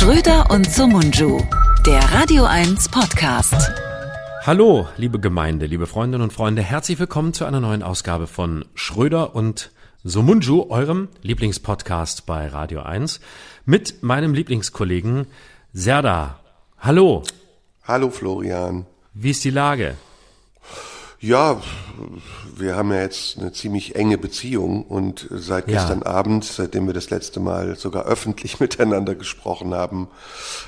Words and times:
Schröder 0.00 0.50
und 0.50 0.66
Sumunju, 0.66 1.42
der 1.84 2.00
Radio 2.10 2.44
1 2.44 2.88
Podcast. 2.88 3.70
Hallo, 4.46 4.88
liebe 4.96 5.20
Gemeinde, 5.20 5.66
liebe 5.66 5.86
Freundinnen 5.86 6.22
und 6.22 6.32
Freunde, 6.32 6.62
herzlich 6.62 6.98
willkommen 6.98 7.34
zu 7.34 7.44
einer 7.44 7.60
neuen 7.60 7.82
Ausgabe 7.82 8.26
von 8.26 8.64
Schröder 8.74 9.34
und 9.34 9.70
Sumunju, 10.02 10.70
eurem 10.70 11.08
Lieblingspodcast 11.20 12.24
bei 12.24 12.48
Radio 12.48 12.80
1, 12.80 13.20
mit 13.66 14.02
meinem 14.02 14.32
Lieblingskollegen 14.32 15.26
Serda. 15.74 16.40
Hallo. 16.78 17.22
Hallo 17.84 18.08
Florian. 18.08 18.86
Wie 19.12 19.32
ist 19.32 19.44
die 19.44 19.50
Lage? 19.50 19.98
Ja, 21.20 21.60
wir 22.60 22.76
haben 22.76 22.92
ja 22.92 23.00
jetzt 23.00 23.38
eine 23.38 23.52
ziemlich 23.52 23.96
enge 23.96 24.18
Beziehung 24.18 24.84
und 24.84 25.26
seit 25.30 25.68
Ja. 25.68 25.74
gestern 25.74 26.02
Abend, 26.02 26.44
seitdem 26.44 26.86
wir 26.86 26.94
das 26.94 27.10
letzte 27.10 27.40
Mal 27.40 27.76
sogar 27.76 28.04
öffentlich 28.04 28.60
miteinander 28.60 29.14
gesprochen 29.14 29.74
haben, 29.74 30.08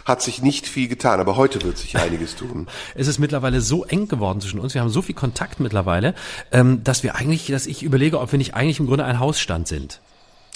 hat 0.05 0.23
sich 0.23 0.43
nicht 0.43 0.67
viel 0.67 0.89
getan. 0.89 1.21
Aber 1.21 1.37
heute 1.37 1.63
wird 1.63 1.79
sich 1.79 1.97
einiges 1.97 2.37
tun. 2.37 2.67
Es 2.95 3.07
ist 3.09 3.19
mittlerweile 3.19 3.61
so 3.61 3.85
eng 3.85 4.09
geworden 4.09 4.41
zwischen 4.41 4.59
uns, 4.61 4.75
wir 4.75 4.81
haben 4.81 4.91
so 4.91 5.03
viel 5.03 5.15
Kontakt 5.15 5.61
mittlerweile, 5.61 6.15
ähm, 6.51 6.83
dass 6.85 7.03
wir 7.03 7.15
eigentlich, 7.17 7.47
dass 7.47 7.67
ich 7.67 7.83
überlege, 7.83 8.21
ob 8.21 8.33
wir 8.33 8.39
nicht 8.39 8.55
eigentlich 8.55 8.81
im 8.81 8.87
Grunde 8.87 9.05
ein 9.05 9.19
Hausstand 9.19 9.69
sind. 9.69 10.01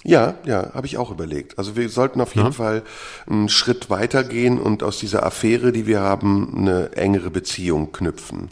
Ja, 0.04 0.34
ja, 0.45 0.73
habe 0.73 0.87
ich 0.87 0.98
auch 0.98 1.10
überlegt. 1.10 1.59
Also 1.59 1.74
wir 1.74 1.88
sollten 1.88 2.20
auf 2.20 2.37
jeden 2.37 2.52
Fall 2.52 2.82
einen 3.28 3.48
Schritt 3.48 3.90
weitergehen 3.90 4.60
und 4.60 4.84
aus 4.84 4.98
dieser 4.98 5.26
Affäre, 5.26 5.73
die 5.73 5.87
wir 5.87 6.00
haben, 6.00 6.54
eine 6.56 6.92
engere 6.92 7.30
Beziehung 7.30 7.90
knüpfen. 7.90 8.50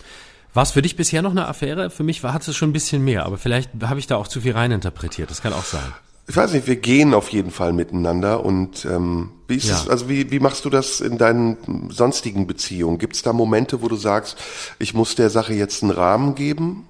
War 0.54 0.62
es 0.62 0.70
für 0.70 0.82
dich 0.82 0.96
bisher 0.96 1.20
noch 1.20 1.32
eine 1.32 1.46
Affäre? 1.48 1.90
Für 1.90 2.04
mich 2.04 2.22
war, 2.22 2.32
hat 2.32 2.46
es 2.46 2.56
schon 2.56 2.70
ein 2.70 2.72
bisschen 2.72 3.02
mehr, 3.04 3.26
aber 3.26 3.38
vielleicht 3.38 3.70
habe 3.82 3.98
ich 3.98 4.06
da 4.06 4.16
auch 4.16 4.28
zu 4.28 4.40
viel 4.40 4.52
reininterpretiert. 4.52 5.28
Das 5.30 5.42
kann 5.42 5.52
auch 5.52 5.64
sein. 5.64 5.82
Ich 6.26 6.36
weiß 6.36 6.52
nicht, 6.54 6.66
wir 6.66 6.76
gehen 6.76 7.12
auf 7.12 7.28
jeden 7.30 7.50
Fall 7.50 7.72
miteinander 7.74 8.44
und 8.46 8.86
ähm, 8.86 9.30
wie 9.46 9.56
ist 9.56 9.68
Ja. 9.68 9.74
es, 9.74 9.88
also 9.88 10.08
wie, 10.08 10.30
wie 10.30 10.38
machst 10.40 10.64
du 10.64 10.70
das 10.70 11.00
in 11.00 11.18
deinen 11.18 11.90
sonstigen 11.90 12.46
Beziehungen? 12.46 12.98
Gibt 12.98 13.14
es 13.16 13.22
da 13.22 13.34
Momente, 13.34 13.82
wo 13.82 13.88
du 13.88 13.96
sagst, 13.96 14.38
ich 14.78 14.94
muss 14.94 15.16
der 15.16 15.28
Sache 15.28 15.52
jetzt 15.52 15.82
einen 15.82 15.92
Rahmen 15.92 16.34
geben? 16.34 16.86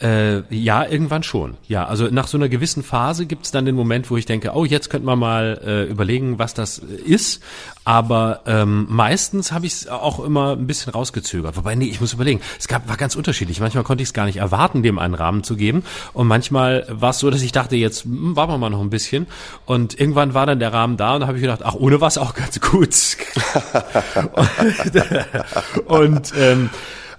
Äh, 0.00 0.42
ja, 0.54 0.86
irgendwann 0.86 1.24
schon. 1.24 1.56
Ja, 1.66 1.86
also 1.86 2.06
nach 2.06 2.28
so 2.28 2.38
einer 2.38 2.48
gewissen 2.48 2.84
Phase 2.84 3.26
gibt's 3.26 3.50
dann 3.50 3.64
den 3.64 3.74
Moment, 3.74 4.10
wo 4.10 4.16
ich 4.16 4.26
denke, 4.26 4.52
oh, 4.54 4.64
jetzt 4.64 4.90
könnte 4.90 5.06
man 5.06 5.18
mal 5.18 5.60
äh, 5.64 5.90
überlegen, 5.90 6.38
was 6.38 6.54
das 6.54 6.78
äh, 6.78 6.84
ist. 7.04 7.42
Aber 7.84 8.42
ähm, 8.46 8.86
meistens 8.88 9.50
habe 9.50 9.66
ich 9.66 9.72
es 9.72 9.88
auch 9.88 10.20
immer 10.20 10.52
ein 10.52 10.68
bisschen 10.68 10.92
rausgezögert. 10.92 11.56
Wobei, 11.56 11.74
nee, 11.74 11.86
ich 11.86 12.00
muss 12.00 12.12
überlegen. 12.12 12.40
Es 12.60 12.68
gab, 12.68 12.88
war 12.88 12.96
ganz 12.96 13.16
unterschiedlich. 13.16 13.58
Manchmal 13.58 13.82
konnte 13.82 14.02
ich 14.02 14.10
es 14.10 14.12
gar 14.12 14.26
nicht 14.26 14.36
erwarten, 14.36 14.84
dem 14.84 15.00
einen 15.00 15.14
Rahmen 15.14 15.42
zu 15.42 15.56
geben. 15.56 15.82
Und 16.12 16.28
manchmal 16.28 16.86
war 16.88 17.10
es 17.10 17.18
so, 17.18 17.30
dass 17.30 17.42
ich 17.42 17.50
dachte, 17.50 17.74
jetzt 17.74 18.04
hm, 18.04 18.36
warten 18.36 18.52
wir 18.52 18.58
mal 18.58 18.70
noch 18.70 18.82
ein 18.82 18.90
bisschen. 18.90 19.26
Und 19.66 19.98
irgendwann 19.98 20.32
war 20.32 20.46
dann 20.46 20.60
der 20.60 20.72
Rahmen 20.72 20.96
da 20.96 21.14
und 21.14 21.22
da 21.22 21.26
habe 21.26 21.38
ich 21.38 21.42
gedacht, 21.42 21.62
ach, 21.64 21.74
ohne 21.74 22.00
was 22.00 22.18
auch 22.18 22.34
ganz 22.34 22.60
gut. 22.60 22.94
und, 25.86 25.86
und 25.86 26.32
ähm, 26.36 26.70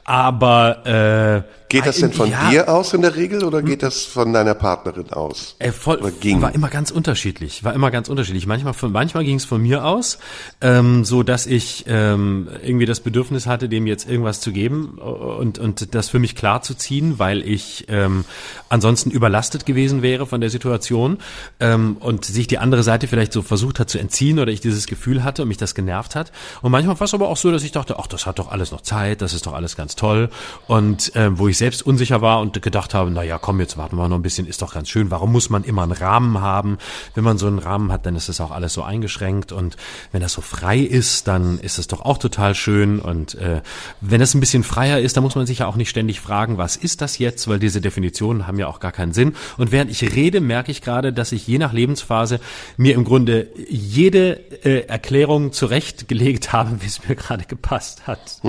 aber 0.10 1.46
äh, 1.46 1.60
Geht 1.70 1.86
das 1.86 1.98
denn 1.98 2.12
von 2.12 2.32
ja, 2.32 2.50
dir 2.50 2.68
aus 2.68 2.96
in 2.96 3.04
der 3.04 3.16
Regel 3.16 3.44
oder 3.44 3.62
geht 3.62 3.84
das 3.84 4.04
von 4.04 4.34
deiner 4.34 4.56
Partnerin 4.56 5.14
aus? 5.14 5.56
Ey, 5.60 5.72
voll, 5.72 6.02
war 6.02 6.56
immer 6.56 6.70
ganz 6.70 6.90
unterschiedlich, 6.90 7.64
war 7.64 7.76
immer 7.76 7.92
ganz 7.92 8.10
unterschiedlich. 8.10 8.48
Manchmal, 8.48 8.74
von, 8.74 8.92
manchmal 8.92 9.24
ging 9.24 9.36
es 9.36 9.46
von 9.46 9.62
mir 9.62 9.86
aus, 9.86 10.18
ähm, 10.62 11.06
so 11.06 11.22
dass 11.22 11.46
ich 11.46 11.86
ähm, 11.88 12.50
irgendwie 12.64 12.88
das 12.88 13.02
Bedürfnis 13.02 13.46
hatte, 13.46 13.70
dem 13.70 13.86
jetzt 13.86 14.10
irgendwas 14.10 14.42
zu 14.42 14.52
geben 14.52 14.98
und 14.98 15.60
und 15.60 15.94
das 15.94 16.10
für 16.10 16.18
mich 16.18 16.36
klar 16.36 16.64
zu 16.64 16.74
ziehen, 16.74 17.20
weil 17.20 17.48
ich 17.48 17.86
ähm, 17.88 18.26
ansonsten 18.70 19.12
überlastet 19.12 19.68
gewesen 19.68 20.02
wäre 20.02 20.26
von 20.26 20.42
der 20.42 20.50
Situation 20.50 21.20
ähm, 21.60 21.98
und 22.00 22.26
sich 22.26 22.48
die 22.48 22.58
andere 22.58 22.82
Seite 22.82 23.08
vielleicht 23.08 23.32
so 23.32 23.44
versucht 23.44 23.80
hat 23.80 23.92
zu 23.92 24.00
entziehen 24.00 24.40
oder 24.40 24.52
ich 24.52 24.60
dieses 24.60 24.88
Gefühl 24.88 25.24
hatte 25.24 25.44
und 25.44 25.50
mich 25.50 25.58
das 25.58 25.76
genervt 25.76 26.16
hat. 26.16 26.32
Und 26.64 26.72
manchmal 26.72 27.00
war 27.00 27.06
es 27.06 27.14
aber 27.14 27.30
auch 27.30 27.38
so, 27.38 27.52
dass 27.52 27.64
ich 27.64 27.74
dachte, 27.74 28.00
ach, 28.00 28.08
das 28.08 28.26
hat 28.26 28.40
doch 28.40 28.50
alles 28.50 28.72
noch 28.72 28.82
Zeit, 28.82 29.22
das 29.22 29.36
ist 29.36 29.46
doch 29.46 29.54
alles 29.54 29.76
ganz 29.76 29.96
toll 30.00 30.30
und 30.68 31.12
ähm, 31.16 31.38
wo 31.38 31.48
ich 31.48 31.58
selbst 31.58 31.86
unsicher 31.86 32.22
war 32.22 32.40
und 32.40 32.62
gedacht 32.62 32.94
habe, 32.94 33.12
na 33.12 33.24
ja, 33.24 33.38
komm, 33.38 33.60
jetzt 33.60 33.78
warten 33.78 33.98
wir 33.98 34.08
noch 34.08 34.18
ein 34.18 34.22
bisschen, 34.22 34.48
ist 34.48 34.62
doch 34.62 34.74
ganz 34.74 34.90
schön. 34.90 35.12
Warum 35.12 35.32
muss 35.32 35.50
man 35.50 35.64
immer 35.64 35.84
einen 35.84 35.92
Rahmen 35.92 36.42
haben? 36.42 36.78
Wenn 37.16 37.24
man 37.24 37.38
so 37.38 37.48
einen 37.48 37.60
Rahmen 37.60 37.92
hat, 37.92 38.06
dann 38.06 38.16
ist 38.16 38.30
es 38.30 38.42
auch 38.42 38.52
alles 38.52 38.74
so 38.74 38.84
eingeschränkt 38.84 39.52
und 39.52 39.78
wenn 40.12 40.22
das 40.22 40.34
so 40.34 40.42
frei 40.42 40.80
ist, 40.80 41.28
dann 41.28 41.60
ist 41.60 41.78
es 41.78 41.88
doch 41.88 42.02
auch 42.02 42.18
total 42.18 42.56
schön 42.56 43.00
und 43.00 43.36
äh, 43.36 43.62
wenn 44.02 44.22
es 44.22 44.34
ein 44.34 44.40
bisschen 44.40 44.64
freier 44.64 45.00
ist, 45.00 45.18
dann 45.18 45.24
muss 45.24 45.36
man 45.36 45.46
sich 45.46 45.60
ja 45.60 45.68
auch 45.68 45.76
nicht 45.76 45.90
ständig 45.90 46.22
fragen, 46.22 46.58
was 46.58 46.76
ist 46.76 47.02
das 47.02 47.18
jetzt, 47.18 47.48
weil 47.48 47.60
diese 47.60 47.82
Definitionen 47.82 48.48
haben 48.48 48.58
ja 48.58 48.68
auch 48.68 48.80
gar 48.80 48.92
keinen 48.92 49.14
Sinn. 49.14 49.34
Und 49.58 49.72
während 49.72 49.92
ich 49.92 50.02
rede, 50.16 50.42
merke 50.42 50.72
ich 50.72 50.82
gerade, 50.82 51.12
dass 51.12 51.32
ich 51.32 51.48
je 51.48 51.58
nach 51.58 51.74
Lebensphase 51.74 52.40
mir 52.78 52.96
im 52.96 53.04
Grunde 53.04 53.48
jede 53.70 54.40
äh, 54.64 54.88
Erklärung 54.88 55.52
zurechtgelegt 55.52 56.54
habe, 56.54 56.82
wie 56.82 56.88
es 56.88 57.08
mir 57.08 57.16
gerade 57.16 57.46
gepasst 57.46 58.08
hat. 58.08 58.40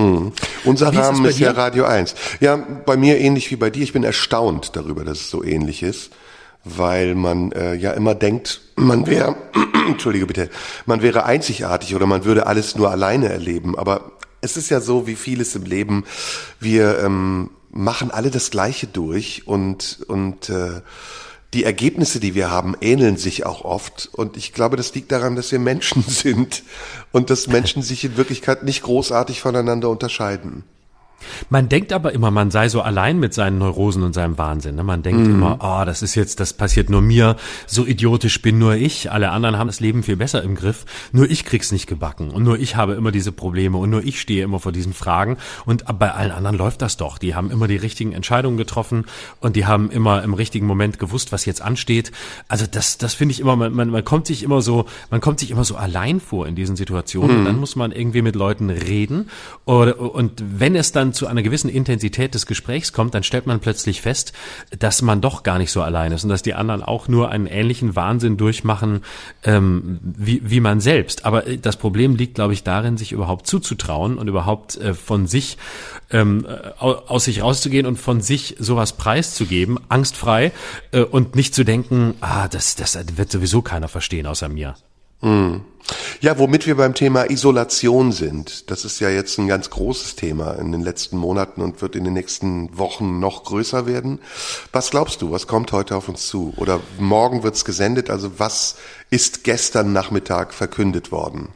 Unser 0.64 0.90
ist 0.90 0.98
es 0.98 1.04
Rahmen 1.04 1.22
bei 1.22 1.30
ist, 1.40 1.46
ja? 1.46 1.52
Radio 1.52 1.84
1. 1.84 2.14
Ja, 2.40 2.56
bei 2.56 2.96
mir 2.96 3.18
ähnlich 3.18 3.50
wie 3.50 3.56
bei 3.56 3.70
dir. 3.70 3.82
Ich 3.82 3.92
bin 3.92 4.04
erstaunt 4.04 4.76
darüber, 4.76 5.04
dass 5.04 5.20
es 5.20 5.30
so 5.30 5.42
ähnlich 5.42 5.82
ist, 5.82 6.10
weil 6.64 7.14
man 7.14 7.52
äh, 7.52 7.74
ja 7.74 7.92
immer 7.92 8.14
denkt, 8.14 8.60
man 8.76 9.06
wäre, 9.06 9.36
entschuldige 9.88 10.26
bitte, 10.26 10.50
man 10.86 11.02
wäre 11.02 11.24
einzigartig 11.24 11.94
oder 11.94 12.06
man 12.06 12.24
würde 12.24 12.46
alles 12.46 12.76
nur 12.76 12.90
alleine 12.90 13.28
erleben. 13.28 13.78
Aber 13.78 14.12
es 14.40 14.56
ist 14.56 14.70
ja 14.70 14.80
so, 14.80 15.06
wie 15.06 15.16
vieles 15.16 15.54
im 15.54 15.64
Leben, 15.64 16.04
wir 16.60 16.98
ähm, 17.00 17.50
machen 17.70 18.10
alle 18.10 18.30
das 18.30 18.50
Gleiche 18.50 18.86
durch 18.86 19.46
und 19.46 20.00
und 20.08 20.50
äh, 20.50 20.80
die 21.54 21.64
Ergebnisse, 21.64 22.20
die 22.20 22.34
wir 22.34 22.50
haben, 22.50 22.76
ähneln 22.80 23.16
sich 23.16 23.44
auch 23.44 23.64
oft. 23.64 24.08
Und 24.12 24.36
ich 24.36 24.52
glaube, 24.52 24.76
das 24.76 24.94
liegt 24.94 25.10
daran, 25.10 25.34
dass 25.36 25.50
wir 25.50 25.58
Menschen 25.58 26.02
sind 26.06 26.62
und 27.12 27.30
dass 27.30 27.48
Menschen 27.48 27.82
sich 27.82 28.04
in 28.04 28.16
Wirklichkeit 28.16 28.62
nicht 28.62 28.82
großartig 28.82 29.40
voneinander 29.40 29.88
unterscheiden. 29.88 30.64
Man 31.48 31.68
denkt 31.68 31.92
aber 31.92 32.12
immer, 32.12 32.30
man 32.30 32.50
sei 32.50 32.68
so 32.68 32.82
allein 32.82 33.18
mit 33.18 33.34
seinen 33.34 33.58
Neurosen 33.58 34.02
und 34.02 34.14
seinem 34.14 34.38
Wahnsinn. 34.38 34.76
Ne? 34.76 34.84
Man 34.84 35.02
denkt 35.02 35.26
immer, 35.26 35.58
oh, 35.60 35.84
das 35.84 36.02
ist 36.02 36.14
jetzt, 36.14 36.40
das 36.40 36.52
passiert 36.52 36.90
nur 36.90 37.00
mir, 37.00 37.36
so 37.66 37.86
idiotisch 37.86 38.42
bin 38.42 38.58
nur 38.58 38.74
ich. 38.74 39.10
Alle 39.10 39.30
anderen 39.30 39.58
haben 39.58 39.66
das 39.66 39.80
Leben 39.80 40.02
viel 40.02 40.16
besser 40.16 40.42
im 40.42 40.54
Griff. 40.54 40.84
Nur 41.12 41.30
ich 41.30 41.44
krieg's 41.44 41.72
nicht 41.72 41.86
gebacken 41.86 42.30
und 42.30 42.42
nur 42.42 42.58
ich 42.58 42.76
habe 42.76 42.94
immer 42.94 43.12
diese 43.12 43.32
Probleme 43.32 43.78
und 43.78 43.90
nur 43.90 44.04
ich 44.04 44.20
stehe 44.20 44.44
immer 44.44 44.60
vor 44.60 44.72
diesen 44.72 44.92
Fragen. 44.92 45.36
Und 45.66 45.84
bei 45.98 46.12
allen 46.12 46.32
anderen 46.32 46.56
läuft 46.56 46.82
das 46.82 46.96
doch. 46.96 47.18
Die 47.18 47.34
haben 47.34 47.50
immer 47.50 47.68
die 47.68 47.76
richtigen 47.76 48.12
Entscheidungen 48.12 48.56
getroffen 48.56 49.04
und 49.40 49.56
die 49.56 49.66
haben 49.66 49.90
immer 49.90 50.22
im 50.22 50.34
richtigen 50.34 50.66
Moment 50.66 50.98
gewusst, 50.98 51.32
was 51.32 51.44
jetzt 51.44 51.62
ansteht. 51.62 52.12
Also 52.48 52.66
das, 52.70 52.98
das 52.98 53.14
finde 53.14 53.32
ich 53.32 53.40
immer, 53.40 53.56
man, 53.56 53.72
man, 53.72 53.90
man 53.90 54.04
kommt 54.04 54.26
sich 54.26 54.42
immer 54.42 54.62
so, 54.62 54.86
man 55.10 55.20
kommt 55.20 55.40
sich 55.40 55.50
immer 55.50 55.64
so 55.64 55.76
allein 55.76 56.20
vor 56.20 56.46
in 56.46 56.54
diesen 56.54 56.76
Situationen. 56.76 57.38
Und 57.38 57.44
dann 57.44 57.58
muss 57.58 57.76
man 57.76 57.92
irgendwie 57.92 58.22
mit 58.22 58.36
Leuten 58.36 58.70
reden. 58.70 59.30
Oder, 59.64 59.98
und 60.00 60.42
wenn 60.58 60.76
es 60.76 60.92
dann 60.92 61.09
zu 61.12 61.26
einer 61.26 61.42
gewissen 61.42 61.68
Intensität 61.70 62.34
des 62.34 62.46
Gesprächs 62.46 62.92
kommt, 62.92 63.14
dann 63.14 63.22
stellt 63.22 63.46
man 63.46 63.60
plötzlich 63.60 64.00
fest, 64.00 64.32
dass 64.78 65.02
man 65.02 65.20
doch 65.20 65.42
gar 65.42 65.58
nicht 65.58 65.70
so 65.72 65.82
allein 65.82 66.12
ist 66.12 66.24
und 66.24 66.30
dass 66.30 66.42
die 66.42 66.54
anderen 66.54 66.82
auch 66.82 67.08
nur 67.08 67.30
einen 67.30 67.46
ähnlichen 67.46 67.96
Wahnsinn 67.96 68.36
durchmachen 68.36 69.02
ähm, 69.44 69.98
wie, 70.02 70.42
wie 70.44 70.60
man 70.60 70.80
selbst. 70.80 71.24
Aber 71.24 71.46
äh, 71.46 71.58
das 71.58 71.76
Problem 71.76 72.16
liegt, 72.16 72.34
glaube 72.34 72.52
ich, 72.52 72.62
darin, 72.62 72.96
sich 72.96 73.12
überhaupt 73.12 73.46
zuzutrauen 73.46 74.18
und 74.18 74.28
überhaupt 74.28 74.76
äh, 74.76 74.94
von 74.94 75.26
sich 75.26 75.58
ähm, 76.10 76.46
äh, 76.48 76.70
au- 76.78 77.02
aus 77.06 77.24
sich 77.24 77.42
rauszugehen 77.42 77.86
und 77.86 77.96
von 77.96 78.20
sich 78.20 78.56
sowas 78.58 78.92
preiszugeben, 78.94 79.78
angstfrei 79.88 80.52
äh, 80.92 81.02
und 81.02 81.36
nicht 81.36 81.54
zu 81.54 81.64
denken, 81.64 82.14
ah, 82.20 82.48
das, 82.48 82.76
das 82.76 82.98
wird 83.16 83.30
sowieso 83.30 83.62
keiner 83.62 83.88
verstehen 83.88 84.26
außer 84.26 84.48
mir. 84.48 84.74
Ja, 86.20 86.38
womit 86.38 86.66
wir 86.66 86.76
beim 86.76 86.94
Thema 86.94 87.30
Isolation 87.30 88.12
sind. 88.12 88.70
Das 88.70 88.84
ist 88.84 89.00
ja 89.00 89.08
jetzt 89.08 89.38
ein 89.38 89.48
ganz 89.48 89.70
großes 89.70 90.16
Thema 90.16 90.52
in 90.52 90.70
den 90.70 90.82
letzten 90.82 91.16
Monaten 91.16 91.62
und 91.62 91.82
wird 91.82 91.96
in 91.96 92.04
den 92.04 92.12
nächsten 92.12 92.76
Wochen 92.78 93.20
noch 93.20 93.44
größer 93.44 93.86
werden. 93.86 94.20
Was 94.72 94.90
glaubst 94.90 95.22
du, 95.22 95.30
was 95.30 95.46
kommt 95.46 95.72
heute 95.72 95.96
auf 95.96 96.08
uns 96.08 96.28
zu? 96.28 96.52
Oder 96.56 96.80
morgen 96.98 97.42
wird's 97.42 97.64
gesendet, 97.64 98.10
also 98.10 98.38
was 98.38 98.76
ist 99.10 99.44
gestern 99.44 99.92
Nachmittag 99.92 100.54
verkündet 100.54 101.10
worden? 101.10 101.48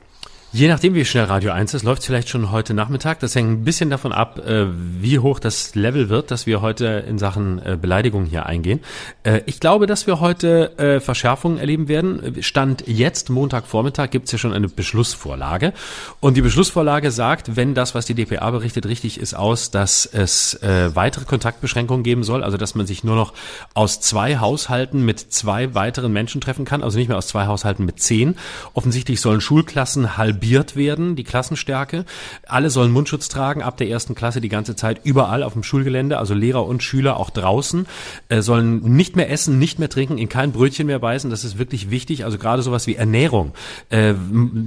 Je 0.55 0.69
nachdem, 0.69 0.95
wie 0.95 1.05
schnell 1.05 1.25
Radio 1.25 1.51
1 1.51 1.75
ist, 1.75 1.83
läuft 1.83 2.03
es 2.03 2.07
vielleicht 2.07 2.29
schon 2.29 2.53
heute 2.53 2.75
Nachmittag. 2.75 3.19
Das 3.19 3.35
hängt 3.35 3.51
ein 3.51 3.65
bisschen 3.65 3.91
davon 3.91 4.13
ab, 4.13 4.39
äh, 4.39 4.67
wie 5.01 5.19
hoch 5.19 5.41
das 5.41 5.75
Level 5.75 6.11
wird, 6.11 6.31
dass 6.31 6.47
wir 6.47 6.61
heute 6.63 7.05
in 7.09 7.19
Sachen 7.19 7.59
äh, 7.59 7.77
Beleidigung 7.77 8.25
hier 8.25 8.47
eingehen. 8.47 8.79
Äh, 9.25 9.41
ich 9.47 9.59
glaube, 9.59 9.89
dass 9.89 10.07
wir 10.07 10.21
heute 10.21 11.01
Verschärfungen 11.03 11.59
erleben 11.59 11.89
werden. 11.89 12.37
Stand 12.41 12.85
jetzt, 12.87 13.31
Montagvormittag, 13.31 14.11
gibt 14.11 14.27
es 14.27 14.33
ja 14.33 14.39
schon 14.39 14.53
eine 14.53 14.69
Beschlussvorlage. 14.69 15.73
Und 16.21 16.37
die 16.37 16.43
Beschlussvorlage 16.43 17.11
sagt, 17.11 17.57
wenn 17.57 17.75
das, 17.75 17.97
was 17.97 18.07
die 18.07 18.15
DPA 18.15 18.51
berichtet, 18.51 18.87
richtig 18.87 19.19
ist, 19.19 19.35
aus, 19.35 19.71
dass 19.71 20.07
es 20.07 20.59
weitere 20.63 21.25
Kontaktbeschränkungen 21.25 22.05
geben 22.05 22.23
soll, 22.23 22.45
also 22.45 22.57
dass 22.57 22.75
man 22.75 22.87
sich 22.87 23.03
nur 23.03 23.17
noch 23.17 23.33
aus 23.73 24.01
zwei 24.01 24.39
Haushalten 24.39 25.05
mit 25.05 25.21
zwei 25.21 25.75
weiteren 25.75 26.13
Menschen 26.13 26.41
treffen 26.41 26.65
kann, 26.65 26.83
also 26.83 26.99
nicht 26.99 27.09
mehr 27.09 27.19
aus 27.19 27.29
zwei 27.29 27.47
Haushalten 27.47 27.85
mit 27.85 28.01
zehn. 28.01 28.37
Offensichtlich 28.75 29.21
sollen 29.21 29.41
Schulklassen 29.41 30.17
halbiert 30.17 30.44
halbiert 30.45 30.77
werden, 30.77 31.17
die 31.17 31.25
Klassenstärke. 31.25 32.05
Alle 32.47 32.69
sollen 32.69 32.93
Mundschutz 32.93 33.29
tragen 33.29 33.63
ab 33.63 33.77
der 33.79 33.89
ersten 33.89 34.15
Klasse 34.15 34.41
die 34.41 34.49
ganze 34.49 34.77
Zeit 34.77 35.01
überall 35.05 35.43
auf 35.43 35.55
dem 35.55 35.63
Schulgelände, 35.63 36.19
also 36.19 36.35
Lehrer 36.35 36.67
und 36.67 36.83
Schüler 36.83 37.19
auch 37.19 37.31
draußen, 37.31 37.87
äh, 38.29 38.43
sollen 38.43 38.81
nicht 38.97 39.17
mehr 39.17 39.31
essen, 39.31 39.59
nicht 39.59 39.79
mehr 39.79 39.89
trinken, 39.89 40.19
in 40.19 40.29
kein 40.29 40.53
Brötchen 40.53 40.87
mehr 40.87 40.99
beißen. 40.99 41.31
Das 41.31 41.45
ist 41.45 41.59
wirklich 41.59 41.91
wichtig. 41.91 42.25
Also 42.25 42.37
gerade 42.37 42.63
sowas 42.63 42.87
wie 42.87 42.97
Ernährung, 42.97 43.53
äh, 43.89 44.15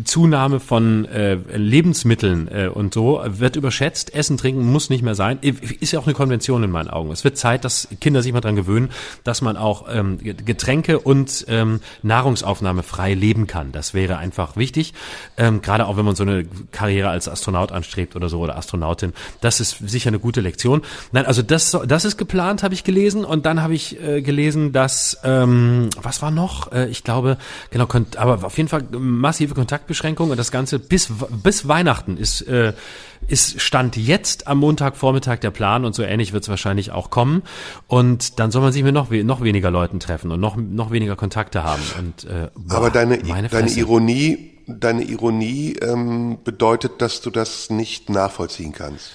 Zunahme 0.03 0.59
von 0.59 1.05
äh, 1.05 1.35
Lebensmitteln 1.55 2.47
äh, 2.47 2.67
und 2.67 2.93
so 2.93 3.21
wird 3.23 3.55
überschätzt. 3.55 4.15
Essen, 4.15 4.37
trinken 4.37 4.65
muss 4.71 4.89
nicht 4.89 5.03
mehr 5.03 5.15
sein. 5.15 5.37
Ist 5.41 5.91
ja 5.91 5.99
auch 5.99 6.07
eine 6.07 6.15
Konvention 6.15 6.63
in 6.63 6.71
meinen 6.71 6.89
Augen. 6.89 7.11
Es 7.11 7.23
wird 7.23 7.37
Zeit, 7.37 7.65
dass 7.65 7.87
Kinder 8.01 8.23
sich 8.23 8.33
mal 8.33 8.41
dran 8.41 8.55
gewöhnen, 8.55 8.89
dass 9.23 9.41
man 9.41 9.57
auch 9.57 9.85
ähm, 9.91 10.17
Getränke 10.21 10.99
und 10.99 11.45
ähm, 11.49 11.81
Nahrungsaufnahme 12.01 12.81
frei 12.81 13.13
leben 13.13 13.45
kann. 13.45 13.71
Das 13.71 13.93
wäre 13.93 14.17
einfach 14.17 14.57
wichtig. 14.57 14.93
Ähm, 15.37 15.61
gerade 15.67 15.85
auch 15.85 15.97
wenn 15.97 16.05
man 16.05 16.15
so 16.15 16.23
eine 16.23 16.45
Karriere 16.71 17.09
als 17.09 17.27
Astronaut 17.27 17.73
anstrebt 17.73 18.15
oder 18.15 18.29
so 18.29 18.39
oder 18.39 18.55
Astronautin. 18.55 19.11
Das 19.41 19.59
ist 19.59 19.77
sicher 19.85 20.07
eine 20.07 20.17
gute 20.17 20.39
Lektion. 20.39 20.81
Nein, 21.11 21.25
also 21.25 21.41
das, 21.41 21.77
das 21.85 22.05
ist 22.05 22.15
geplant, 22.15 22.63
habe 22.63 22.73
ich 22.73 22.85
gelesen. 22.85 23.25
Und 23.25 23.45
dann 23.45 23.61
habe 23.61 23.75
ich 23.75 24.01
äh, 24.01 24.21
gelesen, 24.21 24.71
dass, 24.71 25.19
ähm, 25.25 25.89
was 26.01 26.21
war 26.21 26.31
noch? 26.31 26.71
Äh, 26.71 26.87
ich 26.87 27.03
glaube, 27.03 27.37
genau, 27.69 27.85
aber 28.15 28.45
auf 28.45 28.55
jeden 28.55 28.69
Fall 28.69 28.83
massive 28.97 29.55
Kontaktbeschränkungen 29.55 30.31
und 30.31 30.37
das 30.37 30.51
Ganze 30.51 30.79
bis, 30.79 31.11
bis 31.43 31.67
Weihnachten 31.67 32.15
ist, 32.15 32.41
äh, 32.43 32.71
ist 33.27 33.59
Stand 33.59 33.97
jetzt 33.97 34.47
am 34.47 34.59
Montagvormittag 34.59 35.39
der 35.39 35.51
Plan 35.51 35.83
und 35.83 35.95
so 35.95 36.03
ähnlich 36.03 36.31
wird 36.31 36.43
es 36.43 36.49
wahrscheinlich 36.49 36.91
auch 36.91 37.09
kommen. 37.09 37.43
Und 37.87 38.39
dann 38.39 38.51
soll 38.51 38.61
man 38.61 38.71
sich 38.71 38.83
mit 38.83 38.93
noch, 38.93 39.09
noch 39.11 39.41
weniger 39.41 39.69
Leuten 39.69 39.99
treffen 39.99 40.31
und 40.31 40.39
noch, 40.39 40.55
noch 40.55 40.91
weniger 40.91 41.17
Kontakte 41.17 41.65
haben. 41.65 41.81
Und, 41.99 42.23
äh, 42.23 42.47
boah, 42.55 42.77
Aber 42.77 42.89
deine, 42.89 43.17
deine 43.17 43.69
Ironie, 43.69 44.56
deine 44.67 45.03
Ironie 45.03 45.77
ähm, 45.81 46.37
bedeutet, 46.43 47.01
dass 47.01 47.21
du 47.21 47.31
das 47.31 47.69
nicht 47.69 48.09
nachvollziehen 48.09 48.73
kannst. 48.73 49.11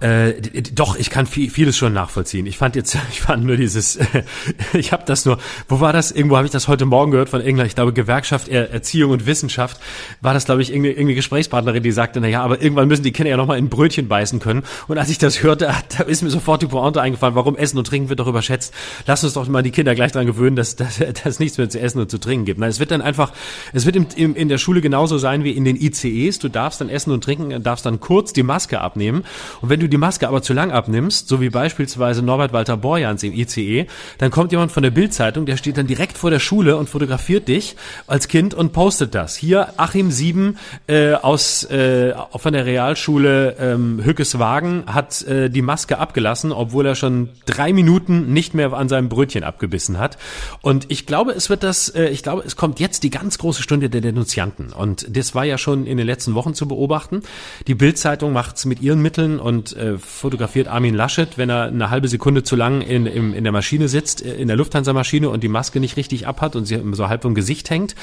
Äh, 0.00 0.34
doch, 0.74 0.96
ich 0.96 1.08
kann 1.08 1.26
viel, 1.26 1.48
vieles 1.48 1.76
schon 1.76 1.92
nachvollziehen. 1.92 2.46
Ich 2.46 2.58
fand 2.58 2.74
jetzt, 2.76 2.98
ich 3.10 3.20
fand 3.20 3.44
nur 3.44 3.56
dieses, 3.56 3.96
äh, 3.96 4.04
ich 4.74 4.92
habe 4.92 5.04
das 5.06 5.24
nur, 5.24 5.38
wo 5.68 5.80
war 5.80 5.92
das? 5.92 6.10
Irgendwo 6.10 6.36
habe 6.36 6.46
ich 6.46 6.52
das 6.52 6.68
heute 6.68 6.84
Morgen 6.84 7.12
gehört 7.12 7.28
von 7.28 7.40
irgendeiner, 7.40 7.66
ich 7.66 7.74
glaube 7.74 7.92
Gewerkschaft 7.92 8.48
er 8.48 8.70
Erziehung 8.70 9.12
und 9.12 9.26
Wissenschaft, 9.26 9.80
war 10.20 10.34
das 10.34 10.46
glaube 10.46 10.62
ich 10.62 10.70
irgendeine, 10.70 10.94
irgendeine 10.94 11.14
Gesprächspartnerin, 11.14 11.82
die 11.82 11.92
sagte, 11.92 12.20
na 12.20 12.28
ja, 12.28 12.42
aber 12.42 12.60
irgendwann 12.60 12.88
müssen 12.88 13.04
die 13.04 13.12
Kinder 13.12 13.30
ja 13.30 13.36
nochmal 13.36 13.56
in 13.56 13.66
ein 13.66 13.68
Brötchen 13.68 14.08
beißen 14.08 14.40
können. 14.40 14.64
Und 14.88 14.98
als 14.98 15.08
ich 15.10 15.18
das 15.18 15.42
hörte, 15.42 15.72
da 15.96 16.04
ist 16.04 16.22
mir 16.22 16.30
sofort 16.30 16.60
die 16.60 16.66
Pointe 16.66 17.00
eingefallen, 17.00 17.36
warum 17.36 17.56
Essen 17.56 17.78
und 17.78 17.86
Trinken 17.86 18.08
wird 18.08 18.20
doch 18.20 18.26
überschätzt. 18.26 18.74
Lass 19.06 19.24
uns 19.24 19.34
doch 19.34 19.46
mal 19.48 19.62
die 19.62 19.70
Kinder 19.70 19.94
gleich 19.94 20.12
dran 20.12 20.26
gewöhnen, 20.26 20.56
dass, 20.56 20.76
dass, 20.76 20.98
dass 20.98 21.24
es 21.24 21.38
nichts 21.38 21.56
mehr 21.56 21.70
zu 21.70 21.80
essen 21.80 22.00
und 22.00 22.10
zu 22.10 22.18
trinken 22.18 22.44
gibt. 22.44 22.58
Nein, 22.58 22.70
es 22.70 22.80
wird 22.80 22.90
dann 22.90 23.00
einfach, 23.00 23.32
es 23.72 23.86
wird 23.86 23.96
im, 23.96 24.06
im, 24.16 24.34
in 24.34 24.48
der 24.48 24.58
Schule 24.58 24.80
genauso 24.80 25.18
sein 25.18 25.44
wie 25.44 25.52
in 25.52 25.64
den 25.64 25.80
ICEs. 25.80 26.40
Du 26.40 26.48
darfst 26.48 26.80
dann 26.80 26.88
essen 26.88 27.12
und 27.12 27.22
trinken, 27.22 27.62
darfst 27.62 27.86
dann 27.86 28.00
kurz 28.00 28.32
die 28.32 28.42
Maske 28.42 28.80
abnehmen. 28.80 29.24
Und 29.62 29.70
wenn 29.70 29.80
du 29.80 29.83
die 29.88 29.96
Maske 29.96 30.28
aber 30.28 30.42
zu 30.42 30.52
lang 30.52 30.70
abnimmst, 30.70 31.28
so 31.28 31.40
wie 31.40 31.50
beispielsweise 31.50 32.22
Norbert 32.22 32.52
Walter 32.52 32.76
Borjans 32.76 33.22
im 33.22 33.32
ICE, 33.32 33.86
dann 34.18 34.30
kommt 34.30 34.52
jemand 34.52 34.72
von 34.72 34.82
der 34.82 34.90
Bildzeitung, 34.90 35.46
der 35.46 35.56
steht 35.56 35.76
dann 35.76 35.86
direkt 35.86 36.18
vor 36.18 36.30
der 36.30 36.38
Schule 36.38 36.76
und 36.76 36.88
fotografiert 36.88 37.48
dich 37.48 37.76
als 38.06 38.28
Kind 38.28 38.54
und 38.54 38.72
postet 38.72 39.14
das. 39.14 39.36
Hier 39.36 39.78
Achim 39.78 40.10
Sieben 40.10 40.58
äh, 40.86 41.12
aus 41.14 41.64
äh, 41.64 42.14
von 42.36 42.52
der 42.52 42.66
Realschule 42.66 43.56
ähm, 43.58 44.00
Hückeswagen 44.04 44.84
hat 44.86 45.22
äh, 45.22 45.50
die 45.50 45.62
Maske 45.62 45.98
abgelassen, 45.98 46.52
obwohl 46.52 46.86
er 46.86 46.94
schon 46.94 47.30
drei 47.46 47.72
Minuten 47.72 48.32
nicht 48.32 48.54
mehr 48.54 48.72
an 48.72 48.88
seinem 48.88 49.08
Brötchen 49.08 49.44
abgebissen 49.44 49.98
hat. 49.98 50.18
Und 50.62 50.86
ich 50.90 51.06
glaube, 51.06 51.32
es 51.32 51.50
wird 51.50 51.62
das, 51.62 51.88
äh, 51.88 52.08
ich 52.08 52.22
glaube, 52.22 52.42
es 52.46 52.56
kommt 52.56 52.80
jetzt 52.80 53.02
die 53.02 53.10
ganz 53.10 53.38
große 53.38 53.62
Stunde 53.62 53.90
der 53.90 54.00
Denunzianten. 54.00 54.72
Und 54.72 55.16
das 55.16 55.34
war 55.34 55.44
ja 55.44 55.58
schon 55.58 55.86
in 55.86 55.96
den 55.96 56.06
letzten 56.06 56.34
Wochen 56.34 56.54
zu 56.54 56.68
beobachten. 56.68 57.22
Die 57.66 57.74
Bildzeitung 57.74 58.32
macht's 58.32 58.64
mit 58.64 58.80
ihren 58.82 59.00
Mitteln 59.00 59.38
und 59.38 59.73
äh, 59.74 59.98
fotografiert 59.98 60.68
Armin 60.68 60.94
Laschet, 60.94 61.36
wenn 61.36 61.50
er 61.50 61.64
eine 61.64 61.90
halbe 61.90 62.08
Sekunde 62.08 62.42
zu 62.42 62.56
lang 62.56 62.80
in, 62.80 63.06
in, 63.06 63.34
in 63.34 63.44
der 63.44 63.52
Maschine 63.52 63.88
sitzt, 63.88 64.24
äh, 64.24 64.34
in 64.34 64.48
der 64.48 64.56
Lufthansa-Maschine 64.56 65.28
und 65.28 65.42
die 65.42 65.48
Maske 65.48 65.80
nicht 65.80 65.96
richtig 65.96 66.26
abhat 66.26 66.56
und 66.56 66.66
sie 66.66 66.80
so 66.92 67.08
halb 67.08 67.22
vom 67.22 67.34
Gesicht 67.34 67.70
hängt. 67.70 67.94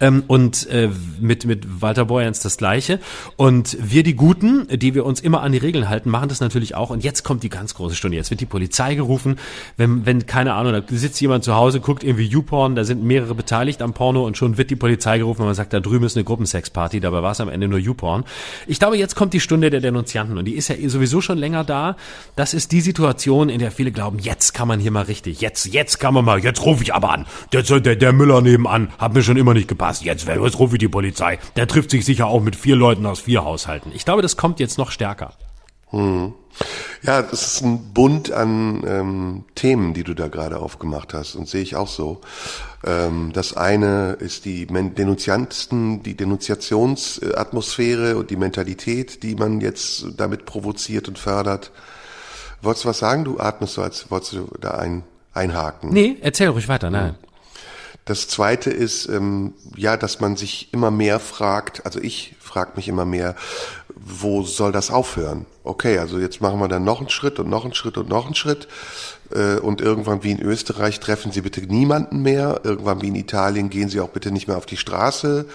Ähm, 0.00 0.24
und 0.26 0.68
äh, 0.68 0.90
mit, 1.20 1.44
mit 1.44 1.82
Walter 1.82 2.06
Borjans 2.06 2.40
das 2.40 2.56
Gleiche. 2.56 3.00
Und 3.36 3.76
wir 3.80 4.02
die 4.02 4.14
Guten, 4.14 4.66
die 4.70 4.94
wir 4.94 5.04
uns 5.04 5.20
immer 5.20 5.42
an 5.42 5.52
die 5.52 5.58
Regeln 5.58 5.88
halten, 5.88 6.10
machen 6.10 6.28
das 6.28 6.40
natürlich 6.40 6.74
auch. 6.74 6.90
Und 6.90 7.04
jetzt 7.04 7.22
kommt 7.22 7.42
die 7.42 7.48
ganz 7.48 7.74
große 7.74 7.94
Stunde. 7.94 8.16
Jetzt 8.16 8.30
wird 8.30 8.40
die 8.40 8.46
Polizei 8.46 8.94
gerufen. 8.94 9.36
Wenn, 9.76 10.06
wenn 10.06 10.26
keine 10.26 10.54
Ahnung, 10.54 10.72
da 10.72 10.82
sitzt 10.88 11.20
jemand 11.20 11.44
zu 11.44 11.54
Hause, 11.54 11.80
guckt 11.80 12.04
irgendwie 12.04 12.24
YouPorn, 12.24 12.74
da 12.74 12.84
sind 12.84 13.02
mehrere 13.02 13.34
beteiligt 13.34 13.82
am 13.82 13.94
Porno 13.94 14.26
und 14.26 14.36
schon 14.36 14.58
wird 14.58 14.70
die 14.70 14.76
Polizei 14.76 15.18
gerufen 15.18 15.42
und 15.42 15.46
man 15.46 15.54
sagt, 15.54 15.72
da 15.72 15.80
drüben 15.80 16.04
ist 16.04 16.16
eine 16.16 16.24
Gruppensexparty, 16.24 17.00
dabei 17.00 17.22
war 17.22 17.32
es 17.32 17.40
am 17.40 17.48
Ende 17.48 17.68
nur 17.68 17.78
YouPorn. 17.78 18.24
Ich 18.66 18.78
glaube, 18.78 18.96
jetzt 18.96 19.14
kommt 19.14 19.32
die 19.32 19.40
Stunde 19.40 19.70
der 19.70 19.80
Denunzianten 19.80 20.38
und 20.38 20.44
die 20.44 20.54
ist 20.54 20.68
ja 20.68 20.76
sowieso 20.88 21.19
schon 21.20 21.38
länger 21.38 21.64
da. 21.64 21.96
Das 22.36 22.54
ist 22.54 22.72
die 22.72 22.80
Situation, 22.80 23.48
in 23.48 23.58
der 23.58 23.70
viele 23.70 23.92
glauben, 23.92 24.18
jetzt 24.18 24.54
kann 24.54 24.68
man 24.68 24.80
hier 24.80 24.90
mal 24.90 25.04
richtig, 25.04 25.40
jetzt, 25.40 25.66
jetzt 25.66 25.98
kann 25.98 26.14
man 26.14 26.24
mal, 26.24 26.40
jetzt 26.40 26.64
rufe 26.64 26.82
ich 26.82 26.94
aber 26.94 27.10
an. 27.10 27.26
Der, 27.52 27.62
der, 27.62 27.96
der 27.96 28.12
Müller 28.12 28.40
nebenan 28.40 28.90
hat 28.98 29.14
mir 29.14 29.22
schon 29.22 29.36
immer 29.36 29.54
nicht 29.54 29.68
gepasst. 29.68 30.04
Jetzt, 30.04 30.26
jetzt 30.26 30.58
rufe 30.58 30.76
ich 30.76 30.80
die 30.80 30.88
Polizei. 30.88 31.38
Der 31.56 31.66
trifft 31.66 31.90
sich 31.90 32.04
sicher 32.04 32.26
auch 32.26 32.40
mit 32.40 32.56
vier 32.56 32.76
Leuten 32.76 33.06
aus 33.06 33.20
vier 33.20 33.44
Haushalten. 33.44 33.92
Ich 33.94 34.04
glaube, 34.04 34.22
das 34.22 34.36
kommt 34.36 34.60
jetzt 34.60 34.78
noch 34.78 34.90
stärker. 34.90 35.34
Hm. 35.88 36.34
Ja, 37.02 37.22
das 37.22 37.54
ist 37.54 37.62
ein 37.62 37.92
Bund 37.94 38.30
an 38.30 38.84
ähm, 38.86 39.44
Themen, 39.54 39.94
die 39.94 40.04
du 40.04 40.14
da 40.14 40.28
gerade 40.28 40.58
aufgemacht 40.58 41.14
hast 41.14 41.34
und 41.34 41.48
sehe 41.48 41.62
ich 41.62 41.76
auch 41.76 41.88
so. 41.88 42.20
Ähm, 42.84 43.30
das 43.32 43.56
eine 43.56 44.16
ist 44.20 44.44
die 44.44 44.66
Denunzianten, 44.66 46.02
die 46.02 46.14
Denunziationsatmosphäre 46.14 48.16
und 48.16 48.30
die 48.30 48.36
Mentalität, 48.36 49.22
die 49.22 49.34
man 49.34 49.60
jetzt 49.60 50.06
damit 50.16 50.44
provoziert 50.44 51.08
und 51.08 51.18
fördert. 51.18 51.72
Wolltest 52.62 52.84
du 52.84 52.88
was 52.90 52.98
sagen? 52.98 53.24
Du 53.24 53.40
atmest 53.40 53.74
so, 53.74 53.82
als 53.82 54.10
wolltest 54.10 54.34
du 54.34 54.50
da 54.60 54.72
ein, 54.72 55.02
einhaken. 55.32 55.92
Nee, 55.92 56.18
erzähl 56.20 56.48
ruhig 56.48 56.68
weiter, 56.68 56.90
nein. 56.90 57.16
Das 58.04 58.28
zweite 58.28 58.70
ist, 58.70 59.08
ähm, 59.08 59.54
ja, 59.76 59.96
dass 59.96 60.20
man 60.20 60.36
sich 60.36 60.72
immer 60.72 60.90
mehr 60.90 61.20
fragt, 61.20 61.86
also 61.86 62.00
ich 62.00 62.34
frage 62.40 62.72
mich 62.76 62.88
immer 62.88 63.04
mehr, 63.04 63.36
wo 64.02 64.42
soll 64.42 64.72
das 64.72 64.90
aufhören? 64.90 65.46
Okay, 65.62 65.98
also 65.98 66.18
jetzt 66.18 66.40
machen 66.40 66.58
wir 66.58 66.68
dann 66.68 66.84
noch 66.84 67.00
einen 67.00 67.10
Schritt 67.10 67.38
und 67.38 67.48
noch 67.48 67.64
einen 67.64 67.74
Schritt 67.74 67.98
und 67.98 68.08
noch 68.08 68.24
einen 68.24 68.34
Schritt. 68.34 68.66
Äh, 69.30 69.56
und 69.56 69.80
irgendwann 69.80 70.22
wie 70.24 70.30
in 70.30 70.40
Österreich 70.40 71.00
treffen 71.00 71.32
Sie 71.32 71.42
bitte 71.42 71.60
niemanden 71.60 72.22
mehr. 72.22 72.60
Irgendwann 72.64 73.02
wie 73.02 73.08
in 73.08 73.14
Italien 73.14 73.68
gehen 73.68 73.90
Sie 73.90 74.00
auch 74.00 74.08
bitte 74.08 74.30
nicht 74.30 74.48
mehr 74.48 74.56
auf 74.56 74.66
die 74.66 74.78
Straße. 74.78 75.46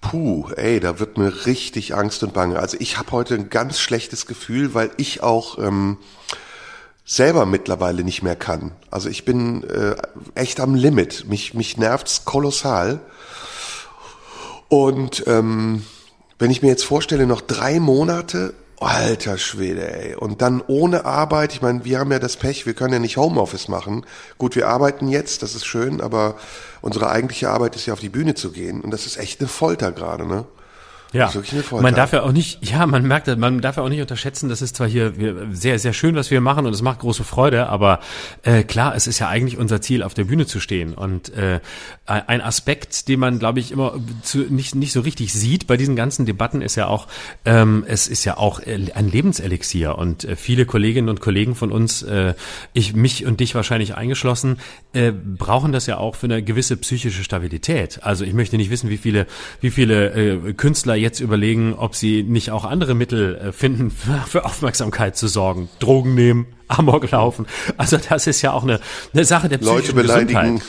Puh, 0.00 0.48
ey, 0.56 0.80
da 0.80 0.98
wird 0.98 1.18
mir 1.18 1.44
richtig 1.44 1.94
Angst 1.94 2.22
und 2.22 2.32
Bange. 2.32 2.58
Also 2.58 2.78
ich 2.80 2.96
habe 2.96 3.12
heute 3.12 3.34
ein 3.34 3.50
ganz 3.50 3.78
schlechtes 3.78 4.24
Gefühl, 4.24 4.72
weil 4.72 4.90
ich 4.96 5.22
auch 5.22 5.58
ähm, 5.58 5.98
selber 7.04 7.44
mittlerweile 7.44 8.04
nicht 8.04 8.22
mehr 8.22 8.36
kann. 8.36 8.72
Also 8.90 9.10
ich 9.10 9.26
bin 9.26 9.64
äh, 9.64 9.96
echt 10.34 10.60
am 10.60 10.74
Limit. 10.74 11.26
Mich, 11.28 11.52
mich 11.52 11.76
nervt's 11.76 12.24
kolossal. 12.24 13.00
Und 14.68 15.24
ähm, 15.26 15.84
wenn 16.40 16.50
ich 16.50 16.62
mir 16.62 16.68
jetzt 16.68 16.84
vorstelle, 16.84 17.26
noch 17.26 17.40
drei 17.40 17.78
Monate 17.78 18.54
Alter 18.80 19.36
Schwede, 19.36 19.92
ey. 19.94 20.14
Und 20.14 20.40
dann 20.40 20.62
ohne 20.66 21.04
Arbeit, 21.04 21.52
ich 21.52 21.60
meine, 21.60 21.84
wir 21.84 21.98
haben 21.98 22.10
ja 22.10 22.18
das 22.18 22.38
Pech, 22.38 22.64
wir 22.64 22.72
können 22.72 22.94
ja 22.94 22.98
nicht 22.98 23.18
Homeoffice 23.18 23.68
machen. 23.68 24.06
Gut, 24.38 24.56
wir 24.56 24.68
arbeiten 24.68 25.06
jetzt, 25.08 25.42
das 25.42 25.54
ist 25.54 25.66
schön, 25.66 26.00
aber 26.00 26.36
unsere 26.80 27.10
eigentliche 27.10 27.50
Arbeit 27.50 27.76
ist 27.76 27.84
ja 27.84 27.92
auf 27.92 28.00
die 28.00 28.08
Bühne 28.08 28.34
zu 28.34 28.52
gehen. 28.52 28.80
Und 28.80 28.90
das 28.90 29.04
ist 29.04 29.18
echt 29.18 29.40
eine 29.40 29.48
Folter 29.48 29.92
gerade, 29.92 30.26
ne? 30.26 30.46
Ja, 31.12 31.32
man 31.72 31.94
darf 31.94 32.12
ja 32.12 32.22
auch 32.22 32.32
nicht, 32.32 32.58
ja, 32.62 32.86
man 32.86 33.04
merkt, 33.04 33.26
man 33.36 33.60
darf 33.60 33.76
ja 33.76 33.82
auch 33.82 33.88
nicht 33.88 34.00
unterschätzen, 34.00 34.48
das 34.48 34.62
ist 34.62 34.76
zwar 34.76 34.88
hier 34.88 35.12
sehr, 35.50 35.78
sehr 35.78 35.92
schön, 35.92 36.14
was 36.14 36.30
wir 36.30 36.40
machen 36.40 36.66
und 36.66 36.72
es 36.72 36.82
macht 36.82 37.00
große 37.00 37.24
Freude, 37.24 37.68
aber 37.68 38.00
äh, 38.42 38.62
klar, 38.62 38.94
es 38.94 39.06
ist 39.06 39.18
ja 39.18 39.28
eigentlich 39.28 39.58
unser 39.58 39.80
Ziel, 39.80 40.02
auf 40.02 40.14
der 40.14 40.24
Bühne 40.24 40.46
zu 40.46 40.60
stehen. 40.60 40.94
Und 40.94 41.34
äh, 41.34 41.60
ein 42.06 42.40
Aspekt, 42.40 43.08
den 43.08 43.20
man, 43.20 43.38
glaube 43.38 43.60
ich, 43.60 43.72
immer 43.72 43.94
zu, 44.22 44.38
nicht, 44.38 44.74
nicht 44.74 44.92
so 44.92 45.00
richtig 45.00 45.32
sieht 45.32 45.66
bei 45.66 45.76
diesen 45.76 45.96
ganzen 45.96 46.26
Debatten, 46.26 46.62
ist 46.62 46.76
ja 46.76 46.86
auch, 46.86 47.06
ähm, 47.44 47.84
es 47.86 48.08
ist 48.08 48.24
ja 48.24 48.36
auch 48.36 48.60
äh, 48.60 48.78
ein 48.94 49.08
Lebenselixier. 49.08 49.96
Und 49.96 50.24
äh, 50.24 50.36
viele 50.36 50.66
Kolleginnen 50.66 51.08
und 51.08 51.20
Kollegen 51.20 51.54
von 51.54 51.72
uns, 51.72 52.02
äh, 52.02 52.34
ich, 52.72 52.94
mich 52.94 53.26
und 53.26 53.40
dich 53.40 53.54
wahrscheinlich 53.54 53.94
eingeschlossen, 53.94 54.58
äh, 54.92 55.12
brauchen 55.12 55.72
das 55.72 55.86
ja 55.86 55.98
auch 55.98 56.16
für 56.16 56.26
eine 56.26 56.42
gewisse 56.42 56.76
psychische 56.76 57.24
Stabilität. 57.24 58.00
Also 58.02 58.24
ich 58.24 58.34
möchte 58.34 58.56
nicht 58.56 58.70
wissen, 58.70 58.90
wie 58.90 58.98
viele, 58.98 59.26
wie 59.60 59.70
viele 59.70 60.10
äh, 60.10 60.52
Künstler 60.52 60.96
jetzt 61.00 61.20
überlegen, 61.20 61.74
ob 61.74 61.94
sie 61.94 62.22
nicht 62.22 62.50
auch 62.50 62.64
andere 62.64 62.94
Mittel 62.94 63.36
äh, 63.36 63.52
finden, 63.52 63.90
für 63.90 64.44
Aufmerksamkeit 64.44 65.16
zu 65.16 65.28
sorgen. 65.28 65.68
Drogen 65.78 66.14
nehmen, 66.14 66.46
Amok 66.70 67.10
laufen. 67.10 67.46
Also 67.76 67.96
das 67.96 68.26
ist 68.26 68.42
ja 68.42 68.52
auch 68.52 68.62
eine, 68.62 68.80
eine 69.12 69.24
Sache 69.24 69.48
der 69.48 69.58
psychischen 69.58 69.76
Leute 69.76 69.92
beleidigen. 69.94 70.62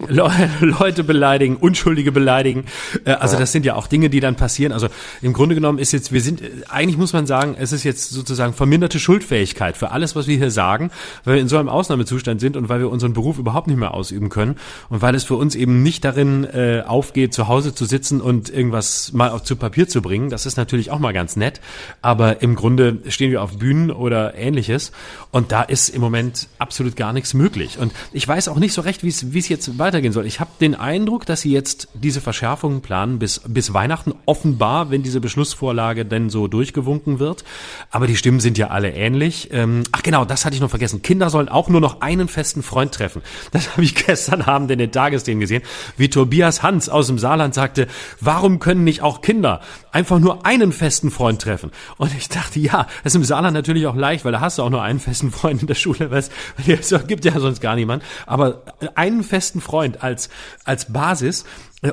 Gesundheit. 0.00 0.50
Leute 0.60 1.04
beleidigen, 1.04 1.56
Unschuldige 1.56 2.12
beleidigen. 2.12 2.64
Äh, 3.04 3.12
also 3.12 3.34
ja. 3.34 3.40
das 3.40 3.52
sind 3.52 3.64
ja 3.64 3.76
auch 3.76 3.86
Dinge, 3.86 4.10
die 4.10 4.20
dann 4.20 4.36
passieren. 4.36 4.72
Also 4.72 4.88
im 5.20 5.32
Grunde 5.32 5.54
genommen 5.54 5.78
ist 5.78 5.92
jetzt, 5.92 6.12
wir 6.12 6.20
sind, 6.20 6.42
eigentlich 6.68 6.98
muss 6.98 7.12
man 7.12 7.26
sagen, 7.26 7.56
es 7.58 7.72
ist 7.72 7.84
jetzt 7.84 8.10
sozusagen 8.10 8.52
verminderte 8.52 8.98
Schuldfähigkeit 8.98 9.76
für 9.76 9.90
alles, 9.90 10.16
was 10.16 10.26
wir 10.26 10.36
hier 10.36 10.50
sagen, 10.50 10.90
weil 11.24 11.34
wir 11.34 11.40
in 11.40 11.48
so 11.48 11.58
einem 11.58 11.68
Ausnahmezustand 11.68 12.40
sind 12.40 12.56
und 12.56 12.68
weil 12.68 12.80
wir 12.80 12.90
unseren 12.90 13.12
Beruf 13.12 13.38
überhaupt 13.38 13.66
nicht 13.66 13.78
mehr 13.78 13.94
ausüben 13.94 14.28
können 14.28 14.56
und 14.88 15.02
weil 15.02 15.14
es 15.14 15.24
für 15.24 15.36
uns 15.36 15.54
eben 15.54 15.82
nicht 15.82 16.04
darin 16.04 16.44
äh, 16.44 16.82
aufgeht, 16.86 17.34
zu 17.34 17.48
Hause 17.48 17.74
zu 17.74 17.84
sitzen 17.84 18.20
und 18.20 18.50
irgendwas 18.50 19.12
mal 19.12 19.30
auf, 19.30 19.42
zu 19.42 19.56
Papier 19.56 19.88
zu 19.88 20.02
bringen. 20.02 20.30
Das 20.30 20.46
ist 20.46 20.56
natürlich 20.56 20.90
auch 20.90 20.98
mal 20.98 21.12
ganz 21.12 21.36
nett, 21.36 21.60
aber 22.00 22.42
im 22.42 22.54
Grunde 22.54 22.98
stehen 23.08 23.30
wir 23.30 23.42
auf 23.42 23.58
Bühnen 23.58 23.90
oder 23.90 24.34
ähnliches 24.34 24.92
und 25.30 25.41
da 25.50 25.62
ist 25.62 25.88
im 25.88 26.00
Moment 26.00 26.48
absolut 26.58 26.94
gar 26.94 27.12
nichts 27.12 27.34
möglich. 27.34 27.78
Und 27.78 27.92
ich 28.12 28.28
weiß 28.28 28.48
auch 28.48 28.58
nicht 28.58 28.74
so 28.74 28.82
recht, 28.82 29.02
wie 29.02 29.08
es 29.08 29.32
wie 29.32 29.38
es 29.38 29.48
jetzt 29.48 29.78
weitergehen 29.78 30.12
soll. 30.12 30.26
Ich 30.26 30.38
habe 30.38 30.50
den 30.60 30.74
Eindruck, 30.74 31.26
dass 31.26 31.40
sie 31.40 31.50
jetzt 31.50 31.88
diese 31.94 32.20
Verschärfungen 32.20 32.82
planen 32.82 33.18
bis 33.18 33.40
bis 33.46 33.74
Weihnachten 33.74 34.14
offenbar, 34.26 34.90
wenn 34.90 35.02
diese 35.02 35.20
Beschlussvorlage 35.20 36.04
denn 36.04 36.30
so 36.30 36.46
durchgewunken 36.46 37.18
wird. 37.18 37.44
Aber 37.90 38.06
die 38.06 38.16
Stimmen 38.16 38.40
sind 38.40 38.58
ja 38.58 38.68
alle 38.68 38.92
ähnlich. 38.92 39.48
Ähm, 39.52 39.82
ach 39.92 40.02
genau, 40.02 40.24
das 40.24 40.44
hatte 40.44 40.54
ich 40.54 40.60
noch 40.60 40.70
vergessen. 40.70 41.02
Kinder 41.02 41.30
sollen 41.30 41.48
auch 41.48 41.68
nur 41.68 41.80
noch 41.80 42.00
einen 42.00 42.28
festen 42.28 42.62
Freund 42.62 42.92
treffen. 42.92 43.22
Das 43.50 43.70
habe 43.72 43.82
ich 43.82 43.94
gestern 43.94 44.42
Abend 44.42 44.70
in 44.70 44.78
den 44.78 44.92
Tagesthemen 44.92 45.40
gesehen, 45.40 45.62
wie 45.96 46.08
Tobias 46.08 46.62
Hans 46.62 46.88
aus 46.88 47.06
dem 47.08 47.18
Saarland 47.18 47.54
sagte, 47.54 47.86
warum 48.20 48.58
können 48.58 48.84
nicht 48.84 49.02
auch 49.02 49.22
Kinder 49.22 49.60
einfach 49.90 50.18
nur 50.18 50.46
einen 50.46 50.72
festen 50.72 51.10
Freund 51.10 51.42
treffen? 51.42 51.70
Und 51.96 52.14
ich 52.14 52.28
dachte, 52.28 52.60
ja, 52.60 52.86
das 53.02 53.12
ist 53.12 53.16
im 53.16 53.24
Saarland 53.24 53.54
natürlich 53.54 53.86
auch 53.86 53.96
leicht, 53.96 54.24
weil 54.24 54.32
da 54.32 54.40
hast 54.40 54.58
du 54.58 54.62
auch 54.62 54.70
nur 54.70 54.82
einen 54.82 55.00
festen 55.00 55.30
Freund 55.32 55.62
in 55.62 55.66
der 55.66 55.74
Schule, 55.74 56.10
weil 56.10 56.24
es 56.66 56.94
gibt 57.06 57.24
ja 57.24 57.38
sonst 57.38 57.60
gar 57.60 57.74
niemand. 57.74 58.02
Aber 58.26 58.62
einen 58.94 59.22
festen 59.22 59.60
Freund 59.60 60.02
als, 60.02 60.28
als 60.64 60.92
Basis, 60.92 61.44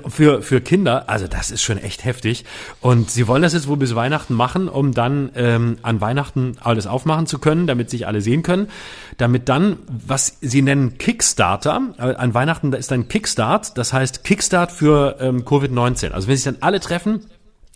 für, 0.07 0.43
für 0.43 0.61
Kinder, 0.61 1.09
also 1.09 1.27
das 1.27 1.49
ist 1.49 1.63
schon 1.63 1.79
echt 1.79 2.05
heftig. 2.05 2.45
Und 2.79 3.09
sie 3.09 3.27
wollen 3.27 3.41
das 3.41 3.53
jetzt 3.53 3.67
wohl 3.67 3.77
bis 3.77 3.95
Weihnachten 3.95 4.35
machen, 4.35 4.69
um 4.69 4.93
dann 4.93 5.31
ähm, 5.35 5.77
an 5.81 5.99
Weihnachten 5.99 6.57
alles 6.59 6.85
aufmachen 6.85 7.25
zu 7.25 7.39
können, 7.39 7.65
damit 7.65 7.89
sich 7.89 8.05
alle 8.05 8.21
sehen 8.21 8.43
können. 8.43 8.67
Damit 9.17 9.49
dann, 9.49 9.79
was 9.87 10.37
sie 10.41 10.61
nennen 10.61 10.99
Kickstarter, 10.99 11.81
äh, 11.97 12.13
an 12.13 12.35
Weihnachten 12.35 12.69
da 12.69 12.77
ist 12.77 12.91
dann 12.91 13.07
Kickstart, 13.07 13.77
das 13.79 13.91
heißt 13.91 14.23
Kickstart 14.23 14.71
für 14.71 15.17
ähm, 15.21 15.43
Covid-19. 15.43 16.11
Also 16.11 16.27
wenn 16.27 16.35
sich 16.35 16.45
dann 16.45 16.57
alle 16.61 16.79
treffen, 16.79 17.25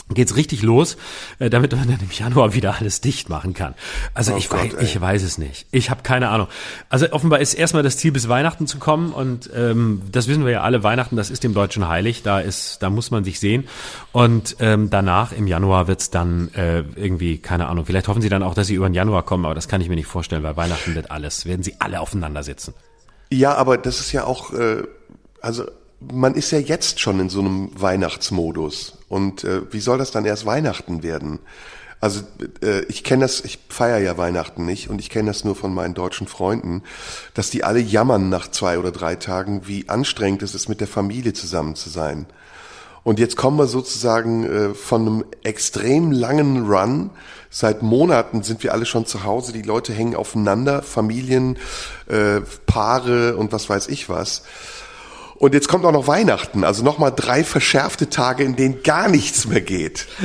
geht's 0.09 0.35
richtig 0.35 0.61
los, 0.61 0.97
äh, 1.39 1.49
damit 1.49 1.71
man 1.71 1.87
dann 1.87 1.99
im 1.99 2.11
Januar 2.11 2.53
wieder 2.53 2.75
alles 2.79 3.01
dicht 3.01 3.29
machen 3.29 3.53
kann. 3.53 3.73
Also 4.13 4.33
oh 4.33 4.37
ich, 4.37 4.49
Gott, 4.49 4.73
weiß, 4.73 4.83
ich 4.83 4.99
weiß 4.99 5.23
es 5.23 5.37
nicht. 5.37 5.65
Ich 5.71 5.89
habe 5.89 6.03
keine 6.03 6.29
Ahnung. 6.29 6.47
Also 6.89 7.11
offenbar 7.11 7.39
ist 7.39 7.53
erstmal 7.53 7.83
das 7.83 7.97
Ziel, 7.97 8.11
bis 8.11 8.27
Weihnachten 8.27 8.67
zu 8.67 8.79
kommen 8.79 9.13
und 9.13 9.49
ähm, 9.55 10.01
das 10.11 10.27
wissen 10.27 10.45
wir 10.45 10.51
ja 10.51 10.61
alle. 10.61 10.83
Weihnachten, 10.83 11.15
das 11.15 11.29
ist 11.29 11.43
dem 11.43 11.53
Deutschen 11.53 11.87
heilig. 11.87 12.21
Da 12.21 12.39
ist, 12.39 12.83
da 12.83 12.89
muss 12.89 13.11
man 13.11 13.23
sich 13.23 13.39
sehen. 13.39 13.67
Und 14.11 14.57
ähm, 14.59 14.89
danach 14.89 15.31
im 15.31 15.47
Januar 15.47 15.87
wird's 15.87 16.09
dann 16.09 16.53
äh, 16.53 16.83
irgendwie 16.95 17.37
keine 17.37 17.67
Ahnung. 17.67 17.85
Vielleicht 17.85 18.07
hoffen 18.07 18.21
sie 18.21 18.29
dann 18.29 18.43
auch, 18.43 18.53
dass 18.53 18.67
sie 18.67 18.75
über 18.75 18.89
den 18.89 18.93
Januar 18.93 19.23
kommen, 19.23 19.45
aber 19.45 19.55
das 19.55 19.67
kann 19.67 19.81
ich 19.81 19.89
mir 19.89 19.95
nicht 19.95 20.07
vorstellen, 20.07 20.43
weil 20.43 20.57
Weihnachten 20.57 20.95
wird 20.95 21.11
alles. 21.11 21.45
Werden 21.45 21.63
sie 21.63 21.75
alle 21.79 21.99
aufeinander 22.01 22.43
sitzen. 22.43 22.73
Ja, 23.31 23.55
aber 23.55 23.77
das 23.77 23.99
ist 23.99 24.11
ja 24.11 24.25
auch 24.25 24.53
äh, 24.53 24.83
also 25.43 25.65
man 26.11 26.35
ist 26.35 26.51
ja 26.51 26.59
jetzt 26.59 26.99
schon 26.99 27.19
in 27.19 27.29
so 27.29 27.39
einem 27.39 27.69
Weihnachtsmodus. 27.79 28.97
Und 29.09 29.43
äh, 29.43 29.61
wie 29.71 29.79
soll 29.79 29.97
das 29.97 30.11
dann 30.11 30.25
erst 30.25 30.45
Weihnachten 30.45 31.03
werden? 31.03 31.39
Also 32.03 32.21
äh, 32.61 32.81
ich 32.89 33.03
kenne 33.03 33.21
das, 33.21 33.41
ich 33.41 33.59
feiere 33.69 33.99
ja 33.99 34.17
Weihnachten 34.17 34.65
nicht 34.65 34.89
und 34.89 34.99
ich 34.99 35.09
kenne 35.09 35.29
das 35.29 35.45
nur 35.45 35.55
von 35.55 35.73
meinen 35.73 35.93
deutschen 35.93 36.27
Freunden, 36.27 36.83
dass 37.33 37.49
die 37.49 37.63
alle 37.63 37.79
jammern 37.79 38.27
nach 38.27 38.51
zwei 38.51 38.77
oder 38.77 38.91
drei 38.91 39.15
Tagen, 39.15 39.67
wie 39.67 39.87
anstrengend 39.87 40.43
es 40.43 40.53
ist, 40.53 40.67
mit 40.67 40.81
der 40.81 40.87
Familie 40.87 41.31
zusammen 41.31 41.75
zu 41.75 41.89
sein. 41.89 42.25
Und 43.03 43.19
jetzt 43.19 43.37
kommen 43.37 43.57
wir 43.57 43.67
sozusagen 43.67 44.43
äh, 44.43 44.73
von 44.73 45.01
einem 45.01 45.25
extrem 45.43 46.11
langen 46.11 46.65
Run. 46.65 47.09
Seit 47.49 47.83
Monaten 47.83 48.43
sind 48.43 48.63
wir 48.63 48.73
alle 48.73 48.85
schon 48.85 49.05
zu 49.05 49.23
Hause, 49.23 49.53
die 49.53 49.61
Leute 49.61 49.93
hängen 49.93 50.15
aufeinander, 50.15 50.81
Familien, 50.81 51.57
äh, 52.07 52.41
Paare 52.65 53.37
und 53.37 53.51
was 53.51 53.69
weiß 53.69 53.87
ich 53.87 54.09
was. 54.09 54.43
Und 55.35 55.53
jetzt 55.53 55.67
kommt 55.67 55.83
auch 55.85 55.91
noch 55.91 56.07
Weihnachten, 56.07 56.63
also 56.63 56.83
nochmal 56.83 57.11
drei 57.15 57.43
verschärfte 57.43 58.09
Tage, 58.09 58.43
in 58.43 58.55
denen 58.55 58.83
gar 58.83 59.07
nichts 59.07 59.47
mehr 59.47 59.61
geht. 59.61 60.07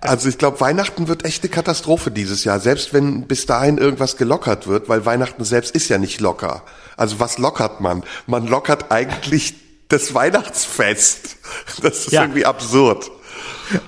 Also 0.00 0.28
ich 0.28 0.36
glaube, 0.36 0.60
Weihnachten 0.60 1.08
wird 1.08 1.24
echt 1.24 1.42
eine 1.42 1.50
Katastrophe 1.50 2.10
dieses 2.10 2.44
Jahr, 2.44 2.60
selbst 2.60 2.92
wenn 2.92 3.26
bis 3.26 3.46
dahin 3.46 3.78
irgendwas 3.78 4.18
gelockert 4.18 4.66
wird, 4.66 4.90
weil 4.90 5.06
Weihnachten 5.06 5.44
selbst 5.44 5.74
ist 5.74 5.88
ja 5.88 5.96
nicht 5.96 6.20
locker. 6.20 6.62
Also 6.98 7.20
was 7.20 7.38
lockert 7.38 7.80
man? 7.80 8.02
Man 8.26 8.46
lockert 8.46 8.92
eigentlich 8.92 9.54
das 9.88 10.12
Weihnachtsfest. 10.12 11.36
Das 11.80 12.00
ist 12.00 12.12
ja. 12.12 12.20
irgendwie 12.20 12.44
absurd. 12.44 13.10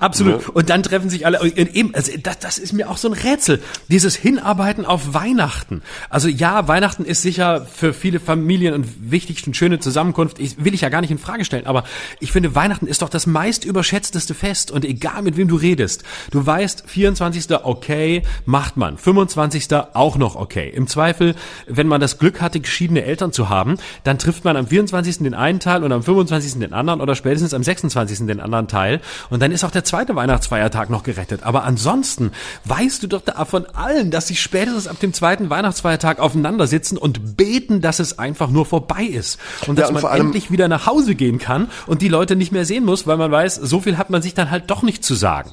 Absolut. 0.00 0.42
Ja. 0.42 0.48
Und 0.52 0.70
dann 0.70 0.82
treffen 0.82 1.10
sich 1.10 1.26
alle. 1.26 1.44
Eben, 1.44 1.94
also 1.94 2.12
das, 2.22 2.38
das 2.38 2.58
ist 2.58 2.72
mir 2.72 2.90
auch 2.90 2.96
so 2.96 3.08
ein 3.08 3.14
Rätsel. 3.14 3.62
Dieses 3.88 4.16
Hinarbeiten 4.16 4.84
auf 4.84 5.14
Weihnachten. 5.14 5.82
Also 6.10 6.28
ja, 6.28 6.68
Weihnachten 6.68 7.04
ist 7.04 7.22
sicher 7.22 7.66
für 7.66 7.92
viele 7.92 8.20
Familien 8.20 8.74
und 8.74 9.10
wichtig 9.10 9.44
eine 9.44 9.54
schöne 9.54 9.78
Zusammenkunft. 9.80 10.38
Ich, 10.38 10.64
will 10.64 10.74
ich 10.74 10.80
ja 10.80 10.88
gar 10.88 11.00
nicht 11.00 11.10
in 11.10 11.18
Frage 11.18 11.44
stellen. 11.44 11.66
Aber 11.66 11.84
ich 12.20 12.32
finde, 12.32 12.54
Weihnachten 12.54 12.86
ist 12.86 13.02
doch 13.02 13.08
das 13.08 13.26
meist 13.26 13.64
überschätzteste 13.64 14.34
Fest. 14.34 14.70
Und 14.70 14.84
egal 14.84 15.22
mit 15.22 15.36
wem 15.36 15.48
du 15.48 15.56
redest, 15.56 16.04
du 16.30 16.44
weißt, 16.44 16.84
24. 16.86 17.64
okay, 17.64 18.22
macht 18.44 18.76
man. 18.76 18.98
25. 18.98 19.68
auch 19.94 20.16
noch 20.16 20.36
okay. 20.36 20.70
Im 20.74 20.86
Zweifel, 20.86 21.34
wenn 21.66 21.86
man 21.86 22.00
das 22.00 22.18
Glück 22.18 22.40
hatte, 22.40 22.60
geschiedene 22.60 23.04
Eltern 23.04 23.32
zu 23.32 23.48
haben, 23.48 23.76
dann 24.04 24.18
trifft 24.18 24.44
man 24.44 24.56
am 24.56 24.66
24. 24.66 25.18
den 25.18 25.34
einen 25.34 25.60
Teil 25.60 25.84
und 25.84 25.92
am 25.92 26.02
25. 26.02 26.60
den 26.60 26.72
anderen 26.72 27.00
oder 27.00 27.14
spätestens 27.14 27.54
am 27.54 27.62
26. 27.62 28.26
den 28.26 28.40
anderen 28.40 28.68
Teil. 28.68 29.00
Und 29.30 29.42
dann 29.42 29.52
ist 29.52 29.64
auch 29.66 29.70
der 29.70 29.84
zweite 29.84 30.16
Weihnachtsfeiertag 30.16 30.88
noch 30.88 31.02
gerettet. 31.02 31.42
Aber 31.42 31.64
ansonsten 31.64 32.32
weißt 32.64 33.02
du 33.02 33.06
doch 33.06 33.20
da 33.20 33.44
von 33.44 33.66
allen, 33.66 34.10
dass 34.10 34.26
sie 34.26 34.36
spätestens 34.36 34.86
ab 34.86 35.00
dem 35.00 35.12
zweiten 35.12 35.50
Weihnachtsfeiertag 35.50 36.18
aufeinander 36.18 36.66
sitzen 36.66 36.96
und 36.96 37.36
beten, 37.36 37.80
dass 37.80 37.98
es 37.98 38.18
einfach 38.18 38.48
nur 38.48 38.64
vorbei 38.64 39.04
ist. 39.04 39.38
Und 39.66 39.78
dass 39.78 39.90
ja, 39.90 39.96
und 39.96 40.02
man 40.02 40.20
endlich 40.20 40.50
wieder 40.50 40.68
nach 40.68 40.86
Hause 40.86 41.14
gehen 41.14 41.38
kann 41.38 41.68
und 41.86 42.02
die 42.02 42.08
Leute 42.08 42.36
nicht 42.36 42.52
mehr 42.52 42.64
sehen 42.64 42.84
muss, 42.84 43.06
weil 43.06 43.16
man 43.16 43.30
weiß, 43.30 43.56
so 43.56 43.80
viel 43.80 43.98
hat 43.98 44.10
man 44.10 44.22
sich 44.22 44.34
dann 44.34 44.50
halt 44.50 44.70
doch 44.70 44.82
nicht 44.82 45.04
zu 45.04 45.14
sagen. 45.14 45.52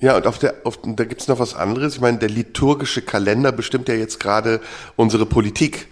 Ja, 0.00 0.16
und 0.16 0.26
auf 0.26 0.38
der, 0.38 0.54
auf, 0.64 0.78
da 0.82 1.04
gibt's 1.04 1.28
noch 1.28 1.38
was 1.38 1.54
anderes. 1.54 1.96
Ich 1.96 2.00
meine, 2.00 2.18
der 2.18 2.30
liturgische 2.30 3.02
Kalender 3.02 3.52
bestimmt 3.52 3.88
ja 3.88 3.94
jetzt 3.94 4.18
gerade 4.18 4.60
unsere 4.96 5.26
Politik. 5.26 5.88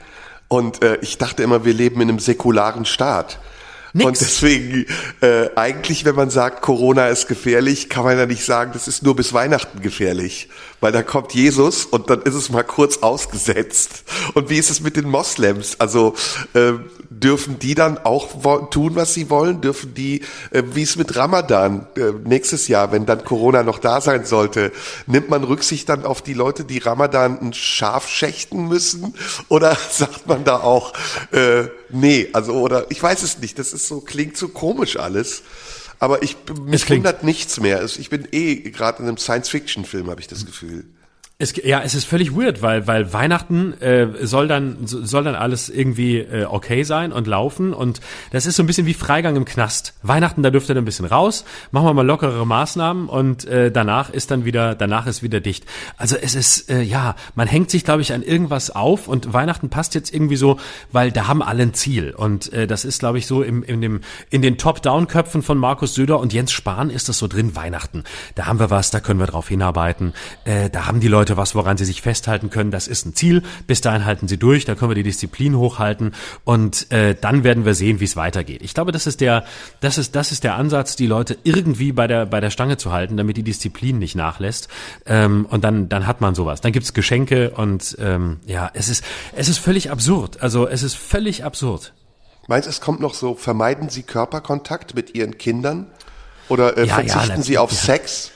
Und 0.48 0.82
äh, 0.82 0.96
ich 1.02 1.18
dachte 1.18 1.42
immer, 1.42 1.66
wir 1.66 1.75
leben 1.75 2.00
in 2.00 2.08
einem 2.08 2.18
säkularen 2.18 2.87
Staat. 2.87 3.38
Nix. 3.92 4.07
Und 4.07 4.21
deswegen, 4.21 4.87
äh, 5.21 5.49
eigentlich, 5.57 6.04
wenn 6.04 6.14
man 6.14 6.30
sagt, 6.30 6.62
Corona 6.62 7.09
ist 7.09 7.26
gefährlich, 7.28 7.88
kann 7.88 8.04
man 8.04 8.18
ja 8.18 8.26
nicht 8.26 8.45
sagen, 8.45 8.73
das 8.73 8.88
ist 8.88 9.02
nur 9.02 9.16
bis 9.16 9.33
Weihnachten 9.33 9.80
gefährlich. 9.80 10.49
Weil 10.80 10.92
da 10.92 11.02
kommt 11.02 11.35
Jesus 11.35 11.85
und 11.85 12.08
dann 12.08 12.23
ist 12.23 12.35
es 12.35 12.50
mal 12.50 12.62
kurz 12.62 12.99
ausgesetzt. 12.99 14.04
Und 14.35 14.49
wie 14.49 14.58
ist 14.58 14.70
es 14.70 14.80
mit 14.80 14.97
den 14.97 15.08
Moslems? 15.08 15.80
Also 15.80 16.14
äh, 16.54 16.75
dürfen 17.11 17.58
die 17.58 17.75
dann 17.75 17.99
auch 17.99 18.70
tun, 18.70 18.94
was 18.94 19.14
sie 19.14 19.28
wollen? 19.30 19.61
Dürfen 19.61 19.94
die, 19.94 20.23
äh, 20.50 20.62
wie 20.73 20.82
ist 20.82 20.97
mit 20.97 21.16
Ramadan 21.16 21.87
äh, 21.97 22.12
nächstes 22.25 22.68
Jahr, 22.68 22.92
wenn 22.92 23.06
dann 23.06 23.25
Corona 23.25 23.62
noch 23.62 23.78
da 23.78 24.00
sein 24.00 24.25
sollte, 24.25 24.73
nimmt 25.06 25.28
man 25.28 25.44
Rücksicht 25.44 25.88
dann 25.88 26.04
auf 26.04 26.23
die 26.23 26.35
Leute, 26.35 26.64
die 26.64 26.78
Ramadan 26.78 27.38
ein 27.40 27.52
Schaf 27.52 28.08
schächten 28.08 28.68
müssen? 28.68 29.14
Oder 29.49 29.76
sagt 29.90 30.26
man 30.26 30.44
da 30.44 30.58
auch, 30.61 30.92
äh, 31.32 31.64
nee, 31.90 32.28
also 32.32 32.52
oder 32.52 32.90
ich 32.90 33.02
weiß 33.02 33.23
es 33.23 33.38
nicht, 33.38 33.58
das 33.58 33.73
ist 33.73 33.88
so, 33.88 34.00
klingt 34.00 34.37
so 34.37 34.49
komisch 34.49 34.97
alles. 34.97 35.42
Aber 35.99 36.23
ich 36.23 36.37
mich 36.64 36.88
wundert 36.88 37.25
nichts 37.25 37.61
mehr. 37.61 37.85
Ich 37.85 38.09
bin 38.09 38.28
eh 38.31 38.57
gerade 38.71 39.02
in 39.02 39.09
einem 39.09 39.17
Science-Fiction-Film, 39.17 40.09
habe 40.11 40.21
ich 40.21 40.28
das 40.28 40.47
Gefühl. 40.47 40.85
Es, 41.40 41.54
ja, 41.54 41.83
es 41.85 41.95
ist 41.95 42.04
völlig 42.04 42.37
weird, 42.37 42.62
weil 42.62 42.88
weil 42.88 43.12
Weihnachten 43.12 43.73
äh, 43.80 44.26
soll 44.26 44.49
dann 44.49 44.88
soll 44.88 45.23
dann 45.23 45.37
alles 45.37 45.68
irgendwie 45.68 46.18
äh, 46.18 46.47
okay 46.47 46.83
sein 46.83 47.12
und 47.12 47.28
laufen 47.28 47.73
und 47.73 48.00
das 48.33 48.45
ist 48.45 48.57
so 48.57 48.64
ein 48.64 48.66
bisschen 48.66 48.87
wie 48.87 48.95
Freigang 48.95 49.37
im 49.37 49.45
Knast. 49.45 49.95
Weihnachten, 50.02 50.42
da 50.42 50.50
dürft 50.50 50.68
ihr 50.68 50.75
dann 50.75 50.83
ein 50.83 50.85
bisschen 50.85 51.07
raus, 51.07 51.45
machen 51.71 51.87
wir 51.87 51.95
mal 51.95 52.04
lockerere 52.04 52.45
Maßnahmen 52.45 53.09
und 53.09 53.45
äh, 53.45 53.71
danach 53.71 54.11
ist 54.11 54.33
dann 54.33 54.47
wieder 54.47 54.75
danach 54.75 55.07
ist 55.07 55.23
wieder 55.23 55.38
dicht. 55.38 55.64
Also 55.97 56.16
es 56.16 56.35
ist 56.35 56.71
äh, 56.71 56.83
ja, 56.83 57.14
man 57.37 57.47
hängt 57.47 57.71
sich 57.71 57.85
glaube 57.85 58.02
ich 58.02 58.12
an 58.12 58.25
irgendwas 58.25 58.75
auf 58.75 59.07
und 59.07 59.33
Weihnachten 59.33 59.71
passt 59.71 59.95
jetzt 59.95 60.12
irgendwie 60.12 60.35
so, 60.35 60.59
weil 60.90 61.12
da 61.12 61.28
haben 61.28 61.45
alle 61.45 61.62
ein 61.62 61.73
Ziel 61.73 62.14
und 62.16 62.52
äh, 62.52 62.66
das 62.66 62.85
ist 62.85 62.99
glaube 62.99 63.18
ich 63.18 63.28
so 63.28 63.45
im 63.45 63.62
in 63.62 63.80
dem 63.80 64.00
in 64.30 64.42
den 64.42 64.59
Top-Down-Köpfen 64.59 65.42
von 65.42 65.57
Markus 65.57 65.95
Söder 65.95 66.18
und 66.18 66.33
Jens 66.33 66.50
Spahn 66.50 66.90
ist 66.90 67.09
das 67.09 67.18
so 67.18 67.28
drin 67.28 67.54
Weihnachten. 67.54 68.02
Da 68.35 68.47
haben 68.47 68.59
wir 68.59 68.71
was, 68.71 68.90
da 68.90 68.99
können 68.99 69.21
wir 69.21 69.28
drauf 69.28 69.47
hinarbeiten. 69.47 70.14
Äh, 70.45 70.68
da 70.68 70.87
haben 70.87 70.99
die 70.99 71.07
Leute 71.07 71.27
Leute 71.28 71.37
was, 71.37 71.54
woran 71.54 71.76
sie 71.76 71.85
sich 71.85 72.00
festhalten 72.00 72.49
können. 72.49 72.70
Das 72.70 72.88
ist 72.88 73.04
ein 73.04 73.14
Ziel. 73.14 73.42
Bis 73.66 73.80
dahin 73.82 74.06
halten 74.06 74.28
sie 74.28 74.38
durch, 74.38 74.64
da 74.64 74.75
können 74.75 74.90
wir 74.90 74.94
die 74.94 75.02
Disziplin 75.02 75.56
hochhalten 75.56 76.14
und 76.44 76.90
äh, 76.90 77.14
dann 77.20 77.44
werden 77.44 77.64
wir 77.66 77.75
sehen, 77.75 78.00
wie 78.00 78.04
es 78.04 78.16
weitergeht. 78.16 78.62
Ich 78.62 78.73
glaube, 78.73 78.92
das 78.92 79.06
ist 79.06 79.20
der, 79.20 79.44
das 79.80 79.99
ist, 79.99 80.16
das 80.16 80.32
ist 80.32 80.42
der 80.44 80.54
Ansatz, 80.54 80.97
die 80.97 81.06
Leute 81.06 81.37
irgendwie 81.44 81.92
bei 81.92 82.06
der 82.06 82.25
bei 82.25 82.40
der 82.40 82.50
Stange 82.50 82.78
zu 82.78 82.92
halten, 82.92 83.16
damit 83.16 83.37
die 83.37 83.42
Disziplin 83.42 83.99
nicht 83.99 84.14
nachlässt. 84.14 84.68
Ähm, 85.04 85.47
und 85.50 85.64
dann 85.64 85.88
dann 85.90 86.06
hat 86.06 86.20
man 86.23 86.35
sowas. 86.35 86.62
Dann 86.62 86.73
gibt's 86.73 86.94
Geschenke 86.94 87.50
und 87.50 87.97
ähm, 88.00 88.40
ja, 88.47 88.70
es 88.73 88.88
ist 88.88 89.04
es 89.37 89.49
ist 89.49 89.58
völlig 89.58 89.90
absurd. 89.90 90.40
Also 90.42 90.66
es 90.66 90.82
ist 90.82 90.97
völlig 90.97 91.44
absurd. 91.44 91.92
Meinst 92.47 92.66
du, 92.66 92.70
es 92.70 92.80
kommt 92.80 93.00
noch 93.00 93.12
so, 93.12 93.35
vermeiden 93.35 93.90
Sie 93.90 94.02
Körperkontakt 94.02 94.94
mit 94.94 95.14
Ihren 95.14 95.37
Kindern? 95.37 95.88
Oder 96.49 96.78
äh, 96.78 96.87
Ja, 96.87 97.00
ja, 97.00 97.12
verzichten 97.12 97.42
Sie 97.42 97.58
auf 97.58 97.70
ja. 97.70 97.76
Sex? 97.76 98.30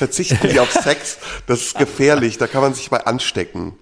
Verzichten 0.00 0.48
Sie 0.48 0.58
auf 0.58 0.72
Sex? 0.82 1.18
Das 1.46 1.60
ist 1.60 1.74
gefährlich, 1.76 2.38
da 2.38 2.46
kann 2.46 2.62
man 2.62 2.72
sich 2.72 2.88
bei 2.88 3.04
anstecken. 3.04 3.74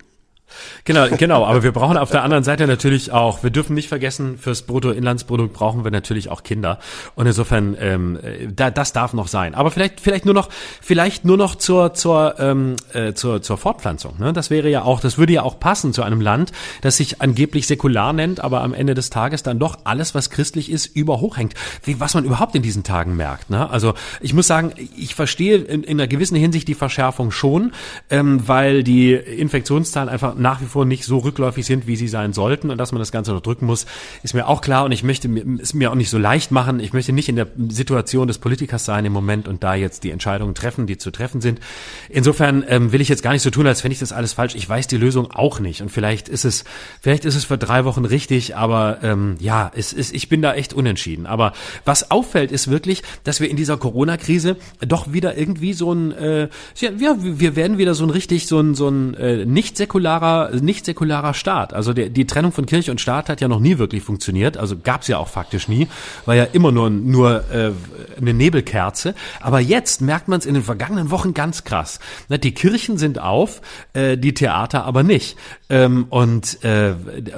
Genau, 0.85 1.09
genau. 1.17 1.45
Aber 1.45 1.63
wir 1.63 1.73
brauchen 1.73 1.97
auf 1.97 2.11
der 2.11 2.23
anderen 2.23 2.45
Seite 2.45 2.67
natürlich 2.67 3.13
auch, 3.13 3.43
wir 3.43 3.51
dürfen 3.51 3.75
nicht 3.75 3.89
vergessen, 3.89 4.39
fürs 4.39 4.63
Bruttoinlandsprodukt 4.63 5.53
brauchen 5.53 5.85
wir 5.85 5.91
natürlich 5.91 6.31
auch 6.31 6.43
Kinder. 6.43 6.79
Und 7.15 7.27
insofern, 7.27 7.77
ähm, 7.79 8.19
äh, 8.23 8.49
da, 8.55 8.71
das 8.71 8.93
darf 8.93 9.13
noch 9.13 9.29
sein. 9.29 9.55
Aber 9.55 9.71
vielleicht, 9.71 10.01
vielleicht 10.01 10.25
nur 10.25 10.35
noch, 10.35 10.49
vielleicht 10.81 11.25
nur 11.25 11.37
noch 11.37 11.55
zur, 11.55 11.95
zur, 11.95 12.37
ähm, 12.39 12.77
äh, 12.93 13.13
zur, 13.13 13.43
zur 13.43 13.59
Fortpflanzung. 13.59 14.15
Ne? 14.19 14.33
Das 14.33 14.51
wäre 14.51 14.69
ja 14.69 14.83
auch, 14.83 15.01
das 15.01 15.19
würde 15.19 15.33
ja 15.33 15.43
auch 15.43 15.61
passen 15.61 15.93
zu 15.93 16.03
einem 16.03 16.21
Land, 16.21 16.53
das 16.81 16.97
sich 16.97 17.21
angeblich 17.21 17.67
säkular 17.67 18.13
nennt, 18.13 18.41
aber 18.41 18.63
am 18.63 18.75
Ende 18.75 18.95
des 18.95 19.11
Tages 19.11 19.43
dann 19.43 19.59
doch 19.59 19.79
alles, 19.85 20.15
was 20.15 20.31
christlich 20.31 20.71
ist, 20.71 20.87
überhochhängt. 20.87 21.55
Wie, 21.85 22.01
was 22.01 22.15
man 22.15 22.25
überhaupt 22.25 22.55
in 22.55 22.63
diesen 22.63 22.85
Tagen 22.85 23.17
merkt. 23.17 23.51
Ne? 23.51 23.69
Also 23.69 23.95
ich 24.21 24.33
muss 24.33 24.47
sagen, 24.47 24.73
ich 24.97 25.15
verstehe 25.15 25.59
in, 25.59 25.83
in 25.83 26.01
einer 26.01 26.09
gewissen 26.09 26.37
Hinsicht 26.37 26.69
die 26.69 26.75
Verschärfung 26.75 27.31
schon, 27.31 27.73
ähm, 28.11 28.47
weil 28.47 28.83
die 28.83 29.13
Infektionszahlen 29.13 30.09
einfach 30.09 30.38
nach 30.39 30.61
wie 30.61 30.67
vor 30.67 30.85
nicht 30.85 31.05
so 31.05 31.19
rückläufig 31.19 31.67
sind, 31.67 31.87
wie 31.87 31.97
sie 31.97 32.09
sein 32.09 32.33
sollten 32.33 32.71
und 32.71 32.79
dass 32.79 32.93
man 32.93 32.99
das 32.99 33.13
Ganze 33.13 33.33
noch 33.33 33.41
drücken 33.41 33.67
muss, 33.67 33.87
ist 34.23 34.35
mir 34.35 34.47
auch 34.49 34.61
klar 34.61 34.85
und 34.85 34.93
ich 34.93 35.03
möchte 35.03 35.29
es 35.61 35.75
mir 35.75 35.91
auch 35.91 35.95
nicht 35.95 36.11
so 36.11 36.19
leicht 36.19 36.51
machen. 36.51 36.81
Ich 36.81 36.93
möchte 36.93 37.13
nicht 37.13 37.29
in 37.29 37.37
der 37.37 37.49
Situation 37.69 38.29
des 38.29 38.39
Politikers 38.39 38.85
sein 38.85 39.05
im 39.05 39.13
Moment 39.13 39.49
und 39.49 39.63
da 39.63 39.75
jetzt 39.75 40.05
die 40.05 40.11
Entscheidungen 40.11 40.55
treffen, 40.55 40.87
die 40.87 40.99
zu 40.99 41.11
treffen 41.11 41.41
sind. 41.41 41.61
Insofern 42.09 42.65
ähm, 42.69 42.93
will 42.93 43.01
ich 43.01 43.09
jetzt 43.09 43.23
gar 43.23 43.33
nicht 43.33 43.43
so 43.43 43.51
tun, 43.51 43.67
als 43.67 43.81
fände 43.81 43.93
ich 43.93 44.01
das 44.01 44.13
alles 44.13 44.33
falsch. 44.33 44.55
Ich 44.55 44.69
weiß 44.69 44.87
die 44.87 44.97
Lösung 44.97 45.31
auch 45.31 45.61
nicht 45.61 45.83
und 45.83 45.91
vielleicht 45.91 46.29
ist 46.29 46.45
es, 46.45 46.65
vielleicht 47.01 47.25
ist 47.25 47.37
es 47.37 47.45
für 47.45 47.59
drei 47.59 47.85
Wochen 47.85 48.05
richtig, 48.05 48.57
aber 48.57 48.99
ähm, 49.03 49.37
ja, 49.41 49.71
es 49.75 49.93
ist, 49.93 50.15
ich 50.15 50.29
bin 50.29 50.43
da 50.43 50.55
echt 50.55 50.73
unentschieden. 50.73 51.27
Aber 51.27 51.53
was 51.85 52.11
auffällt, 52.11 52.53
ist 52.53 52.71
wirklich, 52.71 53.03
dass 53.25 53.41
wir 53.41 53.51
in 53.51 53.57
dieser 53.57 53.77
Corona-Krise 53.77 54.57
doch 54.81 55.13
wieder 55.13 55.37
irgendwie 55.37 55.73
so 55.73 55.93
ein, 55.93 56.13
äh, 56.13 56.49
ja, 56.79 57.17
wir 57.19 57.57
werden 57.57 57.79
wieder 57.79 57.95
so 57.95 58.05
ein 58.05 58.11
richtig 58.11 58.47
so 58.47 58.61
ein 58.61 58.75
so 58.75 58.89
ein 58.89 59.15
äh, 59.15 59.45
nicht 59.45 59.77
säkularer, 59.77 60.28
nicht 60.61 60.85
säkularer 60.85 61.35
Staat. 61.35 61.75
Also 61.75 61.93
der, 61.93 62.09
die 62.09 62.27
Trennung 62.27 62.53
von 62.53 62.67
Kirche 62.67 62.91
und 62.91 63.01
Staat 63.01 63.29
hat 63.29 63.41
ja 63.41 63.49
noch 63.49 63.61
nie 63.61 63.79
wirklich 63.79 64.03
funktioniert. 64.03 64.57
Also 64.57 64.77
gab 64.79 65.03
es 65.03 65.09
ja 65.09 65.19
auch 65.19 65.29
faktisch 65.29 65.69
nie, 65.69 65.89
war 66.25 66.35
ja 66.35 66.45
immer 66.45 66.73
nur 66.73 66.91
nur 66.91 67.45
äh, 67.51 67.73
eine 68.19 68.35
Nebelkerze. 68.35 69.15
Aber 69.41 69.61
jetzt 69.61 70.01
merkt 70.01 70.29
man 70.29 70.39
es 70.39 70.47
in 70.47 70.55
den 70.55 70.63
vergangenen 70.63 71.11
Wochen 71.11 71.35
ganz 71.35 71.65
krass. 71.65 72.01
Ne, 72.29 72.39
Die 72.39 72.55
Kirchen 72.55 72.99
sind 72.99 73.19
auf, 73.19 73.61
äh, 73.93 74.17
die 74.17 74.35
Theater 74.35 74.85
aber 74.85 75.03
nicht. 75.03 75.37
Ähm, 75.71 76.07
und 76.09 76.65
äh, 76.65 76.93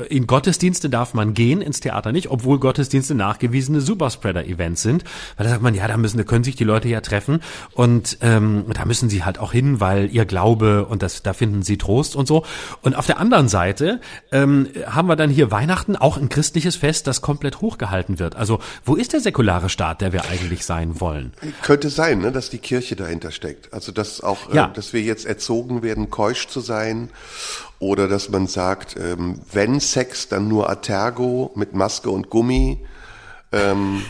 in 0.09 0.27
Gottesdienste 0.27 0.89
darf 0.89 1.15
man 1.15 1.35
gehen, 1.35 1.61
ins 1.61 1.81
Theater 1.81 2.13
nicht, 2.13 2.31
obwohl 2.31 2.59
Gottesdienste 2.61 3.15
nachgewiesene 3.15 3.81
Superspreader-Events 3.81 4.83
sind. 4.83 5.05
Weil 5.37 5.45
da 5.45 5.51
sagt 5.51 5.63
man, 5.63 5.75
ja, 5.75 5.89
da 5.89 5.97
müssen, 5.97 6.19
da 6.19 6.25
können 6.25 6.45
sich 6.45 6.55
die 6.57 6.65
Leute 6.65 6.89
ja 6.89 7.01
treffen 7.01 7.41
und 7.73 8.19
ähm, 8.21 8.65
da 8.73 8.85
müssen 8.85 9.11
sie 9.11 9.25
halt 9.25 9.39
auch 9.39 9.53
hin, 9.53 9.81
weil 9.81 10.11
ihr 10.13 10.25
Glaube 10.25 10.87
und 10.87 11.03
das, 11.03 11.23
da 11.23 11.33
finden 11.33 11.63
sie 11.63 11.77
Trost 11.79 12.15
und 12.15 12.29
so. 12.29 12.45
Und 12.83 12.95
auf 12.97 13.07
der 13.07 13.19
anderen 13.19 13.49
Seite 13.49 14.01
ähm, 14.31 14.69
haben 14.87 15.09
wir 15.09 15.17
dann 15.17 15.31
hier 15.31 15.51
Weihnachten, 15.51 15.97
auch 15.97 16.17
ein 16.17 16.29
christliches 16.29 16.77
Fest, 16.77 17.07
das 17.07 17.21
komplett 17.23 17.61
hochgehalten 17.61 18.19
wird. 18.19 18.37
Also 18.37 18.61
wo 18.85 18.95
ist 18.95 19.13
der 19.13 19.21
säkulare 19.21 19.69
Staat, 19.69 20.01
der 20.01 20.13
wir 20.13 20.27
eigentlich 20.27 20.65
sein 20.65 21.01
wollen? 21.01 21.33
Könnte 21.63 21.91
sein, 21.91 22.21
ne, 22.21 22.31
dass 22.31 22.51
die 22.51 22.59
Kirche 22.59 22.95
dahinter 22.97 23.31
steckt. 23.33 23.73
Also 23.73 23.91
dass 23.93 24.21
auch, 24.21 24.53
Ja. 24.53 24.67
äh, 24.67 24.73
dass 24.73 24.93
wir 24.93 25.03
jetzt 25.03 25.27
erzogen 25.27 25.83
werden, 25.83 26.11
keusch 26.11 26.47
zu 26.49 26.61
sein. 26.61 27.11
Oder 27.81 28.07
dass 28.09 28.29
man 28.29 28.47
sagt, 28.47 28.97
ähm, 28.97 29.41
wenn 29.53 29.81
Sex, 29.81 30.29
dann 30.29 30.47
nur 30.49 30.69
Atergo 30.71 31.51
mit 31.57 31.75
Maske 31.75 32.11
und 32.11 32.29
Gummi. 32.31 32.79
Ähm, 33.53 34.03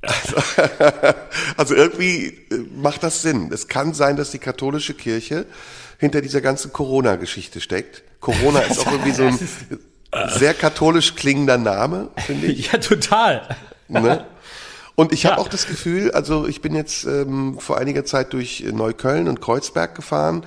also, 0.00 0.36
also 1.56 1.74
irgendwie 1.74 2.26
äh, 2.50 2.64
macht 2.74 3.02
das 3.02 3.22
Sinn. 3.22 3.50
Es 3.52 3.68
kann 3.68 3.92
sein, 3.94 4.16
dass 4.16 4.30
die 4.30 4.38
katholische 4.38 4.94
Kirche 4.94 5.44
hinter 5.98 6.20
dieser 6.22 6.40
ganzen 6.40 6.72
Corona-Geschichte 6.72 7.60
steckt. 7.60 8.02
Corona 8.20 8.60
ist 8.60 8.80
auch 8.80 8.90
irgendwie 8.90 9.12
so 9.12 9.24
ein 9.24 9.38
sehr 10.30 10.54
katholisch 10.54 11.14
klingender 11.14 11.58
Name, 11.58 12.08
finde 12.26 12.46
ich. 12.48 12.62
Ja, 12.72 12.78
total. 12.78 13.56
Ne? 13.88 14.24
Und 14.94 15.12
ich 15.12 15.26
habe 15.26 15.36
Ja. 15.36 15.40
auch 15.42 15.48
das 15.48 15.66
Gefühl, 15.66 16.10
also 16.12 16.46
ich 16.46 16.62
bin 16.62 16.74
jetzt 16.74 17.04
ähm, 17.04 17.58
vor 17.58 17.76
einiger 17.78 18.04
Zeit 18.04 18.32
durch 18.32 18.64
Neukölln 18.72 19.28
und 19.28 19.40
Kreuzberg 19.40 19.94
gefahren. 19.94 20.44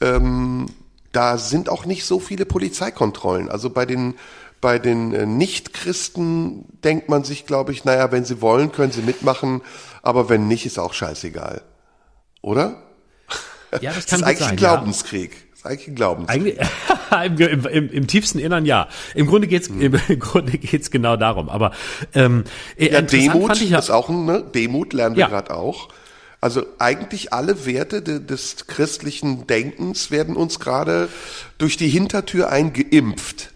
Ähm, 0.00 0.66
da 1.12 1.38
sind 1.38 1.68
auch 1.68 1.84
nicht 1.86 2.04
so 2.04 2.20
viele 2.20 2.44
Polizeikontrollen. 2.46 3.48
Also 3.48 3.70
bei 3.70 3.86
den 3.86 4.14
bei 4.60 4.78
den 4.78 5.14
äh, 5.14 5.24
Nichtchristen 5.24 6.66
denkt 6.84 7.08
man 7.08 7.24
sich, 7.24 7.46
glaube 7.46 7.72
ich, 7.72 7.84
naja, 7.86 8.12
wenn 8.12 8.26
sie 8.26 8.42
wollen, 8.42 8.72
können 8.72 8.92
sie 8.92 9.00
mitmachen, 9.00 9.62
aber 10.02 10.28
wenn 10.28 10.48
nicht, 10.48 10.66
ist 10.66 10.78
auch 10.78 10.92
scheißegal. 10.92 11.62
Oder? 12.42 12.76
Ja, 13.80 13.92
das 13.94 14.04
Das 14.04 14.06
kann 14.06 14.20
ist 14.20 14.24
gut 14.24 14.26
eigentlich 14.26 14.38
sein. 14.40 14.50
ein 14.50 14.56
Glaubenskrieg. 14.56 15.30
Das 15.50 15.60
ist 15.60 15.66
eigentlich 15.66 15.88
ein 15.88 15.94
Glaubenskrieg. 15.94 16.60
Eigentlich, 17.10 17.48
im, 17.52 17.66
im, 17.66 17.90
im 17.90 18.06
tiefsten 18.06 18.38
Innern 18.38 18.66
ja. 18.66 18.88
Im 19.14 19.26
Grunde 19.26 19.46
geht's 19.48 19.68
im, 19.68 19.94
im 20.08 20.18
Grunde 20.18 20.58
geht's 20.58 20.90
genau 20.90 21.16
darum. 21.16 21.48
Aber 21.48 21.72
ähm, 22.14 22.44
Ja, 22.76 22.98
interessant 22.98 23.12
Demut 23.34 23.60
ja, 23.62 23.78
ist 23.78 23.90
auch 23.90 24.08
ein, 24.10 24.26
ne? 24.26 24.42
Demut 24.54 24.92
lernen 24.92 25.16
wir 25.16 25.20
Ja. 25.22 25.28
gerade 25.28 25.54
auch. 25.54 25.88
Also 26.40 26.64
eigentlich 26.78 27.32
alle 27.32 27.66
Werte 27.66 28.00
de, 28.02 28.18
des 28.18 28.66
christlichen 28.66 29.46
Denkens 29.46 30.10
werden 30.10 30.36
uns 30.36 30.58
gerade 30.58 31.08
durch 31.58 31.76
die 31.76 31.88
Hintertür 31.88 32.50
eingeimpft. 32.50 33.50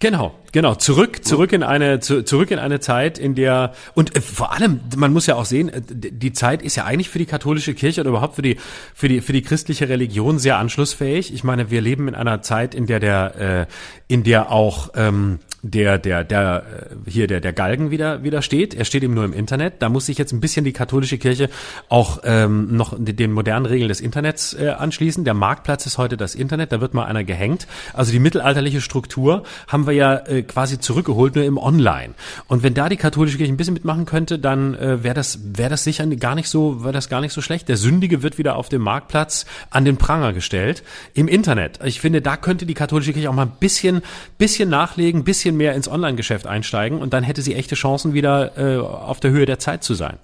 Genau, 0.00 0.32
genau. 0.52 0.76
Zurück, 0.76 1.24
zurück 1.24 1.52
in 1.52 1.64
eine, 1.64 1.98
zu, 1.98 2.22
zurück 2.22 2.52
in 2.52 2.60
eine 2.60 2.78
Zeit, 2.78 3.18
in 3.18 3.34
der 3.34 3.72
und 3.94 4.14
äh, 4.14 4.20
vor 4.20 4.52
allem, 4.52 4.80
man 4.96 5.12
muss 5.12 5.26
ja 5.26 5.34
auch 5.34 5.44
sehen, 5.44 5.70
äh, 5.70 5.80
die 5.84 6.32
Zeit 6.32 6.62
ist 6.62 6.76
ja 6.76 6.84
eigentlich 6.84 7.08
für 7.08 7.18
die 7.18 7.26
katholische 7.26 7.74
Kirche 7.74 8.02
oder 8.02 8.10
überhaupt 8.10 8.36
für 8.36 8.42
die 8.42 8.58
für 8.94 9.08
die 9.08 9.20
für 9.20 9.32
die 9.32 9.42
christliche 9.42 9.88
Religion 9.88 10.38
sehr 10.38 10.56
anschlussfähig. 10.58 11.34
Ich 11.34 11.42
meine, 11.42 11.70
wir 11.72 11.80
leben 11.80 12.06
in 12.06 12.14
einer 12.14 12.42
Zeit, 12.42 12.76
in 12.76 12.86
der 12.86 13.00
der 13.00 13.66
äh, 13.68 14.12
in 14.12 14.22
der 14.22 14.52
auch 14.52 14.90
ähm, 14.94 15.40
der 15.62 15.98
der 15.98 16.24
der 16.24 16.64
äh, 17.06 17.10
hier 17.10 17.26
der 17.26 17.40
der 17.40 17.52
Galgen 17.52 17.90
wieder 17.90 18.22
wieder 18.22 18.42
steht. 18.42 18.74
Er 18.74 18.84
steht 18.84 19.02
eben 19.02 19.14
nur 19.14 19.24
im 19.24 19.32
Internet. 19.32 19.74
Da 19.80 19.88
muss 19.88 20.06
sich 20.06 20.18
jetzt 20.18 20.32
ein 20.32 20.40
bisschen 20.40 20.64
die 20.64 20.72
katholische 20.72 21.18
Kirche 21.18 21.50
auch 21.88 22.20
ähm, 22.24 22.76
noch 22.76 22.94
den 22.98 23.32
modernen 23.32 23.66
Regeln 23.66 23.88
des 23.88 24.00
Internets 24.00 24.54
äh, 24.54 24.68
anschließen. 24.68 25.24
Der 25.24 25.34
Marktplatz 25.34 25.86
ist 25.86 25.98
heute 25.98 26.16
das 26.16 26.34
Internet. 26.34 26.72
Da 26.72 26.80
wird 26.80 26.94
mal 26.94 27.04
einer 27.04 27.24
gehängt. 27.24 27.66
Also 27.92 28.12
die 28.12 28.18
mittelalterliche 28.18 28.80
Struktur 28.80 29.42
haben 29.66 29.86
wir 29.86 29.94
ja 29.94 30.14
äh, 30.26 30.42
quasi 30.42 30.78
zurückgeholt 30.78 31.34
nur 31.34 31.44
im 31.44 31.58
Online. 31.58 32.14
Und 32.46 32.62
wenn 32.62 32.74
da 32.74 32.88
die 32.88 32.96
katholische 32.96 33.36
Kirche 33.36 33.52
ein 33.52 33.56
bisschen 33.56 33.74
mitmachen 33.74 34.06
könnte, 34.06 34.38
dann 34.38 34.74
äh, 34.74 35.02
wäre 35.02 35.14
das 35.14 35.40
wäre 35.42 35.70
das 35.70 35.84
sicher 35.84 36.06
gar 36.06 36.34
nicht 36.34 36.48
so 36.48 36.84
wäre 36.84 36.92
das 36.92 37.08
gar 37.08 37.20
nicht 37.20 37.32
so 37.32 37.40
schlecht. 37.40 37.68
Der 37.68 37.76
Sündige 37.76 38.22
wird 38.22 38.38
wieder 38.38 38.56
auf 38.56 38.68
dem 38.68 38.82
Marktplatz 38.82 39.46
an 39.70 39.84
den 39.84 39.96
Pranger 39.96 40.32
gestellt 40.32 40.82
im 41.14 41.28
Internet. 41.28 41.80
Ich 41.84 42.00
finde, 42.00 42.22
da 42.22 42.36
könnte 42.36 42.66
die 42.66 42.74
katholische 42.74 43.12
Kirche 43.12 43.30
auch 43.30 43.34
mal 43.34 43.46
ein 43.46 43.52
bisschen 43.58 44.02
bisschen 44.38 44.68
nachlegen, 44.68 45.24
bisschen 45.24 45.47
mehr 45.56 45.74
ins 45.74 45.88
Online-Geschäft 45.88 46.46
einsteigen 46.46 47.00
und 47.00 47.12
dann 47.12 47.24
hätte 47.24 47.42
sie 47.42 47.54
echte 47.54 47.74
Chancen 47.74 48.14
wieder 48.14 48.56
äh, 48.58 48.78
auf 48.78 49.20
der 49.20 49.30
Höhe 49.30 49.46
der 49.46 49.58
Zeit 49.58 49.84
zu 49.84 49.94
sein. 49.94 50.18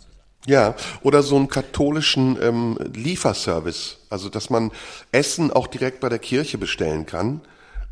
Ja, 0.47 0.75
oder 1.03 1.23
so 1.23 1.37
einen 1.37 1.49
katholischen 1.49 2.39
ähm, 2.43 2.79
Lieferservice. 2.95 3.99
Also 4.11 4.29
dass 4.29 4.51
man 4.51 4.73
Essen 5.11 5.51
auch 5.51 5.67
direkt 5.67 6.01
bei 6.01 6.09
der 6.09 6.19
Kirche 6.19 6.59
bestellen 6.59 7.07
kann. 7.07 7.41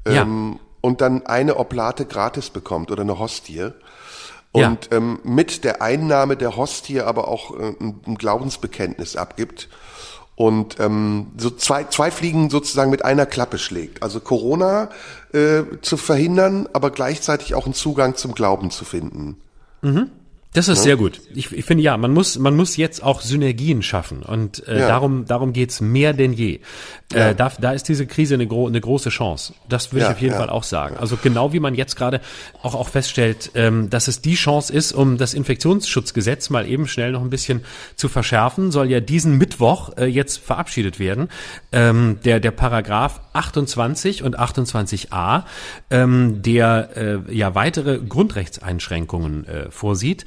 Ja. 0.06 0.22
Ähm, 0.22 0.58
und 0.80 1.00
dann 1.00 1.26
eine 1.26 1.56
Oblate 1.56 2.04
gratis 2.04 2.50
bekommt 2.50 2.90
oder 2.90 3.02
eine 3.02 3.18
Hostie. 3.18 3.70
Ja. 4.54 4.68
Und 4.68 4.90
ähm, 4.92 5.20
mit 5.22 5.64
der 5.64 5.80
Einnahme 5.80 6.36
der 6.36 6.56
Hostie 6.56 7.00
aber 7.00 7.28
auch 7.28 7.58
äh, 7.58 7.74
ein 7.80 8.16
Glaubensbekenntnis 8.16 9.16
abgibt. 9.16 9.68
Und 10.34 10.80
ähm, 10.80 11.26
so 11.36 11.50
zwei, 11.50 11.84
zwei 11.84 12.10
Fliegen 12.10 12.50
sozusagen 12.50 12.90
mit 12.90 13.04
einer 13.04 13.26
Klappe 13.26 13.58
schlägt. 13.58 14.02
Also 14.02 14.18
Corona 14.18 14.88
äh, 15.32 15.62
zu 15.82 15.96
verhindern, 15.96 16.68
aber 16.72 16.90
gleichzeitig 16.90 17.54
auch 17.54 17.66
einen 17.66 17.74
Zugang 17.74 18.16
zum 18.16 18.34
Glauben 18.34 18.70
zu 18.70 18.84
finden. 18.84 19.36
Das 20.54 20.68
ist 20.68 20.78
ne? 20.78 20.84
sehr 20.84 20.96
gut. 20.96 21.20
Ich, 21.34 21.50
ich 21.50 21.64
finde 21.64 21.82
ja, 21.82 21.96
man 21.96 22.12
muss, 22.12 22.38
man 22.38 22.54
muss 22.54 22.76
jetzt 22.76 23.02
auch 23.02 23.22
Synergien 23.22 23.82
schaffen 23.82 24.22
und 24.22 24.66
äh, 24.68 24.80
ja. 24.80 24.88
darum, 24.88 25.24
darum 25.24 25.54
geht's 25.54 25.80
mehr 25.80 26.12
denn 26.12 26.34
je. 26.34 26.60
Äh, 27.12 27.18
ja. 27.18 27.28
Äh, 27.30 27.34
da, 27.34 27.52
da 27.58 27.72
ist 27.72 27.88
diese 27.88 28.06
Krise 28.06 28.34
eine, 28.34 28.46
gro 28.46 28.66
eine 28.66 28.80
große 28.80 29.08
Chance. 29.08 29.54
Das 29.68 29.92
würde 29.92 30.04
ja, 30.04 30.10
ich 30.10 30.16
auf 30.16 30.20
jeden 30.20 30.34
Fall 30.34 30.50
auch 30.50 30.64
sagen. 30.64 30.96
Also 30.98 31.16
genau 31.16 31.54
wie 31.54 31.60
man 31.60 31.74
jetzt 31.74 31.96
gerade 31.96 32.20
auch, 32.62 32.74
auch 32.74 32.88
feststellt, 32.88 33.52
ähm, 33.54 33.88
dass 33.88 34.08
es 34.08 34.20
die 34.20 34.34
Chance 34.34 34.72
ist, 34.72 34.92
um 34.92 35.16
das 35.16 35.32
Infektionsschutzgesetz 35.32 36.50
mal 36.50 36.68
eben 36.68 36.86
schnell 36.86 37.12
noch 37.12 37.22
ein 37.22 37.30
bisschen 37.30 37.64
zu 37.96 38.10
verschärfen, 38.10 38.72
soll 38.72 38.90
ja 38.90 39.00
diesen 39.00 39.38
Mittwoch 39.38 39.96
äh, 39.96 40.04
jetzt 40.04 40.38
verabschiedet 40.38 40.98
werden. 40.98 41.28
Ähm, 41.72 42.18
der, 42.24 42.40
der 42.40 42.50
Paragraph 42.50 43.22
28 43.32 44.22
und 44.22 44.38
28a, 44.38 45.44
ähm, 45.90 46.42
der 46.42 46.90
äh, 47.28 47.34
ja 47.34 47.54
weitere 47.54 47.98
Grundrechtseinschränkungen 47.98 49.46
äh, 49.46 49.70
vorsieht 49.70 50.26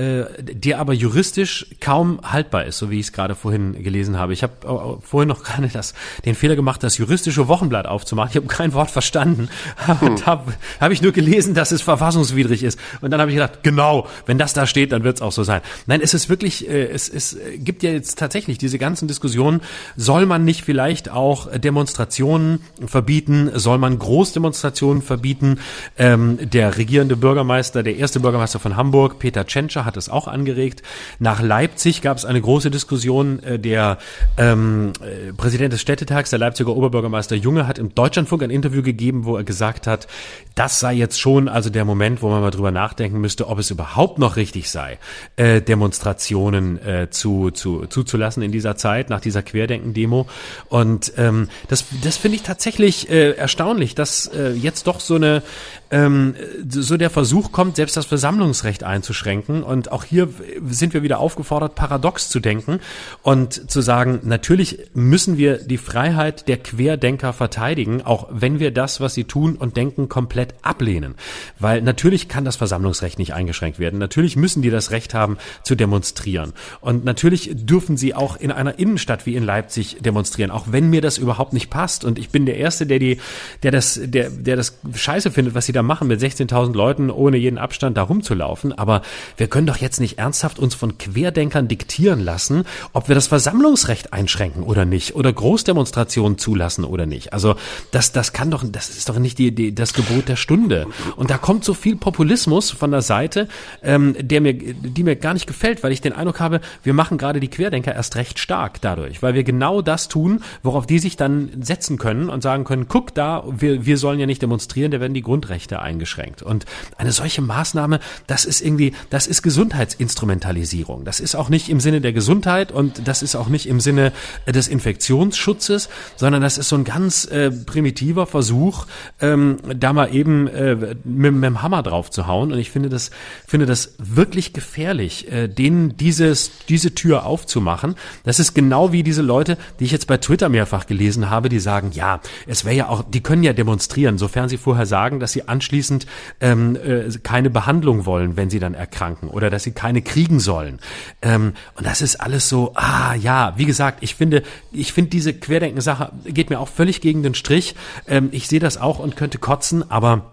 äh, 0.00 0.24
der 0.40 0.78
aber 0.78 0.94
juristisch 0.94 1.66
kaum 1.78 2.20
haltbar 2.22 2.64
ist, 2.64 2.78
so 2.78 2.90
wie 2.90 2.98
ich 2.98 3.06
es 3.06 3.12
gerade 3.12 3.34
vorhin 3.34 3.82
gelesen 3.82 4.18
habe. 4.18 4.32
Ich 4.32 4.42
habe 4.42 4.54
äh, 4.64 5.06
vorhin 5.06 5.28
noch 5.28 5.42
gerade 5.44 5.68
das, 5.68 5.92
den 6.24 6.34
Fehler 6.34 6.56
gemacht, 6.56 6.82
das 6.82 6.96
juristische 6.96 7.48
Wochenblatt 7.48 7.86
aufzumachen. 7.86 8.30
Ich 8.30 8.36
habe 8.36 8.46
kein 8.46 8.72
Wort 8.72 8.90
verstanden. 8.90 9.48
Hm. 10.00 10.16
da 10.16 10.26
habe 10.26 10.52
hab 10.78 10.92
ich 10.92 11.02
nur 11.02 11.12
gelesen, 11.12 11.54
dass 11.54 11.72
es 11.72 11.82
verfassungswidrig 11.82 12.62
ist. 12.62 12.78
Und 13.00 13.10
dann 13.10 13.20
habe 13.20 13.30
ich 13.30 13.36
gedacht, 13.36 13.62
genau, 13.62 14.06
wenn 14.26 14.38
das 14.38 14.52
da 14.52 14.66
steht, 14.66 14.92
dann 14.92 15.04
wird 15.04 15.16
es 15.16 15.22
auch 15.22 15.32
so 15.32 15.42
sein. 15.42 15.62
Nein, 15.86 16.00
es 16.00 16.14
ist 16.14 16.28
wirklich, 16.28 16.68
äh, 16.68 16.86
es, 16.86 17.08
es 17.08 17.36
gibt 17.56 17.82
ja 17.82 17.90
jetzt 17.90 18.18
tatsächlich 18.18 18.58
diese 18.58 18.78
ganzen 18.78 19.08
Diskussionen, 19.08 19.60
soll 19.96 20.26
man 20.26 20.44
nicht 20.44 20.64
vielleicht 20.64 21.10
auch 21.10 21.50
Demonstrationen 21.58 22.60
verbieten, 22.86 23.50
soll 23.54 23.78
man 23.78 23.98
Großdemonstrationen 23.98 25.02
verbieten? 25.02 25.58
Ähm, 25.98 26.38
der 26.40 26.76
regierende 26.76 27.16
Bürgermeister, 27.16 27.82
der 27.82 27.96
erste 27.96 28.20
Bürgermeister 28.20 28.60
von 28.60 28.76
Hamburg, 28.76 29.18
Peter 29.18 29.46
Tschentscher, 29.46 29.84
hat 29.90 29.96
es 29.96 30.08
auch 30.08 30.28
angeregt. 30.28 30.82
Nach 31.18 31.42
Leipzig 31.42 32.00
gab 32.00 32.16
es 32.16 32.24
eine 32.24 32.40
große 32.40 32.70
Diskussion. 32.70 33.42
Äh, 33.42 33.58
der 33.58 33.98
ähm, 34.36 34.92
äh, 35.00 35.32
Präsident 35.32 35.72
des 35.72 35.80
Städtetags, 35.80 36.30
der 36.30 36.38
Leipziger 36.38 36.70
Oberbürgermeister 36.76 37.34
Junge, 37.34 37.66
hat 37.66 37.78
im 37.78 37.94
Deutschlandfunk 37.94 38.44
ein 38.44 38.50
Interview 38.50 38.82
gegeben, 38.82 39.24
wo 39.24 39.36
er 39.36 39.42
gesagt 39.44 39.88
hat, 39.88 40.06
das 40.54 40.78
sei 40.78 40.94
jetzt 40.94 41.20
schon 41.20 41.48
also 41.48 41.70
der 41.70 41.84
Moment, 41.84 42.22
wo 42.22 42.28
man 42.28 42.40
mal 42.40 42.50
drüber 42.50 42.70
nachdenken 42.70 43.20
müsste, 43.20 43.48
ob 43.48 43.58
es 43.58 43.70
überhaupt 43.70 44.18
noch 44.18 44.36
richtig 44.36 44.70
sei, 44.70 44.98
äh, 45.36 45.60
Demonstrationen 45.60 46.78
äh, 46.84 47.08
zu, 47.10 47.50
zu, 47.50 47.86
zuzulassen 47.86 48.42
in 48.42 48.52
dieser 48.52 48.76
Zeit, 48.76 49.10
nach 49.10 49.20
dieser 49.20 49.42
Querdenken-Demo. 49.42 50.26
Und 50.68 51.12
ähm, 51.16 51.48
das, 51.68 51.84
das 52.02 52.16
finde 52.16 52.36
ich 52.36 52.42
tatsächlich 52.42 53.10
äh, 53.10 53.32
erstaunlich, 53.32 53.94
dass 53.94 54.26
äh, 54.28 54.52
jetzt 54.52 54.86
doch 54.86 55.00
so 55.00 55.16
eine 55.16 55.42
ähm, 55.90 56.34
so 56.68 56.96
der 56.96 57.10
Versuch 57.10 57.52
kommt, 57.52 57.76
selbst 57.76 57.96
das 57.96 58.06
Versammlungsrecht 58.06 58.84
einzuschränken. 58.84 59.62
Und 59.62 59.90
auch 59.92 60.04
hier 60.04 60.28
sind 60.68 60.94
wir 60.94 61.02
wieder 61.02 61.18
aufgefordert, 61.18 61.74
paradox 61.74 62.28
zu 62.28 62.40
denken 62.40 62.80
und 63.22 63.70
zu 63.70 63.80
sagen, 63.80 64.20
natürlich 64.22 64.90
müssen 64.94 65.36
wir 65.36 65.58
die 65.58 65.78
Freiheit 65.78 66.48
der 66.48 66.58
Querdenker 66.58 67.32
verteidigen, 67.32 68.02
auch 68.02 68.28
wenn 68.30 68.60
wir 68.60 68.70
das, 68.70 69.00
was 69.00 69.14
sie 69.14 69.24
tun 69.24 69.56
und 69.56 69.76
denken, 69.76 70.08
komplett 70.08 70.54
ablehnen. 70.62 71.14
Weil 71.58 71.82
natürlich 71.82 72.28
kann 72.28 72.44
das 72.44 72.56
Versammlungsrecht 72.56 73.18
nicht 73.18 73.34
eingeschränkt 73.34 73.78
werden. 73.78 73.98
Natürlich 73.98 74.36
müssen 74.36 74.62
die 74.62 74.70
das 74.70 74.90
Recht 74.92 75.14
haben 75.14 75.38
zu 75.64 75.74
demonstrieren. 75.74 76.52
Und 76.80 77.04
natürlich 77.04 77.50
dürfen 77.52 77.96
sie 77.96 78.14
auch 78.14 78.36
in 78.36 78.52
einer 78.52 78.78
Innenstadt 78.78 79.26
wie 79.26 79.34
in 79.34 79.44
Leipzig 79.44 79.98
demonstrieren, 80.00 80.50
auch 80.50 80.66
wenn 80.70 80.88
mir 80.88 81.00
das 81.00 81.18
überhaupt 81.18 81.52
nicht 81.52 81.70
passt. 81.70 82.04
Und 82.04 82.18
ich 82.18 82.30
bin 82.30 82.46
der 82.46 82.56
Erste, 82.56 82.86
der 82.86 82.98
die, 82.98 83.18
der 83.62 83.72
das, 83.72 84.00
der, 84.02 84.30
der 84.30 84.56
das 84.56 84.78
scheiße 84.94 85.30
findet, 85.30 85.54
was 85.54 85.66
sie 85.66 85.72
da 85.72 85.79
da 85.80 85.82
machen, 85.82 86.08
mit 86.08 86.20
16.000 86.20 86.74
Leuten 86.74 87.10
ohne 87.10 87.36
jeden 87.36 87.58
Abstand 87.58 87.96
da 87.96 88.02
rumzulaufen. 88.02 88.72
Aber 88.72 89.02
wir 89.36 89.48
können 89.48 89.66
doch 89.66 89.78
jetzt 89.78 90.00
nicht 90.00 90.18
ernsthaft 90.18 90.58
uns 90.58 90.74
von 90.74 90.98
Querdenkern 90.98 91.68
diktieren 91.68 92.20
lassen, 92.20 92.64
ob 92.92 93.08
wir 93.08 93.14
das 93.14 93.28
Versammlungsrecht 93.28 94.12
einschränken 94.12 94.62
oder 94.62 94.84
nicht 94.84 95.14
oder 95.14 95.32
Großdemonstrationen 95.32 96.38
zulassen 96.38 96.84
oder 96.84 97.06
nicht. 97.06 97.32
Also 97.32 97.56
das, 97.90 98.12
das 98.12 98.32
kann 98.32 98.50
doch, 98.50 98.64
das 98.66 98.90
ist 98.90 99.08
doch 99.08 99.18
nicht 99.18 99.38
die, 99.38 99.54
die, 99.54 99.74
das 99.74 99.94
Gebot 99.94 100.28
der 100.28 100.36
Stunde. 100.36 100.86
Und 101.16 101.30
da 101.30 101.38
kommt 101.38 101.64
so 101.64 101.74
viel 101.74 101.96
Populismus 101.96 102.70
von 102.70 102.90
der 102.90 103.02
Seite, 103.02 103.48
ähm, 103.82 104.14
der 104.20 104.40
mir, 104.40 104.54
die 104.54 105.02
mir 105.02 105.16
gar 105.16 105.34
nicht 105.34 105.46
gefällt, 105.46 105.82
weil 105.82 105.92
ich 105.92 106.00
den 106.00 106.12
Eindruck 106.12 106.40
habe, 106.40 106.60
wir 106.82 106.92
machen 106.92 107.18
gerade 107.18 107.40
die 107.40 107.48
Querdenker 107.48 107.94
erst 107.94 108.16
recht 108.16 108.38
stark 108.38 108.80
dadurch, 108.80 109.22
weil 109.22 109.34
wir 109.34 109.44
genau 109.44 109.80
das 109.82 110.08
tun, 110.08 110.42
worauf 110.62 110.86
die 110.86 110.98
sich 110.98 111.16
dann 111.16 111.50
setzen 111.60 111.98
können 111.98 112.28
und 112.28 112.42
sagen 112.42 112.64
können, 112.64 112.86
guck 112.88 113.14
da, 113.14 113.44
wir, 113.48 113.86
wir 113.86 113.96
sollen 113.96 114.20
ja 114.20 114.26
nicht 114.26 114.42
demonstrieren, 114.42 114.90
da 114.90 115.00
werden 115.00 115.14
die 115.14 115.22
Grundrechte 115.22 115.69
Grundrechte 115.70 115.80
eingeschränkt. 115.80 116.42
Und 116.42 116.66
eine 116.96 117.12
solche 117.12 117.42
Maßnahme, 117.42 118.00
das 118.26 118.44
ist 118.44 118.60
irgendwie, 118.60 118.92
das 119.10 119.26
ist 119.26 119.42
Gesundheitsinstrumentalisierung. 119.42 121.04
Das 121.04 121.20
ist 121.20 121.34
auch 121.34 121.48
nicht 121.48 121.68
im 121.68 121.80
Sinne 121.80 122.00
der 122.00 122.12
Gesundheit 122.12 122.72
und 122.72 123.06
das 123.06 123.22
ist 123.22 123.36
auch 123.36 123.48
nicht 123.48 123.66
im 123.66 123.80
Sinne 123.80 124.12
des 124.46 124.68
Infektionsschutzes, 124.68 125.88
sondern 126.16 126.42
das 126.42 126.58
ist 126.58 126.68
so 126.68 126.76
ein 126.76 126.84
ganz 126.84 127.24
äh, 127.26 127.50
primitiver 127.50 128.26
Versuch, 128.26 128.86
ähm, 129.20 129.58
da 129.76 129.92
mal 129.92 130.14
eben 130.14 130.48
äh, 130.48 130.74
mit, 131.04 131.34
mit 131.34 131.44
dem 131.44 131.62
Hammer 131.62 131.82
drauf 131.82 132.10
zu 132.10 132.26
hauen. 132.26 132.52
Und 132.52 132.58
ich 132.58 132.70
finde 132.70 132.88
das, 132.88 133.10
finde 133.46 133.66
das 133.66 133.94
wirklich 133.98 134.52
gefährlich, 134.52 135.30
äh, 135.30 135.48
denen 135.48 135.96
dieses, 135.96 136.50
diese 136.68 136.94
Tür 136.94 137.24
aufzumachen. 137.24 137.94
Das 138.24 138.38
ist 138.38 138.54
genau 138.54 138.92
wie 138.92 139.02
diese 139.02 139.22
Leute, 139.22 139.56
die 139.78 139.84
ich 139.84 139.92
jetzt 139.92 140.06
bei 140.06 140.16
Twitter 140.16 140.48
mehrfach 140.48 140.86
gelesen 140.86 141.30
habe, 141.30 141.48
die 141.48 141.60
sagen, 141.60 141.90
ja, 141.92 142.20
es 142.46 142.64
wäre 142.64 142.74
ja 142.74 142.88
auch, 142.88 143.02
die 143.02 143.22
können 143.22 143.42
ja 143.42 143.52
demonstrieren, 143.52 144.18
sofern 144.18 144.48
sie 144.48 144.56
vorher 144.56 144.86
sagen, 144.86 145.20
dass 145.20 145.32
sie 145.32 145.48
anschließend 145.60 146.06
ähm, 146.40 146.74
äh, 146.76 147.10
keine 147.22 147.50
Behandlung 147.50 148.06
wollen, 148.06 148.36
wenn 148.36 148.48
sie 148.48 148.58
dann 148.58 148.72
erkranken 148.72 149.28
oder 149.28 149.50
dass 149.50 149.62
sie 149.62 149.72
keine 149.72 150.00
kriegen 150.00 150.40
sollen. 150.40 150.78
Ähm, 151.20 151.52
und 151.74 151.86
das 151.86 152.00
ist 152.00 152.16
alles 152.16 152.48
so, 152.48 152.72
ah 152.76 153.14
ja, 153.14 153.52
wie 153.56 153.66
gesagt, 153.66 153.98
ich 154.00 154.14
finde, 154.14 154.42
ich 154.72 154.94
finde 154.94 155.10
diese 155.10 155.34
Querdenken-Sache 155.34 156.12
geht 156.24 156.48
mir 156.48 156.60
auch 156.60 156.68
völlig 156.68 157.02
gegen 157.02 157.22
den 157.22 157.34
Strich. 157.34 157.74
Ähm, 158.08 158.30
ich 158.32 158.48
sehe 158.48 158.60
das 158.60 158.78
auch 158.78 158.98
und 158.98 159.16
könnte 159.16 159.38
kotzen, 159.38 159.90
aber 159.90 160.30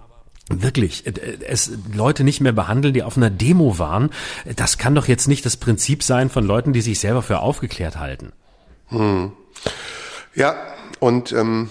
Wirklich, 0.50 1.06
äh, 1.06 1.12
es 1.46 1.72
Leute 1.94 2.24
nicht 2.24 2.40
mehr 2.40 2.54
behandeln, 2.54 2.94
die 2.94 3.04
auf 3.04 3.18
einer 3.18 3.30
Demo 3.30 3.80
waren, 3.80 4.12
das 4.56 4.78
kann 4.78 4.96
doch 4.96 5.10
jetzt 5.10 5.28
nicht 5.28 5.46
das 5.46 5.58
Prinzip 5.58 6.04
sein 6.04 6.30
von 6.30 6.46
Leuten, 6.46 6.72
die 6.72 6.80
sich 6.80 7.02
selber 7.02 7.22
für 7.22 7.40
aufgeklärt 7.40 7.98
halten. 7.98 8.32
Hm. 8.88 9.34
Ja, 10.36 10.56
und 11.02 11.34
ähm, 11.34 11.70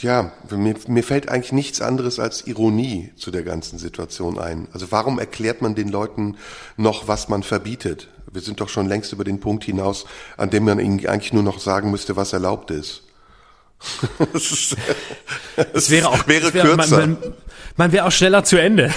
ja, 0.00 0.32
mir, 0.50 0.74
mir 0.86 1.02
fällt 1.02 1.28
eigentlich 1.28 1.52
nichts 1.52 1.80
anderes 1.80 2.18
als 2.18 2.46
Ironie 2.46 3.12
zu 3.16 3.30
der 3.30 3.42
ganzen 3.42 3.78
Situation 3.78 4.38
ein. 4.38 4.68
Also 4.72 4.92
warum 4.92 5.18
erklärt 5.18 5.60
man 5.60 5.74
den 5.74 5.88
Leuten 5.88 6.36
noch, 6.76 7.08
was 7.08 7.28
man 7.28 7.42
verbietet? 7.42 8.08
Wir 8.30 8.42
sind 8.42 8.60
doch 8.60 8.68
schon 8.68 8.86
längst 8.86 9.12
über 9.12 9.24
den 9.24 9.40
Punkt 9.40 9.64
hinaus, 9.64 10.06
an 10.36 10.50
dem 10.50 10.64
man 10.64 10.78
ihnen 10.78 11.04
eigentlich 11.06 11.32
nur 11.32 11.42
noch 11.42 11.58
sagen 11.58 11.90
müsste, 11.90 12.16
was 12.16 12.32
erlaubt 12.32 12.70
ist. 12.70 13.02
Es 15.72 15.90
wäre 15.90 16.08
auch 16.08 16.26
wäre 16.26 16.52
wäre, 16.52 16.76
kürzer. 16.76 16.98
Man, 16.98 17.10
man, 17.12 17.34
man 17.76 17.92
wäre 17.92 18.06
auch 18.06 18.12
schneller 18.12 18.44
zu 18.44 18.56
Ende. 18.56 18.92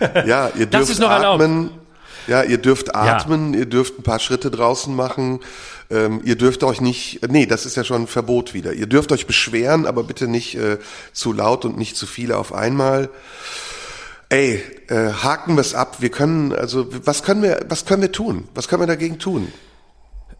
ja, 0.00 0.48
ihr 0.48 0.66
dürft 0.66 0.74
das 0.74 0.90
ist 0.90 0.98
noch 0.98 1.10
atmen. 1.10 1.68
Erlaubt. 1.68 1.87
Ja, 2.28 2.42
ihr 2.42 2.58
dürft 2.58 2.94
atmen, 2.94 3.54
ja. 3.54 3.60
ihr 3.60 3.66
dürft 3.66 3.98
ein 3.98 4.02
paar 4.02 4.18
Schritte 4.18 4.50
draußen 4.50 4.94
machen. 4.94 5.40
Ähm, 5.90 6.20
ihr 6.24 6.36
dürft 6.36 6.62
euch 6.62 6.82
nicht, 6.82 7.26
nee, 7.28 7.46
das 7.46 7.64
ist 7.64 7.76
ja 7.76 7.84
schon 7.84 8.02
ein 8.02 8.06
Verbot 8.06 8.52
wieder. 8.52 8.74
Ihr 8.74 8.86
dürft 8.86 9.10
euch 9.12 9.26
beschweren, 9.26 9.86
aber 9.86 10.04
bitte 10.04 10.28
nicht 10.28 10.54
äh, 10.54 10.78
zu 11.12 11.32
laut 11.32 11.64
und 11.64 11.78
nicht 11.78 11.96
zu 11.96 12.06
viele 12.06 12.36
auf 12.36 12.52
einmal. 12.52 13.08
Ey, 14.28 14.62
äh, 14.88 15.10
haken 15.22 15.56
wir 15.56 15.62
es 15.62 15.74
ab. 15.74 15.96
Wir 16.00 16.10
können, 16.10 16.52
also 16.52 16.86
was 17.06 17.22
können 17.22 17.42
wir, 17.42 17.64
was 17.68 17.86
können 17.86 18.02
wir 18.02 18.12
tun? 18.12 18.46
Was 18.54 18.68
können 18.68 18.82
wir 18.82 18.86
dagegen 18.86 19.18
tun? 19.18 19.50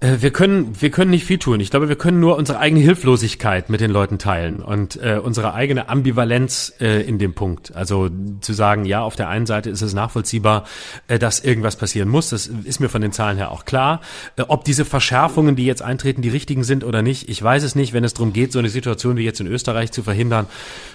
Äh, 0.00 0.18
wir 0.20 0.30
können, 0.30 0.80
wir 0.80 0.90
können 0.90 1.10
nicht 1.10 1.24
viel 1.24 1.38
tun. 1.38 1.58
Ich 1.58 1.70
glaube, 1.70 1.88
wir 1.88 1.96
können 1.96 2.20
nur 2.20 2.36
unsere 2.36 2.60
eigene 2.60 2.80
Hilflosigkeit 2.80 3.68
mit 3.68 3.80
den 3.80 3.90
Leuten 3.90 4.18
teilen 4.18 4.60
und 4.60 4.96
äh, 5.02 5.18
unsere 5.22 5.54
eigene 5.54 5.88
Ambivalenz 5.88 6.72
äh, 6.80 7.02
in 7.02 7.18
dem 7.18 7.34
Punkt. 7.34 7.74
Also 7.74 8.08
zu 8.40 8.52
sagen, 8.52 8.84
ja, 8.84 9.02
auf 9.02 9.16
der 9.16 9.28
einen 9.28 9.46
Seite 9.46 9.70
ist 9.70 9.82
es 9.82 9.94
nachvollziehbar, 9.94 10.64
äh, 11.08 11.18
dass 11.18 11.40
irgendwas 11.40 11.76
passieren 11.76 12.08
muss. 12.08 12.30
Das 12.30 12.46
ist 12.46 12.78
mir 12.78 12.88
von 12.88 13.02
den 13.02 13.10
Zahlen 13.10 13.38
her 13.38 13.50
auch 13.50 13.64
klar. 13.64 14.00
Äh, 14.36 14.42
ob 14.46 14.64
diese 14.64 14.84
Verschärfungen, 14.84 15.56
die 15.56 15.66
jetzt 15.66 15.82
eintreten, 15.82 16.22
die 16.22 16.28
richtigen 16.28 16.62
sind 16.62 16.84
oder 16.84 17.02
nicht, 17.02 17.28
ich 17.28 17.42
weiß 17.42 17.64
es 17.64 17.74
nicht. 17.74 17.92
Wenn 17.92 18.04
es 18.04 18.14
darum 18.14 18.32
geht, 18.32 18.52
so 18.52 18.60
eine 18.60 18.68
Situation 18.68 19.16
wie 19.16 19.24
jetzt 19.24 19.40
in 19.40 19.48
Österreich 19.48 19.90
zu 19.90 20.04
verhindern, 20.04 20.46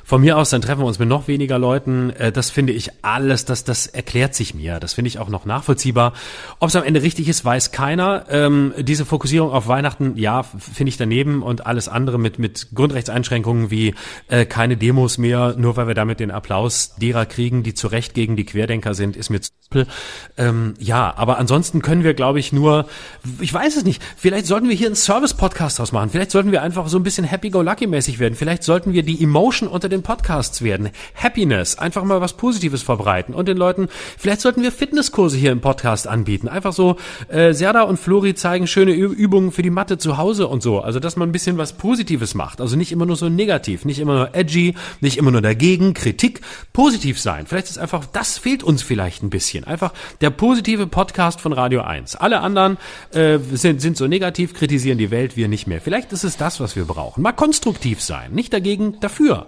von 0.06 0.22
mir 0.22 0.38
aus, 0.38 0.50
dann 0.50 0.62
treffen 0.62 0.82
wir 0.82 0.86
uns 0.86 1.00
mit 1.00 1.10
noch 1.10 1.28
weniger 1.28 1.60
Leuten. 1.60 2.12
Äh, 2.12 2.32
das 2.32 2.52
finde 2.52 2.72
ich 2.72 2.92
alles, 3.02 3.44
das, 3.44 3.66
das 3.66 3.86
erklärt 3.86 4.34
sich 4.34 4.56
mir. 4.56 4.80
Das 4.80 4.94
finde 4.94 5.10
ich 5.10 5.20
auch 5.20 5.30
noch 5.30 5.46
nachvollziehbar. 5.46 6.14
Ob 6.60 6.70
es 6.70 6.76
am 6.78 6.84
Ende 6.84 7.02
richtig 7.02 7.28
ist, 7.28 7.44
weiß 7.44 7.72
keiner. 7.72 8.26
Ähm, 8.30 8.74
diese 8.94 9.08
Fokussierung 9.08 9.50
auf 9.50 9.68
Weihnachten, 9.68 10.18
ja, 10.18 10.44
finde 10.44 10.90
ich 10.90 10.98
daneben 10.98 11.42
und 11.42 11.66
alles 11.66 11.88
andere 11.88 12.20
mit, 12.20 12.38
mit 12.38 12.68
Grundrechtseinschränkungen 12.76 13.72
wie 13.72 13.96
äh, 14.28 14.46
keine 14.46 14.78
Demos 14.78 15.18
mehr, 15.18 15.56
nur 15.58 15.76
weil 15.78 15.88
wir 15.88 15.96
damit 15.96 16.20
den 16.20 16.30
Applaus 16.30 16.94
derer 16.98 17.26
kriegen, 17.26 17.64
die 17.64 17.74
zu 17.74 17.88
Recht 17.88 18.14
gegen 18.14 18.36
die 18.36 18.46
Querdenker 18.46 18.94
sind, 18.94 19.16
ist 19.16 19.32
mir 19.32 19.42
zu 19.42 19.50
ähm, 20.38 20.76
Ja, 20.80 21.14
aber 21.18 21.38
ansonsten 21.38 21.82
können 21.82 22.04
wir, 22.04 22.14
glaube 22.14 22.40
ich, 22.40 22.54
nur, 22.54 22.86
ich 23.40 23.54
weiß 23.54 23.78
es 23.78 23.84
nicht, 23.84 24.02
vielleicht 24.16 24.46
sollten 24.46 24.70
wir 24.70 24.76
hier 24.76 24.88
einen 24.88 24.96
Service-Podcast 24.96 25.80
draus. 25.80 25.92
Vielleicht 26.12 26.32
sollten 26.32 26.52
wir 26.52 26.62
einfach 26.62 26.88
so 26.88 26.98
ein 26.98 27.04
bisschen 27.04 27.26
happy-go-lucky-mäßig 27.26 28.20
werden. 28.20 28.36
Vielleicht 28.36 28.64
sollten 28.64 28.94
wir 28.94 29.04
die 29.04 29.24
Emotion 29.24 29.70
unter 29.70 29.90
den 29.90 30.04
Podcasts 30.04 30.62
werden. 30.62 30.90
Happiness, 31.16 31.78
einfach 31.78 32.04
mal 32.04 32.22
was 32.22 32.34
Positives 32.34 32.84
verbreiten 32.84 33.34
und 33.34 33.48
den 33.48 33.58
Leuten, 33.58 33.88
vielleicht 34.18 34.42
sollten 34.42 34.62
wir 34.62 34.72
Fitnesskurse 34.72 35.38
hier 35.38 35.52
im 35.52 35.62
Podcast 35.62 36.08
anbieten. 36.08 36.48
Einfach 36.48 36.74
so, 36.74 36.98
äh, 37.30 37.54
Serda 37.54 37.84
und 37.84 38.00
Flori 38.00 38.36
zeigen 38.36 38.68
schöne 38.84 38.96
Übungen 38.96 39.52
für 39.52 39.62
die 39.62 39.70
Mathe 39.70 39.98
zu 39.98 40.18
Hause 40.18 40.48
und 40.48 40.62
so. 40.62 40.82
Also, 40.82 41.00
dass 41.00 41.16
man 41.16 41.30
ein 41.30 41.32
bisschen 41.32 41.58
was 41.58 41.74
Positives 41.74 42.36
macht. 42.36 42.60
Also 42.60 42.76
nicht 42.76 42.92
immer 42.92 43.06
nur 43.06 43.16
so 43.16 43.30
negativ, 43.30 43.86
nicht 43.86 44.00
immer 44.00 44.16
nur 44.16 44.36
edgy, 44.36 44.76
nicht 45.00 45.18
immer 45.18 45.32
nur 45.32 45.42
dagegen, 45.42 45.94
Kritik, 45.94 46.42
positiv 46.74 47.20
sein. 47.20 47.46
Vielleicht 47.48 47.70
ist 47.70 47.78
einfach, 47.78 48.06
das 48.06 48.38
fehlt 48.38 48.62
uns 48.62 48.82
vielleicht 48.84 49.24
ein 49.24 49.30
bisschen. 49.30 49.64
Einfach 49.64 49.94
der 50.20 50.32
positive 50.32 50.88
Podcast 50.88 51.40
von 51.40 51.54
Radio 51.54 51.82
1. 51.82 52.18
Alle 52.18 52.42
anderen 52.42 52.78
äh, 53.14 53.40
sind, 53.54 53.80
sind 53.80 53.96
so 53.96 54.08
negativ, 54.08 54.54
kritisieren 54.54 54.98
die 54.98 55.12
Welt, 55.12 55.38
wir 55.38 55.48
nicht 55.48 55.66
mehr. 55.68 55.80
Vielleicht 55.80 56.12
ist 56.12 56.26
es 56.26 56.36
das, 56.36 56.60
was 56.60 56.76
wir 56.76 56.84
brauchen. 56.84 57.22
Mal 57.22 57.32
konstruktiv 57.32 58.02
sein, 58.02 58.34
nicht 58.34 58.52
dagegen, 58.52 59.00
dafür. 59.00 59.48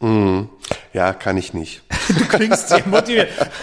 Mm, 0.00 0.48
ja, 0.92 1.12
kann 1.12 1.36
ich 1.36 1.54
nicht. 1.54 1.82
Du 2.08 2.24
klingst 2.26 2.68
sehr 2.68 2.84
motiviert. 2.88 3.30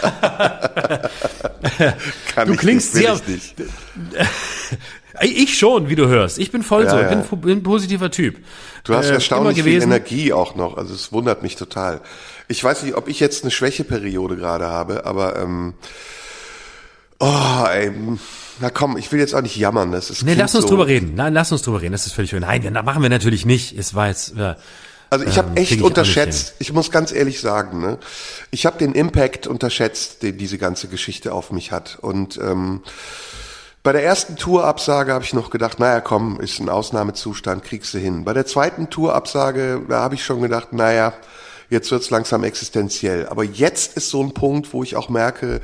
kann 2.34 2.46
du 2.46 2.54
ich 2.54 2.58
klingst 2.58 2.94
nicht, 2.94 3.06
sehr. 3.06 3.20
Ich, 5.22 5.58
schon, 5.58 5.88
wie 5.88 5.96
du 5.96 6.08
hörst. 6.08 6.38
Ich 6.38 6.50
bin 6.50 6.62
voll 6.62 6.84
Ja, 6.84 6.90
so. 6.90 6.96
Ich 6.96 7.02
ja. 7.10 7.14
bin, 7.36 7.50
ein 7.58 7.62
positiver 7.62 8.10
Typ. 8.10 8.38
Du 8.84 8.94
hast 8.94 9.10
Äh, 9.10 9.14
erstaunlich 9.14 9.62
viel. 9.62 9.82
Energie 9.82 10.32
auch 10.32 10.54
noch. 10.54 10.76
Also 10.76 10.94
es 10.94 11.12
wundert 11.12 11.42
mich 11.42 11.56
total. 11.56 12.00
Ich 12.48 12.62
weiß 12.64 12.82
nicht, 12.84 12.94
ob 12.96 13.08
ich 13.08 13.20
jetzt 13.20 13.42
eine 13.44 13.50
Schwächeperiode 13.50 14.36
gerade 14.36 14.66
habe, 14.66 15.04
aber 15.06 15.36
ähm, 15.38 15.74
oh, 17.18 17.64
ey, 17.70 17.92
na 18.60 18.70
komm, 18.70 18.96
ich 18.96 19.10
will 19.12 19.20
jetzt 19.20 19.34
auch 19.34 19.42
nicht 19.42 19.56
jammern. 19.56 19.92
Das 19.92 20.10
ist 20.10 20.22
Nee, 20.22 20.34
lass 20.34 20.54
uns 20.54 20.62
so. 20.64 20.70
drüber 20.70 20.86
reden. 20.86 21.14
Nein, 21.14 21.34
lass 21.34 21.52
uns 21.52 21.62
drüber 21.62 21.80
reden. 21.82 21.92
Das 21.92 22.06
ist 22.06 22.12
völlig 22.12 22.30
schön. 22.30 22.40
Nein, 22.40 22.72
das 22.72 22.84
machen 22.84 23.02
wir 23.02 23.08
natürlich 23.10 23.44
nicht. 23.46 23.76
Es 23.78 23.94
war 23.94 24.08
jetzt. 24.08 24.36
Äh, 24.36 24.54
Also 25.10 25.24
ich 25.26 25.36
Ähm, 25.36 25.44
habe 25.44 25.56
echt 25.56 25.68
krieg 25.70 25.78
ich 25.78 25.84
unterschätzt, 25.84 26.54
ich 26.60 26.72
muss 26.72 26.90
ganz 26.90 27.10
ehrlich 27.12 27.40
sagen, 27.40 27.80
ne? 27.80 27.98
ich 28.52 28.64
habe 28.64 28.78
den 28.78 28.92
Impact 28.92 29.46
unterschätzt, 29.48 30.22
den 30.22 30.38
diese 30.38 30.56
ganze 30.56 30.86
Geschichte 30.88 31.32
auf 31.34 31.50
mich 31.50 31.72
hat. 31.72 31.98
Und 32.00 32.38
ähm, 32.38 32.82
bei 33.82 33.92
der 33.92 34.04
ersten 34.04 34.36
Tourabsage 34.36 35.14
habe 35.14 35.24
ich 35.24 35.32
noch 35.32 35.50
gedacht, 35.50 35.78
naja, 35.78 36.00
komm, 36.00 36.38
ist 36.40 36.60
ein 36.60 36.68
Ausnahmezustand, 36.68 37.64
kriegst 37.64 37.94
du 37.94 37.98
hin. 37.98 38.24
Bei 38.24 38.34
der 38.34 38.44
zweiten 38.44 38.90
Tourabsage, 38.90 39.82
da 39.88 40.00
habe 40.00 40.16
ich 40.16 40.24
schon 40.24 40.42
gedacht, 40.42 40.72
naja, 40.72 41.14
jetzt 41.70 41.90
wird's 41.90 42.10
langsam 42.10 42.44
existenziell. 42.44 43.26
Aber 43.28 43.42
jetzt 43.42 43.96
ist 43.96 44.10
so 44.10 44.22
ein 44.22 44.34
Punkt, 44.34 44.74
wo 44.74 44.82
ich 44.82 44.96
auch 44.96 45.08
merke, 45.08 45.62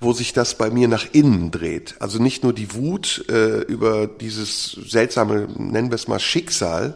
wo 0.00 0.12
sich 0.14 0.32
das 0.32 0.54
bei 0.54 0.70
mir 0.70 0.88
nach 0.88 1.06
innen 1.12 1.50
dreht. 1.50 1.96
Also 1.98 2.22
nicht 2.22 2.42
nur 2.42 2.54
die 2.54 2.72
Wut 2.74 3.26
äh, 3.28 3.58
über 3.62 4.06
dieses 4.06 4.72
seltsame, 4.86 5.48
nennen 5.58 5.90
wir 5.90 5.96
es 5.96 6.08
mal 6.08 6.20
Schicksal, 6.20 6.94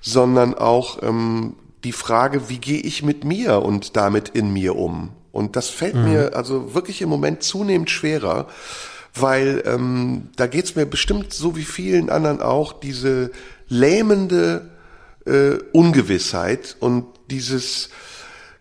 sondern 0.00 0.54
auch 0.54 1.02
ähm, 1.02 1.56
die 1.84 1.92
Frage, 1.92 2.48
wie 2.48 2.58
gehe 2.58 2.80
ich 2.80 3.02
mit 3.02 3.24
mir 3.24 3.60
und 3.62 3.96
damit 3.96 4.30
in 4.30 4.50
mir 4.50 4.76
um? 4.76 5.10
Und 5.32 5.56
das 5.56 5.68
fällt 5.68 5.94
mir 5.94 6.34
also 6.34 6.74
wirklich 6.74 7.02
im 7.02 7.08
Moment 7.08 7.42
zunehmend 7.42 7.90
schwerer, 7.90 8.48
weil 9.14 9.62
ähm, 9.66 10.28
da 10.36 10.46
geht's 10.46 10.76
mir 10.76 10.86
bestimmt 10.86 11.32
so 11.32 11.56
wie 11.56 11.64
vielen 11.64 12.10
anderen 12.10 12.40
auch, 12.40 12.72
diese 12.72 13.30
lähmende 13.68 14.70
äh, 15.26 15.58
Ungewissheit 15.72 16.76
und 16.80 17.06
dieses 17.30 17.90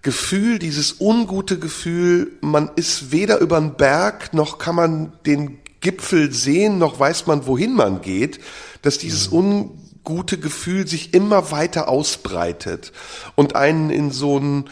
Gefühl, 0.02 0.60
dieses 0.60 0.96
ungute 1.00 1.60
Gefühl, 1.60 2.32
man 2.42 2.72
ist 2.76 3.12
weder 3.12 3.40
über 3.40 3.60
den 3.60 3.76
Berg, 3.76 4.34
noch 4.34 4.58
kann 4.58 4.76
man 4.76 5.14
den 5.26 5.60
Gipfel 5.82 6.32
sehen, 6.32 6.78
noch 6.78 7.00
weiß 7.00 7.28
man, 7.28 7.46
wohin 7.48 7.74
man 7.74 8.02
geht, 8.02 8.40
dass 8.82 8.98
dieses 8.98 9.28
ungute 9.28 10.38
Gefühl 10.38 10.88
sich 10.88 11.14
immer 11.14 11.52
weiter 11.52 11.90
ausbreitet 11.90 12.94
und 13.36 13.56
einen 13.56 13.90
in 13.90 14.12
so 14.12 14.38
einen 14.38 14.70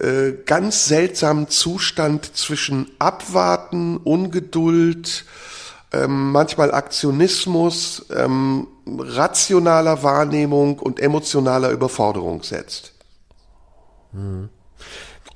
äh, 0.00 0.32
ganz 0.44 0.86
seltsamen 0.86 1.48
Zustand 1.48 2.36
zwischen 2.36 2.90
Abwarten, 2.98 3.96
Ungeduld, 3.98 5.24
ähm, 5.92 6.32
manchmal 6.32 6.72
Aktionismus, 6.72 8.06
ähm, 8.14 8.68
rationaler 8.86 10.02
Wahrnehmung 10.02 10.78
und 10.78 11.00
emotionaler 11.00 11.70
Überforderung 11.70 12.42
setzt. 12.42 12.92
Und 14.12 14.50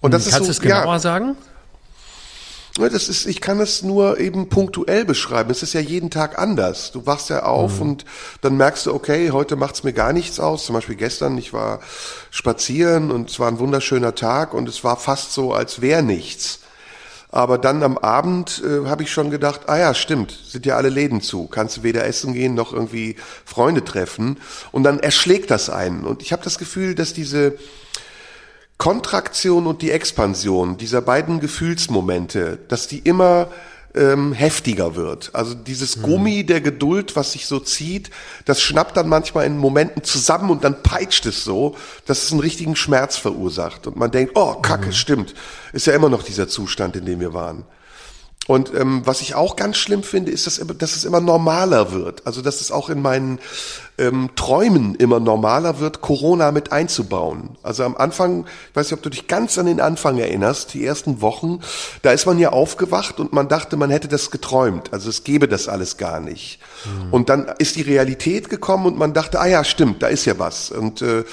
das 0.00 0.26
ist 0.26 0.32
kannst 0.32 0.38
so, 0.38 0.44
du 0.46 0.50
es 0.50 0.60
genauer 0.60 0.94
ja, 0.94 0.98
sagen? 0.98 1.36
Ja, 2.78 2.88
Das 2.88 3.08
ist, 3.08 3.26
ich 3.26 3.40
kann 3.40 3.60
es 3.60 3.82
nur 3.82 4.18
eben 4.18 4.48
punktuell 4.48 5.04
beschreiben. 5.04 5.50
Es 5.50 5.62
ist 5.62 5.74
ja 5.74 5.80
jeden 5.80 6.10
Tag 6.10 6.38
anders. 6.38 6.90
Du 6.90 7.04
wachst 7.04 7.28
ja 7.28 7.42
auf 7.42 7.80
und 7.80 8.04
dann 8.40 8.56
merkst 8.56 8.86
du, 8.86 8.94
okay, 8.94 9.30
heute 9.30 9.56
macht's 9.56 9.84
mir 9.84 9.92
gar 9.92 10.12
nichts 10.14 10.40
aus. 10.40 10.64
Zum 10.64 10.74
Beispiel 10.74 10.96
gestern, 10.96 11.36
ich 11.36 11.52
war 11.52 11.80
spazieren 12.30 13.10
und 13.10 13.30
es 13.30 13.38
war 13.38 13.48
ein 13.48 13.58
wunderschöner 13.58 14.14
Tag 14.14 14.54
und 14.54 14.68
es 14.68 14.84
war 14.84 14.96
fast 14.96 15.32
so, 15.34 15.52
als 15.52 15.82
wäre 15.82 16.02
nichts. 16.02 16.60
Aber 17.28 17.56
dann 17.56 17.82
am 17.82 17.96
Abend 17.98 18.62
äh, 18.64 18.86
habe 18.86 19.02
ich 19.02 19.12
schon 19.12 19.30
gedacht, 19.30 19.62
ah 19.68 19.78
ja, 19.78 19.94
stimmt, 19.94 20.38
sind 20.46 20.66
ja 20.66 20.76
alle 20.76 20.90
Läden 20.90 21.22
zu. 21.22 21.46
Kannst 21.48 21.78
du 21.78 21.82
weder 21.82 22.04
essen 22.04 22.34
gehen 22.34 22.54
noch 22.54 22.72
irgendwie 22.72 23.16
Freunde 23.44 23.84
treffen. 23.84 24.38
Und 24.70 24.84
dann 24.84 24.98
erschlägt 25.00 25.50
das 25.50 25.70
einen. 25.70 26.04
Und 26.04 26.22
ich 26.22 26.32
habe 26.32 26.44
das 26.44 26.58
Gefühl, 26.58 26.94
dass 26.94 27.14
diese 27.14 27.58
Kontraktion 28.82 29.68
und 29.68 29.80
die 29.80 29.92
Expansion 29.92 30.76
dieser 30.76 31.02
beiden 31.02 31.38
Gefühlsmomente, 31.38 32.58
dass 32.66 32.88
die 32.88 32.98
immer 32.98 33.46
ähm, 33.94 34.32
heftiger 34.32 34.96
wird. 34.96 35.30
Also 35.34 35.54
dieses 35.54 36.02
Gummi 36.02 36.42
der 36.42 36.60
Geduld, 36.60 37.14
was 37.14 37.30
sich 37.30 37.46
so 37.46 37.60
zieht, 37.60 38.10
das 38.44 38.60
schnappt 38.60 38.96
dann 38.96 39.08
manchmal 39.08 39.46
in 39.46 39.56
Momenten 39.56 40.02
zusammen 40.02 40.50
und 40.50 40.64
dann 40.64 40.82
peitscht 40.82 41.26
es 41.26 41.44
so, 41.44 41.76
dass 42.06 42.24
es 42.24 42.32
einen 42.32 42.40
richtigen 42.40 42.74
Schmerz 42.74 43.16
verursacht. 43.16 43.86
Und 43.86 43.96
man 43.96 44.10
denkt, 44.10 44.32
oh, 44.34 44.54
Kacke, 44.54 44.92
stimmt. 44.92 45.32
Ist 45.72 45.86
ja 45.86 45.92
immer 45.92 46.08
noch 46.08 46.24
dieser 46.24 46.48
Zustand, 46.48 46.96
in 46.96 47.06
dem 47.06 47.20
wir 47.20 47.32
waren. 47.32 47.64
Und 48.48 48.74
ähm, 48.74 49.02
was 49.04 49.20
ich 49.20 49.36
auch 49.36 49.54
ganz 49.54 49.76
schlimm 49.76 50.02
finde, 50.02 50.32
ist, 50.32 50.48
dass, 50.48 50.60
dass 50.78 50.96
es 50.96 51.04
immer 51.04 51.20
normaler 51.20 51.92
wird. 51.92 52.26
Also 52.26 52.42
dass 52.42 52.60
es 52.60 52.72
auch 52.72 52.90
in 52.90 53.00
meinen 53.00 53.38
ähm, 53.98 54.30
Träumen 54.36 54.94
immer 54.94 55.20
normaler 55.20 55.78
wird, 55.78 56.00
Corona 56.00 56.50
mit 56.50 56.72
einzubauen. 56.72 57.56
Also 57.62 57.84
am 57.84 57.96
Anfang, 57.96 58.46
ich 58.70 58.76
weiß 58.76 58.86
nicht, 58.86 58.98
ob 58.98 59.02
du 59.02 59.10
dich 59.10 59.28
ganz 59.28 59.58
an 59.58 59.66
den 59.66 59.80
Anfang 59.80 60.18
erinnerst, 60.18 60.74
die 60.74 60.84
ersten 60.84 61.20
Wochen, 61.20 61.60
da 62.02 62.12
ist 62.12 62.26
man 62.26 62.38
ja 62.38 62.50
aufgewacht 62.50 63.20
und 63.20 63.32
man 63.32 63.48
dachte, 63.48 63.76
man 63.76 63.90
hätte 63.90 64.08
das 64.08 64.30
geträumt. 64.30 64.92
Also 64.92 65.10
es 65.10 65.24
gäbe 65.24 65.46
das 65.46 65.68
alles 65.68 65.98
gar 65.98 66.20
nicht. 66.20 66.58
Und 67.10 67.28
dann 67.28 67.52
ist 67.58 67.76
die 67.76 67.82
Realität 67.82 68.48
gekommen 68.48 68.86
und 68.86 68.98
man 68.98 69.12
dachte, 69.12 69.40
ah 69.40 69.46
ja, 69.46 69.62
stimmt, 69.62 70.02
da 70.02 70.08
ist 70.08 70.24
ja 70.24 70.38
was. 70.38 70.70
Und 70.70 71.02
äh, 71.02 71.24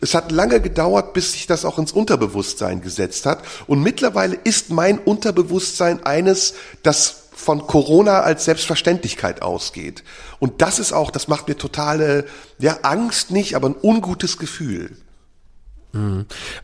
es 0.00 0.14
hat 0.14 0.32
lange 0.32 0.60
gedauert, 0.60 1.12
bis 1.12 1.32
sich 1.32 1.46
das 1.46 1.64
auch 1.64 1.78
ins 1.78 1.92
Unterbewusstsein 1.92 2.80
gesetzt 2.80 3.26
hat. 3.26 3.40
Und 3.66 3.82
mittlerweile 3.82 4.36
ist 4.44 4.70
mein 4.70 4.98
Unterbewusstsein 4.98 6.04
eines, 6.04 6.54
das 6.82 7.25
von 7.36 7.66
Corona 7.66 8.20
als 8.22 8.46
Selbstverständlichkeit 8.46 9.42
ausgeht. 9.42 10.02
Und 10.40 10.62
das 10.62 10.78
ist 10.78 10.92
auch, 10.92 11.10
das 11.10 11.28
macht 11.28 11.48
mir 11.48 11.56
totale, 11.56 12.24
ja, 12.58 12.78
Angst 12.82 13.30
nicht, 13.30 13.54
aber 13.54 13.68
ein 13.68 13.76
ungutes 13.80 14.38
Gefühl. 14.38 14.96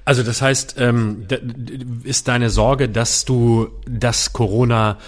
Also 0.04 0.22
das 0.22 0.42
heißt, 0.42 0.74
ähm, 0.78 1.26
ist 2.04 2.28
deine 2.28 2.50
Sorge, 2.50 2.88
dass 2.88 3.24
du 3.24 3.68
das 3.86 4.32
Corona 4.32 4.98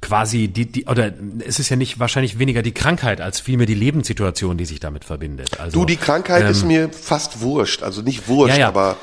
quasi 0.00 0.48
die, 0.48 0.66
die 0.66 0.84
oder 0.86 1.12
es 1.46 1.58
ist 1.58 1.68
ja 1.70 1.76
nicht 1.76 1.98
wahrscheinlich 1.98 2.38
weniger 2.38 2.62
die 2.62 2.72
Krankheit 2.72 3.20
als 3.20 3.40
vielmehr 3.40 3.66
die 3.66 3.74
Lebenssituation, 3.74 4.56
die 4.56 4.66
sich 4.66 4.80
damit 4.80 5.04
verbindet. 5.04 5.60
Also 5.60 5.80
Du, 5.80 5.86
die 5.86 5.96
Krankheit 5.96 6.48
ist 6.48 6.64
mir 6.64 6.90
fast 6.90 7.40
wurscht. 7.40 7.82
Also 7.82 8.02
nicht 8.02 8.28
wurscht, 8.28 8.54
Ja, 8.54 8.60
ja. 8.60 8.68
aber? 8.68 8.96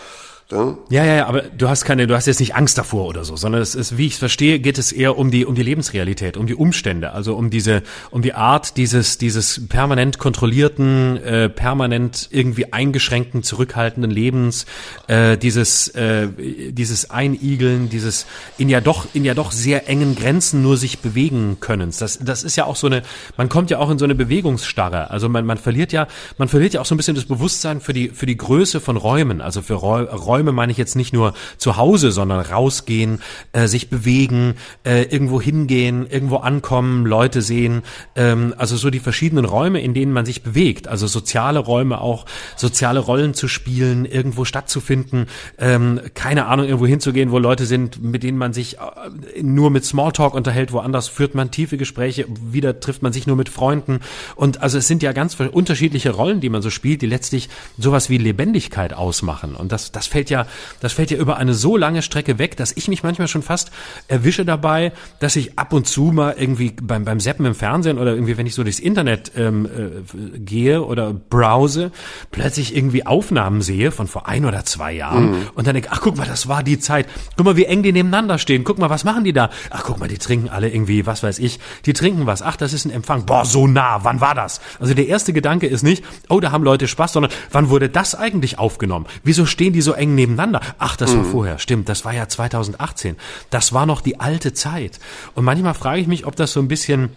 Ja, 0.90 1.06
ja, 1.06 1.16
ja, 1.16 1.28
aber 1.28 1.44
du 1.44 1.70
hast 1.70 1.86
keine, 1.86 2.08
du 2.08 2.16
hast 2.16 2.26
jetzt 2.28 2.40
nicht 2.40 2.56
Angst 2.56 2.78
davor 2.78 3.08
oder 3.08 3.24
so, 3.24 3.36
sondern 3.36 3.62
es 3.62 3.76
ist, 3.76 3.98
wie 3.98 4.08
ich 4.08 4.14
es 4.14 4.20
verstehe, 4.20 4.60
geht 4.60 4.78
es 4.78 4.92
eher 4.92 5.18
um 5.18 5.32
die, 5.32 5.46
um 5.46 5.56
die 5.56 5.64
Lebensrealität, 5.64 6.36
um 6.36 6.48
die 6.48 6.56
Umstände, 6.56 7.14
also 7.14 7.36
um 7.36 7.50
diese, 7.50 7.84
um 8.10 8.22
die 8.22 8.34
Art 8.34 8.78
dieses, 8.78 9.18
dieses 9.18 9.68
permanent 9.68 10.18
kontrollierten, 10.20 11.18
äh, 11.24 11.50
permanent 11.50 12.28
irgendwie 12.32 12.74
eingeschränkten, 12.74 13.44
zurückhaltenden 13.44 14.12
Lebens, 14.12 14.66
äh, 15.08 15.38
dieses, 15.38 15.88
äh, 15.90 16.28
dieses 16.72 17.10
Einigeln, 17.10 17.90
dieses 17.90 18.26
in 18.58 18.68
ja 18.68 18.82
doch, 18.82 19.08
in 19.14 19.24
ja 19.24 19.34
doch 19.34 19.52
sehr 19.52 19.88
engen 19.88 20.16
Grenzen 20.16 20.62
nur 20.62 20.76
sich 20.76 21.00
bewegen 21.00 21.58
können. 21.60 21.94
Das, 21.98 22.20
das 22.20 22.44
ist 22.44 22.56
ja 22.56 22.66
auch 22.66 22.76
so 22.76 22.88
eine, 22.88 23.04
man 23.38 23.48
kommt 23.48 23.70
ja 23.70 23.80
auch 23.80 23.90
in 23.90 23.98
so 23.98 24.06
eine 24.06 24.16
Bewegungsstarre. 24.16 25.12
Also 25.12 25.30
man, 25.30 25.46
man 25.46 25.58
verliert 25.58 25.92
ja, 25.92 26.08
man 26.38 26.48
verliert 26.48 26.74
ja 26.74 26.82
auch 26.82 26.86
so 26.86 26.96
ein 26.96 26.98
bisschen 26.98 27.16
das 27.16 27.26
Bewusstsein 27.26 27.80
für 27.80 27.94
die, 27.94 28.10
für 28.10 28.26
die 28.26 28.38
Größe 28.38 28.82
von 28.82 28.98
Räumen, 28.98 29.40
also 29.40 29.62
für 29.62 29.76
Räu- 29.76 30.10
Räume 30.10 30.40
Räume 30.41 30.54
meine 30.54 30.71
ich 30.71 30.77
jetzt 30.80 30.95
nicht 30.95 31.13
nur 31.13 31.34
zu 31.58 31.77
Hause, 31.77 32.12
sondern 32.12 32.39
rausgehen, 32.39 33.19
äh, 33.54 33.67
sich 33.67 33.91
bewegen, 33.91 34.56
äh, 34.84 35.04
irgendwo 35.04 35.39
hingehen, 35.39 36.08
irgendwo 36.10 36.38
ankommen, 36.38 37.06
Leute 37.06 37.43
sehen, 37.43 37.84
ähm, 38.15 38.56
also 38.58 38.75
so 38.75 38.89
die 38.89 38.99
verschiedenen 38.99 39.45
Räume, 39.45 39.82
in 39.82 39.93
denen 39.93 40.13
man 40.13 40.25
sich 40.25 40.41
bewegt, 40.41 40.88
also 40.88 41.06
soziale 41.06 41.60
Räume 41.60 42.01
auch, 42.01 42.25
soziale 42.56 42.99
Rollen 42.99 43.36
zu 43.36 43.47
spielen, 43.47 44.06
irgendwo 44.06 44.43
stattzufinden, 44.43 45.27
ähm, 45.60 46.01
keine 46.15 46.47
Ahnung, 46.47 46.65
irgendwo 46.65 46.88
hinzugehen, 46.88 47.30
wo 47.30 47.38
Leute 47.38 47.67
sind, 47.67 48.01
mit 48.01 48.23
denen 48.23 48.39
man 48.39 48.51
sich 48.51 48.80
äh, 48.80 49.43
nur 49.43 49.69
mit 49.69 49.86
Smalltalk 49.86 50.34
unterhält, 50.34 50.73
woanders 50.73 51.08
führt 51.08 51.36
man 51.36 51.51
tiefe 51.51 51.77
Gespräche, 51.77 52.25
wieder 52.27 52.80
trifft 52.80 53.04
man 53.04 53.13
sich 53.13 53.27
nur 53.27 53.36
mit 53.36 53.49
Freunden. 53.49 53.99
Und 54.36 54.63
also 54.63 54.80
es 54.80 54.88
sind 54.88 55.04
ja 55.04 55.12
ganz 55.12 55.38
unterschiedliche 55.39 56.10
Rollen, 56.10 56.41
die 56.41 56.49
man 56.49 56.63
so 56.63 56.71
spielt, 56.71 57.04
die 57.04 57.06
letztlich 57.06 57.47
sowas 57.77 58.10
wie 58.10 58.17
Lebendigkeit 58.17 58.93
ausmachen. 58.93 59.56
Und 59.56 59.71
das, 59.71 59.91
das 59.91 60.08
fällt 60.08 60.31
ja, 60.32 60.48
das 60.80 60.94
fällt 60.94 61.12
ja 61.12 61.17
über 61.17 61.38
eine 61.38 61.54
so 61.54 61.78
lange 61.78 62.02
Strecke 62.02 62.39
weg, 62.39 62.58
dass 62.58 62.72
ich 62.76 62.88
mich 62.88 63.04
manchmal 63.04 63.28
schon 63.28 63.44
fast 63.44 63.72
erwische 64.08 64.46
dabei, 64.46 64.91
dass 65.20 65.36
ich 65.36 65.60
ab 65.60 65.74
und 65.74 65.88
zu 65.88 66.06
mal 66.06 66.36
irgendwie 66.38 66.74
beim, 66.82 67.06
beim 67.06 67.20
Seppen 67.20 67.46
im 67.46 67.54
Fernsehen 67.54 68.00
oder 68.00 68.13
irgendwie, 68.13 68.38
wenn 68.38 68.48
ich 68.48 68.56
so 68.56 68.63
durchs 68.63 68.80
Internet 68.80 69.34
ähm, 69.36 69.65
äh, 69.65 70.39
gehe 70.39 70.84
oder 70.84 71.13
browse, 71.13 71.91
plötzlich 72.32 72.76
irgendwie 72.76 73.06
Aufnahmen 73.06 73.62
sehe 73.62 73.91
von 73.91 74.08
vor 74.08 74.28
ein 74.28 74.46
oder 74.46 74.65
zwei 74.65 74.94
Jahren 74.94 75.32
mhm. 75.32 75.48
und 75.54 75.67
dann 75.67 75.76
denke, 75.76 75.89
ach 75.91 76.02
guck 76.02 76.17
mal, 76.17 76.26
das 76.28 76.48
war 76.48 76.63
die 76.63 76.80
Zeit. 76.80 77.08
Guck 77.38 77.46
mal, 77.46 77.58
wie 77.58 77.65
eng 77.65 77.84
die 77.84 77.91
nebeneinander 77.91 78.38
stehen. 78.38 78.63
Guck 78.63 78.80
mal, 78.80 78.89
was 78.89 79.04
machen 79.04 79.24
die 79.24 79.34
da? 79.34 79.50
Ach 79.70 79.84
guck 79.84 80.00
mal, 80.00 80.08
die 80.08 80.17
trinken 80.17 80.50
alle 80.50 80.70
irgendwie, 80.70 81.06
was 81.06 81.24
weiß 81.24 81.39
ich, 81.39 81.60
die 81.86 81.94
trinken 81.94 82.26
was. 82.26 82.41
Ach, 82.41 82.56
das 82.56 82.74
ist 82.74 82.86
ein 82.86 82.91
Empfang. 82.91 83.26
Boah, 83.26 83.46
so 83.46 83.67
nah, 83.67 84.04
wann 84.04 84.22
war 84.22 84.36
das? 84.36 84.62
Also 84.80 84.94
der 84.94 85.08
erste 85.08 85.34
Gedanke 85.34 85.67
ist 85.67 85.84
nicht, 85.84 86.04
oh, 86.30 86.39
da 86.39 86.52
haben 86.52 86.63
Leute 86.63 86.88
Spaß, 86.88 87.13
sondern 87.13 87.32
wann 87.52 87.70
wurde 87.70 87.89
das 87.89 88.15
eigentlich 88.15 88.60
aufgenommen? 88.60 89.06
Wieso 89.24 89.46
stehen 89.46 89.74
die 89.74 89.82
so 89.82 89.94
eng 89.94 90.15
nebeneinander? 90.21 90.62
Ach, 90.79 90.95
das 90.95 91.13
mhm. 91.13 91.17
war 91.17 91.25
vorher. 91.25 91.60
Stimmt, 91.60 91.89
das 91.89 92.05
war 92.05 92.13
ja 92.13 92.27
2018. 92.27 93.15
Das 93.49 93.73
war 93.73 93.86
noch 93.86 94.01
die 94.01 94.19
alte 94.19 94.53
Zeit. 94.53 94.99
Und 95.36 95.43
manchmal 95.43 95.73
frage 95.73 96.01
ich 96.01 96.07
mich, 96.07 96.25
ob 96.25 96.36
das 96.36 96.53
so 96.53 96.60
ein 96.60 96.67
bisschen 96.67 97.10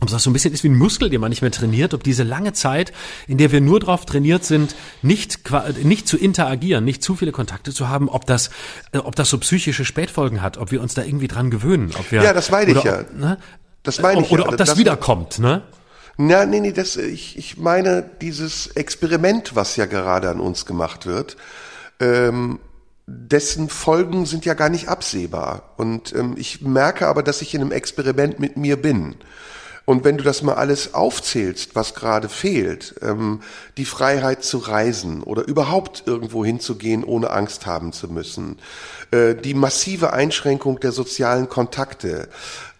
ob 0.00 0.10
das 0.10 0.24
so 0.24 0.30
ein 0.30 0.32
bisschen 0.32 0.52
ist 0.52 0.64
wie 0.64 0.68
ein 0.68 0.76
Muskel, 0.76 1.10
den 1.10 1.20
man 1.20 1.30
nicht 1.30 1.42
mehr 1.42 1.52
trainiert, 1.52 1.94
ob 1.94 2.02
diese 2.02 2.24
lange 2.24 2.52
Zeit, 2.52 2.92
in 3.28 3.38
der 3.38 3.52
wir 3.52 3.60
nur 3.60 3.78
darauf 3.78 4.04
trainiert 4.04 4.44
sind, 4.44 4.74
nicht, 5.00 5.38
nicht 5.84 6.08
zu 6.08 6.16
interagieren, 6.16 6.84
nicht 6.84 7.04
zu 7.04 7.14
viele 7.14 7.30
Kontakte 7.30 7.72
zu 7.72 7.88
haben, 7.88 8.08
ob 8.08 8.26
das, 8.26 8.50
äh, 8.90 8.98
ob 8.98 9.14
das 9.14 9.30
so 9.30 9.38
psychische 9.38 9.84
Spätfolgen 9.84 10.42
hat, 10.42 10.58
ob 10.58 10.72
wir 10.72 10.82
uns 10.82 10.94
da 10.94 11.04
irgendwie 11.04 11.28
dran 11.28 11.52
gewöhnen. 11.52 11.92
Ob 11.96 12.10
wir, 12.10 12.20
ja, 12.20 12.32
das 12.32 12.50
meine 12.50 12.72
ich 12.72 12.82
ja. 12.82 13.04
ne? 13.14 13.38
Das 13.84 14.00
meine 14.00 14.22
ich 14.22 14.30
oder 14.32 14.42
ja. 14.42 14.46
Oder 14.46 14.52
ob 14.54 14.58
das, 14.58 14.70
das 14.70 14.78
wiederkommt, 14.78 15.38
ne? 15.38 15.62
Na, 16.16 16.46
nee, 16.46 16.60
nee, 16.60 16.72
das, 16.72 16.96
ich, 16.96 17.38
ich 17.38 17.56
meine 17.56 18.04
dieses 18.20 18.66
Experiment, 18.68 19.54
was 19.54 19.76
ja 19.76 19.86
gerade 19.86 20.30
an 20.30 20.40
uns 20.40 20.66
gemacht 20.66 21.06
wird, 21.06 21.36
ähm, 22.00 22.58
dessen 23.06 23.68
Folgen 23.68 24.26
sind 24.26 24.44
ja 24.44 24.54
gar 24.54 24.68
nicht 24.68 24.88
absehbar. 24.88 25.74
Und 25.76 26.14
ähm, 26.14 26.34
ich 26.36 26.62
merke 26.62 27.06
aber, 27.06 27.22
dass 27.22 27.42
ich 27.42 27.54
in 27.54 27.60
einem 27.60 27.72
Experiment 27.72 28.38
mit 28.38 28.56
mir 28.56 28.80
bin. 28.80 29.16
Und 29.84 30.04
wenn 30.04 30.16
du 30.16 30.22
das 30.22 30.42
mal 30.42 30.54
alles 30.54 30.94
aufzählst, 30.94 31.74
was 31.74 31.94
gerade 31.94 32.28
fehlt, 32.28 32.94
ähm, 33.02 33.40
die 33.76 33.84
Freiheit 33.84 34.44
zu 34.44 34.58
reisen 34.58 35.22
oder 35.24 35.46
überhaupt 35.46 36.04
irgendwo 36.06 36.44
hinzugehen, 36.44 37.02
ohne 37.02 37.30
Angst 37.30 37.66
haben 37.66 37.92
zu 37.92 38.08
müssen, 38.08 38.60
äh, 39.10 39.34
die 39.34 39.54
massive 39.54 40.12
Einschränkung 40.12 40.78
der 40.78 40.92
sozialen 40.92 41.48
Kontakte, 41.48 42.28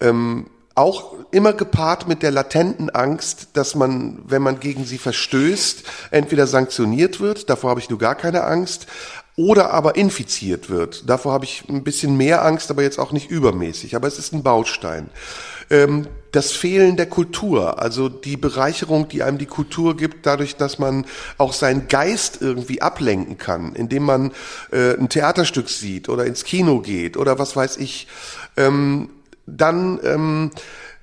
ähm, 0.00 0.46
auch 0.74 1.14
immer 1.30 1.52
gepaart 1.52 2.08
mit 2.08 2.22
der 2.22 2.30
latenten 2.30 2.90
Angst, 2.90 3.48
dass 3.54 3.74
man, 3.74 4.18
wenn 4.26 4.42
man 4.42 4.60
gegen 4.60 4.84
sie 4.84 4.98
verstößt, 4.98 5.84
entweder 6.10 6.46
sanktioniert 6.46 7.20
wird, 7.20 7.50
davor 7.50 7.70
habe 7.70 7.80
ich 7.80 7.90
nur 7.90 7.98
gar 7.98 8.14
keine 8.14 8.44
Angst, 8.44 8.86
oder 9.36 9.72
aber 9.72 9.96
infiziert 9.96 10.68
wird. 10.68 11.08
Davor 11.08 11.32
habe 11.32 11.44
ich 11.46 11.64
ein 11.68 11.84
bisschen 11.84 12.16
mehr 12.16 12.44
Angst, 12.44 12.70
aber 12.70 12.82
jetzt 12.82 12.98
auch 12.98 13.12
nicht 13.12 13.30
übermäßig. 13.30 13.96
Aber 13.96 14.06
es 14.06 14.18
ist 14.18 14.34
ein 14.34 14.42
Baustein. 14.42 15.08
Ähm, 15.70 16.06
das 16.32 16.52
Fehlen 16.52 16.96
der 16.96 17.06
Kultur, 17.06 17.80
also 17.80 18.08
die 18.08 18.36
Bereicherung, 18.36 19.08
die 19.08 19.22
einem 19.22 19.38
die 19.38 19.46
Kultur 19.46 19.96
gibt, 19.96 20.26
dadurch, 20.26 20.56
dass 20.56 20.78
man 20.78 21.06
auch 21.38 21.54
seinen 21.54 21.88
Geist 21.88 22.38
irgendwie 22.40 22.82
ablenken 22.82 23.38
kann, 23.38 23.74
indem 23.74 24.04
man 24.04 24.32
äh, 24.70 24.98
ein 24.98 25.08
Theaterstück 25.08 25.68
sieht 25.70 26.08
oder 26.08 26.26
ins 26.26 26.44
Kino 26.44 26.80
geht 26.80 27.16
oder 27.16 27.38
was 27.38 27.56
weiß 27.56 27.78
ich. 27.78 28.08
Ähm, 28.56 29.10
dann 29.56 30.00
ähm, 30.04 30.50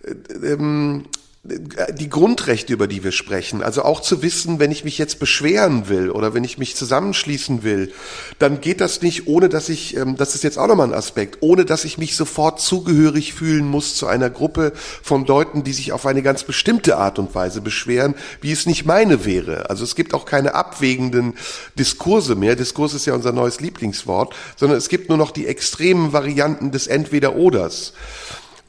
äh, 0.04 0.48
ähm, 0.48 1.06
die 1.44 2.10
Grundrechte, 2.10 2.74
über 2.74 2.88
die 2.88 3.04
wir 3.04 3.14
sprechen, 3.14 3.64
also 3.64 3.84
auch 3.84 4.02
zu 4.02 4.22
wissen, 4.22 4.60
wenn 4.60 4.72
ich 4.72 4.84
mich 4.84 4.98
jetzt 4.98 5.20
beschweren 5.20 5.88
will 5.88 6.12
oder 6.12 6.34
wenn 6.34 6.44
ich 6.44 6.58
mich 6.58 6.76
zusammenschließen 6.76 7.64
will, 7.64 7.94
dann 8.40 8.60
geht 8.60 8.82
das 8.82 9.02
nicht, 9.02 9.28
ohne 9.28 9.48
dass 9.48 9.70
ich, 9.70 9.96
ähm, 9.96 10.18
das 10.18 10.36
ist 10.36 10.44
jetzt 10.44 10.60
auch 10.60 10.68
nochmal 10.68 10.88
ein 10.88 10.94
Aspekt, 10.94 11.38
ohne 11.40 11.64
dass 11.64 11.86
ich 11.86 11.98
mich 11.98 12.18
sofort 12.18 12.60
zugehörig 12.60 13.34
fühlen 13.34 13.66
muss 13.66 13.96
zu 13.96 14.06
einer 14.06 14.30
Gruppe 14.30 14.74
von 15.02 15.26
Leuten, 15.26 15.64
die 15.64 15.72
sich 15.72 15.94
auf 15.94 16.06
eine 16.06 16.22
ganz 16.22 16.44
bestimmte 16.44 16.98
Art 16.98 17.20
und 17.20 17.34
Weise 17.34 17.62
beschweren, 17.62 18.16
wie 18.42 18.52
es 18.52 18.66
nicht 18.66 18.86
meine 18.86 19.24
wäre. 19.24 19.70
Also 19.70 19.86
es 19.86 19.96
gibt 19.96 20.14
auch 20.14 20.26
keine 20.26 20.56
abwägenden 20.56 21.36
Diskurse 21.76 22.36
mehr. 22.36 22.58
Diskurs 22.58 22.94
ist 22.94 23.06
ja 23.06 23.14
unser 23.14 23.32
neues 23.32 23.62
Lieblingswort, 23.62 24.36
sondern 24.58 24.78
es 24.78 24.90
gibt 24.90 25.08
nur 25.08 25.18
noch 25.18 25.32
die 25.32 25.48
extremen 25.48 26.12
Varianten 26.12 26.72
des 26.72 26.88
Entweder-Oders. 26.88 27.94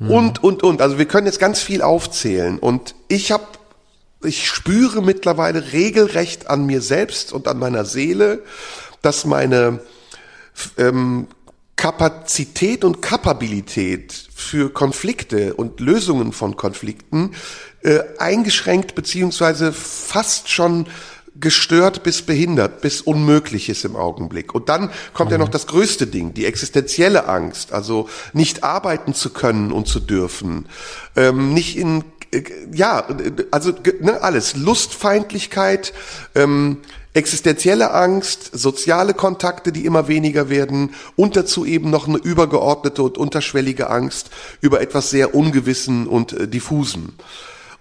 Mhm. 0.00 0.10
Und, 0.10 0.42
und, 0.42 0.62
und. 0.62 0.82
Also 0.82 0.98
wir 0.98 1.06
können 1.06 1.26
jetzt 1.26 1.38
ganz 1.38 1.60
viel 1.60 1.82
aufzählen. 1.82 2.58
Und 2.58 2.96
ich 3.06 3.30
habe, 3.30 3.46
ich 4.24 4.48
spüre 4.48 5.02
mittlerweile 5.02 5.72
regelrecht 5.72 6.48
an 6.48 6.66
mir 6.66 6.80
selbst 6.80 7.32
und 7.32 7.46
an 7.46 7.58
meiner 7.58 7.84
Seele, 7.84 8.42
dass 9.02 9.24
meine 9.24 9.80
ähm, 10.76 11.28
Kapazität 11.76 12.84
und 12.84 13.00
Kapabilität 13.00 14.12
für 14.34 14.70
Konflikte 14.70 15.54
und 15.54 15.80
Lösungen 15.80 16.32
von 16.32 16.56
Konflikten 16.56 17.34
äh, 17.82 18.00
eingeschränkt 18.18 18.94
beziehungsweise 18.94 19.72
fast 19.72 20.50
schon 20.50 20.86
gestört 21.40 22.02
bis 22.02 22.22
behindert, 22.22 22.80
bis 22.80 23.00
unmöglich 23.00 23.68
ist 23.68 23.84
im 23.84 23.96
Augenblick. 23.96 24.54
Und 24.54 24.68
dann 24.68 24.90
kommt 25.14 25.30
mhm. 25.30 25.34
ja 25.34 25.38
noch 25.38 25.48
das 25.48 25.66
größte 25.66 26.06
Ding, 26.06 26.34
die 26.34 26.46
existenzielle 26.46 27.28
Angst, 27.28 27.72
also 27.72 28.08
nicht 28.32 28.62
arbeiten 28.62 29.14
zu 29.14 29.30
können 29.30 29.72
und 29.72 29.88
zu 29.88 30.00
dürfen, 30.00 30.66
ähm, 31.16 31.54
nicht 31.54 31.76
in 31.76 32.04
äh, 32.32 32.42
ja, 32.72 33.06
also 33.50 33.72
ne, 34.00 34.22
alles 34.22 34.56
Lustfeindlichkeit, 34.56 35.92
ähm, 36.34 36.78
existenzielle 37.12 37.92
Angst, 37.92 38.50
soziale 38.52 39.14
Kontakte, 39.14 39.72
die 39.72 39.84
immer 39.84 40.06
weniger 40.06 40.48
werden 40.48 40.94
und 41.16 41.36
dazu 41.36 41.64
eben 41.64 41.90
noch 41.90 42.06
eine 42.06 42.18
übergeordnete 42.18 43.02
und 43.02 43.18
unterschwellige 43.18 43.90
Angst 43.90 44.30
über 44.60 44.80
etwas 44.80 45.10
sehr 45.10 45.34
Ungewissen 45.34 46.06
und 46.06 46.32
äh, 46.32 46.46
diffusen. 46.46 47.14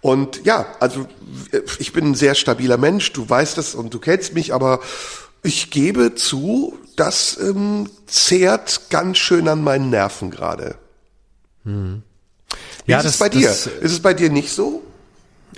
Und 0.02 0.46
ja, 0.46 0.66
also 0.80 1.08
ich 1.78 1.94
bin 1.94 2.12
ein 2.12 2.16
sehr 2.16 2.36
stabiler 2.36 2.78
Mensch, 2.78 3.12
du 3.12 3.30
weißt 3.30 3.58
das 3.58 3.76
und 3.76 3.94
du 3.94 4.00
kennst 4.00 4.34
mich, 4.34 4.54
aber 4.54 4.80
ich 5.44 5.72
gebe 5.72 6.16
zu, 6.16 6.78
das 6.96 7.38
ähm, 7.40 7.90
zehrt 8.08 8.90
ganz 8.90 9.18
schön 9.18 9.48
an 9.48 9.64
meinen 9.64 9.90
Nerven 9.90 10.32
gerade. 10.32 10.76
Hm. 11.64 12.04
Ja, 12.86 12.98
ist 12.98 13.06
das, 13.06 13.14
es 13.14 13.20
bei 13.20 13.30
dir? 13.30 13.48
Das, 13.48 13.68
ist 13.68 13.92
es 13.92 14.00
bei 14.02 14.14
dir 14.14 14.30
nicht 14.30 14.52
so? 14.52 14.84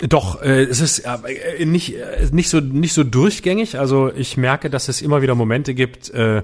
Doch, 0.00 0.42
äh, 0.42 0.62
es 0.64 0.80
ist 0.80 1.00
äh, 1.00 1.64
nicht 1.64 1.96
äh, 1.96 2.28
nicht 2.32 2.48
so 2.48 2.60
nicht 2.60 2.92
so 2.92 3.04
durchgängig. 3.04 3.78
Also 3.78 4.10
ich 4.12 4.36
merke, 4.36 4.70
dass 4.70 4.88
es 4.88 5.02
immer 5.02 5.22
wieder 5.22 5.34
Momente 5.34 5.74
gibt, 5.74 6.10
äh, 6.10 6.42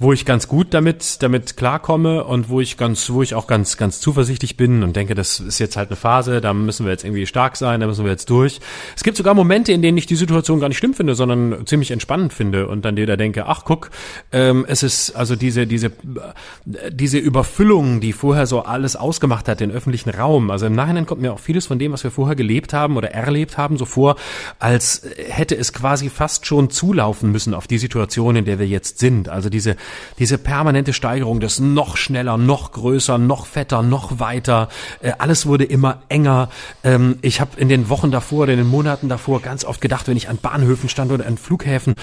wo 0.00 0.12
ich 0.12 0.24
ganz 0.24 0.46
gut 0.46 0.74
damit 0.74 1.22
damit 1.22 1.56
klarkomme 1.56 2.24
und 2.24 2.48
wo 2.48 2.60
ich 2.60 2.76
ganz 2.76 3.10
wo 3.10 3.22
ich 3.22 3.34
auch 3.34 3.48
ganz 3.48 3.76
ganz 3.76 4.00
zuversichtlich 4.00 4.56
bin 4.56 4.82
und 4.84 4.94
denke, 4.94 5.14
das 5.14 5.40
ist 5.40 5.58
jetzt 5.58 5.76
halt 5.76 5.88
eine 5.88 5.96
Phase, 5.96 6.40
da 6.40 6.54
müssen 6.54 6.86
wir 6.86 6.92
jetzt 6.92 7.04
irgendwie 7.04 7.26
stark 7.26 7.56
sein, 7.56 7.80
da 7.80 7.86
müssen 7.86 8.04
wir 8.04 8.12
jetzt 8.12 8.30
durch. 8.30 8.60
Es 8.94 9.02
gibt 9.02 9.16
sogar 9.16 9.34
Momente, 9.34 9.72
in 9.72 9.82
denen 9.82 9.98
ich 9.98 10.06
die 10.06 10.14
Situation 10.14 10.60
gar 10.60 10.68
nicht 10.68 10.78
schlimm 10.78 10.94
finde, 10.94 11.16
sondern 11.16 11.66
ziemlich 11.66 11.90
entspannend 11.90 12.32
finde 12.32 12.68
und 12.68 12.84
dann 12.84 12.96
wieder 12.96 13.16
denke, 13.16 13.46
ach 13.46 13.64
guck, 13.64 13.90
ähm, 14.30 14.64
es 14.68 14.84
ist 14.84 15.16
also 15.16 15.34
diese 15.34 15.66
diese 15.66 15.90
diese 16.64 17.18
Überfüllung, 17.18 18.00
die 18.00 18.12
vorher 18.12 18.46
so 18.46 18.62
alles 18.62 18.94
ausgemacht 18.94 19.48
hat, 19.48 19.58
den 19.58 19.72
öffentlichen 19.72 20.10
Raum. 20.10 20.50
Also 20.50 20.66
im 20.66 20.74
Nachhinein 20.74 21.06
kommt 21.06 21.22
mir 21.22 21.32
auch 21.32 21.40
vieles 21.40 21.66
von 21.66 21.78
dem, 21.80 21.92
was 21.92 22.04
wir 22.04 22.12
vorher 22.12 22.36
gelebt 22.36 22.72
haben 22.72 22.96
oder 22.96 23.10
erlebt 23.10 23.58
haben, 23.58 23.76
so 23.76 23.84
vor, 23.84 24.16
als 24.60 25.02
hätte 25.16 25.56
es 25.56 25.72
quasi 25.72 26.08
fast 26.08 26.46
schon 26.46 26.70
zulaufen 26.70 27.32
müssen 27.32 27.52
auf 27.52 27.66
die 27.66 27.78
Situation, 27.78 28.36
in 28.36 28.44
der 28.44 28.60
wir 28.60 28.66
jetzt 28.66 29.00
sind. 29.00 29.28
Also 29.28 29.48
diese 29.50 29.76
diese 30.18 30.38
permanente 30.38 30.92
Steigerung 30.92 31.40
des 31.40 31.60
noch 31.60 31.96
schneller, 31.96 32.36
noch 32.36 32.72
größer, 32.72 33.18
noch 33.18 33.46
fetter, 33.46 33.82
noch 33.82 34.18
weiter. 34.18 34.68
Äh, 35.00 35.12
alles 35.18 35.46
wurde 35.46 35.64
immer 35.64 36.02
enger. 36.08 36.48
Ähm, 36.82 37.18
ich 37.22 37.40
habe 37.40 37.58
in 37.60 37.68
den 37.68 37.88
Wochen 37.88 38.10
davor 38.10 38.44
oder 38.44 38.52
in 38.52 38.58
den 38.58 38.68
Monaten 38.68 39.08
davor 39.08 39.40
ganz 39.40 39.64
oft 39.64 39.80
gedacht, 39.80 40.08
wenn 40.08 40.16
ich 40.16 40.28
an 40.28 40.38
Bahnhöfen 40.38 40.88
stand 40.88 41.12
oder 41.12 41.26
an 41.26 41.38
Flughäfen 41.38 41.94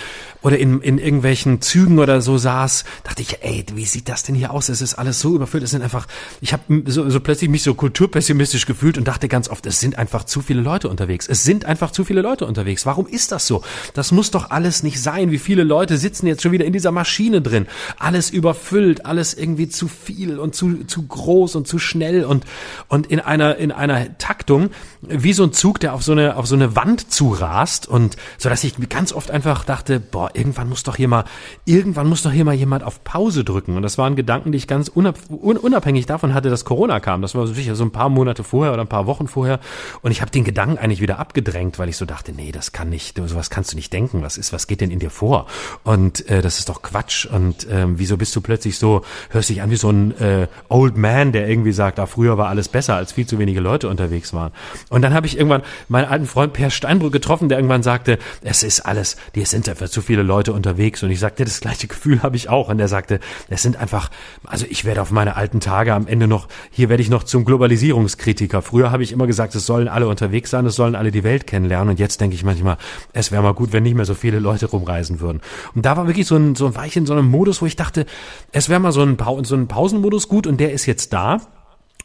oder 0.42 0.58
in, 0.58 0.82
in 0.82 0.98
irgendwelchen 0.98 1.62
Zügen 1.62 2.00
oder 2.00 2.22
so 2.22 2.38
saß, 2.38 2.86
dachte 3.04 3.22
ich, 3.22 3.44
ey, 3.44 3.66
wie 3.74 3.86
sieht 3.86 4.08
das 4.08 4.24
denn 4.24 4.36
hier 4.36 4.52
aus? 4.52 4.70
Es 4.70 4.82
ist 4.82 4.96
alles 4.96 5.20
so 5.20 5.36
überfüllt. 5.36 5.64
Es 5.64 5.72
sind 5.72 5.82
einfach, 5.82 6.08
ich 6.42 6.54
habe 6.54 6.84
so, 6.86 7.10
so 7.10 7.20
plötzlich 7.20 7.50
mich 7.50 7.64
so 7.64 7.74
kulturpessimistisch 7.74 8.66
gefühlt 8.66 8.98
und 8.98 9.08
dachte 9.08 9.28
ganz 9.28 9.50
oft, 9.50 9.66
es 9.66 9.80
sind 9.80 9.98
einfach 9.98 10.24
zu 10.24 10.42
viele 10.42 10.62
Leute 10.62 10.76
Leute 10.76 10.90
unterwegs. 10.90 11.28
Es 11.28 11.44
sind 11.44 11.66
einfach 11.66 11.92
zu 11.92 12.04
viele 12.04 12.22
Leute 12.22 12.46
unterwegs. 12.46 12.86
Warum 12.86 13.08
ist 13.08 13.32
das 13.32 13.48
so? 13.48 13.64
Das 13.94 14.12
muss 14.12 14.32
doch 14.32 14.50
alles 14.52 14.84
nicht 14.84 15.02
sein. 15.02 15.32
Wie 15.32 15.40
viele 15.40 15.64
Leute 15.64 15.98
sitzen 15.98 16.28
jetzt 16.28 16.44
schon 16.44 16.52
wieder 16.52 16.66
in 16.66 16.74
dieser 16.74 16.92
Maschine 16.92 17.42
drin? 17.42 17.68
Alles 18.00 18.30
überfüllt, 18.30 19.06
alles 19.06 19.34
irgendwie 19.34 19.70
zu 19.70 19.88
viel 19.88 20.40
und 20.40 20.56
zu, 20.56 20.86
zu 20.86 21.04
groß 21.04 21.56
und 21.56 21.68
zu 21.68 21.80
schnell 21.80 22.24
und, 22.26 22.46
und 22.88 23.08
in 23.08 23.20
einer, 23.20 23.58
in 23.58 23.72
einer 23.72 24.18
Taktung, 24.18 24.70
wie 25.02 25.34
so 25.34 25.44
ein 25.44 25.54
Zug, 25.54 25.80
der 25.80 25.94
auf 25.94 26.04
so 26.04 26.12
eine, 26.12 26.38
auf 26.38 26.48
so 26.48 26.56
eine 26.56 26.76
Wand 26.76 27.12
zurast 27.12 27.88
und 27.88 28.18
so, 28.38 28.50
dass 28.50 28.64
ich 28.64 28.76
ganz 28.90 29.14
oft 29.14 29.32
einfach 29.32 29.64
dachte, 29.64 30.00
boah, 30.00 30.30
irgendwann 30.34 30.70
muss 30.70 30.84
doch 30.84 30.96
hier 30.96 31.08
mal, 31.08 31.26
irgendwann 31.66 32.08
muss 32.08 32.24
doch 32.24 32.32
hier 32.32 32.46
mal 32.46 32.56
jemand 32.56 32.84
auf 32.84 33.04
Pause 33.04 33.44
drücken. 33.44 33.76
Und 33.76 33.82
das 33.82 33.98
waren 33.98 34.16
Gedanken, 34.16 34.52
die 34.52 34.58
ich 34.58 34.68
ganz 34.68 34.90
unabhängig 34.90 36.06
davon 36.06 36.34
hatte, 36.34 36.50
dass 36.50 36.66
Corona 36.66 37.00
kam. 37.00 37.22
Das 37.22 37.36
war 37.36 37.48
sicher 37.48 37.76
so 37.76 37.84
ein 37.84 37.92
paar 37.92 38.10
Monate 38.10 38.44
vorher 38.44 38.74
oder 38.74 38.82
ein 38.82 38.88
paar 38.88 39.08
Wochen 39.08 39.28
vorher. 39.28 39.60
Und 40.02 40.12
ich 40.12 40.22
habe 40.22 40.32
den 40.32 40.44
Gedanken 40.44 40.78
eigentlich 40.78 41.02
wieder 41.02 41.20
abgedrängt, 41.20 41.80
weil 41.80 41.90
ich 41.90 41.98
so 41.98 42.06
dachte, 42.06 42.32
nee, 42.32 42.52
das 42.52 42.72
kann 42.72 42.90
nicht, 42.90 43.18
sowas 43.26 43.50
kannst 43.50 43.72
du 43.72 43.76
nicht 43.76 43.92
denken. 43.94 44.22
Was 44.22 44.38
ist, 44.38 44.54
was 44.54 44.68
geht 44.68 44.82
denn 44.82 44.92
in 44.92 45.00
dir 45.00 45.10
vor? 45.10 45.48
Und 45.84 46.28
äh, 46.30 46.42
das 46.42 46.60
ist 46.60 46.70
doch 46.70 46.82
Quatsch. 46.82 47.26
Und 47.26 47.65
ähm, 47.70 47.96
wieso 47.98 48.18
bist 48.18 48.36
du 48.36 48.42
plötzlich 48.42 48.78
so, 48.78 49.02
hörst 49.30 49.50
dich 49.50 49.62
an 49.62 49.70
wie 49.70 49.76
so 49.76 49.90
ein 49.90 50.18
äh, 50.20 50.48
Old 50.70 50.98
Man, 50.98 51.32
der 51.32 51.48
irgendwie 51.48 51.72
sagt, 51.72 52.00
ah, 52.00 52.06
früher 52.06 52.38
war 52.38 52.48
alles 52.48 52.70
besser, 52.70 52.96
als 52.96 53.14
viel 53.14 53.26
zu 53.26 53.40
wenige 53.40 53.60
Leute 53.60 53.90
unterwegs 53.90 54.34
waren. 54.34 54.52
Und 54.90 55.02
dann 55.02 55.14
habe 55.14 55.28
ich 55.28 55.38
irgendwann 55.38 55.64
meinen 55.90 56.06
alten 56.06 56.26
Freund 56.26 56.54
Per 56.54 56.70
Steinbrück 56.70 57.14
getroffen, 57.14 57.50
der 57.50 57.58
irgendwann 57.58 57.84
sagte, 57.84 58.20
es 58.42 58.64
ist 58.64 58.82
alles, 58.82 59.18
die 59.36 59.46
sind 59.46 59.68
einfach 59.70 59.90
zu 59.90 60.02
viele 60.02 60.24
Leute 60.24 60.54
unterwegs. 60.54 61.04
Und 61.04 61.12
ich 61.12 61.20
sagte, 61.20 61.46
das 61.46 61.62
gleiche 61.62 61.88
Gefühl 61.88 62.24
habe 62.24 62.36
ich 62.36 62.50
auch. 62.50 62.70
Und 62.70 62.80
er 62.80 62.88
sagte, 62.88 63.20
es 63.50 63.62
sind 63.62 63.78
einfach, 63.78 64.10
also 64.44 64.66
ich 64.70 64.86
werde 64.86 65.02
auf 65.02 65.12
meine 65.12 65.36
alten 65.36 65.60
Tage 65.60 65.94
am 65.94 66.08
Ende 66.08 66.28
noch, 66.28 66.48
hier 66.72 66.90
werde 66.90 67.02
ich 67.02 67.10
noch 67.10 67.24
zum 67.24 67.46
Globalisierungskritiker. 67.46 68.62
Früher 68.62 68.92
habe 68.92 69.04
ich 69.04 69.12
immer 69.12 69.28
gesagt, 69.28 69.56
es 69.56 69.66
sollen 69.66 69.88
alle 69.88 70.08
unterwegs 70.08 70.50
sein, 70.50 70.66
es 70.66 70.76
sollen 70.76 70.96
alle 70.96 71.12
die 71.12 71.24
Welt 71.24 71.48
kennenlernen. 71.48 71.90
Und 71.90 72.00
jetzt 72.00 72.22
denke 72.22 72.36
ich 72.36 72.44
manchmal, 72.44 72.78
es 73.14 73.32
wäre 73.32 73.42
mal 73.44 73.54
gut, 73.54 73.74
wenn 73.74 73.84
nicht 73.84 73.96
mehr 73.96 74.06
so 74.06 74.14
viele 74.14 74.40
Leute 74.40 74.68
rumreisen 74.68 75.20
würden. 75.20 75.42
Und 75.74 75.86
da 75.86 75.98
war 75.98 76.08
wirklich 76.08 76.28
so 76.28 76.36
ein, 76.36 76.56
so 76.56 76.68
ein 76.68 76.76
Weich 76.76 76.96
in 76.96 77.06
so 77.06 77.14
einem 77.14 77.30
Modus, 77.30 77.55
wo 77.62 77.66
ich 77.66 77.76
dachte, 77.76 78.06
es 78.52 78.70
wäre 78.70 78.80
mal 78.80 78.92
so 78.92 79.02
ein, 79.02 79.18
so 79.44 79.56
ein 79.56 79.68
Pausenmodus 79.68 80.28
gut 80.28 80.48
und 80.48 80.60
der 80.60 80.74
ist 80.74 80.86
jetzt 80.86 81.14
da. 81.14 81.42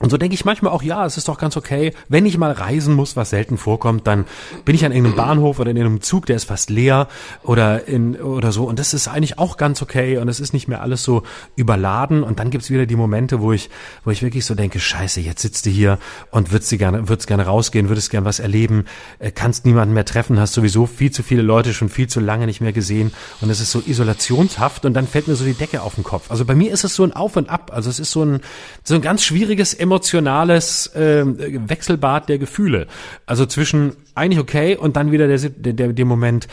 Und 0.03 0.09
so 0.09 0.17
denke 0.17 0.33
ich 0.33 0.47
manchmal 0.47 0.73
auch, 0.73 0.83
ja, 0.83 1.05
es 1.05 1.19
ist 1.19 1.29
doch 1.29 1.37
ganz 1.37 1.59
okay, 1.59 1.93
wenn 2.09 2.25
ich 2.25 2.39
mal 2.39 2.53
reisen 2.53 2.95
muss, 2.95 3.17
was 3.17 3.29
selten 3.29 3.59
vorkommt, 3.59 4.07
dann 4.07 4.25
bin 4.65 4.75
ich 4.75 4.87
an 4.87 4.93
irgendeinem 4.93 5.17
Bahnhof 5.17 5.59
oder 5.59 5.71
in 5.71 5.79
einem 5.79 6.01
Zug, 6.01 6.25
der 6.25 6.37
ist 6.37 6.45
fast 6.45 6.71
leer 6.71 7.07
oder 7.43 7.87
in 7.87 8.17
oder 8.17 8.51
so. 8.51 8.65
Und 8.65 8.79
das 8.79 8.95
ist 8.95 9.09
eigentlich 9.09 9.39
auch 9.39 9.59
ganz 9.59 9.83
okay 9.83 10.17
und 10.17 10.29
es 10.29 10.41
ist 10.41 10.55
nicht 10.55 10.69
mehr 10.69 10.81
alles 10.81 11.05
so 11.05 11.23
überladen. 11.55 12.23
Und 12.23 12.39
dann 12.39 12.49
gibt's 12.49 12.71
wieder 12.71 12.87
die 12.87 12.97
Momente, 12.97 13.43
wo 13.43 13.53
ich 13.53 13.69
wo 14.03 14.11
ich 14.11 14.23
wirklich 14.23 14.47
so 14.47 14.55
denke, 14.55 14.81
scheiße, 14.81 15.21
jetzt 15.21 15.43
sitzt 15.43 15.67
du 15.67 15.71
hier 15.71 15.99
und 16.31 16.51
würdest 16.51 16.71
gerne 16.79 17.11
würdest 17.11 17.27
gerne 17.27 17.45
rausgehen, 17.45 17.91
würdest 17.91 18.09
gerne 18.09 18.25
was 18.25 18.41
erleben, 18.41 18.87
äh, 19.19 19.31
kannst 19.31 19.67
niemanden 19.67 19.93
mehr 19.93 20.07
treffen, 20.07 20.41
hast 20.41 20.55
sowieso 20.55 20.87
viel 20.87 21.11
zu 21.11 21.23
viele 21.23 21.43
Leute 21.43 21.75
schon 21.75 21.91
viel 21.91 22.07
zu 22.07 22.21
lange 22.21 22.47
nicht 22.47 22.63
mehr 22.63 22.73
gesehen. 22.73 23.13
Und 23.43 23.51
es 23.51 23.61
ist 23.61 23.71
so 23.71 23.83
isolationshaft 23.85 24.87
und 24.87 24.95
dann 24.95 25.07
fällt 25.07 25.29
mir 25.29 25.35
so 25.35 25.45
die 25.45 25.53
Decke 25.53 25.83
auf 25.83 25.97
den 25.97 26.05
Kopf. 26.05 26.31
Also 26.31 26.47
bei 26.47 26.55
mir 26.55 26.73
ist 26.73 26.85
es 26.85 26.95
so 26.95 27.05
ein 27.05 27.13
Auf 27.13 27.37
und 27.37 27.51
Ab, 27.51 27.71
also 27.75 27.91
es 27.91 27.99
ist 28.01 28.13
so 28.13 28.25
ein 28.25 28.41
so 28.83 28.95
ein 28.95 29.03
ganz 29.03 29.23
schwieriges 29.23 29.75
emotionales 29.91 30.87
äh, 30.95 31.25
Wechselbad 31.27 32.29
der 32.29 32.39
Gefühle. 32.39 32.87
Also 33.27 33.45
zwischen 33.45 33.97
eigentlich 34.15 34.39
okay 34.39 34.77
und 34.77 34.97
dann 34.97 35.11
wieder 35.11 35.27
der, 35.27 35.39
der, 35.39 35.73
der, 35.73 35.93
der 35.93 36.05
Moment, 36.05 36.47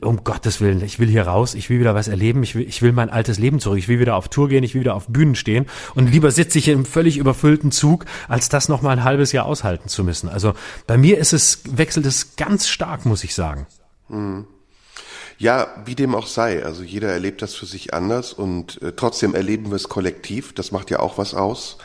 um 0.00 0.24
Gottes 0.24 0.60
Willen, 0.60 0.82
ich 0.82 0.98
will 0.98 1.08
hier 1.08 1.22
raus, 1.22 1.54
ich 1.54 1.70
will 1.70 1.78
wieder 1.78 1.94
was 1.94 2.08
erleben, 2.08 2.42
ich 2.42 2.56
will, 2.56 2.66
ich 2.66 2.82
will 2.82 2.92
mein 2.92 3.10
altes 3.10 3.38
Leben 3.38 3.60
zurück, 3.60 3.78
ich 3.78 3.86
will 3.88 4.00
wieder 4.00 4.16
auf 4.16 4.28
Tour 4.28 4.48
gehen, 4.48 4.64
ich 4.64 4.74
will 4.74 4.80
wieder 4.80 4.94
auf 4.94 5.06
Bühnen 5.06 5.36
stehen 5.36 5.66
und 5.94 6.10
lieber 6.10 6.32
sitze 6.32 6.58
ich 6.58 6.68
im 6.68 6.84
völlig 6.84 7.16
überfüllten 7.16 7.70
Zug, 7.70 8.06
als 8.26 8.48
das 8.48 8.68
noch 8.68 8.82
mal 8.82 8.90
ein 8.90 9.04
halbes 9.04 9.30
Jahr 9.30 9.46
aushalten 9.46 9.88
zu 9.88 10.02
müssen. 10.02 10.28
Also 10.28 10.54
bei 10.88 10.96
mir 10.96 11.18
ist 11.18 11.32
es, 11.32 11.62
wechselt 11.70 12.06
es 12.06 12.36
ganz 12.36 12.66
stark, 12.66 13.06
muss 13.06 13.22
ich 13.22 13.34
sagen. 13.34 13.66
Hm. 14.08 14.46
Ja, 15.38 15.68
wie 15.84 15.94
dem 15.94 16.14
auch 16.14 16.26
sei. 16.26 16.64
Also 16.64 16.82
jeder 16.82 17.08
erlebt 17.08 17.42
das 17.42 17.54
für 17.54 17.66
sich 17.66 17.92
anders 17.92 18.32
und 18.32 18.80
äh, 18.82 18.92
trotzdem 18.94 19.34
erleben 19.34 19.70
wir 19.70 19.76
es 19.76 19.88
kollektiv. 19.88 20.52
Das 20.52 20.70
macht 20.72 20.90
ja 20.90 21.00
auch 21.00 21.18
was 21.18 21.34
aus. 21.34 21.78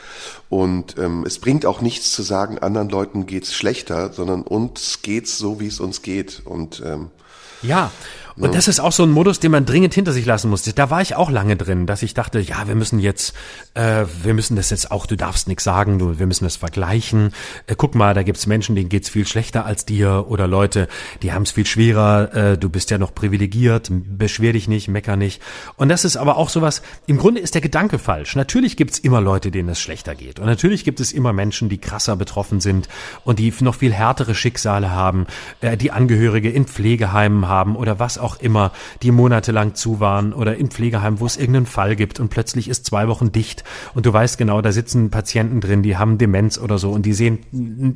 Und 0.48 0.96
ähm, 0.98 1.24
es 1.26 1.38
bringt 1.38 1.66
auch 1.66 1.80
nichts 1.80 2.12
zu 2.12 2.22
sagen, 2.22 2.58
anderen 2.58 2.88
Leuten 2.88 3.26
geht's 3.26 3.54
schlechter, 3.54 4.12
sondern 4.12 4.42
uns 4.42 5.02
geht's 5.02 5.36
so, 5.38 5.60
wie 5.60 5.66
es 5.66 5.80
uns 5.80 6.02
geht. 6.02 6.42
Und 6.44 6.82
ähm, 6.84 7.10
ja, 7.62 7.90
und 8.36 8.54
das 8.54 8.68
ist 8.68 8.80
auch 8.80 8.92
so 8.92 9.02
ein 9.02 9.10
Modus, 9.10 9.40
den 9.40 9.50
man 9.50 9.66
dringend 9.66 9.94
hinter 9.94 10.12
sich 10.12 10.26
lassen 10.26 10.50
muss. 10.50 10.62
Da 10.62 10.90
war 10.90 11.00
ich 11.02 11.14
auch 11.14 11.30
lange 11.30 11.56
drin, 11.56 11.86
dass 11.86 12.02
ich 12.02 12.14
dachte, 12.14 12.40
ja, 12.40 12.66
wir 12.66 12.74
müssen 12.74 12.98
jetzt, 12.98 13.34
äh, 13.74 14.04
wir 14.22 14.34
müssen 14.34 14.56
das 14.56 14.70
jetzt 14.70 14.90
auch, 14.90 15.06
du 15.06 15.16
darfst 15.16 15.48
nichts 15.48 15.64
sagen, 15.64 15.98
du, 15.98 16.18
wir 16.18 16.26
müssen 16.26 16.44
das 16.44 16.56
vergleichen. 16.56 17.32
Äh, 17.66 17.74
guck 17.76 17.94
mal, 17.94 18.14
da 18.14 18.22
gibt's 18.22 18.46
Menschen, 18.46 18.76
denen 18.76 18.88
geht's 18.88 19.08
viel 19.08 19.26
schlechter 19.26 19.64
als 19.64 19.84
dir 19.84 20.26
oder 20.28 20.46
Leute, 20.46 20.88
die 21.22 21.32
haben 21.32 21.42
es 21.42 21.52
viel 21.52 21.66
schwerer, 21.66 22.34
äh, 22.34 22.58
du 22.58 22.68
bist 22.68 22.90
ja 22.90 22.98
noch 22.98 23.14
privilegiert, 23.14 23.88
beschwer 23.90 24.52
dich 24.52 24.68
nicht, 24.68 24.88
mecker 24.88 25.16
nicht. 25.16 25.42
Und 25.76 25.88
das 25.88 26.04
ist 26.04 26.16
aber 26.16 26.36
auch 26.36 26.48
sowas, 26.48 26.82
im 27.06 27.18
Grunde 27.18 27.40
ist 27.40 27.54
der 27.54 27.60
Gedanke 27.60 27.98
falsch. 27.98 28.36
Natürlich 28.36 28.76
gibt's 28.76 28.98
immer 28.98 29.20
Leute, 29.20 29.50
denen 29.50 29.68
es 29.68 29.80
schlechter 29.80 30.14
geht. 30.14 30.38
Und 30.40 30.46
natürlich 30.46 30.84
gibt 30.84 31.00
es 31.00 31.12
immer 31.12 31.32
Menschen, 31.32 31.68
die 31.68 31.78
krasser 31.78 32.16
betroffen 32.16 32.60
sind 32.60 32.88
und 33.24 33.38
die 33.38 33.52
noch 33.60 33.74
viel 33.74 33.92
härtere 33.92 34.34
Schicksale 34.34 34.90
haben, 34.90 35.26
äh, 35.60 35.76
die 35.76 35.90
Angehörige 35.90 36.50
in 36.50 36.66
Pflegeheimen 36.66 37.48
haben 37.48 37.76
oder 37.76 37.98
was 37.98 38.18
auch 38.18 38.29
immer, 38.36 38.72
die 39.02 39.10
monatelang 39.10 39.74
zu 39.74 40.00
waren 40.00 40.32
oder 40.32 40.56
in 40.56 40.70
Pflegeheimen, 40.70 41.20
wo 41.20 41.26
es 41.26 41.36
irgendeinen 41.36 41.66
Fall 41.66 41.96
gibt 41.96 42.20
und 42.20 42.28
plötzlich 42.28 42.68
ist 42.68 42.86
zwei 42.86 43.08
Wochen 43.08 43.32
dicht 43.32 43.64
und 43.94 44.06
du 44.06 44.12
weißt 44.12 44.38
genau, 44.38 44.60
da 44.60 44.72
sitzen 44.72 45.10
Patienten 45.10 45.60
drin, 45.60 45.82
die 45.82 45.96
haben 45.96 46.18
Demenz 46.18 46.58
oder 46.58 46.78
so 46.78 46.90
und 46.90 47.06
die 47.06 47.12
sehen 47.12 47.94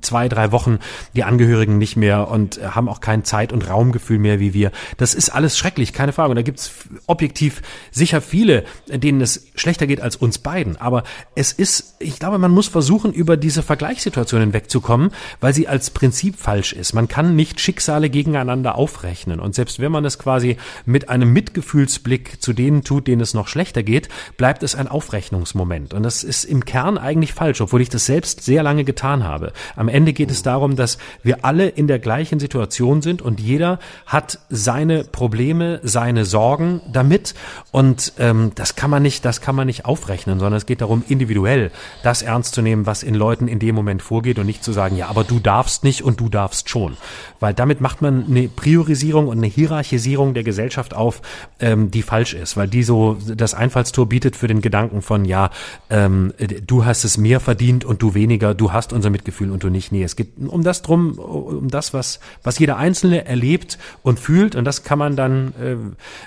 zwei, 0.00 0.28
drei 0.28 0.52
Wochen 0.52 0.78
die 1.14 1.24
Angehörigen 1.24 1.78
nicht 1.78 1.96
mehr 1.96 2.28
und 2.28 2.60
haben 2.62 2.88
auch 2.88 3.00
kein 3.00 3.24
Zeit- 3.24 3.52
und 3.52 3.68
Raumgefühl 3.68 4.18
mehr 4.18 4.40
wie 4.40 4.54
wir. 4.54 4.72
Das 4.96 5.14
ist 5.14 5.30
alles 5.30 5.56
schrecklich, 5.58 5.92
keine 5.92 6.12
Frage. 6.12 6.30
Und 6.30 6.36
da 6.36 6.42
gibt's 6.42 6.70
objektiv 7.06 7.62
sicher 7.90 8.20
viele, 8.20 8.64
denen 8.88 9.20
es 9.20 9.48
schlechter 9.54 9.86
geht 9.86 10.00
als 10.00 10.16
uns 10.16 10.38
beiden. 10.38 10.76
Aber 10.76 11.04
es 11.34 11.52
ist, 11.52 11.96
ich 11.98 12.18
glaube, 12.18 12.38
man 12.38 12.50
muss 12.50 12.68
versuchen, 12.68 13.12
über 13.12 13.36
diese 13.36 13.62
Vergleichssituationen 13.62 14.52
wegzukommen, 14.52 15.10
weil 15.40 15.54
sie 15.54 15.68
als 15.68 15.90
Prinzip 15.90 16.36
falsch 16.36 16.72
ist. 16.72 16.92
Man 16.92 17.08
kann 17.08 17.36
nicht 17.36 17.60
Schicksale 17.60 18.10
gegeneinander 18.10 18.76
aufrechnen. 18.76 19.40
Und 19.40 19.54
selbst 19.58 19.80
wenn 19.80 19.90
man 19.90 20.04
es 20.04 20.20
quasi 20.20 20.56
mit 20.86 21.08
einem 21.08 21.32
Mitgefühlsblick 21.32 22.40
zu 22.40 22.52
denen 22.52 22.84
tut, 22.84 23.08
denen 23.08 23.20
es 23.20 23.34
noch 23.34 23.48
schlechter 23.48 23.82
geht, 23.82 24.08
bleibt 24.36 24.62
es 24.62 24.76
ein 24.76 24.86
Aufrechnungsmoment. 24.86 25.94
Und 25.94 26.04
das 26.04 26.22
ist 26.22 26.44
im 26.44 26.64
Kern 26.64 26.96
eigentlich 26.96 27.34
falsch, 27.34 27.60
obwohl 27.60 27.82
ich 27.82 27.88
das 27.88 28.06
selbst 28.06 28.44
sehr 28.44 28.62
lange 28.62 28.84
getan 28.84 29.24
habe. 29.24 29.52
Am 29.74 29.88
Ende 29.88 30.12
geht 30.12 30.30
es 30.30 30.42
darum, 30.42 30.76
dass 30.76 30.98
wir 31.24 31.44
alle 31.44 31.68
in 31.68 31.88
der 31.88 31.98
gleichen 31.98 32.38
Situation 32.38 33.02
sind 33.02 33.20
und 33.20 33.40
jeder 33.40 33.80
hat 34.06 34.38
seine 34.48 35.02
Probleme, 35.02 35.80
seine 35.82 36.24
Sorgen 36.24 36.80
damit. 36.92 37.34
Und 37.72 38.12
ähm, 38.20 38.52
das 38.54 38.76
kann 38.76 38.90
man 38.90 39.02
nicht, 39.02 39.24
das 39.24 39.40
kann 39.40 39.56
man 39.56 39.66
nicht 39.66 39.86
aufrechnen, 39.86 40.38
sondern 40.38 40.58
es 40.58 40.66
geht 40.66 40.82
darum, 40.82 41.02
individuell 41.08 41.72
das 42.04 42.22
ernst 42.22 42.54
zu 42.54 42.62
nehmen, 42.62 42.86
was 42.86 43.02
in 43.02 43.14
Leuten 43.14 43.48
in 43.48 43.58
dem 43.58 43.74
Moment 43.74 44.02
vorgeht 44.02 44.38
und 44.38 44.46
nicht 44.46 44.62
zu 44.62 44.72
sagen, 44.72 44.96
ja, 44.96 45.08
aber 45.08 45.24
du 45.24 45.40
darfst 45.40 45.82
nicht 45.82 46.02
und 46.02 46.20
du 46.20 46.28
darfst 46.28 46.68
schon. 46.68 46.96
Weil 47.40 47.54
damit 47.54 47.80
macht 47.80 48.02
man 48.02 48.24
eine 48.28 48.48
Priorisierung 48.48 49.26
und 49.26 49.38
eine 49.38 49.47
Hierarchisierung 49.48 50.34
der 50.34 50.44
Gesellschaft 50.44 50.94
auf, 50.94 51.22
ähm, 51.60 51.90
die 51.90 52.02
falsch 52.02 52.34
ist, 52.34 52.56
weil 52.56 52.68
die 52.68 52.82
so 52.82 53.16
das 53.34 53.54
Einfallstor 53.54 54.08
bietet 54.08 54.36
für 54.36 54.46
den 54.46 54.60
Gedanken 54.60 55.02
von, 55.02 55.24
ja, 55.24 55.50
ähm, 55.90 56.32
du 56.66 56.84
hast 56.84 57.04
es 57.04 57.18
mehr 57.18 57.40
verdient 57.40 57.84
und 57.84 58.02
du 58.02 58.14
weniger, 58.14 58.54
du 58.54 58.72
hast 58.72 58.92
unser 58.92 59.10
Mitgefühl 59.10 59.50
und 59.50 59.62
du 59.62 59.68
nicht. 59.68 59.92
Nee, 59.92 60.02
es 60.02 60.16
geht 60.16 60.32
um 60.38 60.62
das 60.62 60.82
drum, 60.82 61.18
um 61.18 61.68
das, 61.68 61.94
was, 61.94 62.20
was 62.42 62.58
jeder 62.58 62.76
Einzelne 62.76 63.24
erlebt 63.24 63.78
und 64.02 64.20
fühlt 64.20 64.54
und 64.54 64.64
das 64.64 64.84
kann 64.84 64.98
man 64.98 65.16
dann 65.16 65.54
äh, 65.60 65.76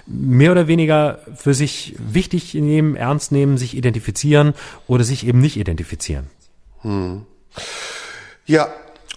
mehr 0.08 0.52
oder 0.52 0.68
weniger 0.68 1.20
für 1.36 1.54
sich 1.54 1.96
wichtig 1.98 2.54
nehmen, 2.54 2.96
ernst 2.96 3.32
nehmen, 3.32 3.58
sich 3.58 3.76
identifizieren 3.76 4.54
oder 4.88 5.04
sich 5.04 5.26
eben 5.26 5.40
nicht 5.40 5.58
identifizieren. 5.58 6.28
Hm. 6.82 7.26
Ja, 8.46 8.68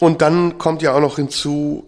und 0.01 0.23
dann 0.23 0.59
kommt 0.59 0.83
ja 0.83 0.95
auch 0.95 1.01
noch 1.01 1.17
hinzu, 1.17 1.87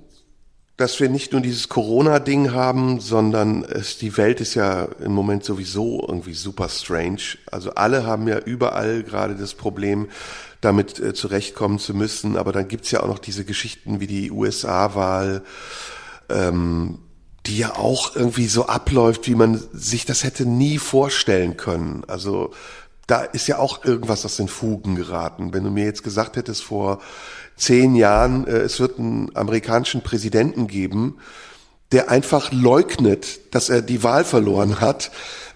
dass 0.77 1.01
wir 1.01 1.09
nicht 1.09 1.33
nur 1.33 1.41
dieses 1.41 1.69
Corona-Ding 1.69 2.53
haben, 2.53 3.01
sondern 3.01 3.65
es, 3.65 3.97
die 3.97 4.17
Welt 4.19 4.41
ist 4.41 4.55
ja 4.55 4.85
im 5.01 5.13
Moment 5.13 5.43
sowieso 5.43 6.05
irgendwie 6.07 6.35
super 6.35 6.69
strange. 6.69 7.39
Also 7.51 7.71
alle 7.71 8.05
haben 8.05 8.29
ja 8.29 8.39
überall 8.39 9.03
gerade 9.03 9.37
das 9.37 9.55
Problem, 9.55 10.09
damit 10.61 10.99
äh, 10.99 11.15
zurechtkommen 11.15 11.79
zu 11.79 11.95
müssen. 11.95 12.37
Aber 12.37 12.53
dann 12.53 12.69
gibt's 12.69 12.91
ja 12.91 13.03
auch 13.03 13.09
noch 13.09 13.19
diese 13.19 13.47
Geschichten 13.47 14.01
wie 14.01 14.07
die 14.07 14.31
USA-Wahl, 14.31 15.43
ähm, 16.29 16.99
die 17.47 17.57
ja 17.57 17.77
auch 17.77 18.15
irgendwie 18.15 18.47
so 18.47 18.67
abläuft, 18.67 19.29
wie 19.29 19.35
man 19.35 19.63
sich 19.73 20.05
das 20.05 20.25
hätte 20.25 20.45
nie 20.45 20.79
vorstellen 20.79 21.57
können. 21.57 22.03
Also 22.07 22.53
da 23.07 23.21
ist 23.21 23.47
ja 23.47 23.59
auch 23.59 23.85
irgendwas 23.85 24.25
aus 24.25 24.37
den 24.37 24.49
Fugen 24.49 24.97
geraten. 24.97 25.55
Wenn 25.55 25.65
du 25.65 25.71
mir 25.71 25.85
jetzt 25.85 26.03
gesagt 26.03 26.37
hättest 26.37 26.65
vor 26.65 27.01
zehn 27.57 27.95
Jahren, 27.95 28.47
äh, 28.47 28.59
es 28.59 28.81
wird 28.81 28.99
einen 28.99 29.35
amerikanischen 29.35 30.03
Präsidenten 30.03 30.67
geben, 30.67 31.19
der 31.93 32.11
einfach 32.11 32.53
leugnet, 32.53 33.55
dass 33.55 33.69
er 33.69 33.83
die 33.83 34.03
Wahl 34.03 34.25
verloren 34.25 34.81
hat 34.81 35.11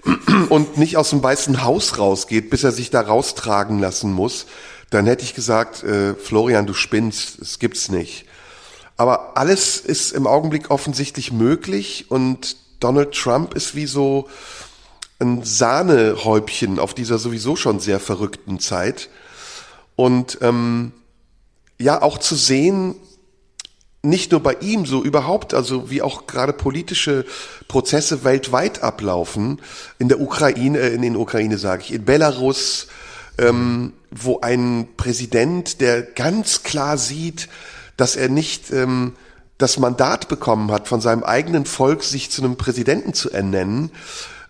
und 0.49 0.79
nicht 0.79 0.97
aus 0.97 1.11
dem 1.11 1.23
Weißen 1.23 1.65
Haus 1.65 1.99
rausgeht, 1.99 2.51
bis 2.51 2.65
er 2.65 2.73
sich 2.73 2.91
da 2.91 3.01
raustragen 3.01 3.79
lassen 3.79 4.13
muss, 4.13 4.47
dann 4.91 5.07
hätte 5.07 5.25
ich 5.25 5.35
gesagt, 5.35 5.83
äh, 5.85 6.15
Florian, 6.15 6.67
du 6.67 6.75
spinnst, 6.75 7.41
es 7.41 7.59
gibt's 7.59 7.91
nicht. 7.91 8.27
Aber 8.97 9.37
alles 9.37 9.79
ist 9.79 10.13
im 10.13 10.27
Augenblick 10.27 10.71
offensichtlich 10.71 11.33
möglich 11.33 12.11
und 12.11 12.57
Donald 12.81 13.13
Trump 13.13 13.55
ist 13.55 13.75
wie 13.75 13.87
so 13.87 14.29
ein 15.21 15.43
Sahnehäubchen 15.45 16.79
auf 16.79 16.95
dieser 16.95 17.19
sowieso 17.19 17.57
schon 17.57 17.81
sehr 17.81 18.01
verrückten 18.01 18.59
Zeit. 18.59 19.09
Und 19.97 20.39
ähm, 20.41 20.93
ja, 21.81 22.03
auch 22.03 22.19
zu 22.19 22.35
sehen, 22.35 22.95
nicht 24.03 24.33
nur 24.33 24.41
bei 24.41 24.57
ihm, 24.61 24.87
so 24.87 25.03
überhaupt, 25.03 25.53
also 25.55 25.91
wie 25.91 26.03
auch 26.03 26.27
gerade 26.27 26.53
politische 26.53 27.25
Prozesse 27.69 28.25
weltweit 28.25 28.83
ablaufen, 28.83 29.61
in 29.99 30.09
der 30.09 30.21
Ukraine, 30.21 30.79
äh, 30.79 30.95
in 30.95 31.03
den 31.03 31.17
Ukraine 31.17 31.59
sage 31.59 31.83
ich, 31.83 31.93
in 31.93 32.05
Belarus, 32.05 32.87
ähm, 33.39 33.95
wo 34.11 34.41
ein 34.41 34.89
Präsident, 34.97 35.81
der 35.81 36.03
ganz 36.03 36.63
klar 36.63 36.99
sieht, 36.99 37.49
dass 37.97 38.17
er 38.17 38.29
nicht 38.29 38.71
ähm, 38.73 39.15
das 39.59 39.79
Mandat 39.79 40.29
bekommen 40.29 40.71
hat, 40.73 40.89
von 40.89 41.01
seinem 41.01 41.23
eigenen 41.23 41.67
Volk 41.67 42.03
sich 42.03 42.31
zu 42.31 42.43
einem 42.43 42.57
Präsidenten 42.57 43.13
zu 43.15 43.31
ernennen, 43.31 43.91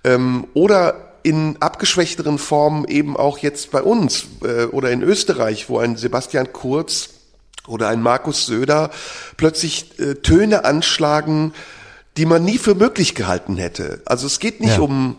ähm, 0.04 0.46
oder 0.54 1.10
in 1.22 1.56
abgeschwächteren 1.60 2.38
Formen 2.38 2.86
eben 2.86 3.16
auch 3.16 3.38
jetzt 3.38 3.70
bei 3.70 3.82
uns 3.82 4.26
äh, 4.42 4.64
oder 4.64 4.90
in 4.90 5.02
Österreich, 5.02 5.68
wo 5.68 5.78
ein 5.78 5.96
Sebastian 5.96 6.52
Kurz 6.52 7.19
oder 7.66 7.88
ein 7.88 8.02
Markus 8.02 8.46
Söder 8.46 8.90
plötzlich 9.36 9.98
äh, 9.98 10.14
Töne 10.16 10.64
anschlagen, 10.64 11.52
die 12.16 12.26
man 12.26 12.44
nie 12.44 12.58
für 12.58 12.74
möglich 12.74 13.14
gehalten 13.14 13.56
hätte. 13.56 14.02
Also 14.04 14.26
es 14.26 14.38
geht 14.38 14.60
nicht 14.60 14.76
ja. 14.76 14.80
um 14.80 15.16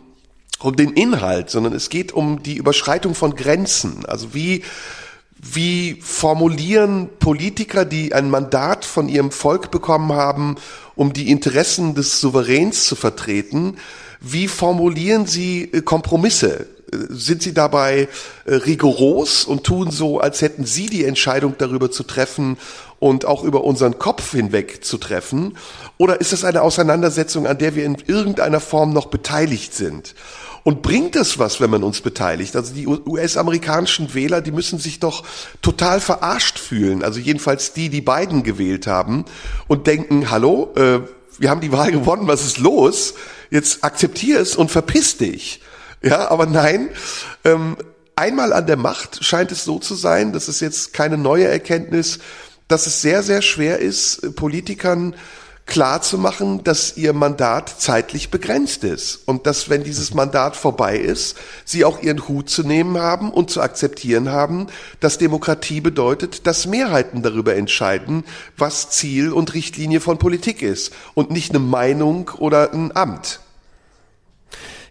um 0.64 0.76
den 0.76 0.92
Inhalt, 0.92 1.50
sondern 1.50 1.74
es 1.74 1.90
geht 1.90 2.12
um 2.12 2.44
die 2.44 2.56
Überschreitung 2.56 3.16
von 3.16 3.36
Grenzen. 3.36 4.06
Also 4.06 4.34
wie 4.34 4.64
wie 5.42 6.00
formulieren 6.02 7.10
Politiker, 7.18 7.84
die 7.84 8.14
ein 8.14 8.30
Mandat 8.30 8.86
von 8.86 9.10
ihrem 9.10 9.32
Volk 9.32 9.72
bekommen 9.72 10.14
haben, 10.14 10.56
um 10.94 11.14
die 11.14 11.32
Interessen 11.32 11.96
des 11.96 12.22
Souveräns 12.22 12.86
zu 12.86 12.96
vertreten, 12.96 13.78
wie 14.20 14.48
formulieren 14.48 15.26
sie 15.26 15.64
äh, 15.64 15.82
Kompromisse? 15.82 16.68
Sind 17.10 17.42
sie 17.42 17.54
dabei 17.54 18.08
äh, 18.46 18.56
rigoros 18.56 19.46
und 19.46 19.64
tun 19.64 19.92
so, 19.92 20.20
als 20.20 20.42
hätten 20.42 20.66
sie 20.66 20.88
die 20.88 21.06
Entscheidung 21.06 21.56
darüber 21.58 21.90
zu 21.90 22.04
treffen 22.04 22.58
und 23.00 23.26
auch 23.26 23.44
über 23.44 23.64
unseren 23.64 23.98
Kopf 23.98 24.32
hinweg 24.32 24.84
zu 24.84 24.98
treffen? 24.98 25.58
Oder 25.98 26.22
ist 26.22 26.34
es 26.34 26.44
eine 26.44 26.62
Auseinandersetzung, 26.62 27.48
an 27.48 27.58
der 27.58 27.76
wir 27.76 27.86
in 27.86 27.98
irgendeiner 28.08 28.60
Form 28.60 28.94
noch 28.94 29.08
beteiligt 29.08 29.74
sind? 29.74 30.16
Und 30.64 30.84
bringt 30.84 31.16
es 31.16 31.40
was, 31.40 31.60
wenn 31.60 31.72
man 31.72 31.84
uns 31.84 32.02
beteiligt? 32.02 32.56
Also 32.56 32.74
die 32.74 32.86
US-amerikanischen 32.86 34.14
Wähler, 34.14 34.42
die 34.42 34.52
müssen 34.52 34.78
sich 34.78 35.00
doch 35.00 35.24
total 35.62 36.00
verarscht 36.00 36.60
fühlen. 36.60 37.04
Also 37.04 37.20
jedenfalls 37.20 37.74
die, 37.74 37.90
die 37.90 38.02
Biden 38.02 38.44
gewählt 38.44 38.86
haben 38.86 39.26
und 39.68 39.88
denken, 39.88 40.30
hallo, 40.30 40.72
äh, 40.76 41.00
wir 41.40 41.50
haben 41.50 41.62
die 41.62 41.72
Wahl 41.72 41.92
gewonnen, 41.92 42.28
was 42.28 42.46
ist 42.46 42.60
los? 42.60 43.16
Jetzt 43.50 43.84
akzeptier 43.84 44.40
es 44.40 44.56
und 44.56 44.70
verpiss 44.70 45.18
dich. 45.18 45.62
Ja, 46.02 46.32
aber 46.32 46.46
nein, 46.48 46.90
ähm, 47.44 47.78
einmal 48.16 48.54
an 48.54 48.66
der 48.66 48.78
Macht 48.78 49.24
scheint 49.24 49.52
es 49.52 49.64
so 49.64 49.80
zu 49.80 49.96
sein, 49.96 50.34
das 50.34 50.48
ist 50.48 50.60
jetzt 50.60 50.94
keine 50.94 51.18
neue 51.18 51.48
Erkenntnis, 51.48 52.20
dass 52.68 52.88
es 52.88 53.02
sehr, 53.02 53.22
sehr 53.22 53.42
schwer 53.42 53.80
ist, 53.80 54.36
Politikern 54.36 55.16
klar 55.66 56.02
zu 56.02 56.18
machen, 56.18 56.64
dass 56.64 56.98
ihr 56.98 57.14
Mandat 57.14 57.70
zeitlich 57.70 58.30
begrenzt 58.30 58.84
ist 58.84 59.28
und 59.28 59.46
dass, 59.46 59.70
wenn 59.70 59.84
dieses 59.84 60.14
Mandat 60.14 60.56
vorbei 60.56 60.98
ist, 60.98 61.38
sie 61.66 61.86
auch 61.86 62.02
ihren 62.02 62.28
Hut 62.28 62.50
zu 62.50 62.64
nehmen 62.64 62.98
haben 62.98 63.32
und 63.32 63.52
zu 63.52 63.62
akzeptieren 63.62 64.30
haben, 64.30 64.68
dass 65.00 65.18
Demokratie 65.18 65.80
bedeutet, 65.80 66.48
dass 66.48 66.66
Mehrheiten 66.66 67.22
darüber 67.22 67.56
entscheiden, 67.56 68.26
was 68.58 68.90
Ziel 68.90 69.32
und 69.32 69.54
Richtlinie 69.54 70.02
von 70.02 70.18
Politik 70.18 70.62
ist 70.62 70.92
und 71.14 71.32
nicht 71.32 71.52
eine 71.52 71.60
Meinung 71.60 72.32
oder 72.38 72.74
ein 72.74 72.96
Amt. 72.96 73.40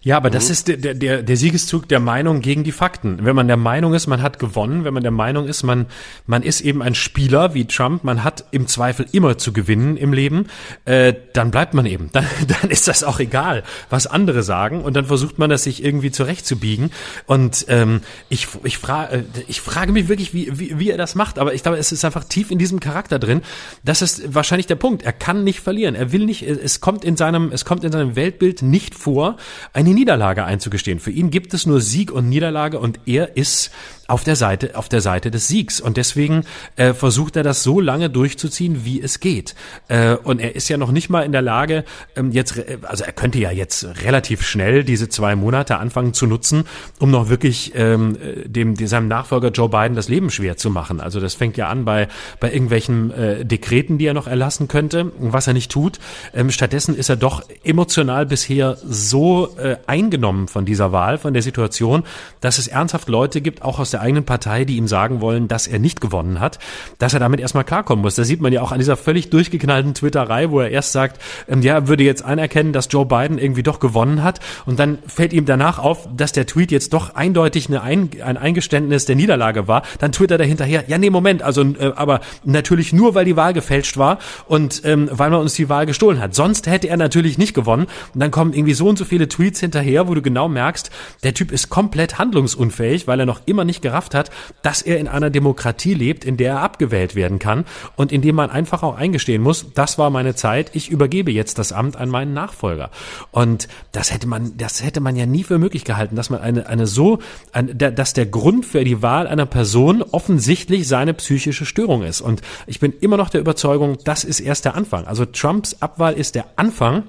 Ja, 0.02 0.16
aber 0.16 0.30
mhm. 0.30 0.32
das 0.32 0.48
ist 0.48 0.68
der, 0.68 0.94
der, 0.94 1.22
der 1.22 1.36
Siegeszug 1.36 1.86
der 1.86 2.00
Meinung 2.00 2.40
gegen 2.40 2.64
die 2.64 2.72
Fakten. 2.72 3.18
Wenn 3.22 3.36
man 3.36 3.48
der 3.48 3.58
Meinung 3.58 3.92
ist, 3.92 4.06
man 4.06 4.22
hat 4.22 4.38
gewonnen, 4.38 4.84
wenn 4.84 4.94
man 4.94 5.02
der 5.02 5.12
Meinung 5.12 5.46
ist, 5.46 5.62
man, 5.62 5.86
man 6.26 6.42
ist 6.42 6.62
eben 6.62 6.80
ein 6.80 6.94
Spieler 6.94 7.52
wie 7.52 7.66
Trump, 7.66 8.02
man 8.02 8.24
hat 8.24 8.44
im 8.50 8.66
Zweifel 8.66 9.06
immer 9.12 9.36
zu 9.36 9.52
gewinnen 9.52 9.98
im 9.98 10.14
Leben, 10.14 10.46
äh, 10.86 11.12
dann 11.34 11.50
bleibt 11.50 11.74
man 11.74 11.84
eben. 11.84 12.08
Dann, 12.20 12.26
dann 12.48 12.70
ist 12.70 12.88
das 12.88 13.04
auch 13.04 13.20
egal, 13.20 13.62
was 13.88 14.06
andere 14.06 14.42
sagen 14.42 14.82
und 14.82 14.94
dann 14.94 15.06
versucht 15.06 15.38
man 15.38 15.48
das 15.48 15.64
sich 15.64 15.84
irgendwie 15.84 16.10
zurechtzubiegen. 16.10 16.90
Und 17.26 17.66
ähm, 17.68 18.00
ich, 18.28 18.48
ich, 18.64 18.78
fra 18.78 19.06
äh, 19.06 19.22
ich 19.46 19.60
frage 19.60 19.92
mich 19.92 20.08
wirklich, 20.08 20.34
wie, 20.34 20.58
wie, 20.58 20.78
wie 20.78 20.90
er 20.90 20.98
das 20.98 21.14
macht, 21.14 21.38
aber 21.38 21.54
ich 21.54 21.62
glaube, 21.62 21.78
es 21.78 21.92
ist 21.92 22.04
einfach 22.04 22.24
tief 22.24 22.50
in 22.50 22.58
diesem 22.58 22.80
Charakter 22.80 23.18
drin. 23.18 23.42
Das 23.84 24.02
ist 24.02 24.34
wahrscheinlich 24.34 24.66
der 24.66 24.74
Punkt. 24.74 25.02
Er 25.02 25.12
kann 25.12 25.44
nicht 25.44 25.60
verlieren. 25.60 25.94
Er 25.94 26.12
will 26.12 26.26
nicht, 26.26 26.42
es 26.42 26.80
kommt 26.80 27.04
in 27.04 27.16
seinem, 27.16 27.52
es 27.52 27.64
kommt 27.64 27.84
in 27.84 27.92
seinem 27.92 28.16
Weltbild 28.16 28.62
nicht 28.62 28.94
vor, 28.94 29.36
eine 29.72 29.89
eine 29.90 30.00
Niederlage 30.00 30.44
einzugestehen. 30.44 31.00
Für 31.00 31.10
ihn 31.10 31.30
gibt 31.30 31.52
es 31.54 31.66
nur 31.66 31.80
Sieg 31.80 32.10
und 32.12 32.28
Niederlage 32.28 32.78
und 32.78 33.00
er 33.06 33.36
ist 33.36 33.70
auf 34.10 34.24
der 34.24 34.36
Seite, 34.36 34.76
auf 34.76 34.88
der 34.88 35.00
Seite 35.00 35.30
des 35.30 35.48
Siegs. 35.48 35.80
Und 35.80 35.96
deswegen 35.96 36.44
äh, 36.76 36.92
versucht 36.94 37.36
er 37.36 37.42
das 37.42 37.62
so 37.62 37.80
lange 37.80 38.10
durchzuziehen, 38.10 38.84
wie 38.84 39.00
es 39.00 39.20
geht. 39.20 39.54
Äh, 39.88 40.16
und 40.16 40.40
er 40.40 40.56
ist 40.56 40.68
ja 40.68 40.76
noch 40.76 40.90
nicht 40.90 41.10
mal 41.10 41.22
in 41.22 41.32
der 41.32 41.42
Lage, 41.42 41.84
ähm, 42.16 42.32
jetzt, 42.32 42.60
also 42.82 43.04
er 43.04 43.12
könnte 43.12 43.38
ja 43.38 43.52
jetzt 43.52 43.86
relativ 44.04 44.42
schnell 44.42 44.82
diese 44.82 45.08
zwei 45.08 45.36
Monate 45.36 45.78
anfangen 45.78 46.12
zu 46.12 46.26
nutzen, 46.26 46.64
um 46.98 47.10
noch 47.10 47.28
wirklich 47.28 47.72
ähm, 47.76 48.16
dem, 48.44 48.74
seinem 48.74 49.06
Nachfolger 49.08 49.50
Joe 49.50 49.68
Biden 49.68 49.94
das 49.94 50.08
Leben 50.08 50.30
schwer 50.30 50.56
zu 50.56 50.70
machen. 50.70 51.00
Also 51.00 51.20
das 51.20 51.34
fängt 51.34 51.56
ja 51.56 51.68
an 51.68 51.84
bei, 51.84 52.08
bei 52.40 52.52
irgendwelchen 52.52 53.12
äh, 53.12 53.44
Dekreten, 53.44 53.98
die 53.98 54.06
er 54.06 54.14
noch 54.14 54.26
erlassen 54.26 54.66
könnte, 54.66 55.12
was 55.18 55.46
er 55.46 55.52
nicht 55.52 55.70
tut. 55.70 56.00
Ähm, 56.34 56.50
stattdessen 56.50 56.96
ist 56.96 57.08
er 57.08 57.16
doch 57.16 57.42
emotional 57.62 58.26
bisher 58.26 58.76
so 58.84 59.56
äh, 59.56 59.76
eingenommen 59.86 60.48
von 60.48 60.64
dieser 60.64 60.90
Wahl, 60.90 61.18
von 61.18 61.32
der 61.32 61.42
Situation, 61.42 62.02
dass 62.40 62.58
es 62.58 62.66
ernsthaft 62.66 63.08
Leute 63.08 63.40
gibt, 63.40 63.62
auch 63.62 63.78
aus 63.78 63.92
der 63.92 63.99
der 64.00 64.06
eigenen 64.06 64.24
Partei, 64.24 64.64
die 64.64 64.76
ihm 64.76 64.88
sagen 64.88 65.20
wollen, 65.20 65.46
dass 65.46 65.66
er 65.66 65.78
nicht 65.78 66.00
gewonnen 66.00 66.40
hat, 66.40 66.58
dass 66.98 67.12
er 67.12 67.20
damit 67.20 67.40
erstmal 67.40 67.64
klarkommen 67.64 68.02
muss. 68.02 68.14
Das 68.14 68.26
sieht 68.26 68.40
man 68.40 68.52
ja 68.52 68.62
auch 68.62 68.72
an 68.72 68.78
dieser 68.78 68.96
völlig 68.96 69.30
durchgeknallten 69.30 69.94
Twitterei, 69.94 70.50
wo 70.50 70.60
er 70.60 70.70
erst 70.70 70.92
sagt, 70.92 71.20
ähm, 71.48 71.62
ja, 71.62 71.86
würde 71.86 72.02
jetzt 72.02 72.24
anerkennen, 72.24 72.72
dass 72.72 72.88
Joe 72.90 73.04
Biden 73.04 73.38
irgendwie 73.38 73.62
doch 73.62 73.80
gewonnen 73.80 74.22
hat 74.22 74.40
und 74.64 74.78
dann 74.78 74.98
fällt 75.06 75.32
ihm 75.32 75.44
danach 75.44 75.78
auf, 75.78 76.08
dass 76.16 76.32
der 76.32 76.46
Tweet 76.46 76.72
jetzt 76.72 76.92
doch 76.92 77.14
eindeutig 77.14 77.68
eine 77.68 77.82
ein, 77.82 78.10
ein 78.24 78.36
Eingeständnis 78.36 79.04
der 79.04 79.16
Niederlage 79.16 79.68
war. 79.68 79.82
Dann 79.98 80.12
twittert 80.12 80.40
er 80.40 80.46
hinterher, 80.46 80.84
ja, 80.86 80.98
nee, 80.98 81.10
Moment, 81.10 81.42
also 81.42 81.62
äh, 81.62 81.92
aber 81.94 82.20
natürlich 82.44 82.92
nur, 82.92 83.14
weil 83.14 83.24
die 83.24 83.36
Wahl 83.36 83.52
gefälscht 83.52 83.98
war 83.98 84.18
und 84.46 84.82
ähm, 84.84 85.08
weil 85.12 85.30
man 85.30 85.40
uns 85.40 85.54
die 85.54 85.68
Wahl 85.68 85.86
gestohlen 85.86 86.20
hat. 86.20 86.34
Sonst 86.34 86.66
hätte 86.66 86.88
er 86.88 86.96
natürlich 86.96 87.36
nicht 87.36 87.54
gewonnen. 87.54 87.86
Und 88.14 88.20
dann 88.20 88.30
kommen 88.30 88.52
irgendwie 88.52 88.74
so 88.74 88.88
und 88.88 88.98
so 88.98 89.04
viele 89.04 89.28
Tweets 89.28 89.60
hinterher, 89.60 90.08
wo 90.08 90.14
du 90.14 90.22
genau 90.22 90.48
merkst, 90.48 90.90
der 91.22 91.34
Typ 91.34 91.52
ist 91.52 91.68
komplett 91.68 92.18
handlungsunfähig, 92.18 93.06
weil 93.06 93.20
er 93.20 93.26
noch 93.26 93.40
immer 93.46 93.64
nicht 93.64 93.82
gerafft 93.90 94.14
hat, 94.14 94.30
dass 94.62 94.82
er 94.82 94.98
in 94.98 95.08
einer 95.08 95.30
Demokratie 95.30 95.94
lebt, 95.94 96.24
in 96.24 96.36
der 96.36 96.52
er 96.52 96.62
abgewählt 96.62 97.14
werden 97.14 97.38
kann 97.38 97.64
und 97.96 98.12
in 98.12 98.22
dem 98.22 98.36
man 98.36 98.50
einfach 98.50 98.82
auch 98.82 98.96
eingestehen 98.96 99.42
muss, 99.42 99.66
das 99.74 99.98
war 99.98 100.10
meine 100.10 100.34
Zeit, 100.34 100.70
ich 100.74 100.90
übergebe 100.90 101.32
jetzt 101.32 101.58
das 101.58 101.72
Amt 101.72 101.96
an 101.96 102.08
meinen 102.08 102.32
Nachfolger. 102.32 102.90
Und 103.30 103.68
das 103.92 104.12
hätte 104.12 104.26
man, 104.26 104.56
das 104.56 104.82
hätte 104.82 105.00
man 105.00 105.16
ja 105.16 105.26
nie 105.26 105.44
für 105.44 105.58
möglich 105.58 105.84
gehalten, 105.84 106.16
dass 106.16 106.30
man 106.30 106.40
eine, 106.40 106.66
eine 106.66 106.86
so, 106.86 107.18
ein, 107.52 107.76
dass 107.76 108.12
der 108.12 108.26
Grund 108.26 108.64
für 108.64 108.84
die 108.84 109.02
Wahl 109.02 109.26
einer 109.26 109.46
Person 109.46 110.02
offensichtlich 110.02 110.86
seine 110.86 111.14
psychische 111.14 111.66
Störung 111.66 112.02
ist. 112.02 112.20
Und 112.20 112.42
ich 112.66 112.80
bin 112.80 112.92
immer 113.00 113.16
noch 113.16 113.30
der 113.30 113.40
Überzeugung, 113.40 113.98
das 114.04 114.24
ist 114.24 114.40
erst 114.40 114.64
der 114.64 114.74
Anfang. 114.74 115.06
Also 115.06 115.24
Trumps 115.24 115.76
Abwahl 115.80 116.14
ist 116.14 116.34
der 116.34 116.46
Anfang 116.56 117.04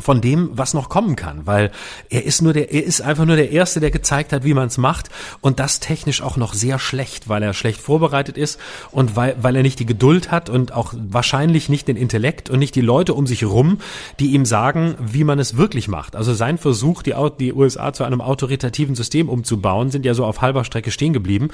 von 0.00 0.20
dem, 0.20 0.50
was 0.52 0.74
noch 0.74 0.88
kommen 0.88 1.16
kann, 1.16 1.46
weil 1.46 1.70
er 2.08 2.24
ist 2.24 2.42
nur 2.42 2.52
der, 2.52 2.72
er 2.72 2.84
ist 2.84 3.00
einfach 3.00 3.24
nur 3.24 3.36
der 3.36 3.50
Erste, 3.50 3.80
der 3.80 3.90
gezeigt 3.90 4.32
hat, 4.32 4.44
wie 4.44 4.54
man 4.54 4.68
es 4.68 4.78
macht 4.78 5.10
und 5.40 5.58
das 5.58 5.80
technisch 5.80 6.22
auch 6.22 6.36
noch 6.36 6.54
sehr 6.54 6.78
schlecht, 6.78 7.28
weil 7.28 7.42
er 7.42 7.52
schlecht 7.52 7.80
vorbereitet 7.80 8.38
ist 8.38 8.60
und 8.92 9.16
weil, 9.16 9.36
weil 9.40 9.56
er 9.56 9.62
nicht 9.62 9.78
die 9.80 9.86
Geduld 9.86 10.30
hat 10.30 10.50
und 10.50 10.72
auch 10.72 10.94
wahrscheinlich 10.96 11.68
nicht 11.68 11.88
den 11.88 11.96
Intellekt 11.96 12.48
und 12.50 12.58
nicht 12.58 12.74
die 12.74 12.80
Leute 12.80 13.14
um 13.14 13.26
sich 13.26 13.44
rum, 13.44 13.78
die 14.20 14.32
ihm 14.34 14.44
sagen, 14.44 14.94
wie 15.00 15.24
man 15.24 15.38
es 15.38 15.56
wirklich 15.56 15.88
macht. 15.88 16.14
Also 16.14 16.32
sein 16.32 16.58
Versuch, 16.58 17.02
die, 17.02 17.14
die 17.40 17.52
USA 17.52 17.92
zu 17.92 18.04
einem 18.04 18.20
autoritativen 18.20 18.94
System 18.94 19.28
umzubauen, 19.28 19.90
sind 19.90 20.04
ja 20.04 20.14
so 20.14 20.24
auf 20.24 20.40
halber 20.40 20.64
Strecke 20.64 20.90
stehen 20.90 21.12
geblieben. 21.12 21.48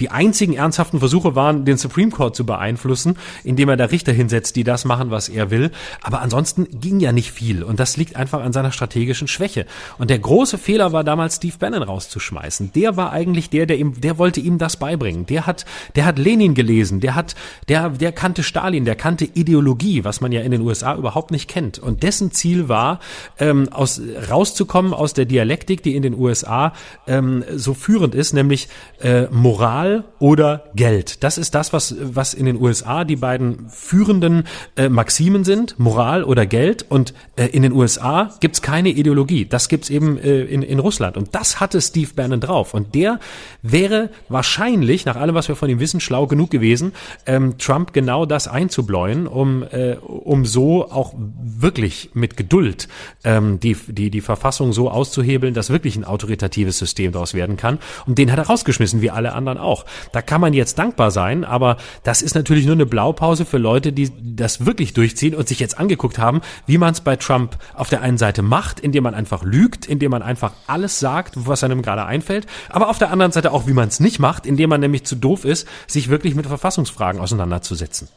Die 0.00 0.10
einzigen 0.10 0.54
ernsthaften 0.54 1.00
Versuche 1.00 1.34
waren, 1.34 1.64
den 1.64 1.78
Supreme 1.78 2.10
Court 2.10 2.36
zu 2.36 2.46
beeinflussen, 2.46 3.16
indem 3.44 3.68
er 3.68 3.76
da 3.76 3.86
Richter 3.86 4.12
hinsetzt, 4.12 4.56
die 4.56 4.64
das 4.64 4.84
machen, 4.84 5.10
was 5.10 5.28
er 5.28 5.50
will. 5.50 5.70
Aber 6.02 6.20
ansonsten 6.20 6.68
ging 6.80 7.00
ja 7.00 7.12
nicht 7.12 7.32
viel 7.32 7.62
und 7.62 7.80
das 7.80 7.87
das 7.88 7.96
liegt 7.96 8.16
einfach 8.16 8.42
an 8.42 8.52
seiner 8.52 8.70
strategischen 8.70 9.28
Schwäche. 9.28 9.64
Und 9.96 10.10
der 10.10 10.18
große 10.18 10.58
Fehler 10.58 10.92
war 10.92 11.04
damals 11.04 11.36
Steve 11.36 11.56
Bannon 11.58 11.82
rauszuschmeißen. 11.82 12.72
Der 12.74 12.98
war 12.98 13.12
eigentlich 13.12 13.48
der, 13.48 13.64
der 13.64 13.78
ihm, 13.78 13.98
der 13.98 14.18
wollte 14.18 14.40
ihm 14.40 14.58
das 14.58 14.76
beibringen. 14.76 15.24
Der 15.24 15.46
hat, 15.46 15.64
der 15.96 16.04
hat 16.04 16.18
Lenin 16.18 16.52
gelesen, 16.52 17.00
der 17.00 17.14
hat, 17.14 17.34
der, 17.68 17.88
der 17.88 18.12
kannte 18.12 18.42
Stalin, 18.42 18.84
der 18.84 18.94
kannte 18.94 19.24
Ideologie, 19.24 20.04
was 20.04 20.20
man 20.20 20.32
ja 20.32 20.42
in 20.42 20.50
den 20.50 20.60
USA 20.60 20.96
überhaupt 20.96 21.30
nicht 21.30 21.48
kennt. 21.48 21.78
Und 21.78 22.02
dessen 22.02 22.30
Ziel 22.30 22.68
war, 22.68 23.00
ähm, 23.38 23.70
aus, 23.72 24.02
rauszukommen 24.30 24.92
aus 24.92 25.14
der 25.14 25.24
Dialektik, 25.24 25.82
die 25.82 25.96
in 25.96 26.02
den 26.02 26.12
USA 26.12 26.74
ähm, 27.06 27.42
so 27.56 27.72
führend 27.72 28.14
ist, 28.14 28.34
nämlich 28.34 28.68
äh, 29.00 29.28
Moral 29.30 30.04
oder 30.18 30.64
Geld. 30.74 31.24
Das 31.24 31.38
ist 31.38 31.54
das, 31.54 31.72
was, 31.72 31.96
was 31.98 32.34
in 32.34 32.44
den 32.44 32.60
USA 32.60 33.04
die 33.04 33.16
beiden 33.16 33.70
führenden 33.70 34.44
äh, 34.76 34.90
Maximen 34.90 35.44
sind, 35.44 35.78
Moral 35.78 36.22
oder 36.22 36.44
Geld. 36.44 36.84
Und 36.86 37.14
äh, 37.36 37.46
in 37.46 37.62
den 37.62 37.77
USA 37.78 38.30
gibt's 38.40 38.60
keine 38.60 38.90
Ideologie. 38.90 39.46
Das 39.46 39.68
gibt's 39.68 39.88
eben 39.88 40.18
äh, 40.18 40.42
in, 40.42 40.62
in 40.62 40.78
Russland. 40.78 41.16
Und 41.16 41.34
das 41.34 41.60
hatte 41.60 41.80
Steve 41.80 42.10
Bannon 42.14 42.40
drauf. 42.40 42.74
Und 42.74 42.94
der 42.94 43.20
wäre 43.62 44.10
wahrscheinlich, 44.28 45.04
nach 45.04 45.16
allem, 45.16 45.34
was 45.34 45.48
wir 45.48 45.56
von 45.56 45.70
ihm 45.70 45.80
wissen, 45.80 46.00
schlau 46.00 46.26
genug 46.26 46.50
gewesen, 46.50 46.92
ähm, 47.26 47.56
Trump 47.58 47.92
genau 47.92 48.26
das 48.26 48.48
einzubläuen, 48.48 49.26
um, 49.26 49.62
äh, 49.62 49.96
um 49.96 50.44
so 50.44 50.90
auch 50.90 51.14
wirklich 51.16 52.10
mit 52.14 52.36
Geduld 52.36 52.88
ähm, 53.24 53.60
die, 53.60 53.76
die, 53.86 54.10
die 54.10 54.20
Verfassung 54.20 54.72
so 54.72 54.90
auszuhebeln, 54.90 55.54
dass 55.54 55.70
wirklich 55.70 55.96
ein 55.96 56.04
autoritatives 56.04 56.78
System 56.78 57.12
daraus 57.12 57.34
werden 57.34 57.56
kann. 57.56 57.78
Und 58.06 58.18
den 58.18 58.30
hat 58.32 58.38
er 58.38 58.46
rausgeschmissen, 58.46 59.00
wie 59.00 59.10
alle 59.10 59.32
anderen 59.32 59.58
auch. 59.58 59.84
Da 60.12 60.22
kann 60.22 60.40
man 60.40 60.52
jetzt 60.52 60.78
dankbar 60.78 61.10
sein, 61.10 61.44
aber 61.44 61.76
das 62.02 62.22
ist 62.22 62.34
natürlich 62.34 62.66
nur 62.66 62.74
eine 62.74 62.86
Blaupause 62.86 63.44
für 63.44 63.58
Leute, 63.58 63.92
die 63.92 64.10
das 64.20 64.66
wirklich 64.66 64.92
durchziehen 64.92 65.34
und 65.34 65.48
sich 65.48 65.60
jetzt 65.60 65.78
angeguckt 65.78 66.18
haben, 66.18 66.40
wie 66.66 66.78
man 66.78 66.92
es 66.92 67.00
bei 67.00 67.16
Trump 67.16 67.56
auf 67.74 67.88
der 67.88 68.02
einen 68.02 68.18
Seite 68.18 68.42
macht, 68.42 68.80
indem 68.80 69.04
man 69.04 69.14
einfach 69.14 69.42
lügt, 69.42 69.86
indem 69.86 70.10
man 70.10 70.22
einfach 70.22 70.52
alles 70.66 71.00
sagt, 71.00 71.34
was 71.36 71.64
einem 71.64 71.82
gerade 71.82 72.04
einfällt, 72.04 72.46
aber 72.68 72.88
auf 72.88 72.98
der 72.98 73.10
anderen 73.10 73.32
Seite 73.32 73.52
auch, 73.52 73.66
wie 73.66 73.72
man 73.72 73.88
es 73.88 74.00
nicht 74.00 74.18
macht, 74.18 74.46
indem 74.46 74.70
man 74.70 74.80
nämlich 74.80 75.04
zu 75.04 75.16
doof 75.16 75.44
ist, 75.44 75.66
sich 75.86 76.08
wirklich 76.08 76.34
mit 76.34 76.46
Verfassungsfragen 76.46 77.20
auseinanderzusetzen. 77.20 78.08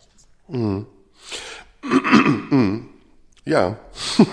Mhm. 0.47 0.85
Ja. 3.43 3.77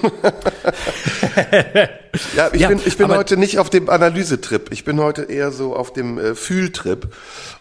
ja, 2.36 2.50
ich 2.52 2.60
ja, 2.60 2.68
bin, 2.68 2.80
ich 2.84 2.98
bin 2.98 3.08
heute 3.08 3.38
nicht 3.38 3.58
auf 3.58 3.70
dem 3.70 3.88
Analysetrip. 3.88 4.70
Ich 4.70 4.84
bin 4.84 5.00
heute 5.00 5.22
eher 5.22 5.50
so 5.50 5.74
auf 5.74 5.94
dem 5.94 6.18
äh, 6.18 6.34
Fühltrip. 6.34 7.14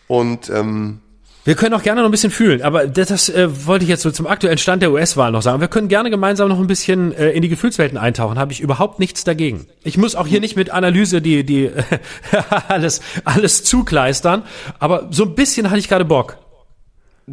Und 0.07 0.49
ähm, 0.49 0.99
wir 1.47 1.55
können 1.55 1.73
auch 1.75 1.81
gerne 1.81 2.01
noch 2.01 2.09
ein 2.09 2.11
bisschen 2.11 2.29
fühlen, 2.29 2.61
aber 2.61 2.87
das, 2.87 3.07
das 3.07 3.29
äh, 3.29 3.65
wollte 3.65 3.83
ich 3.83 3.89
jetzt 3.89 4.01
so 4.01 4.11
zum 4.11 4.27
aktuellen 4.27 4.57
Stand 4.57 4.81
der 4.81 4.91
US-Wahl 4.91 5.31
noch 5.31 5.41
sagen. 5.41 5.61
Wir 5.61 5.69
können 5.69 5.87
gerne 5.87 6.09
gemeinsam 6.09 6.49
noch 6.49 6.59
ein 6.59 6.67
bisschen 6.67 7.13
äh, 7.13 7.29
in 7.29 7.41
die 7.41 7.47
Gefühlswelten 7.47 7.97
eintauchen, 7.97 8.37
habe 8.37 8.51
ich 8.51 8.59
überhaupt 8.59 8.99
nichts 8.99 9.23
dagegen. 9.23 9.65
Ich 9.85 9.97
muss 9.97 10.15
auch 10.15 10.27
hier 10.27 10.41
nicht 10.41 10.57
mit 10.57 10.71
Analyse 10.71 11.21
die, 11.21 11.45
die 11.45 11.67
äh, 11.67 11.83
alles, 12.67 12.99
alles 13.23 13.63
zukleistern, 13.63 14.43
aber 14.79 15.07
so 15.11 15.23
ein 15.23 15.35
bisschen 15.35 15.69
hatte 15.69 15.79
ich 15.79 15.87
gerade 15.87 16.03
Bock. 16.03 16.37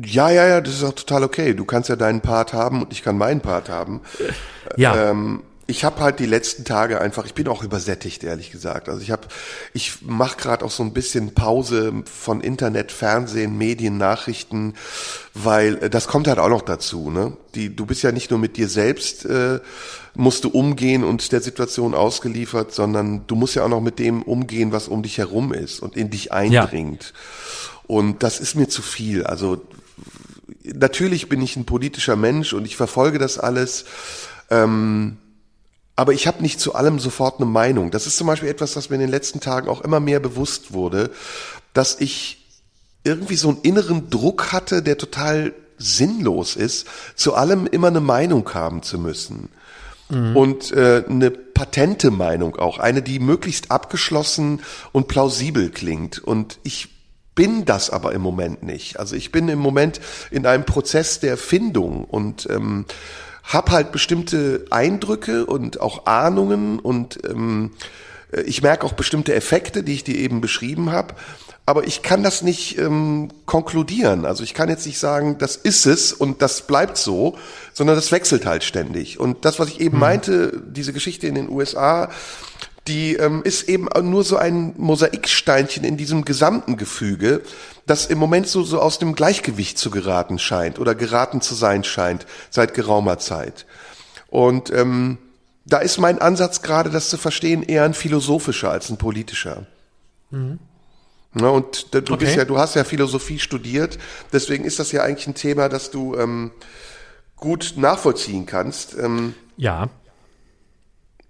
Ja, 0.01 0.31
ja, 0.31 0.47
ja, 0.47 0.61
das 0.61 0.75
ist 0.75 0.85
auch 0.85 0.95
total 0.95 1.25
okay. 1.25 1.53
Du 1.53 1.65
kannst 1.65 1.89
ja 1.89 1.97
deinen 1.97 2.21
Part 2.21 2.53
haben 2.53 2.83
und 2.83 2.93
ich 2.93 3.03
kann 3.03 3.19
meinen 3.19 3.41
Part 3.41 3.69
haben. 3.69 4.01
Ja. 4.77 5.11
Ähm, 5.11 5.43
ich 5.67 5.85
habe 5.85 6.01
halt 6.01 6.19
die 6.19 6.27
letzten 6.27 6.65
Tage 6.65 7.01
einfach, 7.01 7.25
ich 7.25 7.35
bin 7.35 7.49
auch 7.49 7.62
übersättigt, 7.62 8.23
ehrlich 8.23 8.51
gesagt. 8.51 8.89
Also 8.89 9.01
ich 9.01 9.11
habe, 9.11 9.29
ich 9.73 10.03
mache 10.03 10.37
gerade 10.37 10.65
auch 10.65 10.71
so 10.71 10.83
ein 10.83 10.93
bisschen 10.93 11.35
Pause 11.35 11.93
von 12.05 12.41
Internet, 12.41 12.93
Fernsehen, 12.93 13.57
Medien, 13.57 13.97
Nachrichten, 13.97 14.75
weil 15.33 15.77
äh, 15.85 15.91
das 15.91 16.07
kommt 16.07 16.29
halt 16.29 16.39
auch 16.39 16.51
noch 16.51 16.62
dazu. 16.62 17.11
Ne? 17.11 17.37
Die, 17.55 17.75
du 17.75 17.87
bist 17.87 18.03
ja 18.03 18.12
nicht 18.12 18.31
nur 18.31 18.39
mit 18.39 18.57
dir 18.57 18.69
selbst 18.69 19.25
äh, 19.25 19.61
musst 20.15 20.45
du 20.45 20.49
umgehen 20.49 21.03
und 21.03 21.33
der 21.33 21.41
Situation 21.41 21.95
ausgeliefert, 21.95 22.73
sondern 22.73 23.27
du 23.27 23.35
musst 23.35 23.57
ja 23.57 23.65
auch 23.65 23.69
noch 23.69 23.81
mit 23.81 23.99
dem 23.99 24.23
umgehen, 24.23 24.71
was 24.71 24.89
um 24.89 25.03
dich 25.03 25.19
herum 25.19 25.53
ist 25.53 25.81
und 25.81 25.97
in 25.97 26.11
dich 26.11 26.33
eindringt. 26.33 27.03
Ja. 27.03 27.81
Und 27.87 28.23
das 28.23 28.39
ist 28.39 28.55
mir 28.55 28.69
zu 28.69 28.81
viel. 28.81 29.25
Also 29.25 29.62
natürlich 30.62 31.29
bin 31.29 31.43
ich 31.43 31.57
ein 31.57 31.65
politischer 31.65 32.17
Mensch 32.17 32.53
und 32.53 32.65
ich 32.65 32.77
verfolge 32.77 33.19
das 33.19 33.39
alles. 33.39 33.87
Ähm, 34.51 35.17
aber 35.97 36.13
ich 36.13 36.27
habe 36.27 36.43
nicht 36.43 36.61
zu 36.61 36.75
allem 36.75 36.99
sofort 36.99 37.41
eine 37.41 37.49
Meinung. 37.49 37.91
Das 37.91 38.07
ist 38.07 38.17
zum 38.17 38.27
Beispiel 38.27 38.49
etwas, 38.49 38.75
was 38.77 38.91
mir 38.91 38.97
in 38.97 39.03
den 39.03 39.11
letzten 39.11 39.41
Tagen 39.41 39.69
auch 39.69 39.81
immer 39.81 40.01
mehr 40.01 40.21
bewusst 40.21 40.73
wurde, 40.73 41.11
dass 41.73 42.01
ich 42.01 42.45
irgendwie 43.05 43.37
so 43.37 43.51
einen 43.51 43.61
inneren 43.63 44.11
Druck 44.11 44.53
hatte, 44.53 44.83
der 44.83 44.99
total 44.99 45.53
sinnlos 45.79 46.57
ist, 46.57 46.87
zu 47.15 47.35
allem 47.35 47.67
immer 47.67 47.89
eine 47.89 48.01
Meinung 48.01 48.53
haben 48.55 48.83
zu 48.83 48.99
müssen. 48.99 49.51
Mhm. 50.09 50.37
Und 50.37 50.73
äh, 50.73 51.05
eine 51.09 51.31
patente 51.31 52.11
Meinung 52.11 52.57
auch, 52.57 52.79
eine, 52.79 53.03
die 53.03 53.19
möglichst 53.19 53.71
abgeschlossen 53.71 54.61
und 54.93 55.09
plausibel 55.09 55.71
klingt. 55.71 56.19
Und 56.19 56.59
ich 56.63 56.89
bin 57.35 57.65
das 57.65 57.91
aber 57.91 58.13
im 58.13 58.23
Moment 58.23 58.63
nicht. 58.63 58.99
Also 58.99 59.17
ich 59.17 59.33
bin 59.33 59.49
im 59.49 59.59
Moment 59.59 60.01
in 60.31 60.47
einem 60.47 60.65
Prozess 60.65 61.21
der 61.21 61.37
Findung 61.37 62.05
und 62.05 62.49
ähm, 62.51 62.87
habe 63.45 63.73
halt 63.73 63.93
bestimmte 63.93 64.65
Eindrücke 64.71 65.47
und 65.47 65.81
auch 65.81 66.07
Ahnungen 66.07 66.79
und 66.79 67.19
ähm, 67.29 67.73
äh, 68.33 68.43
ich 68.43 68.63
merke 68.63 68.85
auch 68.87 68.95
bestimmte 68.95 69.35
Effekte, 69.35 69.83
die 69.83 69.95
ich 69.95 70.05
dir 70.05 70.17
eben 70.17 70.41
beschrieben 70.41 70.91
habe. 70.91 71.15
Aber 71.67 71.87
ich 71.87 72.03
kann 72.03 72.23
das 72.23 72.43
nicht 72.43 72.79
ähm, 72.79 73.31
konkludieren. 73.47 74.27
Also 74.27 74.45
ich 74.45 74.53
kann 74.53 74.69
jetzt 74.69 74.85
nicht 74.85 74.99
sagen, 74.99 75.39
das 75.39 75.57
ist 75.57 75.87
es 75.87 76.13
und 76.13 76.43
das 76.43 76.67
bleibt 76.67 76.99
so, 76.99 77.39
sondern 77.73 77.97
das 77.97 78.13
wechselt 78.13 78.45
halt 78.45 78.65
ständig. 78.65 79.19
Und 79.19 79.47
das, 79.47 79.59
was 79.59 79.69
ich 79.69 79.81
eben 79.81 79.95
hm. 79.95 80.01
meinte, 80.01 80.63
diese 80.67 80.93
Geschichte 80.93 81.27
in 81.27 81.35
den 81.35 81.49
USA, 81.49 82.11
die 82.87 83.14
ähm, 83.14 83.43
ist 83.45 83.68
eben 83.68 83.89
nur 84.03 84.24
so 84.24 84.37
ein 84.37 84.74
Mosaiksteinchen 84.76 85.85
in 85.85 85.97
diesem 85.97 86.24
gesamten 86.24 86.76
Gefüge, 86.76 87.43
das 87.87 88.07
im 88.07 88.18
Moment 88.18 88.47
so, 88.47 88.62
so 88.62 88.80
aus 88.80 88.99
dem 88.99 89.14
Gleichgewicht 89.14 89.78
zu 89.78 89.91
geraten 89.91 90.39
scheint 90.39 90.78
oder 90.78 90.95
geraten 90.95 91.41
zu 91.41 91.55
sein 91.55 91.85
scheint 91.85 92.26
seit 92.51 92.74
geraumer 92.74 93.18
Zeit. 93.18 93.66
Und 94.28 94.70
ähm, 94.70 95.18
da 95.64 95.78
ist 95.78 95.99
mein 95.99 96.18
Ansatz 96.18 96.61
gerade, 96.61 96.91
das 96.91 97.09
zu 97.09 97.16
verstehen, 97.16 97.62
eher 97.62 97.85
ein 97.85 97.95
philosophischer 97.95 98.70
als 98.70 98.91
ein 98.91 98.99
politischer. 98.99 99.66
Mhm. 100.30 100.59
Na, 101.32 101.49
und 101.49 101.95
du 101.95 101.99
okay. 101.99 102.16
bist 102.16 102.37
ja, 102.37 102.45
du 102.45 102.59
hast 102.59 102.76
ja 102.76 102.85
Philosophie 102.85 103.39
studiert, 103.39 103.99
deswegen 104.32 104.64
ist 104.64 104.78
das 104.78 104.93
ja 104.93 105.03
eigentlich 105.03 105.26
ein 105.26 105.35
Thema, 105.35 105.68
das 105.68 105.91
du 105.91 106.14
ähm, 106.16 106.53
gut 107.37 107.74
nachvollziehen 107.76 108.47
kannst. 108.47 108.97
Ähm, 108.97 109.35
ja. 109.57 109.89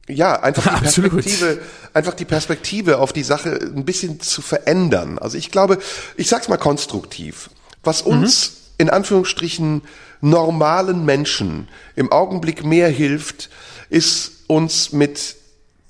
Ja, 0.08 0.40
einfach 0.40 0.78
die 0.94 1.00
Perspektive, 1.00 1.58
einfach 1.92 2.14
die 2.14 2.24
Perspektive 2.24 2.98
auf 2.98 3.12
die 3.12 3.22
Sache 3.22 3.58
ein 3.74 3.84
bisschen 3.84 4.20
zu 4.20 4.42
verändern. 4.42 5.18
Also 5.18 5.38
ich 5.38 5.50
glaube, 5.50 5.78
ich 6.16 6.28
sag's 6.28 6.48
mal 6.48 6.58
konstruktiv. 6.58 7.50
Was 7.82 8.04
mhm. 8.04 8.12
uns 8.12 8.50
mhm. 8.50 8.56
in 8.78 8.90
Anführungsstrichen 8.90 9.82
normalen 10.20 11.04
Menschen 11.04 11.68
im 11.96 12.10
Augenblick 12.12 12.64
mehr 12.64 12.88
hilft, 12.88 13.50
ist 13.90 14.32
uns 14.46 14.92
mit 14.92 15.36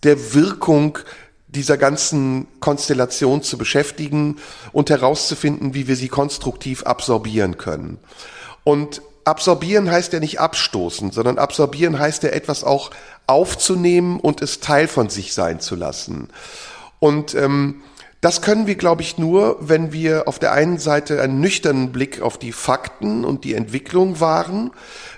der 0.03 0.35
Wirkung 0.35 0.99
dieser 1.47 1.77
ganzen 1.77 2.49
Konstellation 2.61 3.43
zu 3.43 3.57
beschäftigen 3.57 4.37
und 4.73 4.91
herauszufinden, 4.91 5.75
wie 5.75 5.87
wir 5.87 5.97
sie 5.97 6.09
konstruktiv 6.09 6.83
absorbieren 6.83 7.59
können. 7.59 7.99
Und 8.65 9.03
absorbieren 9.25 9.91
heißt 9.91 10.13
ja 10.13 10.21
nicht 10.21 10.41
abstoßen, 10.41 11.13
sondern 11.13 11.39
absorbieren 11.39 11.99
heißt 11.99 12.23
ja 12.25 12.31
etwas 12.31 12.65
auch 12.65 12.91
aufzunehmen 13.27 14.21
und 14.21 14.43
es 14.43 14.61
Teil 14.61 14.89
von 14.89 15.09
sich 15.09 15.35
sein 15.35 15.61
zu 15.61 15.77
lassen. 15.77 16.29
Und 16.99 17.35
ähm, 17.35 17.83
das 18.25 18.41
können 18.41 18.67
wir, 18.67 18.77
glaube 18.77 19.03
ich, 19.03 19.19
nur, 19.19 19.59
wenn 19.61 19.93
wir 19.93 20.27
auf 20.29 20.39
der 20.39 20.53
einen 20.53 20.79
Seite 20.79 21.21
einen 21.21 21.41
nüchternen 21.41 21.93
Blick 21.93 22.23
auf 22.23 22.39
die 22.39 22.53
Fakten 22.53 23.23
und 23.23 23.45
die 23.45 23.53
Entwicklung 23.53 24.19
wahren, 24.19 24.71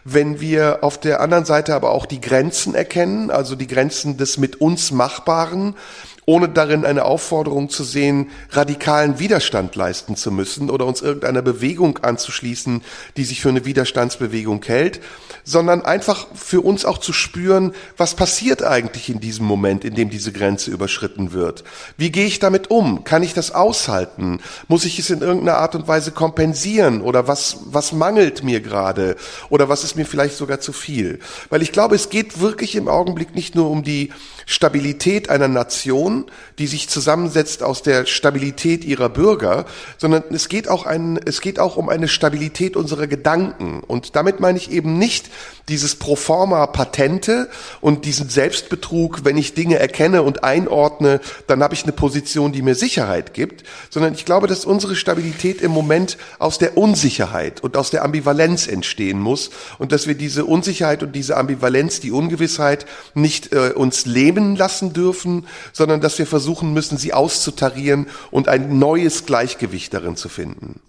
wenn 0.02 0.40
wir 0.40 0.78
auf 0.82 0.98
der 0.98 1.20
anderen 1.20 1.44
Seite 1.44 1.76
aber 1.76 1.92
auch 1.92 2.06
die 2.06 2.20
Grenzen 2.20 2.74
erkennen, 2.74 3.30
also 3.30 3.54
die 3.54 3.68
Grenzen 3.68 4.16
des 4.16 4.38
mit 4.38 4.60
uns 4.60 4.90
Machbaren, 4.90 5.76
ohne 6.24 6.48
darin 6.48 6.84
eine 6.84 7.04
Aufforderung 7.04 7.68
zu 7.68 7.84
sehen, 7.84 8.30
radikalen 8.50 9.20
Widerstand 9.20 9.76
leisten 9.76 10.16
zu 10.16 10.32
müssen 10.32 10.68
oder 10.68 10.84
uns 10.84 11.00
irgendeiner 11.00 11.42
Bewegung 11.42 11.98
anzuschließen, 11.98 12.82
die 13.16 13.24
sich 13.24 13.40
für 13.40 13.50
eine 13.50 13.64
Widerstandsbewegung 13.64 14.64
hält, 14.64 15.00
sondern 15.46 15.82
einfach 15.82 16.26
für 16.34 16.60
uns 16.60 16.84
auch 16.84 16.98
zu 16.98 17.12
spüren, 17.12 17.72
was 17.96 18.14
passiert 18.14 18.64
eigentlich 18.64 19.08
in 19.08 19.20
diesem 19.20 19.46
Moment, 19.46 19.84
in 19.84 19.94
dem 19.94 20.10
diese 20.10 20.32
Grenze 20.32 20.72
überschritten 20.72 21.32
wird. 21.32 21.62
Wie 21.96 22.10
gehe 22.10 22.26
ich 22.26 22.40
damit 22.40 22.68
um? 22.68 23.04
Kann 23.04 23.22
ich 23.22 23.32
das 23.32 23.52
aushalten? 23.52 24.40
Muss 24.66 24.84
ich 24.84 24.98
es 24.98 25.08
in 25.08 25.20
irgendeiner 25.20 25.58
Art 25.58 25.76
und 25.76 25.86
Weise 25.86 26.10
kompensieren? 26.10 27.00
Oder 27.00 27.28
was, 27.28 27.58
was 27.66 27.92
mangelt 27.92 28.42
mir 28.42 28.60
gerade? 28.60 29.14
Oder 29.48 29.68
was 29.68 29.84
ist 29.84 29.94
mir 29.94 30.04
vielleicht 30.04 30.36
sogar 30.36 30.58
zu 30.58 30.72
viel? 30.72 31.20
Weil 31.48 31.62
ich 31.62 31.70
glaube, 31.70 31.94
es 31.94 32.10
geht 32.10 32.40
wirklich 32.40 32.74
im 32.74 32.88
Augenblick 32.88 33.36
nicht 33.36 33.54
nur 33.54 33.70
um 33.70 33.84
die 33.84 34.10
Stabilität 34.46 35.30
einer 35.30 35.48
Nation, 35.48 36.26
die 36.58 36.66
sich 36.66 36.88
zusammensetzt 36.88 37.62
aus 37.62 37.82
der 37.82 38.04
Stabilität 38.06 38.84
ihrer 38.84 39.08
Bürger, 39.08 39.66
sondern 39.96 40.24
es 40.30 40.48
geht 40.48 40.68
auch 40.68 40.86
ein, 40.86 41.20
es 41.24 41.40
geht 41.40 41.60
auch 41.60 41.76
um 41.76 41.88
eine 41.88 42.08
Stabilität 42.08 42.76
unserer 42.76 43.06
Gedanken. 43.06 43.82
Und 43.86 44.16
damit 44.16 44.40
meine 44.40 44.58
ich 44.58 44.70
eben 44.72 44.98
nicht 44.98 45.30
dieses 45.68 45.96
Proforma 45.96 46.66
Patente 46.66 47.48
und 47.80 48.04
diesen 48.04 48.28
Selbstbetrug, 48.28 49.24
wenn 49.24 49.36
ich 49.36 49.54
Dinge 49.54 49.78
erkenne 49.78 50.22
und 50.22 50.44
einordne, 50.44 51.20
dann 51.46 51.62
habe 51.62 51.74
ich 51.74 51.82
eine 51.82 51.92
Position, 51.92 52.52
die 52.52 52.62
mir 52.62 52.74
Sicherheit 52.74 53.34
gibt, 53.34 53.64
sondern 53.90 54.14
ich 54.14 54.24
glaube, 54.24 54.46
dass 54.46 54.64
unsere 54.64 54.94
Stabilität 54.94 55.60
im 55.60 55.72
Moment 55.72 56.18
aus 56.38 56.58
der 56.58 56.76
Unsicherheit 56.76 57.62
und 57.62 57.76
aus 57.76 57.90
der 57.90 58.04
Ambivalenz 58.04 58.68
entstehen 58.68 59.20
muss 59.20 59.50
und 59.78 59.92
dass 59.92 60.06
wir 60.06 60.14
diese 60.14 60.44
Unsicherheit 60.44 61.02
und 61.02 61.12
diese 61.12 61.36
Ambivalenz, 61.36 62.00
die 62.00 62.12
Ungewissheit 62.12 62.86
nicht 63.14 63.52
äh, 63.52 63.72
uns 63.74 64.06
lähmen 64.06 64.56
lassen 64.56 64.92
dürfen, 64.92 65.46
sondern 65.72 66.00
dass 66.00 66.18
wir 66.18 66.26
versuchen 66.26 66.72
müssen, 66.72 66.96
sie 66.96 67.12
auszutarieren 67.12 68.06
und 68.30 68.48
ein 68.48 68.78
neues 68.78 69.26
Gleichgewicht 69.26 69.92
darin 69.92 70.16
zu 70.16 70.28
finden. 70.28 70.80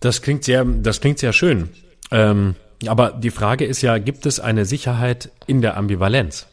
Das 0.00 0.20
klingt 0.20 0.44
sehr, 0.44 0.64
das 0.64 1.00
klingt 1.00 1.18
sehr 1.18 1.32
schön. 1.32 1.70
Ähm 2.10 2.56
aber 2.86 3.12
die 3.12 3.30
Frage 3.30 3.64
ist 3.64 3.82
ja, 3.82 3.98
gibt 3.98 4.26
es 4.26 4.40
eine 4.40 4.64
Sicherheit 4.64 5.30
in 5.46 5.62
der 5.62 5.76
Ambivalenz? 5.76 6.46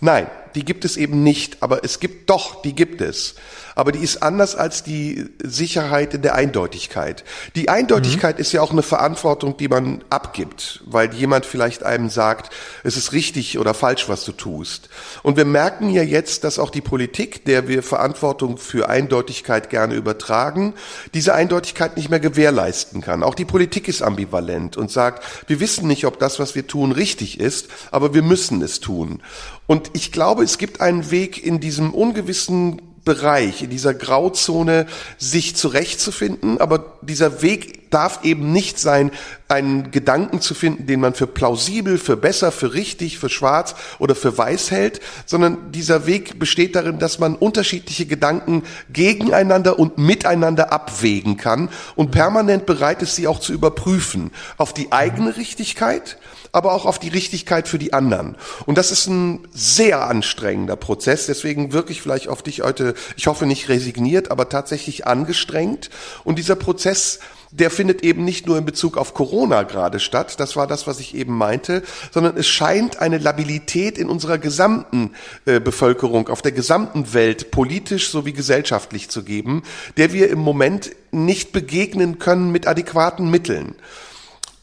Nein, 0.00 0.26
die 0.56 0.64
gibt 0.64 0.84
es 0.84 0.96
eben 0.96 1.22
nicht, 1.22 1.62
aber 1.62 1.84
es 1.84 2.00
gibt 2.00 2.30
doch, 2.30 2.62
die 2.62 2.74
gibt 2.74 3.00
es 3.00 3.36
aber 3.76 3.92
die 3.92 3.98
ist 3.98 4.22
anders 4.22 4.56
als 4.56 4.82
die 4.82 5.26
Sicherheit 5.44 6.14
in 6.14 6.22
der 6.22 6.34
Eindeutigkeit. 6.34 7.24
Die 7.56 7.68
Eindeutigkeit 7.68 8.36
mhm. 8.36 8.40
ist 8.40 8.52
ja 8.52 8.62
auch 8.62 8.72
eine 8.72 8.82
Verantwortung, 8.82 9.58
die 9.58 9.68
man 9.68 10.02
abgibt, 10.08 10.82
weil 10.86 11.12
jemand 11.12 11.44
vielleicht 11.44 11.82
einem 11.82 12.08
sagt, 12.08 12.52
es 12.84 12.96
ist 12.96 13.12
richtig 13.12 13.58
oder 13.58 13.74
falsch, 13.74 14.08
was 14.08 14.24
du 14.24 14.32
tust. 14.32 14.88
Und 15.22 15.36
wir 15.36 15.44
merken 15.44 15.90
ja 15.90 16.02
jetzt, 16.02 16.42
dass 16.42 16.58
auch 16.58 16.70
die 16.70 16.80
Politik, 16.80 17.44
der 17.44 17.68
wir 17.68 17.82
Verantwortung 17.82 18.56
für 18.56 18.88
Eindeutigkeit 18.88 19.68
gerne 19.68 19.94
übertragen, 19.94 20.72
diese 21.12 21.34
Eindeutigkeit 21.34 21.98
nicht 21.98 22.08
mehr 22.08 22.20
gewährleisten 22.20 23.02
kann. 23.02 23.22
Auch 23.22 23.34
die 23.34 23.44
Politik 23.44 23.88
ist 23.88 24.00
ambivalent 24.00 24.78
und 24.78 24.90
sagt, 24.90 25.22
wir 25.48 25.60
wissen 25.60 25.86
nicht, 25.86 26.06
ob 26.06 26.18
das, 26.18 26.38
was 26.38 26.54
wir 26.54 26.66
tun, 26.66 26.92
richtig 26.92 27.40
ist, 27.40 27.68
aber 27.90 28.14
wir 28.14 28.22
müssen 28.22 28.62
es 28.62 28.80
tun. 28.80 29.20
Und 29.66 29.90
ich 29.94 30.12
glaube, 30.12 30.44
es 30.46 30.58
gibt 30.58 30.80
einen 30.80 31.10
Weg 31.10 31.44
in 31.44 31.58
diesem 31.58 31.92
ungewissen 31.92 32.80
Bereich, 33.04 33.62
in 33.62 33.70
dieser 33.70 33.94
Grauzone 33.94 34.86
sich 35.18 35.54
zurechtzufinden, 35.54 36.60
aber 36.60 36.98
dieser 37.02 37.42
Weg 37.42 37.90
darf 37.90 38.24
eben 38.24 38.52
nicht 38.52 38.78
sein, 38.78 39.10
einen 39.48 39.90
Gedanken 39.90 40.40
zu 40.40 40.54
finden, 40.54 40.86
den 40.86 41.00
man 41.00 41.14
für 41.14 41.26
plausibel, 41.26 41.98
für 41.98 42.16
besser, 42.16 42.50
für 42.50 42.74
richtig, 42.74 43.18
für 43.18 43.28
schwarz 43.28 43.74
oder 43.98 44.14
für 44.14 44.36
weiß 44.36 44.70
hält, 44.70 45.00
sondern 45.24 45.72
dieser 45.72 46.06
Weg 46.06 46.38
besteht 46.38 46.74
darin, 46.74 46.98
dass 46.98 47.18
man 47.18 47.36
unterschiedliche 47.36 48.06
Gedanken 48.06 48.64
gegeneinander 48.92 49.78
und 49.78 49.98
miteinander 49.98 50.72
abwägen 50.72 51.36
kann 51.36 51.70
und 51.94 52.10
permanent 52.10 52.66
bereit 52.66 53.02
ist, 53.02 53.14
sie 53.14 53.28
auch 53.28 53.40
zu 53.40 53.52
überprüfen. 53.52 54.30
Auf 54.58 54.74
die 54.74 54.90
eigene 54.92 55.36
Richtigkeit, 55.36 56.18
aber 56.56 56.72
auch 56.72 56.86
auf 56.86 56.98
die 56.98 57.10
Richtigkeit 57.10 57.68
für 57.68 57.78
die 57.78 57.92
anderen. 57.92 58.34
Und 58.64 58.78
das 58.78 58.90
ist 58.90 59.08
ein 59.08 59.46
sehr 59.52 60.08
anstrengender 60.08 60.74
Prozess, 60.74 61.26
deswegen 61.26 61.74
wirklich 61.74 62.00
vielleicht 62.00 62.28
auf 62.28 62.42
dich 62.42 62.62
heute, 62.62 62.94
ich 63.14 63.26
hoffe 63.26 63.44
nicht 63.44 63.68
resigniert, 63.68 64.30
aber 64.30 64.48
tatsächlich 64.48 65.06
angestrengt. 65.06 65.90
Und 66.24 66.38
dieser 66.38 66.56
Prozess 66.56 67.20
der 67.52 67.70
findet 67.70 68.02
eben 68.02 68.24
nicht 68.24 68.46
nur 68.46 68.58
in 68.58 68.64
Bezug 68.64 68.96
auf 68.96 69.14
Corona 69.14 69.62
gerade 69.62 70.00
statt, 70.00 70.40
das 70.40 70.56
war 70.56 70.66
das, 70.66 70.86
was 70.86 71.00
ich 71.00 71.14
eben 71.14 71.36
meinte, 71.36 71.82
sondern 72.10 72.36
es 72.36 72.46
scheint 72.46 72.98
eine 72.98 73.18
Labilität 73.18 73.98
in 73.98 74.08
unserer 74.08 74.38
gesamten 74.38 75.12
äh, 75.44 75.60
Bevölkerung, 75.60 76.28
auf 76.28 76.42
der 76.42 76.52
gesamten 76.52 77.14
Welt, 77.14 77.50
politisch 77.50 78.10
sowie 78.10 78.32
gesellschaftlich 78.32 79.08
zu 79.08 79.22
geben, 79.22 79.62
der 79.96 80.12
wir 80.12 80.28
im 80.28 80.40
Moment 80.40 80.90
nicht 81.12 81.52
begegnen 81.52 82.18
können 82.18 82.50
mit 82.50 82.66
adäquaten 82.66 83.30
Mitteln. 83.30 83.74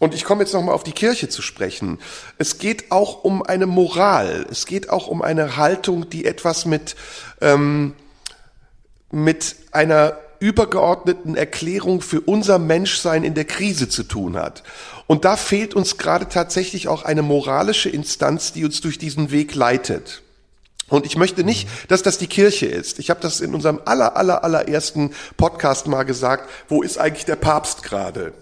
Und 0.04 0.14
ich 0.14 0.26
komme 0.26 0.44
jetzt 0.44 0.54
nochmal 0.54 0.76
auf 0.76 0.84
die 0.84 0.92
Kirche 0.92 1.30
zu 1.30 1.42
sprechen. 1.42 1.98
Es 2.38 2.58
geht 2.58 2.92
auch 2.92 3.24
um 3.24 3.42
eine 3.42 3.68
Moral. 3.68 4.46
Es 4.52 4.66
geht 4.66 4.90
auch 4.90 5.08
um 5.08 5.22
eine 5.22 5.56
Haltung, 5.56 6.10
die 6.10 6.26
etwas 6.26 6.66
mit, 6.66 6.98
ähm, 7.40 7.94
mit 9.12 9.56
einer 9.72 10.18
übergeordneten 10.40 11.38
Erklärung 11.38 12.02
für 12.02 12.20
unser 12.20 12.60
Menschsein 12.60 13.24
in 13.24 13.34
der 13.34 13.46
Krise 13.46 13.88
zu 13.88 14.04
tun 14.04 14.36
hat. 14.36 14.64
Und 15.08 15.24
da 15.24 15.38
fehlt 15.38 15.74
uns 15.74 15.98
gerade 15.98 16.28
tatsächlich 16.28 16.90
auch 16.90 17.04
eine 17.04 17.22
moralische 17.22 17.88
Instanz, 17.88 18.52
die 18.52 18.66
uns 18.66 18.82
durch 18.82 18.98
diesen 18.98 19.32
Weg 19.32 19.56
leitet. 19.56 20.22
Und 20.90 21.06
ich 21.06 21.16
möchte 21.16 21.46
nicht, 21.46 21.70
dass 21.88 22.04
das 22.04 22.18
die 22.18 22.28
Kirche 22.28 22.66
ist. 22.66 23.00
Ich 23.00 23.10
habe 23.10 23.22
das 23.22 23.40
in 23.40 23.56
unserem 23.56 23.80
aller, 23.86 24.18
aller, 24.18 24.44
allerersten 24.44 25.12
Podcast 25.38 25.88
mal 25.88 26.04
gesagt. 26.04 26.50
Wo 26.68 26.82
ist 26.82 26.98
eigentlich 26.98 27.24
der 27.24 27.38
Papst 27.38 27.84
gerade? 27.84 28.34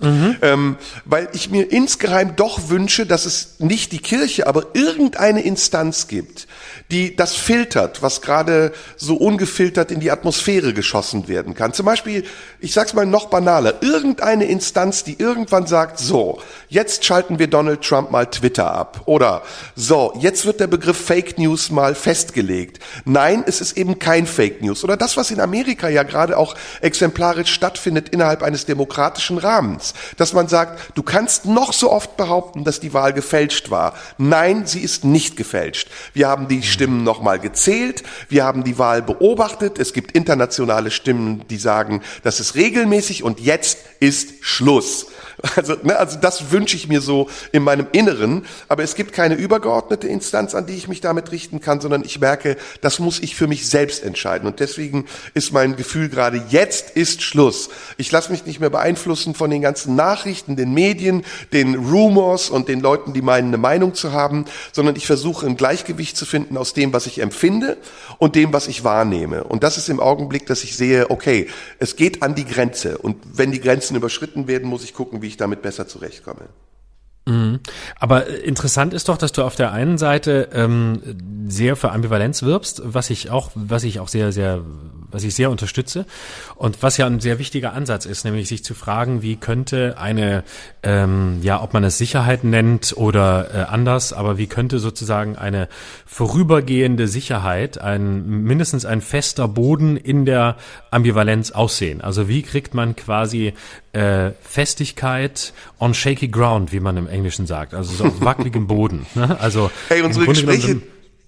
Mhm. 0.00 0.36
Ähm, 0.40 0.76
weil 1.04 1.28
ich 1.34 1.50
mir 1.50 1.70
insgeheim 1.70 2.34
doch 2.34 2.70
wünsche, 2.70 3.04
dass 3.04 3.26
es 3.26 3.56
nicht 3.58 3.92
die 3.92 3.98
Kirche, 3.98 4.46
aber 4.46 4.68
irgendeine 4.72 5.42
Instanz 5.42 6.08
gibt, 6.08 6.46
die 6.90 7.14
das 7.14 7.34
filtert, 7.34 8.02
was 8.02 8.22
gerade 8.22 8.72
so 8.96 9.16
ungefiltert 9.16 9.90
in 9.90 10.00
die 10.00 10.10
Atmosphäre 10.10 10.72
geschossen 10.72 11.28
werden 11.28 11.54
kann. 11.54 11.74
Zum 11.74 11.84
Beispiel, 11.84 12.24
ich 12.60 12.72
sag's 12.72 12.94
mal 12.94 13.04
noch 13.04 13.26
banaler, 13.26 13.82
irgendeine 13.82 14.46
Instanz, 14.46 15.04
die 15.04 15.18
irgendwann 15.18 15.66
sagt, 15.66 15.98
so, 15.98 16.40
jetzt 16.68 17.04
schalten 17.04 17.38
wir 17.38 17.48
Donald 17.48 17.82
Trump 17.82 18.10
mal 18.10 18.26
Twitter 18.26 18.72
ab. 18.72 19.02
Oder 19.04 19.42
so, 19.76 20.14
jetzt 20.18 20.46
wird 20.46 20.60
der 20.60 20.66
Begriff 20.66 20.96
Fake 20.96 21.38
News 21.38 21.70
mal 21.70 21.94
festgelegt. 21.94 22.80
Nein, 23.04 23.44
es 23.46 23.60
ist 23.60 23.76
eben 23.76 23.98
kein 23.98 24.26
Fake 24.26 24.62
News. 24.62 24.82
Oder 24.82 24.96
das, 24.96 25.16
was 25.18 25.30
in 25.30 25.40
Amerika 25.40 25.88
ja 25.88 26.04
gerade 26.04 26.38
auch 26.38 26.54
exemplarisch 26.80 27.52
stattfindet 27.52 28.08
innerhalb 28.08 28.42
eines 28.42 28.64
demokratischen 28.64 29.36
Rahmens. 29.36 29.89
Dass 30.16 30.32
man 30.32 30.48
sagt, 30.48 30.96
du 30.96 31.02
kannst 31.02 31.46
noch 31.46 31.72
so 31.72 31.90
oft 31.90 32.16
behaupten, 32.16 32.64
dass 32.64 32.80
die 32.80 32.92
Wahl 32.92 33.12
gefälscht 33.12 33.70
war. 33.70 33.94
Nein, 34.18 34.66
sie 34.66 34.80
ist 34.80 35.04
nicht 35.04 35.36
gefälscht. 35.36 35.88
Wir 36.12 36.28
haben 36.28 36.48
die 36.48 36.62
Stimmen 36.62 37.04
nochmal 37.04 37.38
gezählt. 37.38 38.02
Wir 38.28 38.44
haben 38.44 38.64
die 38.64 38.78
Wahl 38.78 39.02
beobachtet. 39.02 39.78
Es 39.78 39.92
gibt 39.92 40.12
internationale 40.12 40.90
Stimmen, 40.90 41.46
die 41.48 41.58
sagen, 41.58 42.02
das 42.22 42.40
ist 42.40 42.54
regelmäßig 42.54 43.22
und 43.22 43.40
jetzt 43.40 43.78
ist 44.00 44.34
Schluss. 44.40 45.06
Also, 45.56 45.74
ne, 45.82 45.96
also 45.96 46.18
das 46.18 46.50
wünsche 46.50 46.76
ich 46.76 46.88
mir 46.88 47.00
so 47.00 47.28
in 47.52 47.62
meinem 47.62 47.86
Inneren. 47.92 48.44
Aber 48.68 48.82
es 48.82 48.94
gibt 48.94 49.12
keine 49.12 49.34
übergeordnete 49.34 50.06
Instanz, 50.08 50.54
an 50.54 50.66
die 50.66 50.74
ich 50.74 50.88
mich 50.88 51.00
damit 51.00 51.32
richten 51.32 51.60
kann, 51.60 51.80
sondern 51.80 52.04
ich 52.04 52.20
merke, 52.20 52.56
das 52.80 52.98
muss 52.98 53.20
ich 53.20 53.34
für 53.34 53.46
mich 53.46 53.68
selbst 53.68 54.04
entscheiden. 54.04 54.46
Und 54.46 54.60
deswegen 54.60 55.06
ist 55.34 55.52
mein 55.52 55.76
Gefühl 55.76 56.08
gerade, 56.08 56.42
jetzt 56.48 56.90
ist 56.90 57.22
Schluss. 57.22 57.70
Ich 57.96 58.10
lasse 58.12 58.30
mich 58.30 58.46
nicht 58.46 58.60
mehr 58.60 58.70
beeinflussen 58.70 59.34
von 59.34 59.50
den 59.50 59.62
ganzen 59.62 59.96
Nachrichten, 59.96 60.56
den 60.56 60.72
Medien, 60.72 61.24
den 61.52 61.74
Rumors 61.74 62.50
und 62.50 62.68
den 62.68 62.80
Leuten, 62.80 63.12
die 63.12 63.22
meinen, 63.22 63.48
eine 63.48 63.58
Meinung 63.58 63.94
zu 63.94 64.12
haben, 64.12 64.44
sondern 64.72 64.96
ich 64.96 65.06
versuche 65.06 65.46
ein 65.46 65.56
Gleichgewicht 65.56 66.16
zu 66.16 66.26
finden 66.26 66.56
aus 66.56 66.74
dem, 66.74 66.92
was 66.92 67.06
ich 67.06 67.20
empfinde 67.20 67.78
und 68.18 68.34
dem, 68.34 68.52
was 68.52 68.68
ich 68.68 68.84
wahrnehme. 68.84 69.44
Und 69.44 69.62
das 69.62 69.78
ist 69.78 69.88
im 69.88 70.00
Augenblick, 70.00 70.46
dass 70.46 70.64
ich 70.64 70.76
sehe, 70.76 71.10
okay, 71.10 71.48
es 71.78 71.96
geht 71.96 72.22
an 72.22 72.34
die 72.34 72.44
Grenze. 72.44 72.98
Und 72.98 73.16
wenn 73.32 73.52
die 73.52 73.60
Grenzen 73.60 73.96
überschritten 73.96 74.46
werden, 74.46 74.68
muss 74.68 74.84
ich 74.84 74.94
gucken, 74.94 75.22
wie 75.22 75.29
ich 75.30 75.36
damit 75.36 75.62
besser 75.62 75.88
zurechtkomme. 75.88 76.48
Mhm. 77.26 77.60
Aber 77.98 78.26
interessant 78.26 78.94
ist 78.94 79.08
doch, 79.08 79.18
dass 79.18 79.32
du 79.32 79.42
auf 79.42 79.56
der 79.56 79.72
einen 79.72 79.98
Seite 79.98 80.48
ähm, 80.52 81.46
sehr 81.48 81.76
für 81.76 81.92
Ambivalenz 81.92 82.42
wirbst, 82.42 82.82
was 82.84 83.10
ich 83.10 83.30
auch, 83.30 83.50
was 83.54 83.84
ich 83.84 84.00
auch 84.00 84.08
sehr, 84.08 84.32
sehr, 84.32 84.64
was 85.10 85.24
ich 85.24 85.34
sehr 85.34 85.50
unterstütze 85.50 86.06
und 86.56 86.82
was 86.82 86.96
ja 86.96 87.06
ein 87.06 87.20
sehr 87.20 87.38
wichtiger 87.38 87.72
Ansatz 87.72 88.06
ist, 88.06 88.24
nämlich 88.24 88.48
sich 88.48 88.64
zu 88.64 88.74
fragen, 88.74 89.22
wie 89.22 89.36
könnte 89.36 89.96
eine, 89.98 90.44
ähm, 90.82 91.38
ja, 91.42 91.62
ob 91.62 91.74
man 91.74 91.84
es 91.84 91.98
Sicherheit 91.98 92.44
nennt 92.44 92.94
oder 92.96 93.54
äh, 93.54 93.58
anders, 93.70 94.12
aber 94.12 94.38
wie 94.38 94.46
könnte 94.46 94.78
sozusagen 94.78 95.36
eine 95.36 95.68
vorübergehende 96.06 97.08
Sicherheit, 97.08 97.78
ein 97.78 98.42
mindestens 98.44 98.84
ein 98.84 99.00
fester 99.00 99.48
Boden 99.48 99.96
in 99.96 100.24
der 100.24 100.56
Ambivalenz 100.90 101.50
aussehen? 101.50 102.00
Also 102.00 102.28
wie 102.28 102.42
kriegt 102.42 102.74
man 102.74 102.96
quasi 102.96 103.54
äh, 103.92 104.30
Festigkeit 104.42 105.52
on 105.78 105.94
shaky 105.94 106.28
ground, 106.28 106.72
wie 106.72 106.80
man 106.80 106.96
im 106.96 107.08
Englischen 107.08 107.46
sagt, 107.46 107.74
also 107.74 107.92
so 107.92 108.04
auf 108.04 108.20
wackeligem 108.24 108.66
Boden. 108.66 109.06
Ne? 109.14 109.38
Also 109.40 109.70
hey, 109.88 110.02
unsere 110.02 110.26
Gespräche. 110.26 110.80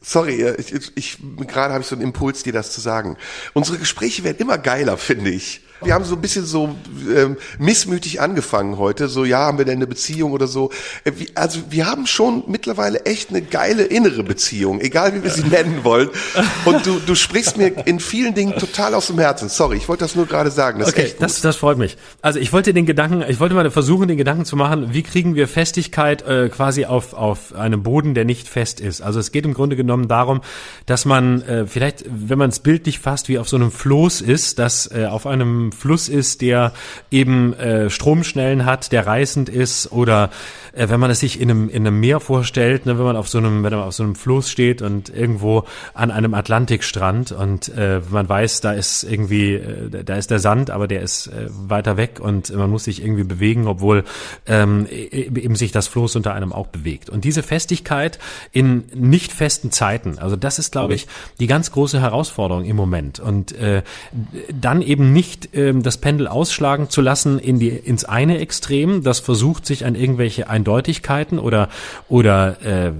Sorry, 0.03 0.45
ich, 0.59 0.73
ich, 0.73 0.93
ich 0.95 1.19
gerade 1.47 1.73
habe 1.73 1.83
ich 1.83 1.89
so 1.89 1.95
einen 1.95 2.03
Impuls, 2.03 2.43
dir 2.43 2.53
das 2.53 2.73
zu 2.73 2.81
sagen. 2.81 3.17
Unsere 3.55 3.79
Gespräche 3.79 4.25
werden 4.25 4.39
immer 4.39 4.59
geiler, 4.59 4.99
finde 4.99 5.31
ich. 5.31 5.63
Wir 5.85 5.95
haben 5.95 6.05
so 6.05 6.15
ein 6.15 6.21
bisschen 6.21 6.45
so 6.45 6.75
ähm, 7.15 7.37
missmütig 7.59 8.21
angefangen 8.21 8.79
heute. 8.79 9.09
So, 9.09 9.25
ja, 9.25 9.41
haben 9.41 9.59
wir 9.59 9.65
denn 9.65 9.77
eine 9.77 9.87
Beziehung 9.87 10.33
oder 10.33 10.47
so? 10.47 10.71
Äh, 11.05 11.13
also 11.35 11.61
wir 11.71 11.87
haben 11.87 12.07
schon 12.07 12.45
mittlerweile 12.47 13.05
echt 13.05 13.31
eine 13.31 13.43
geile 13.43 13.85
innere 13.85 14.23
Beziehung, 14.23 14.81
egal 14.81 15.15
wie 15.15 15.23
wir 15.23 15.31
sie 15.31 15.45
nennen 15.45 15.85
wollen. 15.85 16.11
Und 16.65 16.87
du, 16.87 17.01
du 17.05 17.15
sprichst 17.23 17.57
mir 17.57 17.87
in 17.87 18.01
vielen 18.01 18.35
Dingen 18.35 18.59
total 18.59 18.95
aus 18.95 19.09
dem 19.09 19.19
Herzen. 19.19 19.49
Sorry, 19.49 19.77
ich 19.77 19.89
wollte 19.89 20.05
das 20.05 20.15
nur 20.15 20.27
gerade 20.27 20.51
sagen. 20.51 20.81
Das 20.81 20.89
okay, 20.89 21.13
das, 21.19 21.41
das 21.41 21.57
freut 21.57 21.79
mich. 21.79 21.97
Also 22.21 22.39
ich 22.39 22.53
wollte 22.53 22.73
den 22.73 22.87
Gedanken, 22.87 23.25
ich 23.29 23.41
wollte 23.41 23.55
mal 23.55 23.71
versuchen, 23.71 24.09
den 24.09 24.17
Gedanken 24.17 24.45
zu 24.45 24.57
machen, 24.57 24.93
wie 24.93 25.03
kriegen 25.03 25.35
wir 25.35 25.49
Festigkeit 25.49 26.23
äh, 26.23 26.49
quasi 26.49 26.85
auf, 26.85 27.15
auf 27.15 27.55
einem 27.55 27.83
Boden, 27.83 28.15
der 28.15 28.25
nicht 28.25 28.49
fest 28.49 28.81
ist. 28.81 29.01
Also 29.01 29.21
es 29.21 29.33
geht 29.33 29.45
im 29.45 29.55
Grunde 29.55 29.77
genommen 29.77 30.09
darum, 30.09 30.41
dass 30.87 31.05
man 31.05 31.43
äh, 31.43 31.67
vielleicht, 31.67 32.05
wenn 32.09 32.39
man 32.39 32.51
es 32.51 32.61
bildlich 32.61 32.99
fasst, 32.99 33.29
wie 33.29 33.39
auf 33.39 33.49
so 33.49 33.57
einem 33.57 33.71
Floß 33.71 34.21
ist, 34.21 34.59
dass 34.59 34.91
äh, 34.93 35.07
auf 35.07 35.27
einem 35.27 35.72
Fluss 35.73 36.09
ist, 36.09 36.43
der 36.43 36.73
eben 37.11 37.53
äh, 37.55 37.91
Stromschnellen 37.91 38.65
hat, 38.65 38.93
der 38.93 39.07
reißend 39.07 39.49
ist 39.49 39.91
oder 39.93 40.31
äh, 40.73 40.89
wenn 40.89 41.01
man 41.01 41.11
es 41.11 41.21
sich 41.21 41.41
in 41.41 41.51
einem, 41.51 41.69
in 41.69 41.87
einem 41.87 42.01
Meer 42.01 42.21
vorstellt, 42.21 42.87
ne, 42.87 42.99
wenn 42.99 43.05
man 43.05 43.17
auf 43.17 43.29
so 43.29 43.39
einem, 43.39 43.63
wenn 43.63 43.73
man 43.73 43.83
auf 43.83 43.95
so 43.95 44.03
einem 44.03 44.15
Floß 44.15 44.51
steht 44.51 44.83
und 44.83 45.09
irgendwo 45.09 45.65
an 45.95 46.11
einem 46.11 46.35
Atlantikstrand 46.35 47.33
und 47.33 47.69
äh, 47.77 48.01
man 48.11 48.29
weiß, 48.29 48.61
da 48.61 48.73
ist 48.73 49.05
irgendwie, 49.05 49.55
äh, 49.55 50.05
da 50.05 50.17
ist 50.17 50.31
der 50.31 50.39
Sand, 50.39 50.71
aber 50.71 50.89
der 50.89 51.03
ist 51.03 51.29
äh, 51.29 51.49
weiter 51.51 51.97
weg 51.97 52.21
und 52.21 52.55
man 52.55 52.71
muss 52.71 52.85
sich 52.85 53.03
irgendwie 53.03 53.25
bewegen, 53.25 53.67
obwohl 53.67 54.05
ähm, 54.47 54.87
e, 54.91 55.27
eben 55.27 55.57
sich 55.57 55.73
das 55.73 55.89
Floß 55.89 56.17
unter 56.17 56.35
einem 56.35 56.53
auch 56.53 56.69
bewegt. 56.69 57.11
Und 57.11 57.25
diese 57.25 57.43
Festigkeit 57.43 58.19
in 58.53 58.85
nicht 58.95 59.33
festen 59.33 59.71
Zeiten, 59.71 60.19
also 60.19 60.37
das 60.37 60.59
ist, 60.59 60.73
glaube 60.73 60.95
ich, 60.95 61.07
die 61.39 61.47
ganz 61.47 61.71
große 61.73 62.01
Herausforderung 62.01 62.65
im 62.65 62.77
Moment. 62.77 63.21
Und 63.21 63.53
äh, 63.53 63.83
dann 64.53 64.83
eben 64.83 65.13
nicht 65.13 65.55
äh, 65.55 65.62
das 65.83 65.99
Pendel 65.99 66.27
ausschlagen 66.27 66.91
zu 66.91 67.01
lassen 67.01 67.39
in 67.39 67.59
die 67.59 67.69
ins 67.69 68.05
eine 68.05 68.39
Extrem, 68.39 69.03
das 69.03 69.21
versucht 69.21 69.67
sich 69.67 69.85
an 69.85 69.95
irgendwelche 69.95 70.49
Eindeutigkeiten 70.49 71.39
oder 71.39 71.69
oder 72.09 72.57
äh, 72.63 72.93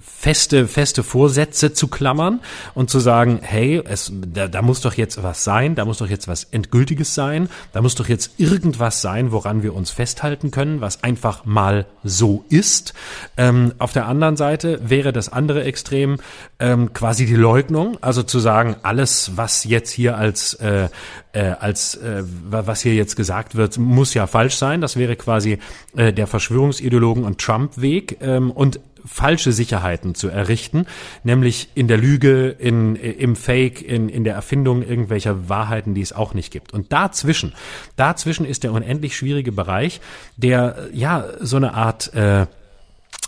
feste 0.00 0.66
feste 0.66 1.02
Vorsätze 1.02 1.72
zu 1.72 1.88
klammern 1.88 2.40
und 2.74 2.90
zu 2.90 3.00
sagen, 3.00 3.40
hey, 3.42 3.82
es 3.84 4.12
da, 4.14 4.48
da 4.48 4.62
muss 4.62 4.80
doch 4.80 4.94
jetzt 4.94 5.22
was 5.22 5.44
sein, 5.44 5.74
da 5.74 5.84
muss 5.84 5.98
doch 5.98 6.08
jetzt 6.08 6.28
was 6.28 6.44
endgültiges 6.44 7.14
sein, 7.14 7.48
da 7.72 7.82
muss 7.82 7.94
doch 7.94 8.08
jetzt 8.08 8.32
irgendwas 8.38 9.00
sein, 9.00 9.32
woran 9.32 9.62
wir 9.62 9.74
uns 9.74 9.90
festhalten 9.90 10.50
können, 10.50 10.80
was 10.80 11.02
einfach 11.02 11.44
mal 11.44 11.86
so 12.02 12.44
ist. 12.48 12.94
Ähm, 13.36 13.72
auf 13.78 13.92
der 13.92 14.06
anderen 14.06 14.36
Seite 14.36 14.80
wäre 14.84 15.12
das 15.12 15.28
andere 15.28 15.64
Extrem 15.64 16.18
ähm, 16.64 16.94
quasi 16.94 17.26
die 17.26 17.36
Leugnung, 17.36 17.98
also 18.00 18.22
zu 18.22 18.38
sagen, 18.38 18.76
alles, 18.82 19.32
was 19.36 19.64
jetzt 19.64 19.90
hier 19.90 20.16
als 20.16 20.54
äh, 20.54 20.88
äh, 21.32 21.40
als 21.60 21.96
äh, 21.96 22.22
was 22.24 22.80
hier 22.80 22.94
jetzt 22.94 23.16
gesagt 23.16 23.54
wird, 23.54 23.76
muss 23.76 24.14
ja 24.14 24.26
falsch 24.26 24.56
sein. 24.56 24.80
Das 24.80 24.96
wäre 24.96 25.14
quasi 25.16 25.58
äh, 25.94 26.12
der 26.12 26.26
Verschwörungsideologen 26.26 27.24
und 27.24 27.38
Trump-Weg 27.38 28.18
ähm, 28.22 28.50
und 28.50 28.80
falsche 29.04 29.52
Sicherheiten 29.52 30.14
zu 30.14 30.28
errichten, 30.28 30.86
nämlich 31.22 31.68
in 31.74 31.88
der 31.88 31.98
Lüge, 31.98 32.48
in, 32.48 32.96
im 32.96 33.36
Fake, 33.36 33.82
in, 33.82 34.08
in 34.08 34.24
der 34.24 34.34
Erfindung 34.34 34.82
irgendwelcher 34.82 35.50
Wahrheiten, 35.50 35.92
die 35.94 36.00
es 36.00 36.14
auch 36.14 36.32
nicht 36.32 36.50
gibt. 36.50 36.72
Und 36.72 36.90
dazwischen, 36.90 37.52
dazwischen 37.96 38.46
ist 38.46 38.64
der 38.64 38.72
unendlich 38.72 39.14
schwierige 39.14 39.52
Bereich, 39.52 40.00
der 40.38 40.88
ja 40.94 41.26
so 41.40 41.58
eine 41.58 41.74
Art 41.74 42.14
äh, 42.14 42.46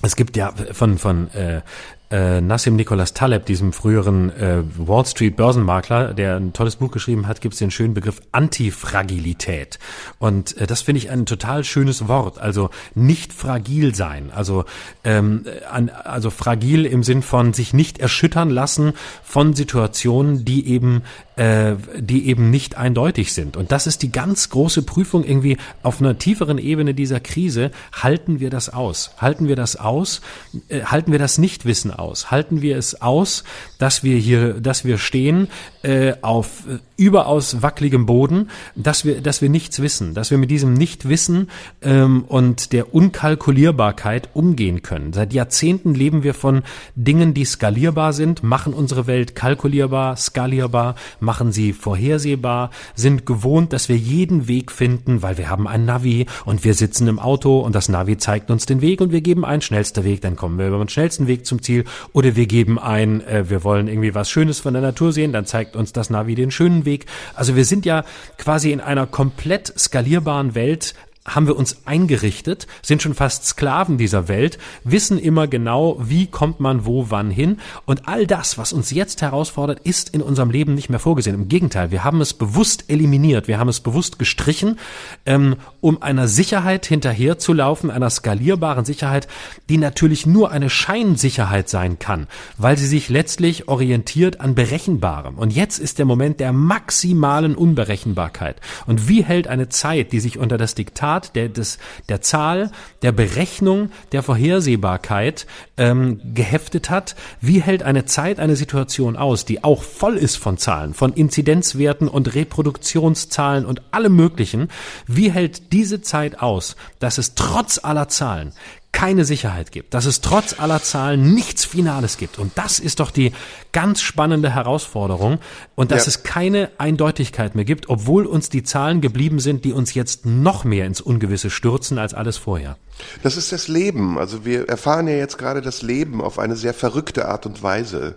es 0.02 0.14
gibt 0.14 0.36
ja 0.36 0.52
von 0.72 0.98
von 0.98 1.30
äh, 1.32 1.62
äh, 2.10 2.40
Nassim 2.40 2.76
Nicholas 2.76 3.14
Taleb, 3.14 3.46
diesem 3.46 3.72
früheren 3.72 4.30
äh, 4.30 4.62
Wall 4.76 5.04
Street 5.06 5.36
Börsenmakler, 5.36 6.14
der 6.14 6.36
ein 6.36 6.52
tolles 6.52 6.76
Buch 6.76 6.90
geschrieben 6.90 7.26
hat, 7.26 7.40
gibt 7.40 7.54
es 7.54 7.58
den 7.58 7.70
schönen 7.70 7.94
Begriff 7.94 8.20
Antifragilität. 8.32 9.78
Und 10.18 10.56
äh, 10.56 10.66
das 10.66 10.82
finde 10.82 10.98
ich 10.98 11.10
ein 11.10 11.26
total 11.26 11.64
schönes 11.64 12.08
Wort. 12.08 12.38
Also 12.38 12.70
nicht 12.94 13.32
fragil 13.32 13.94
sein. 13.94 14.30
Also, 14.34 14.64
ähm, 15.04 15.44
an, 15.70 15.88
also 15.88 16.30
fragil 16.30 16.86
im 16.86 17.02
Sinn 17.02 17.22
von 17.22 17.52
sich 17.52 17.74
nicht 17.74 17.98
erschüttern 17.98 18.50
lassen 18.50 18.92
von 19.24 19.54
Situationen, 19.54 20.44
die 20.44 20.68
eben 20.68 21.02
äh, 21.36 21.74
die 21.98 22.28
eben 22.28 22.50
nicht 22.50 22.76
eindeutig 22.78 23.32
sind. 23.32 23.56
Und 23.56 23.70
das 23.70 23.86
ist 23.86 24.02
die 24.02 24.10
ganz 24.10 24.48
große 24.48 24.82
Prüfung 24.82 25.22
irgendwie 25.22 25.58
auf 25.82 26.00
einer 26.00 26.18
tieferen 26.18 26.58
Ebene 26.58 26.94
dieser 26.94 27.20
Krise. 27.20 27.70
Halten 27.92 28.40
wir 28.40 28.48
das 28.48 28.70
aus? 28.70 29.10
Halten 29.18 29.46
wir 29.46 29.56
das 29.56 29.76
aus? 29.76 30.22
Äh, 30.68 30.84
halten 30.84 31.12
wir 31.12 31.18
das 31.18 31.36
Nichtwissen 31.36 31.92
aus? 31.98 32.30
Halten 32.30 32.62
wir 32.62 32.76
es 32.76 33.00
aus, 33.00 33.44
dass 33.78 34.02
wir 34.02 34.16
hier, 34.16 34.54
dass 34.54 34.84
wir 34.84 34.98
stehen 34.98 35.48
äh, 35.82 36.14
auf 36.22 36.64
äh, 36.68 36.78
überaus 36.96 37.62
wackeligem 37.62 38.06
Boden, 38.06 38.50
dass 38.74 39.04
wir, 39.04 39.20
dass 39.20 39.42
wir 39.42 39.48
nichts 39.48 39.80
wissen, 39.80 40.14
dass 40.14 40.30
wir 40.30 40.38
mit 40.38 40.50
diesem 40.50 40.74
Nichtwissen 40.74 41.48
ähm, 41.82 42.24
und 42.26 42.72
der 42.72 42.94
Unkalkulierbarkeit 42.94 44.30
umgehen 44.34 44.82
können. 44.82 45.12
Seit 45.12 45.32
Jahrzehnten 45.32 45.94
leben 45.94 46.22
wir 46.22 46.34
von 46.34 46.62
Dingen, 46.94 47.34
die 47.34 47.44
skalierbar 47.44 48.12
sind, 48.12 48.42
machen 48.42 48.72
unsere 48.72 49.06
Welt 49.06 49.34
kalkulierbar, 49.34 50.16
skalierbar, 50.16 50.94
machen 51.20 51.52
sie 51.52 51.72
vorhersehbar, 51.72 52.70
sind 52.94 53.26
gewohnt, 53.26 53.72
dass 53.72 53.88
wir 53.88 53.96
jeden 53.96 54.48
Weg 54.48 54.72
finden, 54.72 55.22
weil 55.22 55.38
wir 55.38 55.50
haben 55.50 55.68
ein 55.68 55.84
Navi 55.84 56.26
und 56.44 56.64
wir 56.64 56.74
sitzen 56.74 57.08
im 57.08 57.18
Auto 57.18 57.60
und 57.60 57.74
das 57.74 57.88
Navi 57.88 58.16
zeigt 58.16 58.50
uns 58.50 58.66
den 58.66 58.80
Weg 58.80 59.00
und 59.00 59.12
wir 59.12 59.20
geben 59.20 59.44
einen 59.44 59.62
schnellster 59.62 60.04
Weg, 60.04 60.20
dann 60.20 60.36
kommen 60.36 60.58
wir 60.58 60.68
über 60.68 60.78
den 60.78 60.88
schnellsten 60.88 61.26
Weg 61.26 61.46
zum 61.46 61.62
Ziel 61.62 61.84
oder 62.12 62.36
wir 62.36 62.46
geben 62.46 62.78
ein, 62.78 63.20
äh, 63.26 63.48
wir 63.48 63.64
wollen 63.64 63.88
irgendwie 63.88 64.14
was 64.14 64.30
Schönes 64.30 64.60
von 64.60 64.72
der 64.74 64.82
Natur 64.82 65.12
sehen, 65.12 65.32
dann 65.32 65.46
zeigt 65.46 65.76
uns 65.76 65.92
das 65.92 66.10
Navi 66.10 66.34
den 66.34 66.50
schönen 66.50 66.84
Weg. 66.84 67.06
Also 67.34 67.56
wir 67.56 67.64
sind 67.64 67.86
ja 67.86 68.04
quasi 68.38 68.72
in 68.72 68.80
einer 68.80 69.06
komplett 69.06 69.72
skalierbaren 69.78 70.54
Welt 70.54 70.94
haben 71.26 71.46
wir 71.46 71.56
uns 71.56 71.82
eingerichtet, 71.86 72.66
sind 72.82 73.02
schon 73.02 73.14
fast 73.14 73.44
Sklaven 73.44 73.98
dieser 73.98 74.28
Welt, 74.28 74.58
wissen 74.84 75.18
immer 75.18 75.48
genau, 75.48 75.96
wie 76.00 76.26
kommt 76.26 76.60
man 76.60 76.86
wo 76.86 77.06
wann 77.10 77.30
hin. 77.30 77.58
Und 77.84 78.08
all 78.08 78.26
das, 78.26 78.58
was 78.58 78.72
uns 78.72 78.90
jetzt 78.90 79.22
herausfordert, 79.22 79.80
ist 79.80 80.10
in 80.10 80.22
unserem 80.22 80.50
Leben 80.50 80.74
nicht 80.74 80.88
mehr 80.88 80.98
vorgesehen. 80.98 81.34
Im 81.34 81.48
Gegenteil, 81.48 81.90
wir 81.90 82.04
haben 82.04 82.20
es 82.20 82.34
bewusst 82.34 82.84
eliminiert, 82.88 83.48
wir 83.48 83.58
haben 83.58 83.68
es 83.68 83.80
bewusst 83.80 84.18
gestrichen, 84.18 84.78
ähm, 85.24 85.56
um 85.80 86.02
einer 86.02 86.28
Sicherheit 86.28 86.86
hinterherzulaufen, 86.86 87.90
einer 87.90 88.10
skalierbaren 88.10 88.84
Sicherheit, 88.84 89.26
die 89.68 89.78
natürlich 89.78 90.26
nur 90.26 90.50
eine 90.50 90.70
Scheinsicherheit 90.70 91.68
sein 91.68 91.98
kann, 91.98 92.28
weil 92.56 92.76
sie 92.76 92.86
sich 92.86 93.08
letztlich 93.08 93.68
orientiert 93.68 94.40
an 94.40 94.54
Berechenbarem. 94.54 95.36
Und 95.36 95.52
jetzt 95.54 95.78
ist 95.78 95.98
der 95.98 96.06
Moment 96.06 96.40
der 96.40 96.52
maximalen 96.52 97.54
Unberechenbarkeit. 97.54 98.60
Und 98.86 99.08
wie 99.08 99.24
hält 99.24 99.48
eine 99.48 99.68
Zeit, 99.68 100.12
die 100.12 100.20
sich 100.20 100.38
unter 100.38 100.58
das 100.58 100.74
Diktat 100.74 101.15
Grad 101.16 101.34
der, 101.34 101.48
des, 101.48 101.78
der 102.08 102.20
Zahl, 102.20 102.70
der 103.02 103.12
Berechnung, 103.12 103.90
der 104.12 104.22
Vorhersehbarkeit 104.22 105.46
ähm, 105.78 106.20
geheftet 106.34 106.90
hat. 106.90 107.16
Wie 107.40 107.62
hält 107.62 107.82
eine 107.82 108.04
Zeit 108.04 108.38
eine 108.38 108.56
Situation 108.56 109.16
aus, 109.16 109.44
die 109.46 109.64
auch 109.64 109.82
voll 109.82 110.16
ist 110.16 110.36
von 110.36 110.58
Zahlen, 110.58 110.92
von 110.92 111.12
Inzidenzwerten 111.14 112.08
und 112.08 112.34
Reproduktionszahlen 112.34 113.64
und 113.64 113.82
allem 113.92 114.14
Möglichen? 114.14 114.68
Wie 115.06 115.30
hält 115.30 115.72
diese 115.72 116.02
Zeit 116.02 116.40
aus, 116.40 116.76
dass 116.98 117.16
es 117.16 117.34
trotz 117.34 117.82
aller 117.82 118.08
Zahlen 118.08 118.52
keine 118.96 119.26
Sicherheit 119.26 119.72
gibt, 119.72 119.92
dass 119.92 120.06
es 120.06 120.22
trotz 120.22 120.58
aller 120.58 120.82
Zahlen 120.82 121.34
nichts 121.34 121.66
Finales 121.66 122.16
gibt. 122.16 122.38
Und 122.38 122.52
das 122.54 122.78
ist 122.80 122.98
doch 122.98 123.10
die 123.10 123.32
ganz 123.70 124.00
spannende 124.00 124.54
Herausforderung 124.54 125.38
und 125.74 125.90
dass 125.90 126.06
ja. 126.06 126.08
es 126.08 126.22
keine 126.22 126.70
Eindeutigkeit 126.78 127.54
mehr 127.54 127.66
gibt, 127.66 127.90
obwohl 127.90 128.24
uns 128.24 128.48
die 128.48 128.62
Zahlen 128.62 129.02
geblieben 129.02 129.38
sind, 129.38 129.66
die 129.66 129.74
uns 129.74 129.92
jetzt 129.92 130.24
noch 130.24 130.64
mehr 130.64 130.86
ins 130.86 131.02
Ungewisse 131.02 131.50
stürzen 131.50 131.98
als 131.98 132.14
alles 132.14 132.38
vorher. 132.38 132.78
Das 133.22 133.36
ist 133.36 133.52
das 133.52 133.68
Leben. 133.68 134.18
Also 134.18 134.44
wir 134.44 134.68
erfahren 134.68 135.08
ja 135.08 135.14
jetzt 135.14 135.38
gerade 135.38 135.60
das 135.60 135.82
Leben 135.82 136.20
auf 136.20 136.38
eine 136.38 136.56
sehr 136.56 136.74
verrückte 136.74 137.28
Art 137.28 137.46
und 137.46 137.62
Weise. 137.62 138.16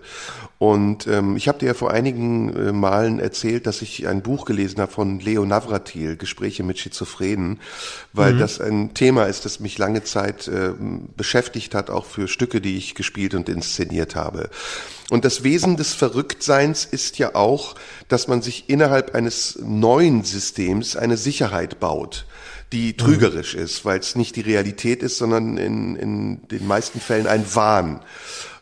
Und 0.57 1.07
ähm, 1.07 1.37
ich 1.37 1.47
habe 1.47 1.57
dir 1.57 1.67
ja 1.67 1.73
vor 1.73 1.91
einigen 1.91 2.53
äh, 2.53 2.71
Malen 2.73 3.19
erzählt, 3.19 3.65
dass 3.65 3.81
ich 3.81 4.07
ein 4.07 4.21
Buch 4.21 4.43
gelesen 4.43 4.81
habe 4.81 4.91
von 4.91 5.21
Leo 5.21 5.45
Navratil, 5.45 6.17
Gespräche 6.17 6.63
mit 6.63 6.77
Schizophrenen, 6.77 7.61
weil 8.11 8.33
mhm. 8.33 8.39
das 8.39 8.59
ein 8.59 8.93
Thema 8.93 9.25
ist, 9.25 9.45
das 9.45 9.61
mich 9.61 9.77
lange 9.77 10.03
Zeit 10.03 10.49
äh, 10.49 10.71
beschäftigt 11.15 11.73
hat, 11.75 11.89
auch 11.89 12.05
für 12.05 12.27
Stücke, 12.27 12.59
die 12.59 12.77
ich 12.77 12.93
gespielt 12.93 13.35
und 13.35 13.47
inszeniert 13.47 14.15
habe. 14.15 14.49
Und 15.09 15.23
das 15.23 15.43
Wesen 15.43 15.77
des 15.77 15.93
Verrücktseins 15.93 16.83
ist 16.83 17.17
ja 17.19 17.35
auch, 17.35 17.75
dass 18.09 18.27
man 18.27 18.41
sich 18.41 18.69
innerhalb 18.69 19.15
eines 19.15 19.57
neuen 19.63 20.25
Systems 20.25 20.97
eine 20.97 21.15
Sicherheit 21.15 21.79
baut 21.79 22.25
die 22.71 22.95
trügerisch 22.95 23.55
ist, 23.55 23.83
weil 23.85 23.99
es 23.99 24.15
nicht 24.15 24.35
die 24.35 24.41
Realität 24.41 25.01
ist, 25.01 25.17
sondern 25.17 25.57
in, 25.57 25.95
in 25.95 26.47
den 26.47 26.67
meisten 26.67 26.99
Fällen 26.99 27.27
ein 27.27 27.43
Wahn. 27.55 28.01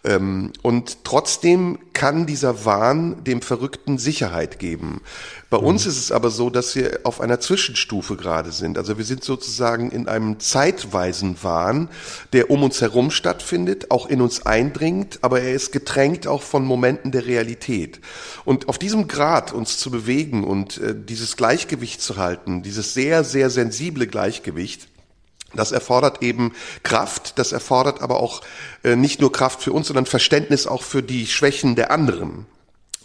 Ähm, 0.08 0.53
und 0.62 1.03
trotzdem 1.03 1.80
kann 1.91 2.26
dieser 2.26 2.64
Wahn 2.64 3.24
dem 3.26 3.41
Verrückten 3.41 3.97
Sicherheit 3.97 4.58
geben. 4.58 5.01
Bei 5.49 5.58
uns 5.58 5.86
ist 5.86 5.97
es 5.97 6.12
aber 6.12 6.30
so, 6.30 6.49
dass 6.49 6.76
wir 6.76 7.01
auf 7.03 7.20
einer 7.20 7.41
Zwischenstufe 7.41 8.16
gerade 8.16 8.51
sind. 8.53 8.78
Also 8.78 8.97
wir 8.97 9.03
sind 9.03 9.24
sozusagen 9.24 9.91
in 9.91 10.08
einem 10.08 10.39
zeitweisen 10.39 11.36
Wahn, 11.41 11.89
der 12.32 12.49
um 12.51 12.64
uns 12.64 12.80
herum 12.80 13.12
stattfindet, 13.12 13.91
auch 13.91 14.08
in 14.08 14.22
uns 14.22 14.45
eindringt, 14.45 15.20
aber 15.24 15.41
er 15.41 15.53
ist 15.53 15.74
getränkt 15.74 16.26
auch 16.26 16.41
von 16.41 16.64
Momenten 16.64 17.12
der 17.12 17.26
Realität. 17.26 17.99
Und 18.45 18.70
auf 18.70 18.78
diesem 18.78 19.10
Grad 19.10 19.51
uns 19.51 19.78
zu 19.78 19.91
bewegen 19.91 20.45
und 20.45 20.78
äh, 20.78 20.95
dieses 20.97 21.36
Gleichgewicht 21.36 22.01
zu 22.01 22.16
halten, 22.16 22.64
dieses 22.64 22.93
sehr, 22.93 23.26
sehr 23.26 23.49
sensible 23.49 24.08
Gleichgewicht, 24.08 24.88
das 25.58 25.72
erfordert 25.72 26.22
eben 26.22 26.53
Kraft, 26.84 27.38
das 27.38 27.51
erfordert 27.51 28.01
aber 28.01 28.20
auch 28.20 28.41
äh, 28.84 28.95
nicht 28.95 29.20
nur 29.20 29.32
Kraft 29.32 29.62
für 29.62 29.74
uns, 29.74 29.88
sondern 29.88 30.05
Verständnis 30.05 30.68
auch 30.68 30.82
für 30.82 31.03
die 31.03 31.28
Schwächen 31.28 31.76
der 31.76 31.91
anderen 31.91 32.45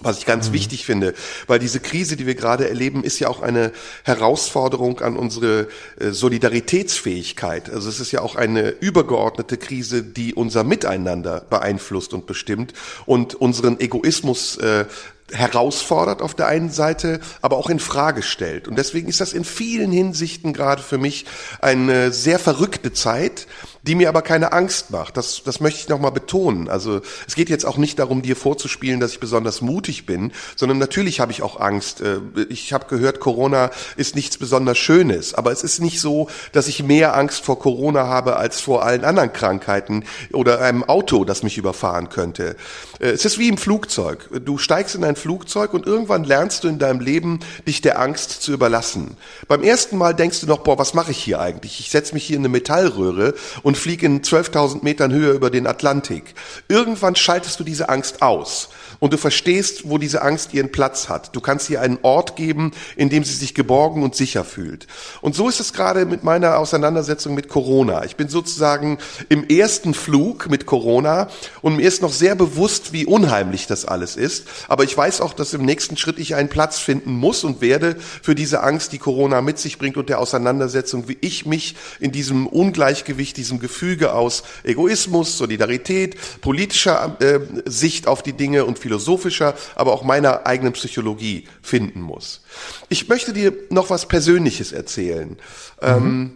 was 0.03 0.19
ich 0.19 0.27
ganz 0.27 0.49
mhm. 0.49 0.55
wichtig 0.55 0.85
finde, 0.85 1.15
weil 1.47 1.59
diese 1.59 1.81
Krise, 1.81 2.17
die 2.17 2.27
wir 2.27 2.35
gerade 2.35 2.69
erleben, 2.69 3.05
ist 3.05 3.19
ja 3.19 3.29
auch 3.29 3.43
eine 3.43 3.73
Herausforderung 4.05 5.01
an 5.01 5.17
unsere 5.17 5.69
äh, 5.99 6.11
Solidaritätsfähigkeit. 6.11 7.71
Also 7.71 7.89
es 7.89 8.01
ist 8.01 8.13
ja 8.13 8.21
auch 8.21 8.37
eine 8.37 8.71
übergeordnete 8.71 9.57
Krise, 9.57 10.03
die 10.03 10.35
unser 10.35 10.65
Miteinander 10.65 11.45
beeinflusst 11.49 12.15
und 12.15 12.27
bestimmt 12.27 12.73
und 13.07 13.35
unseren 13.35 13.81
Egoismus 13.81 14.57
äh, 14.59 14.87
herausfordert 15.33 16.23
auf 16.23 16.35
der 16.35 16.47
einen 16.47 16.71
Seite, 16.71 17.21
aber 17.41 17.57
auch 17.57 17.71
in 17.71 17.79
Frage 17.79 18.23
stellt. 18.23 18.69
Und 18.69 18.77
deswegen 18.77 19.09
ist 19.09 19.21
das 19.21 19.33
in 19.33 19.45
vielen 19.45 19.93
Hinsichten 19.93 20.53
gerade 20.53 20.83
für 20.83 20.99
mich 20.99 21.27
eine 21.61 22.13
sehr 22.13 22.39
verrückte 22.39 22.93
Zeit, 22.93 23.47
die 23.83 23.95
mir 23.95 24.09
aber 24.09 24.23
keine 24.23 24.53
Angst 24.53 24.91
macht. 24.91 25.17
Das, 25.17 25.43
das 25.45 25.61
möchte 25.61 25.81
ich 25.81 25.89
nochmal 25.89 26.13
betonen. 26.13 26.69
Also 26.69 27.01
es 27.27 27.35
geht 27.35 27.51
jetzt 27.51 27.65
auch 27.65 27.77
nicht 27.77 27.99
darum, 27.99 28.23
dir 28.23 28.37
vorzuspielen, 28.37 29.01
dass 29.01 29.13
ich 29.13 29.21
besonders 29.21 29.61
mutig 29.61 30.07
bin, 30.07 30.33
sondern 30.57 30.79
natürlich 30.79 31.21
habe 31.21 31.33
ich 31.33 31.43
auch 31.43 31.59
Angst. 31.59 32.01
Äh, 32.01 32.19
ich 32.49 32.73
habe 32.73 32.87
gehört, 32.87 33.21
Corona 33.21 33.71
ist 33.97 34.15
nichts 34.15 34.39
besonders 34.39 34.79
Schönes, 34.79 35.35
aber 35.35 35.51
es 35.53 35.65
ist 35.65 35.81
nicht 35.81 36.01
so, 36.01 36.29
dass 36.53 36.69
ich 36.69 36.83
mehr 36.83 37.17
Angst 37.17 37.45
vor 37.45 37.59
Corona 37.59 38.07
habe 38.07 38.37
als 38.37 38.61
vor 38.61 38.85
allen 38.85 39.05
anderen 39.05 39.33
Krankheiten 39.33 40.05
oder 40.33 40.61
einem 40.61 40.85
Auto, 40.85 41.25
das 41.25 41.43
mich 41.43 41.59
überfahren 41.59 42.09
könnte. 42.09 42.57
Äh, 43.01 43.11
es 43.11 43.25
ist 43.25 43.39
wie 43.39 43.49
im 43.49 43.59
Flugzeug. 43.59 44.29
Du 44.45 44.59
steigst 44.59 44.95
in 44.95 45.05
ein 45.05 45.17
Flugzeug 45.17 45.75
und 45.75 45.87
irgendwann 45.87 46.25
lernst 46.25 46.65
du 46.65 46.69
in 46.69 46.79
deinem 46.79 47.01
Leben, 47.01 47.41
dich 47.67 47.81
der 47.81 48.01
Angst 48.01 48.43
zu 48.43 48.53
überlassen. 48.53 49.17
Beim 49.49 49.63
ersten 49.63 49.99
Mal 49.99 50.15
denkst 50.15 50.41
du 50.41 50.47
noch, 50.47 50.59
boah, 50.59 50.79
was 50.79 50.95
mache 50.95 51.11
ich 51.11 51.19
hier 51.19 51.41
eigentlich? 51.41 51.81
Ich 51.81 51.91
setze 51.91 52.15
mich 52.15 52.25
hier 52.25 52.37
in 52.37 52.43
eine 52.43 52.49
Metallröhre 52.49 53.35
und 53.63 53.72
und 53.73 53.79
flieg 53.79 54.03
in 54.03 54.21
12.000 54.21 54.85
Metern 54.85 55.13
Höhe 55.13 55.33
über 55.33 55.49
den 55.49 55.67
Atlantik. 55.67 56.35
Irgendwann 56.69 57.17
schaltest 57.17 57.59
du 57.59 57.65
diese 57.65 57.89
Angst 57.89 58.21
aus 58.21 58.69
und 59.03 59.13
du 59.13 59.19
verstehst, 59.19 59.89
wo 59.91 59.99
diese 59.99 60.23
Angst 60.23 60.55
ihren 60.55 60.71
Platz 60.71 61.09
hat. 61.09 61.35
Du 61.35 61.41
kannst 61.41 61.69
ihr 61.71 61.81
einen 61.81 61.99
Ort 62.03 62.37
geben, 62.37 62.71
in 62.95 63.11
dem 63.11 63.25
sie 63.25 63.35
sich 63.35 63.53
geborgen 63.53 64.05
und 64.05 64.15
sicher 64.15 64.45
fühlt. 64.45 64.87
Und 65.21 65.35
so 65.35 65.49
ist 65.49 65.59
es 65.59 65.73
gerade 65.73 66.07
mit 66.07 66.23
meiner 66.23 66.57
Auseinandersetzung 66.59 67.35
mit 67.35 67.49
Corona. 67.49 68.05
Ich 68.05 68.15
bin 68.15 68.29
sozusagen 68.29 68.99
im 69.29 69.45
ersten 69.49 69.93
Flug 69.93 70.49
mit 70.49 70.67
Corona 70.67 71.29
und 71.63 71.79
mir 71.79 71.89
ist 71.89 72.01
noch 72.01 72.13
sehr 72.13 72.37
bewusst, 72.37 72.93
wie 72.93 73.05
unheimlich 73.05 73.67
das 73.67 73.85
alles 73.85 74.15
ist. 74.15 74.47
Aber 74.69 74.85
ich 74.85 74.97
weiß 74.97 75.21
auch, 75.21 75.35
dass 75.35 75.53
im 75.53 75.65
nächsten 75.65 75.97
Schritt 75.97 76.21
ich 76.21 76.37
einen 76.37 76.49
Platz 76.49 76.79
finden 76.79 77.11
muss 77.11 77.43
und 77.43 77.61
werde 77.61 77.97
für 78.23 78.37
diese 78.37 78.63
Angst, 78.63 78.93
die 78.93 78.99
Corona 78.99 79.41
mit 79.41 79.59
sich 79.59 79.79
bringt 79.79 79.97
und 79.97 80.11
der 80.11 80.21
Auseinandersetzung, 80.21 81.09
wie 81.09 81.19
ich 81.21 81.45
mich 81.45 81.75
in 81.99 82.13
diesem 82.13 82.47
Ungleichgewicht, 82.47 83.37
diesem 83.37 83.59
Gefüge 83.59 84.13
aus 84.13 84.45
Egoismus, 84.63 85.39
Solidarität, 85.39 86.15
politischer 86.41 87.17
äh, 87.19 87.41
Sicht 87.65 88.07
auf 88.07 88.23
die 88.23 88.35
Dinge 88.35 88.65
und 88.65 88.79
philosophischer, 88.93 89.55
aber 89.75 89.93
auch 89.93 90.05
meiner 90.05 90.47
eigenen 90.47 90.75
Psychologie 90.75 91.49
finden 91.63 92.03
muss. 92.03 92.43
Ich 92.91 93.09
möchte 93.09 93.33
dir 93.33 93.55
noch 93.71 93.89
was 93.89 94.07
Persönliches 94.07 94.73
erzählen. 94.73 95.31
Mhm. 95.31 95.37
Ähm, 95.81 96.33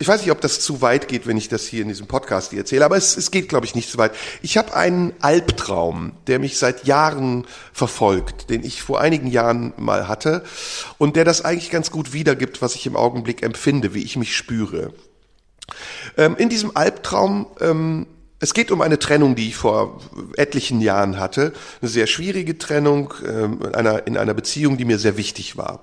ich 0.00 0.06
weiß 0.06 0.20
nicht, 0.20 0.30
ob 0.30 0.40
das 0.40 0.60
zu 0.60 0.80
weit 0.80 1.08
geht, 1.08 1.26
wenn 1.26 1.36
ich 1.36 1.48
das 1.48 1.66
hier 1.66 1.82
in 1.82 1.88
diesem 1.88 2.06
Podcast 2.06 2.52
dir 2.52 2.58
erzähle, 2.58 2.84
aber 2.84 2.96
es, 2.96 3.16
es 3.16 3.32
geht, 3.32 3.48
glaube 3.48 3.66
ich, 3.66 3.74
nicht 3.74 3.90
zu 3.90 3.98
weit. 3.98 4.12
Ich 4.42 4.56
habe 4.56 4.74
einen 4.74 5.12
Albtraum, 5.20 6.12
der 6.28 6.38
mich 6.38 6.58
seit 6.58 6.86
Jahren 6.86 7.46
verfolgt, 7.72 8.50
den 8.50 8.64
ich 8.64 8.82
vor 8.82 9.00
einigen 9.00 9.28
Jahren 9.28 9.72
mal 9.76 10.06
hatte 10.06 10.44
und 10.98 11.16
der 11.16 11.24
das 11.24 11.44
eigentlich 11.44 11.70
ganz 11.70 11.90
gut 11.90 12.12
wiedergibt, 12.12 12.62
was 12.62 12.74
ich 12.76 12.86
im 12.86 12.96
Augenblick 12.96 13.42
empfinde, 13.42 13.94
wie 13.94 14.02
ich 14.02 14.16
mich 14.16 14.36
spüre. 14.36 14.92
Ähm, 16.16 16.36
in 16.38 16.48
diesem 16.48 16.76
Albtraum 16.76 17.46
ähm, 17.60 18.06
es 18.40 18.54
geht 18.54 18.70
um 18.70 18.80
eine 18.80 18.98
Trennung, 18.98 19.34
die 19.34 19.48
ich 19.48 19.56
vor 19.56 20.00
etlichen 20.36 20.80
Jahren 20.80 21.18
hatte. 21.18 21.52
Eine 21.80 21.90
sehr 21.90 22.06
schwierige 22.06 22.56
Trennung 22.56 23.12
ähm, 23.26 23.60
in 23.62 23.74
einer, 23.74 24.06
in 24.06 24.16
einer 24.16 24.34
Beziehung, 24.34 24.76
die 24.76 24.84
mir 24.84 24.98
sehr 24.98 25.16
wichtig 25.16 25.56
war. 25.56 25.82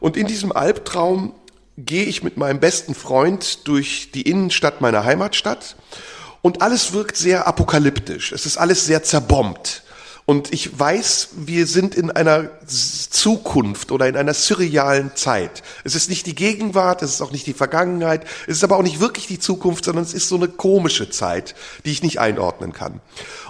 Und 0.00 0.16
in 0.16 0.26
diesem 0.26 0.52
Albtraum 0.52 1.32
gehe 1.78 2.04
ich 2.04 2.22
mit 2.22 2.36
meinem 2.36 2.60
besten 2.60 2.94
Freund 2.94 3.66
durch 3.66 4.10
die 4.12 4.22
Innenstadt 4.22 4.80
meiner 4.80 5.04
Heimatstadt 5.04 5.76
und 6.42 6.60
alles 6.60 6.92
wirkt 6.92 7.16
sehr 7.16 7.46
apokalyptisch. 7.46 8.32
Es 8.32 8.46
ist 8.46 8.58
alles 8.58 8.84
sehr 8.84 9.02
zerbombt. 9.02 9.82
Und 10.28 10.52
ich 10.52 10.78
weiß, 10.78 11.30
wir 11.36 11.66
sind 11.66 11.94
in 11.94 12.10
einer 12.10 12.50
Zukunft 12.66 13.90
oder 13.90 14.06
in 14.08 14.14
einer 14.14 14.34
surrealen 14.34 15.12
Zeit. 15.14 15.62
Es 15.84 15.94
ist 15.94 16.10
nicht 16.10 16.26
die 16.26 16.34
Gegenwart, 16.34 17.00
es 17.00 17.14
ist 17.14 17.22
auch 17.22 17.30
nicht 17.30 17.46
die 17.46 17.54
Vergangenheit, 17.54 18.26
es 18.46 18.58
ist 18.58 18.64
aber 18.64 18.76
auch 18.76 18.82
nicht 18.82 19.00
wirklich 19.00 19.26
die 19.26 19.38
Zukunft, 19.38 19.86
sondern 19.86 20.04
es 20.04 20.12
ist 20.12 20.28
so 20.28 20.36
eine 20.36 20.48
komische 20.48 21.08
Zeit, 21.08 21.54
die 21.86 21.92
ich 21.92 22.02
nicht 22.02 22.20
einordnen 22.20 22.74
kann. 22.74 23.00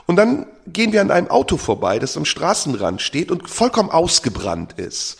Und 0.06 0.14
dann 0.14 0.46
gehen 0.68 0.92
wir 0.92 1.00
an 1.00 1.10
einem 1.10 1.26
Auto 1.26 1.56
vorbei, 1.56 1.98
das 1.98 2.16
am 2.16 2.24
Straßenrand 2.24 3.02
steht 3.02 3.32
und 3.32 3.50
vollkommen 3.50 3.90
ausgebrannt 3.90 4.74
ist. 4.74 5.16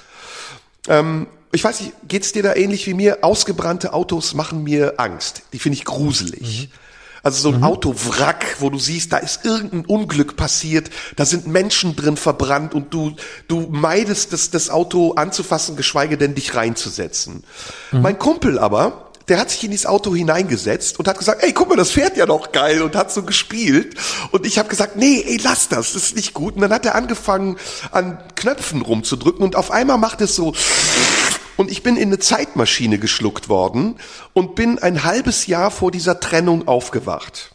Ähm, 0.87 1.27
ich 1.51 1.65
weiß 1.65 1.81
nicht, 1.81 1.93
geht's 2.07 2.31
dir 2.31 2.45
da 2.45 2.55
ähnlich 2.55 2.87
wie 2.87 2.95
mir? 2.95 3.25
Ausgebrannte 3.25 3.95
Autos 3.95 4.33
machen 4.33 4.63
mir 4.63 4.95
Angst. 4.99 5.43
Die 5.53 5.59
finde 5.59 5.77
ich 5.77 5.85
gruselig. 5.85 6.69
Mhm. 6.71 6.88
Also 7.23 7.41
so 7.41 7.49
ein 7.51 7.59
mhm. 7.59 7.65
Autowrack, 7.65 8.57
wo 8.61 8.71
du 8.71 8.79
siehst, 8.79 9.13
da 9.13 9.19
ist 9.19 9.45
irgendein 9.45 9.85
Unglück 9.85 10.37
passiert, 10.37 10.91
da 11.17 11.25
sind 11.25 11.47
Menschen 11.47 11.97
drin 11.97 12.17
verbrannt 12.17 12.75
und 12.75 12.93
du, 12.95 13.15
du 13.49 13.69
meidest 13.71 14.33
das, 14.33 14.51
das 14.51 14.71
Auto 14.71 15.13
anzufassen, 15.13 15.77
geschweige 15.77 16.17
denn 16.17 16.35
dich 16.35 16.55
reinzusetzen. 16.55 17.45
Mhm. 17.93 18.03
Mein 18.03 18.19
Kumpel 18.19 18.59
aber, 18.59 19.09
der 19.29 19.39
hat 19.39 19.51
sich 19.51 19.63
in 19.65 19.71
dieses 19.71 19.87
Auto 19.87 20.15
hineingesetzt 20.15 20.99
und 20.99 21.07
hat 21.07 21.19
gesagt, 21.19 21.43
ey, 21.43 21.53
guck 21.53 21.69
mal, 21.69 21.77
das 21.77 21.91
fährt 21.91 22.17
ja 22.17 22.27
noch 22.27 22.53
geil 22.53 22.83
und 22.83 22.97
hat 22.97 23.13
so 23.13 23.23
gespielt. 23.23 23.95
Und 24.31 24.47
ich 24.47 24.59
habe 24.59 24.69
gesagt, 24.69 24.97
nee, 24.97 25.23
ey, 25.27 25.39
lass 25.43 25.69
das, 25.69 25.93
das 25.93 26.05
ist 26.05 26.17
nicht 26.17 26.35
gut. 26.35 26.55
Und 26.55 26.63
dann 26.63 26.73
hat 26.73 26.87
er 26.87 26.95
angefangen, 26.95 27.59
an 27.91 28.19
Knöpfen 28.37 28.83
rumzudrücken 28.83 29.45
und 29.45 29.57
auf 29.57 29.71
einmal 29.71 29.99
macht 29.99 30.21
es 30.21 30.35
so 30.35 30.55
und 31.59 31.73
ich 31.73 31.83
bin 31.83 31.97
in 31.97 32.09
eine 32.09 32.21
Zeitmaschine 32.21 32.99
geschluckt 32.99 33.49
worden 33.49 33.97
und 34.33 34.55
bin 34.55 34.79
ein 34.79 35.03
halbes 35.03 35.49
Jahr 35.49 35.73
vor 35.73 35.91
dieser 35.91 36.21
Trennung 36.21 36.69
aufgewacht. 36.69 37.51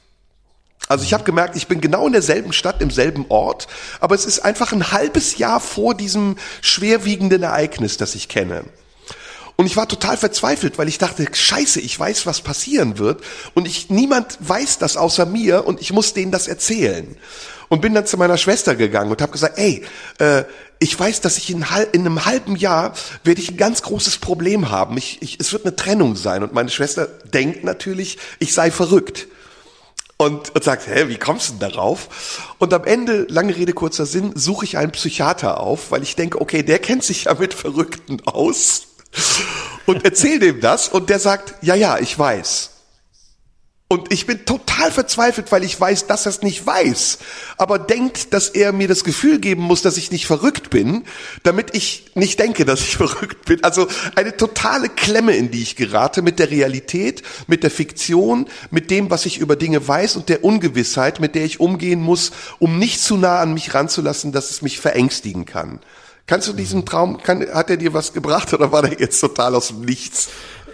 Also 0.89 1.05
ich 1.05 1.13
habe 1.13 1.23
gemerkt, 1.23 1.55
ich 1.55 1.67
bin 1.67 1.79
genau 1.79 2.05
in 2.05 2.11
derselben 2.11 2.51
Stadt, 2.51 2.81
im 2.81 2.91
selben 2.91 3.25
Ort, 3.29 3.67
aber 4.01 4.13
es 4.13 4.25
ist 4.25 4.39
einfach 4.39 4.73
ein 4.73 4.91
halbes 4.91 5.37
Jahr 5.37 5.61
vor 5.61 5.95
diesem 5.95 6.35
schwerwiegenden 6.61 7.43
Ereignis, 7.43 7.95
das 7.95 8.13
ich 8.13 8.27
kenne. 8.27 8.65
Und 9.55 9.67
ich 9.67 9.77
war 9.77 9.87
total 9.87 10.17
verzweifelt, 10.17 10.77
weil 10.77 10.89
ich 10.89 10.97
dachte, 10.97 11.25
scheiße, 11.31 11.79
ich 11.79 11.97
weiß, 11.97 12.25
was 12.25 12.41
passieren 12.41 12.97
wird 12.97 13.23
und 13.53 13.65
ich, 13.65 13.89
niemand 13.89 14.37
weiß 14.41 14.79
das 14.79 14.97
außer 14.97 15.25
mir 15.25 15.65
und 15.65 15.79
ich 15.79 15.93
muss 15.93 16.13
denen 16.13 16.33
das 16.33 16.49
erzählen. 16.49 17.15
Und 17.69 17.81
bin 17.81 17.93
dann 17.93 18.05
zu 18.05 18.17
meiner 18.17 18.37
Schwester 18.37 18.75
gegangen 18.75 19.11
und 19.11 19.21
habe 19.21 19.31
gesagt, 19.31 19.57
ey, 19.57 19.85
äh, 20.19 20.43
ich 20.83 20.99
weiß, 20.99 21.21
dass 21.21 21.37
ich 21.37 21.49
in, 21.49 21.65
in, 21.93 22.01
einem 22.01 22.25
halben 22.25 22.57
Jahr 22.57 22.93
werde 23.23 23.39
ich 23.39 23.49
ein 23.49 23.57
ganz 23.57 23.83
großes 23.83 24.17
Problem 24.17 24.69
haben. 24.69 24.97
Ich, 24.97 25.21
ich, 25.21 25.39
es 25.39 25.53
wird 25.53 25.65
eine 25.65 25.77
Trennung 25.77 26.17
sein. 26.17 26.43
Und 26.43 26.53
meine 26.53 26.69
Schwester 26.69 27.05
denkt 27.05 27.63
natürlich, 27.63 28.17
ich 28.39 28.53
sei 28.53 28.69
verrückt. 28.69 29.27
Und, 30.17 30.53
und 30.53 30.63
sagt, 30.63 30.87
hä, 30.87 31.05
wie 31.07 31.17
kommst 31.17 31.49
du 31.49 31.53
denn 31.53 31.71
darauf? 31.71 32.53
Und 32.59 32.73
am 32.73 32.83
Ende, 32.83 33.25
lange 33.29 33.55
Rede, 33.55 33.73
kurzer 33.73 34.05
Sinn, 34.05 34.33
suche 34.35 34.65
ich 34.65 34.77
einen 34.77 34.91
Psychiater 34.91 35.59
auf, 35.59 35.91
weil 35.91 36.03
ich 36.03 36.15
denke, 36.15 36.39
okay, 36.39 36.63
der 36.63 36.79
kennt 36.79 37.03
sich 37.03 37.25
ja 37.25 37.33
mit 37.33 37.53
Verrückten 37.53 38.21
aus. 38.25 38.87
Und 39.85 40.03
erzähl 40.03 40.39
dem 40.39 40.59
das 40.59 40.89
und 40.89 41.09
der 41.09 41.19
sagt, 41.19 41.55
ja, 41.61 41.75
ja, 41.75 41.97
ich 41.97 42.17
weiß. 42.17 42.71
Und 43.93 44.11
ich 44.11 44.25
bin 44.25 44.43
total 44.43 44.89
verzweifelt, 44.89 45.51
weil 45.51 45.63
ich 45.63 45.79
weiß, 45.79 46.07
dass 46.07 46.25
er 46.25 46.31
es 46.31 46.41
nicht 46.41 46.65
weiß, 46.65 47.19
aber 47.59 47.77
denkt, 47.77 48.33
dass 48.33 48.49
er 48.49 48.73
mir 48.73 48.87
das 48.87 49.03
Gefühl 49.03 49.37
geben 49.37 49.61
muss, 49.61 49.83
dass 49.83 49.97
ich 49.97 50.09
nicht 50.09 50.25
verrückt 50.25 50.71
bin, 50.71 51.03
damit 51.43 51.75
ich 51.75 52.05
nicht 52.15 52.39
denke, 52.39 52.65
dass 52.65 52.79
ich 52.79 52.97
verrückt 52.97 53.45
bin. 53.45 53.63
Also 53.63 53.87
eine 54.15 54.35
totale 54.35 54.89
Klemme, 54.89 55.35
in 55.35 55.51
die 55.51 55.61
ich 55.61 55.75
gerate 55.75 56.23
mit 56.23 56.39
der 56.39 56.49
Realität, 56.49 57.21
mit 57.45 57.61
der 57.61 57.69
Fiktion, 57.69 58.47
mit 58.71 58.89
dem, 58.89 59.11
was 59.11 59.27
ich 59.27 59.37
über 59.37 59.55
Dinge 59.55 59.87
weiß 59.87 60.15
und 60.15 60.27
der 60.27 60.43
Ungewissheit, 60.43 61.19
mit 61.19 61.35
der 61.35 61.45
ich 61.45 61.59
umgehen 61.59 62.01
muss, 62.01 62.31
um 62.57 62.79
nicht 62.79 62.99
zu 62.99 63.15
nah 63.15 63.41
an 63.41 63.53
mich 63.53 63.75
ranzulassen, 63.75 64.31
dass 64.31 64.49
es 64.49 64.63
mich 64.63 64.79
verängstigen 64.79 65.45
kann. 65.45 65.81
Kannst 66.25 66.47
du 66.47 66.53
diesen 66.53 66.83
Traum, 66.83 67.21
kann, 67.21 67.45
hat 67.53 67.69
er 67.69 67.77
dir 67.77 67.93
was 67.93 68.11
gebracht 68.11 68.55
oder 68.55 68.71
war 68.71 68.81
der 68.81 68.99
jetzt 68.99 69.19
total 69.19 69.53
aus 69.53 69.67
dem 69.67 69.81
Nichts? 69.81 70.29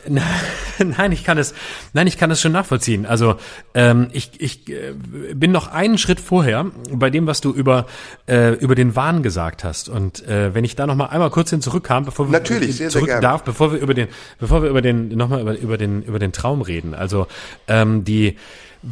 Nein, 0.79 1.11
ich 1.11 1.23
kann 1.23 1.37
es, 1.37 1.53
nein, 1.93 2.07
ich 2.07 2.17
kann 2.17 2.31
es 2.31 2.39
schon 2.39 2.53
nachvollziehen. 2.53 3.05
Also 3.05 3.35
ähm, 3.73 4.07
ich, 4.13 4.31
ich 4.39 4.69
äh, 4.69 4.93
bin 5.33 5.51
noch 5.51 5.71
einen 5.71 5.97
Schritt 5.97 6.19
vorher 6.19 6.67
bei 6.91 7.09
dem, 7.09 7.27
was 7.27 7.41
du 7.41 7.51
über 7.51 7.85
äh, 8.27 8.53
über 8.53 8.75
den 8.75 8.95
Wahn 8.95 9.21
gesagt 9.21 9.63
hast. 9.63 9.89
Und 9.89 10.25
äh, 10.27 10.53
wenn 10.53 10.63
ich 10.63 10.75
da 10.75 10.87
noch 10.87 10.95
mal 10.95 11.07
einmal 11.07 11.29
kurz 11.31 11.49
hin 11.49 11.61
zurückkam, 11.61 12.05
bevor 12.05 12.27
wir 12.27 12.31
Natürlich, 12.31 12.77
sehr, 12.77 12.89
zurück 12.89 13.09
sehr 13.09 13.19
darf, 13.19 13.43
bevor 13.43 13.73
wir 13.73 13.79
über 13.79 13.93
den, 13.93 14.07
bevor 14.39 14.63
wir 14.63 14.69
über 14.69 14.81
den 14.81 15.09
noch 15.09 15.29
mal 15.29 15.41
über, 15.41 15.57
über 15.57 15.77
den 15.77 16.01
über 16.03 16.19
den 16.19 16.31
Traum 16.31 16.61
reden. 16.61 16.93
Also 16.93 17.27
ähm, 17.67 18.05
die 18.05 18.37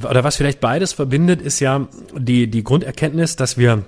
oder 0.04 0.24
was 0.26 0.36
vielleicht 0.36 0.60
beides 0.60 0.92
verbindet, 0.94 1.42
ist 1.42 1.60
ja 1.62 1.88
die 2.18 2.48
die 2.48 2.64
Grunderkenntnis, 2.64 3.38
dass 3.38 3.58
wir 3.58 3.84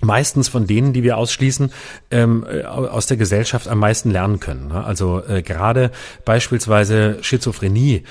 meistens 0.00 0.48
von 0.48 0.66
denen, 0.66 0.92
die 0.92 1.02
wir 1.02 1.16
ausschließen, 1.16 1.72
ähm, 2.10 2.44
äh, 2.48 2.62
aus 2.64 3.06
der 3.06 3.16
Gesellschaft 3.16 3.68
am 3.68 3.78
meisten 3.78 4.10
lernen 4.10 4.40
können. 4.40 4.68
Ne? 4.68 4.84
Also 4.84 5.22
äh, 5.26 5.42
gerade 5.42 5.90
beispielsweise 6.24 7.18
Schizophrenie 7.22 8.04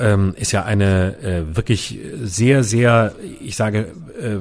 ähm, 0.00 0.34
ist 0.36 0.52
ja 0.52 0.64
eine 0.64 1.16
äh, 1.22 1.56
wirklich 1.56 1.98
sehr, 2.22 2.64
sehr, 2.64 3.14
ich 3.40 3.56
sage, 3.56 3.92
äh, 4.20 4.38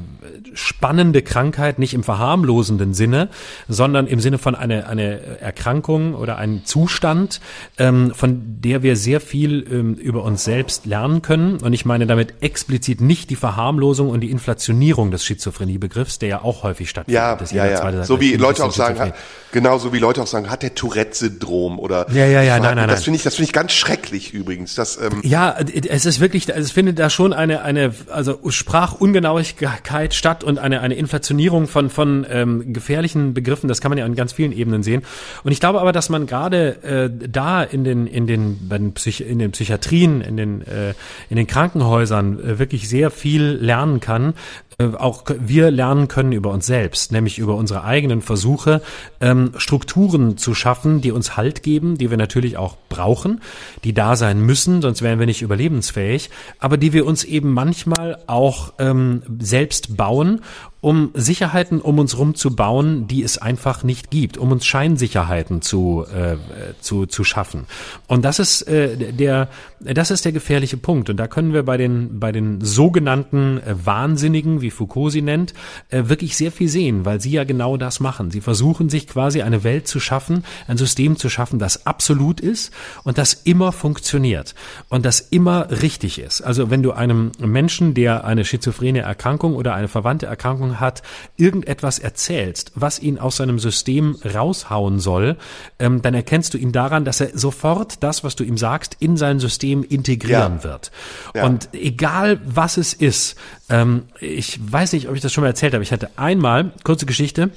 spannende 0.53 1.21
Krankheit, 1.21 1.79
nicht 1.79 1.93
im 1.93 2.03
verharmlosenden 2.03 2.93
Sinne, 2.93 3.29
sondern 3.67 4.07
im 4.07 4.19
Sinne 4.19 4.37
von 4.37 4.55
einer 4.55 4.87
eine 4.87 5.39
Erkrankung 5.39 6.15
oder 6.15 6.37
einem 6.37 6.65
Zustand, 6.65 7.39
ähm, 7.77 8.11
von 8.15 8.41
der 8.61 8.83
wir 8.83 8.95
sehr 8.95 9.21
viel 9.21 9.65
ähm, 9.71 9.93
über 9.95 10.23
uns 10.23 10.43
selbst 10.43 10.85
lernen 10.85 11.21
können. 11.21 11.57
Und 11.57 11.73
ich 11.73 11.85
meine 11.85 12.07
damit 12.07 12.35
explizit 12.41 13.01
nicht 13.01 13.29
die 13.29 13.35
Verharmlosung 13.35 14.09
und 14.09 14.21
die 14.21 14.31
Inflationierung 14.31 15.11
des 15.11 15.23
Schizophreniebegriffs, 15.23 16.19
der 16.19 16.29
ja 16.29 16.41
auch 16.43 16.63
häufig 16.63 16.89
stattfindet. 16.89 17.51
Ja, 17.51 17.65
ja, 17.65 17.91
ja. 17.91 18.03
So 18.03 18.19
wie 18.19 18.35
Leute 18.35 18.63
auch 18.63 18.71
sagen, 18.71 19.13
genau 19.51 19.77
so 19.77 19.93
wie 19.93 19.99
Leute 19.99 20.21
auch 20.21 20.27
sagen, 20.27 20.49
hat 20.49 20.63
der 20.63 20.75
Tourette-Syndrom 20.75 21.79
oder. 21.79 22.09
Ja, 22.11 22.25
ja, 22.25 22.41
ja, 22.41 22.59
nein, 22.59 22.75
nein, 22.75 22.87
Das 22.87 23.03
finde 23.03 23.17
ich, 23.17 23.23
das 23.23 23.35
finde 23.35 23.47
ich 23.47 23.53
ganz 23.53 23.71
schrecklich 23.71 24.33
übrigens. 24.33 24.75
Das, 24.75 24.97
ähm, 24.97 25.21
ja, 25.23 25.48
es 25.57 26.05
ist 26.05 26.19
wirklich, 26.19 26.53
also 26.53 26.65
es 26.65 26.71
findet 26.71 26.99
da 26.99 27.09
schon 27.09 27.33
eine, 27.33 27.61
eine, 27.61 27.93
also 28.11 28.39
Sprachungenauigkeit 28.49 30.13
statt 30.13 30.43
und 30.43 30.59
eine, 30.59 30.81
eine 30.81 30.95
Inflationierung 30.95 31.67
von, 31.67 31.89
von 31.89 32.25
ähm, 32.29 32.73
gefährlichen 32.73 33.33
Begriffen. 33.33 33.67
Das 33.67 33.81
kann 33.81 33.89
man 33.89 33.97
ja 33.97 34.05
an 34.05 34.15
ganz 34.15 34.33
vielen 34.33 34.51
Ebenen 34.51 34.83
sehen. 34.83 35.03
Und 35.43 35.51
ich 35.51 35.59
glaube 35.59 35.81
aber, 35.81 35.91
dass 35.91 36.09
man 36.09 36.25
gerade 36.25 36.83
äh, 36.83 37.27
da 37.29 37.63
in 37.63 37.83
den, 37.83 38.07
in 38.07 38.27
den, 38.27 38.69
in 38.69 39.39
den 39.39 39.51
Psychiatrien, 39.51 40.21
in 40.21 40.37
den, 40.37 40.61
äh, 40.61 40.93
in 41.29 41.37
den 41.37 41.47
Krankenhäusern 41.47 42.39
äh, 42.39 42.59
wirklich 42.59 42.89
sehr 42.89 43.11
viel 43.11 43.43
lernen 43.43 43.99
kann, 43.99 44.33
auch 44.79 45.23
wir 45.39 45.71
lernen 45.71 46.07
können 46.07 46.31
über 46.31 46.51
uns 46.51 46.65
selbst, 46.65 47.11
nämlich 47.11 47.37
über 47.37 47.55
unsere 47.55 47.83
eigenen 47.83 48.21
Versuche, 48.21 48.81
ähm, 49.19 49.51
Strukturen 49.57 50.37
zu 50.37 50.53
schaffen, 50.55 51.01
die 51.01 51.11
uns 51.11 51.35
Halt 51.35 51.63
geben, 51.63 51.97
die 51.97 52.09
wir 52.09 52.17
natürlich 52.17 52.57
auch 52.57 52.77
brauchen, 52.87 53.41
die 53.83 53.93
da 53.93 54.15
sein 54.15 54.39
müssen, 54.41 54.81
sonst 54.81 55.01
wären 55.01 55.19
wir 55.19 55.25
nicht 55.25 55.41
überlebensfähig, 55.41 56.29
aber 56.59 56.77
die 56.77 56.93
wir 56.93 57.05
uns 57.05 57.25
eben 57.25 57.51
manchmal 57.51 58.19
auch 58.27 58.73
ähm, 58.79 59.21
selbst 59.39 59.97
bauen 59.97 60.41
um 60.81 61.11
Sicherheiten 61.13 61.81
um 61.81 61.99
uns 61.99 62.17
rum 62.17 62.35
zu 62.35 62.55
bauen, 62.55 63.07
die 63.07 63.23
es 63.23 63.37
einfach 63.37 63.83
nicht 63.83 64.11
gibt, 64.11 64.37
um 64.37 64.51
uns 64.51 64.65
Scheinsicherheiten 64.65 65.61
zu, 65.61 66.05
äh, 66.13 66.37
zu, 66.79 67.05
zu 67.05 67.23
schaffen. 67.23 67.65
Und 68.07 68.23
das 68.23 68.39
ist 68.39 68.61
äh, 68.63 69.13
der, 69.13 69.49
das 69.81 70.11
ist 70.11 70.25
der 70.25 70.31
gefährliche 70.31 70.77
Punkt. 70.77 71.09
Und 71.09 71.17
da 71.17 71.27
können 71.27 71.53
wir 71.53 71.63
bei 71.63 71.77
den, 71.77 72.19
bei 72.19 72.31
den 72.31 72.61
sogenannten 72.61 73.57
äh, 73.57 73.75
Wahnsinnigen, 73.85 74.61
wie 74.61 74.71
Foucault 74.71 75.11
sie 75.11 75.21
nennt, 75.21 75.53
äh, 75.89 76.03
wirklich 76.05 76.37
sehr 76.37 76.51
viel 76.51 76.69
sehen, 76.69 77.05
weil 77.05 77.19
sie 77.19 77.31
ja 77.31 77.43
genau 77.43 77.75
das 77.75 77.99
machen. 77.99 78.31
Sie 78.31 78.41
versuchen 78.41 78.89
sich 78.89 79.07
quasi 79.07 79.41
eine 79.41 79.63
Welt 79.63 79.87
zu 79.87 79.99
schaffen, 79.99 80.45
ein 80.67 80.77
System 80.77 81.17
zu 81.17 81.29
schaffen, 81.29 81.59
das 81.59 81.85
absolut 81.85 82.39
ist 82.39 82.71
und 83.03 83.17
das 83.17 83.33
immer 83.33 83.71
funktioniert 83.71 84.55
und 84.87 85.05
das 85.05 85.19
immer 85.19 85.69
richtig 85.81 86.19
ist. 86.19 86.41
Also 86.41 86.69
wenn 86.69 86.83
du 86.83 86.91
einem 86.91 87.31
Menschen, 87.39 87.93
der 87.93 88.23
eine 88.23 88.45
schizophrene 88.45 88.99
Erkrankung 88.99 89.55
oder 89.55 89.73
eine 89.73 89.87
verwandte 89.87 90.25
Erkrankung 90.25 90.68
Ahnung 90.69 90.79
hat, 90.79 91.01
irgendetwas 91.37 91.99
erzählst, 91.99 92.71
was 92.75 92.99
ihn 92.99 93.17
aus 93.17 93.37
seinem 93.37 93.59
System 93.59 94.17
raushauen 94.23 94.99
soll, 94.99 95.37
ähm, 95.79 96.01
dann 96.01 96.13
erkennst 96.13 96.53
du 96.53 96.57
ihn 96.57 96.71
daran, 96.71 97.05
dass 97.05 97.21
er 97.21 97.37
sofort 97.37 98.03
das, 98.03 98.23
was 98.23 98.35
du 98.35 98.43
ihm 98.43 98.57
sagst, 98.57 98.97
in 98.99 99.17
sein 99.17 99.39
System 99.39 99.83
integrieren 99.83 100.57
ja. 100.57 100.63
wird. 100.63 100.91
Ja. 101.35 101.45
Und 101.45 101.69
egal 101.73 102.39
was 102.45 102.77
es 102.77 102.93
ist, 102.93 103.37
ähm, 103.69 104.03
ich 104.19 104.59
weiß 104.71 104.93
nicht, 104.93 105.07
ob 105.09 105.15
ich 105.15 105.21
das 105.21 105.33
schon 105.33 105.43
mal 105.43 105.49
erzählt 105.49 105.73
habe, 105.73 105.83
ich 105.83 105.91
hatte 105.91 106.09
einmal, 106.17 106.71
kurze 106.83 107.05
Geschichte, 107.05 107.51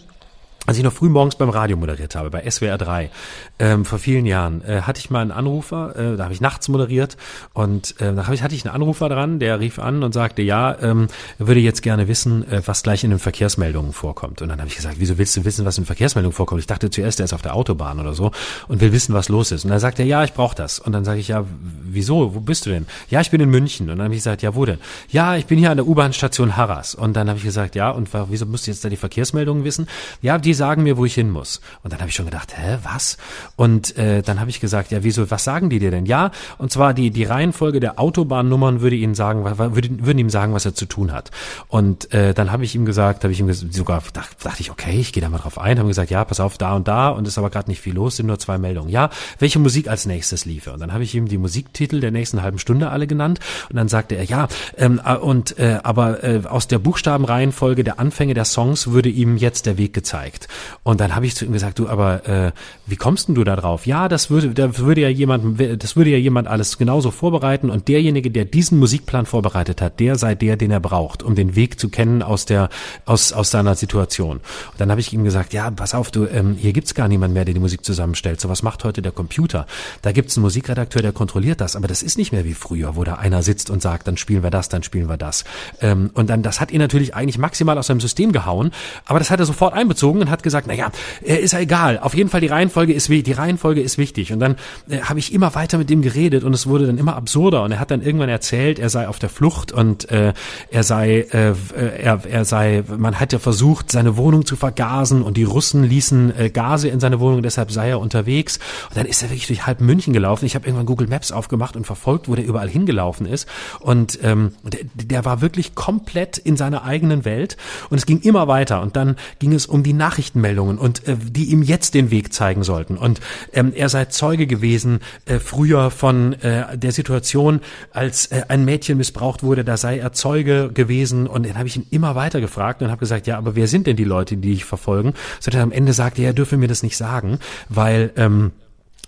als 0.67 0.77
ich 0.79 0.85
noch 0.85 0.93
früh 0.93 1.09
morgens 1.09 1.35
beim 1.35 1.49
Radio 1.49 1.77
moderiert 1.77 2.15
habe, 2.15 2.31
bei 2.31 2.49
SWR 2.49 2.79
3, 2.79 3.11
ähm, 3.59 3.85
vor 3.85 3.99
vielen 3.99 4.27
Jahren, 4.27 4.63
äh, 4.63 4.83
hatte 4.83 5.01
ich 5.01 5.11
mal 5.11 5.21
einen 5.21 5.33
Anrufer, 5.33 5.97
äh, 5.97 6.17
da 6.17 6.25
habe 6.25 6.35
ich 6.35 6.41
nachts 6.41 6.69
moderiert 6.69 7.17
und 7.53 8.01
äh, 8.01 8.15
da 8.15 8.29
hab 8.29 8.35
ich, 8.35 8.45
hatte 8.45 8.55
ich 8.55 8.65
einen 8.65 8.75
Anrufer 8.75 9.09
dran, 9.09 9.41
der 9.41 9.59
rief 9.59 9.81
an 9.81 10.05
und 10.05 10.13
sagte, 10.15 10.41
ja, 10.41 10.77
ähm, 10.81 11.09
würde 11.39 11.61
jetzt 11.61 11.83
gerne 11.83 12.07
wissen, 12.07 12.49
äh, 12.49 12.63
was 12.65 12.85
gleich 12.85 13.03
in 13.03 13.11
den 13.11 13.19
Verkehrsmeldungen 13.19 13.93
vorkommt. 13.93 14.41
Und 14.41 14.51
dann 14.51 14.61
habe 14.61 14.69
ich 14.69 14.77
gesagt, 14.77 14.97
wieso 14.99 15.19
willst 15.19 15.37
du 15.37 15.45
wissen, 15.45 15.65
was 15.65 15.79
in 15.79 15.85
Verkehrsmeldungen 15.85 16.35
vorkommt? 16.35 16.61
Ich 16.61 16.69
dachte 16.69 16.91
zuerst, 16.91 17.19
er 17.19 17.25
ist 17.25 17.33
auf 17.33 17.43
der 17.43 17.57
Autobahn 17.57 17.99
oder 17.99 18.15
so 18.15 18.31
und 18.69 18.81
will 18.81 18.93
wissen, 18.93 19.15
was 19.15 19.29
los 19.29 19.51
ist. 19.51 19.65
Und 19.65 19.71
dann 19.71 19.81
sagt 19.81 19.99
er, 19.99 20.05
ja, 20.05 20.23
ich 20.23 20.33
brauche 20.33 20.55
das. 20.55 20.79
Und 20.79 20.93
dann 20.93 21.05
sage 21.05 21.19
ich, 21.19 21.29
ja, 21.29 21.45
wieso, 21.83 22.37
wo 22.37 22.41
bist 22.41 22.67
du 22.67 22.71
denn? 22.71 22.87
Ja, 23.11 23.21
ich 23.21 23.33
bin 23.33 23.41
in 23.41 23.51
München. 23.51 23.91
Und 23.91 23.99
dann 23.99 24.05
habe 24.05 24.15
ich 24.15 24.21
gesagt, 24.21 24.43
ja, 24.43 24.55
wo 24.55 24.65
denn? 24.65 24.79
Ja, 25.11 25.35
ich 25.35 25.47
bin 25.47 25.59
hier 25.59 25.73
an 25.73 25.77
der 25.77 25.89
U-Bahn-Station 25.89 26.57
Harras. 26.57 26.95
Und 26.95 27.15
dann 27.15 27.29
habe 27.29 27.39
ich 27.39 27.45
gesagt, 27.45 27.75
ja, 27.75 27.91
und 27.91 28.11
wieso 28.29 28.47
musst 28.47 28.69
du 28.69 28.71
jetzt 28.71 28.85
da 28.85 28.89
die 28.89 28.97
Verkehrsmeldungen 28.97 29.65
wissen? 29.65 29.89
Ja, 30.21 30.39
die 30.39 30.52
sagen 30.55 30.83
mir, 30.83 30.97
wo 30.97 31.05
ich 31.05 31.15
hin 31.15 31.31
muss. 31.31 31.61
Und 31.83 31.93
dann 31.93 32.01
habe 32.01 32.09
ich 32.09 32.15
schon 32.15 32.27
gedacht, 32.27 32.57
hä, 32.57 32.79
was? 32.83 33.17
Und 33.57 33.97
äh, 33.97 34.23
dann 34.23 34.41
habe 34.41 34.51
ich 34.51 34.61
gesagt, 34.61 34.91
ja, 34.91 35.03
wieso, 35.03 35.31
was 35.31 35.45
sagen 35.45 35.71
die 35.71 35.79
dir 35.79 35.91
denn? 35.91 36.07
Ja, 36.07 36.31
und 36.59 36.73
zwar 36.73 36.95
die, 36.95 37.11
die 37.11 37.25
Reihenfolge 37.25 37.81
der 37.81 37.99
Autobahnnummern 37.99 38.81
würde 38.81 38.97
ihnen 38.97 39.15
sagen, 39.15 39.45
würde, 39.45 40.07
würden 40.07 40.19
ihm 40.19 40.31
sagen, 40.31 40.55
was 40.55 40.65
er 40.65 40.75
zu 40.75 40.87
tun 40.87 41.13
hat. 41.13 41.31
Und 41.69 42.13
äh, 42.13 42.35
dann 42.35 42.53
habe 42.53 42.65
ich 42.65 42.75
ihm 42.75 42.85
gesagt, 42.85 43.25
habe 43.25 43.33
ich 43.33 43.41
ihm 43.41 43.53
sogar, 43.53 44.03
dachte, 44.13 44.37
dachte 44.43 44.61
ich, 44.61 44.71
okay, 44.71 44.99
ich 44.99 45.13
gehe 45.13 45.23
da 45.23 45.29
mal 45.29 45.39
drauf 45.39 45.59
ein, 45.59 45.79
habe 45.79 45.89
gesagt, 45.89 46.11
ja, 46.11 46.25
pass 46.25 46.41
auf, 46.41 46.59
da 46.59 46.75
und 46.75 46.89
da 46.89 47.09
und 47.11 47.27
ist 47.27 47.39
aber 47.39 47.51
gerade 47.51 47.71
nicht 47.71 47.81
viel 47.81 47.95
los, 47.95 48.17
sind 48.17 48.27
nur 48.27 48.39
zwei 48.39 48.59
Meldungen. 48.59 48.91
Ja, 48.91 49.11
welche 49.39 49.59
Musik 49.59 49.89
als 49.89 50.07
nächstes 50.07 50.45
liefe? 50.45 50.73
Und 50.73 50.81
dann 50.81 50.93
habe 50.93 51.05
ich 51.05 51.15
ihm 51.15 51.29
die 51.29 51.39
Musiktitel 51.39 52.01
der 52.01 52.11
nächsten 52.11 52.43
halben 52.43 52.59
Stunde 52.59 52.91
alle 52.91 53.07
genannt 53.07 53.41
und 53.71 53.77
dann 53.77 53.89
sagte 53.89 54.15
er, 54.15 54.25
ja, 54.25 54.49
ähm, 54.77 55.01
äh, 55.05 55.17
und 55.17 55.59
äh, 55.59 55.81
aber 55.83 56.23
äh, 56.25 56.43
aus 56.47 56.69
der 56.69 56.79
Buchstabenreihenfolge 56.79 57.85
der 57.85 57.99
Anfänge 57.99 58.35
der 58.35 58.45
Songs 58.45 58.89
würde 58.89 59.09
ihm 59.09 59.37
jetzt 59.37 59.67
der 59.67 59.79
Weg 59.79 59.93
gezeigt. 59.93 60.42
Und 60.83 61.01
dann 61.01 61.15
habe 61.15 61.27
ich 61.27 61.35
zu 61.35 61.45
ihm 61.45 61.53
gesagt, 61.53 61.79
du, 61.79 61.89
aber 61.89 62.27
äh, 62.29 62.53
wie 62.87 62.97
kommst 62.97 63.29
denn 63.29 63.35
du 63.35 63.45
da 63.45 63.57
drauf? 63.57 63.87
Ja, 63.87 64.09
das 64.09 64.31
würde, 64.31 64.51
da 64.51 64.77
würde 64.79 65.01
ja 65.01 65.09
jemand, 65.09 65.61
das 65.83 65.97
würde 65.97 66.11
ja 66.11 66.19
jemand 66.19 66.49
alles 66.49 66.79
genauso 66.79 67.11
vorbereiten 67.11 67.71
und 67.71 67.89
derjenige, 67.89 68.31
der 68.31 68.45
diesen 68.45 68.79
Musikplan 68.79 69.27
vorbereitet 69.27 69.81
hat, 69.81 70.01
der 70.01 70.17
sei 70.17 70.35
der, 70.35 70.57
den 70.57 70.71
er 70.71 70.81
braucht, 70.81 71.23
um 71.23 71.35
den 71.35 71.55
Weg 71.57 71.79
zu 71.79 71.89
kennen 71.89 72.23
aus 72.23 72.47
der, 72.47 72.69
aus, 73.07 73.33
aus 73.33 73.51
seiner 73.51 73.75
Situation. 73.75 74.39
Und 74.39 74.81
dann 74.81 74.91
habe 74.91 75.01
ich 75.01 75.13
ihm 75.13 75.25
gesagt, 75.25 75.53
ja, 75.53 75.71
pass 75.71 75.95
auf, 75.95 76.11
du, 76.11 76.27
ähm, 76.27 76.57
hier 76.59 76.73
gibt's 76.73 76.95
gar 76.95 77.09
niemand 77.09 77.35
mehr, 77.35 77.45
der 77.45 77.55
die 77.55 77.61
Musik 77.61 77.85
zusammenstellt. 77.85 78.41
So 78.41 78.49
was 78.49 78.63
macht 78.63 78.85
heute 78.85 79.03
der 79.03 79.13
Computer. 79.13 79.67
Da 80.03 80.13
gibt's 80.13 80.37
einen 80.37 80.43
Musikredakteur, 80.43 81.03
der 81.03 81.13
kontrolliert 81.13 81.61
das, 81.61 81.77
aber 81.77 81.89
das 81.89 82.03
ist 82.03 82.19
nicht 82.19 82.33
mehr 82.33 82.45
wie 82.45 82.55
früher, 82.55 82.97
wo 82.97 83.05
da 83.05 83.15
einer 83.15 83.43
sitzt 83.43 83.71
und 83.71 83.83
sagt, 83.83 84.07
dann 84.09 84.17
spielen 84.17 84.43
wir 84.43 84.51
das, 84.51 84.69
dann 84.69 84.83
spielen 84.83 85.09
wir 85.09 85.17
das. 85.17 85.45
Ähm, 85.81 86.11
und 86.15 86.31
dann, 86.31 86.43
das 86.43 86.61
hat 86.61 86.71
ihn 86.71 86.81
natürlich 86.81 87.15
eigentlich 87.15 87.39
maximal 87.39 87.79
aus 87.79 87.87
seinem 87.87 88.01
System 88.01 88.33
gehauen, 88.33 88.73
aber 89.07 89.19
das 89.19 89.31
hat 89.31 89.41
er 89.41 89.47
sofort 89.47 89.75
einbezogen 89.75 90.21
und 90.21 90.31
hat 90.33 90.43
gesagt, 90.43 90.67
naja, 90.67 90.91
äh, 91.25 91.37
ist 91.37 91.53
ja 91.53 91.61
egal. 91.61 91.99
Auf 91.99 92.15
jeden 92.15 92.29
Fall 92.29 92.41
die 92.41 92.49
Reihenfolge 92.49 92.93
ist 92.93 93.09
die 93.09 93.33
Reihenfolge 93.33 93.81
ist 93.81 93.99
wichtig. 93.99 94.33
Und 94.33 94.41
dann 94.41 94.57
äh, 94.89 95.01
habe 95.01 95.19
ich 95.19 95.33
immer 95.33 95.55
weiter 95.55 95.79
mit 95.79 95.91
dem 95.91 96.03
geredet 96.03 96.45
und 96.45 96.55
es 96.55 96.67
wurde 96.67 96.87
dann 96.87 96.99
immer 96.99 97.15
absurder. 97.17 97.63
Und 97.63 97.73
er 97.73 97.81
hat 97.81 97.91
dann 97.91 98.03
irgendwann 98.03 98.29
erzählt, 98.29 98.79
er 98.79 98.89
sei 98.89 99.07
auf 99.09 99.19
der 99.19 99.29
Flucht 99.29 99.73
und 99.73 100.11
äh, 100.11 100.33
er 100.71 100.83
sei, 100.83 101.21
äh, 101.31 101.55
er, 102.03 102.25
er 102.29 102.45
sei, 102.45 102.83
man 102.97 103.21
hat 103.21 103.33
ja 103.33 103.39
versucht, 103.39 103.93
seine 103.93 104.17
Wohnung 104.17 104.47
zu 104.47 104.57
vergasen 104.57 105.23
und 105.23 105.37
die 105.37 105.45
Russen 105.45 105.85
ließen 105.85 106.39
äh, 106.39 106.51
Gase 106.51 106.89
in 106.89 107.01
seine 107.01 107.21
Wohnung, 107.21 107.43
deshalb 107.43 107.71
sei 107.71 107.91
er 107.91 108.01
unterwegs. 108.01 108.59
Und 108.89 108.97
dann 108.97 109.07
ist 109.07 109.23
er 109.23 109.31
wirklich 109.31 109.47
durch 109.47 109.67
halb 109.67 109.81
München 109.81 110.13
gelaufen. 110.13 110.47
Ich 110.47 110.55
habe 110.55 110.67
irgendwann 110.67 110.87
Google 110.87 111.09
Maps 111.09 111.33
aufgemacht 111.33 111.77
und 111.77 111.87
verfolgt, 111.87 112.29
wo 112.29 112.35
der 112.35 112.45
überall 112.45 112.69
hingelaufen 112.69 113.27
ist. 113.27 113.47
Und 113.81 114.19
ähm, 114.23 114.53
der, 114.63 114.81
der 114.95 115.25
war 115.25 115.41
wirklich 115.41 115.75
komplett 115.75 116.39
in 116.39 116.57
seiner 116.57 116.85
eigenen 116.85 117.25
Welt. 117.25 117.57
Und 117.91 117.99
es 117.99 118.07
ging 118.07 118.21
immer 118.21 118.49
weiter. 118.49 118.81
Und 118.81 118.97
dann 118.97 119.17
ging 119.39 119.53
es 119.53 119.67
um 119.67 119.83
die 119.83 119.93
Nachrichtenmeldungen 120.23 120.79
und 120.79 121.07
äh, 121.09 121.17
die 121.17 121.47
ihm 121.47 121.63
jetzt 121.63 121.95
den 121.95 122.11
Weg 122.11 122.33
zeigen 122.33 122.63
sollten. 122.63 122.97
Und 122.97 123.21
ähm, 123.53 123.73
er 123.75 123.89
sei 123.89 124.05
Zeuge 124.07 124.47
gewesen 124.47 125.01
äh, 125.27 125.39
früher 125.39 125.91
von 125.91 126.35
äh, 126.35 126.79
der 126.79 126.93
Situation, 126.93 127.61
als 127.93 128.27
äh, 128.27 128.43
ein 128.49 128.65
Mädchen 128.65 128.99
missbraucht 128.99 129.43
wurde, 129.43 129.65
da 129.65 129.77
sei 129.77 129.99
er 129.99 130.13
Zeuge 130.13 130.71
gewesen. 130.73 131.27
Und 131.27 131.47
dann 131.47 131.59
habe 131.59 131.67
ich 131.67 131.77
ihn 131.77 131.87
immer 131.91 132.15
weiter 132.15 132.41
gefragt 132.41 132.83
und 132.83 132.91
habe 132.91 133.01
gesagt, 133.01 133.27
ja, 133.27 133.37
aber 133.37 133.57
wer 133.57 133.67
sind 133.67 133.87
denn 133.87 133.97
die 133.97 134.05
Leute, 134.05 134.37
die 134.37 134.53
ich 134.53 134.65
verfolgen? 134.65 135.15
So, 135.41 135.51
am 135.59 135.73
Ende 135.73 135.93
sagte 135.93 136.23
er, 136.23 136.29
er 136.29 136.35
dürfe 136.35 136.57
mir 136.57 136.69
das 136.69 136.83
nicht 136.83 136.97
sagen, 136.97 137.39
weil 137.69 138.13
ähm, 138.17 138.53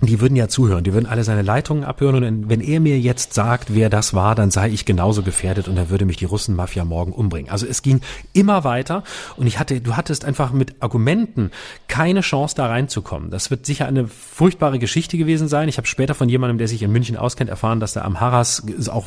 die 0.06 0.20
würden 0.20 0.36
ja 0.36 0.48
zuhören, 0.48 0.84
die 0.84 0.92
würden 0.92 1.06
alle 1.06 1.24
seine 1.24 1.42
Leitungen 1.42 1.84
abhören 1.84 2.24
und 2.24 2.48
wenn 2.48 2.60
er 2.60 2.80
mir 2.80 2.98
jetzt 2.98 3.34
sagt, 3.34 3.74
wer 3.74 3.90
das 3.90 4.14
war, 4.14 4.34
dann 4.34 4.50
sei 4.50 4.68
ich 4.70 4.84
genauso 4.84 5.22
gefährdet 5.22 5.68
und 5.68 5.76
dann 5.76 5.90
würde 5.90 6.04
mich 6.04 6.16
die 6.16 6.24
Russenmafia 6.24 6.84
morgen 6.84 7.12
umbringen. 7.12 7.50
Also 7.50 7.66
es 7.66 7.82
ging 7.82 8.00
immer 8.32 8.64
weiter 8.64 9.04
und 9.36 9.46
ich 9.46 9.58
hatte, 9.58 9.80
du 9.80 9.96
hattest 9.96 10.24
einfach 10.24 10.52
mit 10.52 10.76
Argumenten 10.80 11.50
keine 11.88 12.20
Chance 12.20 12.54
da 12.56 12.66
reinzukommen. 12.66 13.30
Das 13.30 13.50
wird 13.50 13.66
sicher 13.66 13.86
eine 13.86 14.06
furchtbare 14.08 14.78
Geschichte 14.78 15.18
gewesen 15.18 15.48
sein. 15.48 15.68
Ich 15.68 15.76
habe 15.76 15.86
später 15.86 16.14
von 16.14 16.28
jemandem, 16.28 16.58
der 16.58 16.68
sich 16.68 16.82
in 16.82 16.92
München 16.92 17.16
auskennt, 17.16 17.50
erfahren, 17.50 17.80
dass 17.80 17.92
da 17.92 18.02
am 18.02 18.20
Harras 18.20 18.62
auch, 18.88 19.06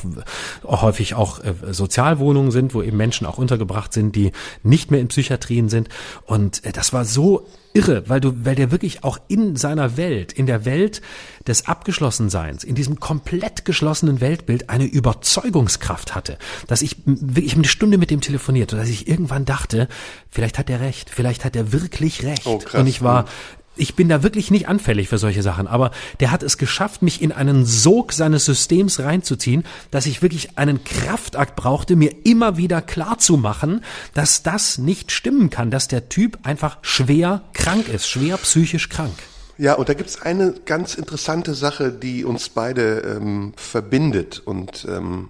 auch 0.64 0.82
häufig 0.82 1.16
auch 1.16 1.44
äh, 1.44 1.54
Sozialwohnungen 1.72 2.52
sind, 2.52 2.74
wo 2.74 2.82
eben 2.82 2.98
Menschen 2.98 3.28
auch 3.28 3.38
untergebracht 3.38 3.94
sind, 3.94 4.16
die 4.16 4.32
nicht 4.64 4.92
mehr 4.92 5.00
in 5.00 5.08
Psychiatrien 5.08 5.70
sind 5.70 5.90
und 6.26 6.64
äh, 6.66 6.72
das 6.72 6.94
war 6.94 7.06
so 7.06 7.48
irre, 7.74 8.04
weil 8.08 8.20
du, 8.20 8.34
weil 8.46 8.56
der 8.56 8.72
wirklich 8.72 9.04
auch 9.04 9.20
in 9.28 9.56
seiner 9.56 9.98
Welt, 9.98 10.34
in 10.34 10.46
der 10.46 10.66
Welt 10.66 11.02
des 11.48 11.68
Abgeschlossenseins, 11.68 12.64
in 12.64 12.76
diesem 12.76 13.00
komplett 13.00 13.66
geschlossenen 13.66 14.20
Weltbild 14.20 14.70
eine 14.70 14.86
Überzeugungskraft 14.86 16.16
hatte, 16.16 16.38
dass 16.68 16.82
ich 16.82 16.98
wirklich 17.06 17.56
eine 17.56 17.66
Stunde 17.66 17.98
mit 17.98 18.12
dem 18.12 18.22
telefoniert 18.22 18.74
und 18.74 18.80
dass 18.80 18.90
ich 18.90 19.08
irgendwann 19.08 19.46
dachte, 19.46 19.88
vielleicht 20.30 20.58
hat 20.58 20.70
er 20.70 20.82
recht, 20.82 21.10
vielleicht 21.10 21.46
hat 21.46 21.56
er 21.56 21.72
wirklich 21.72 22.24
recht. 22.24 22.46
Oh, 22.46 22.58
krass. 22.58 22.82
Und 22.82 22.88
ich 22.88 23.02
war 23.02 23.26
ich 23.78 23.96
bin 23.96 24.10
da 24.10 24.24
wirklich 24.24 24.52
nicht 24.52 24.68
anfällig 24.68 25.10
für 25.10 25.18
solche 25.18 25.44
Sachen, 25.44 25.68
aber 25.68 25.92
der 26.20 26.32
hat 26.32 26.44
es 26.44 26.58
geschafft, 26.58 27.02
mich 27.02 27.22
in 27.22 27.32
einen 27.32 27.66
Sog 27.66 28.14
seines 28.14 28.46
Systems 28.46 29.00
reinzuziehen, 29.00 29.64
dass 29.92 30.06
ich 30.06 30.22
wirklich 30.22 30.58
einen 30.58 30.84
Kraftakt 30.84 31.56
brauchte, 31.56 31.96
mir 31.96 32.26
immer 32.26 32.58
wieder 32.58 32.82
klar 32.82 33.18
zu 33.20 33.38
machen, 33.38 33.84
dass 34.14 34.44
das 34.44 34.78
nicht 34.78 35.12
stimmen 35.12 35.50
kann, 35.50 35.72
dass 35.72 35.88
der 35.88 36.10
Typ 36.10 36.40
einfach 36.44 36.78
schwer 36.82 37.44
krank 37.54 37.88
ist, 37.90 38.08
schwer 38.08 38.38
psychisch 38.38 38.90
krank. 38.90 39.16
Ja, 39.58 39.74
und 39.74 39.90
da 39.90 39.94
gibt's 39.96 40.22
eine 40.22 40.54
ganz 40.66 40.94
interessante 40.94 41.56
Sache, 41.56 41.92
die 41.92 42.24
uns 42.24 42.50
beide 42.50 43.00
ähm, 43.00 43.54
verbindet 43.56 44.40
und 44.46 44.86
ähm, 44.88 45.30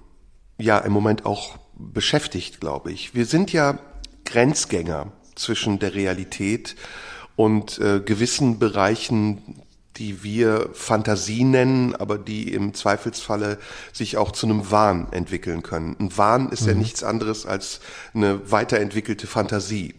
ja 0.57 0.79
im 0.79 0.91
Moment 0.91 1.25
auch 1.25 1.57
beschäftigt, 1.75 2.59
glaube 2.59 2.91
ich. 2.91 3.15
Wir 3.15 3.25
sind 3.25 3.53
ja 3.53 3.79
Grenzgänger 4.25 5.13
zwischen 5.35 5.79
der 5.79 5.93
Realität 5.93 6.75
und 6.75 6.77
äh, 7.79 8.01
gewissen 8.01 8.59
Bereichen, 8.59 9.61
die 9.97 10.23
wir 10.23 10.69
Fantasie 10.73 11.43
nennen, 11.43 11.95
aber 11.95 12.17
die 12.17 12.51
im 12.53 12.73
Zweifelsfalle 12.73 13.57
sich 13.93 14.17
auch 14.17 14.31
zu 14.31 14.45
einem 14.45 14.69
Wahn 14.71 15.07
entwickeln 15.11 15.63
können. 15.63 15.95
Ein 15.99 16.15
Wahn 16.17 16.49
ist 16.49 16.63
mhm. 16.63 16.67
ja 16.67 16.73
nichts 16.75 17.03
anderes 17.03 17.45
als 17.45 17.79
eine 18.13 18.51
weiterentwickelte 18.51 19.27
Fantasie. 19.27 19.95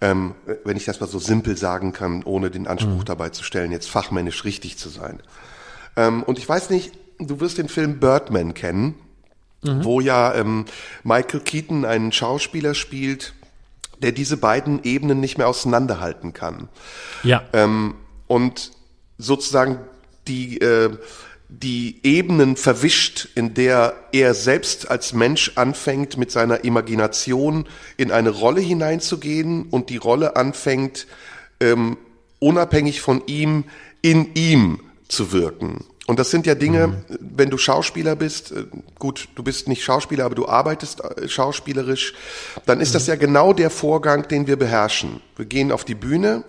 Ähm, 0.00 0.34
wenn 0.64 0.76
ich 0.76 0.84
das 0.84 1.00
mal 1.00 1.06
so 1.06 1.18
simpel 1.18 1.56
sagen 1.56 1.92
kann, 1.92 2.22
ohne 2.24 2.50
den 2.50 2.66
Anspruch 2.66 3.00
mhm. 3.00 3.04
dabei 3.04 3.30
zu 3.30 3.42
stellen, 3.42 3.72
jetzt 3.72 3.88
fachmännisch 3.88 4.44
richtig 4.44 4.76
zu 4.76 4.88
sein. 4.88 5.20
Ähm, 5.96 6.22
und 6.22 6.38
ich 6.38 6.48
weiß 6.48 6.70
nicht, 6.70 6.92
du 7.18 7.40
wirst 7.40 7.58
den 7.58 7.68
Film 7.68 8.00
Birdman 8.00 8.54
kennen, 8.54 8.94
mhm. 9.62 9.84
wo 9.84 10.00
ja 10.00 10.34
ähm, 10.34 10.64
Michael 11.04 11.40
Keaton 11.40 11.84
einen 11.84 12.12
Schauspieler 12.12 12.74
spielt, 12.74 13.34
der 14.02 14.12
diese 14.12 14.36
beiden 14.36 14.82
Ebenen 14.84 15.20
nicht 15.20 15.38
mehr 15.38 15.48
auseinanderhalten 15.48 16.32
kann. 16.32 16.68
Ja. 17.22 17.42
Ähm, 17.52 17.94
und 18.26 18.72
sozusagen 19.18 19.78
die, 20.26 20.60
äh, 20.60 20.90
die 21.48 22.00
Ebenen 22.02 22.56
verwischt, 22.56 23.28
in 23.34 23.54
der 23.54 23.94
er 24.12 24.34
selbst 24.34 24.90
als 24.90 25.12
Mensch 25.12 25.52
anfängt, 25.56 26.16
mit 26.16 26.30
seiner 26.30 26.64
Imagination 26.64 27.66
in 27.96 28.10
eine 28.10 28.30
Rolle 28.30 28.60
hineinzugehen 28.60 29.64
und 29.64 29.90
die 29.90 29.98
Rolle 29.98 30.36
anfängt, 30.36 31.06
ähm, 31.60 31.96
unabhängig 32.38 33.00
von 33.00 33.22
ihm, 33.26 33.64
in 34.02 34.34
ihm 34.34 34.80
zu 35.08 35.32
wirken. 35.32 35.84
Und 36.06 36.18
das 36.18 36.30
sind 36.30 36.46
ja 36.46 36.54
Dinge, 36.54 36.88
mhm. 36.88 37.04
wenn 37.18 37.50
du 37.50 37.56
Schauspieler 37.56 38.14
bist, 38.14 38.52
äh, 38.52 38.64
gut, 38.98 39.28
du 39.34 39.42
bist 39.42 39.68
nicht 39.68 39.82
Schauspieler, 39.82 40.26
aber 40.26 40.34
du 40.34 40.46
arbeitest 40.46 41.02
äh, 41.02 41.28
schauspielerisch, 41.28 42.14
dann 42.66 42.80
ist 42.80 42.90
mhm. 42.90 42.94
das 42.94 43.06
ja 43.06 43.16
genau 43.16 43.52
der 43.52 43.70
Vorgang, 43.70 44.28
den 44.28 44.46
wir 44.46 44.58
beherrschen. 44.58 45.20
Wir 45.36 45.46
gehen 45.46 45.72
auf 45.72 45.84
die 45.84 45.94
Bühne 45.94 46.44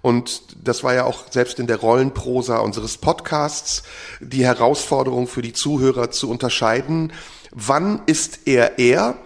und 0.00 0.42
das 0.62 0.84
war 0.84 0.94
ja 0.94 1.04
auch 1.04 1.30
selbst 1.30 1.58
in 1.58 1.66
der 1.66 1.78
Rollenprosa 1.78 2.58
unseres 2.58 2.96
Podcasts 2.96 3.82
die 4.20 4.44
Herausforderung 4.44 5.26
für 5.26 5.42
die 5.42 5.52
Zuhörer 5.52 6.10
zu 6.10 6.30
unterscheiden, 6.30 7.12
wann 7.50 8.02
ist 8.06 8.40
er 8.46 8.78
er 8.78 9.16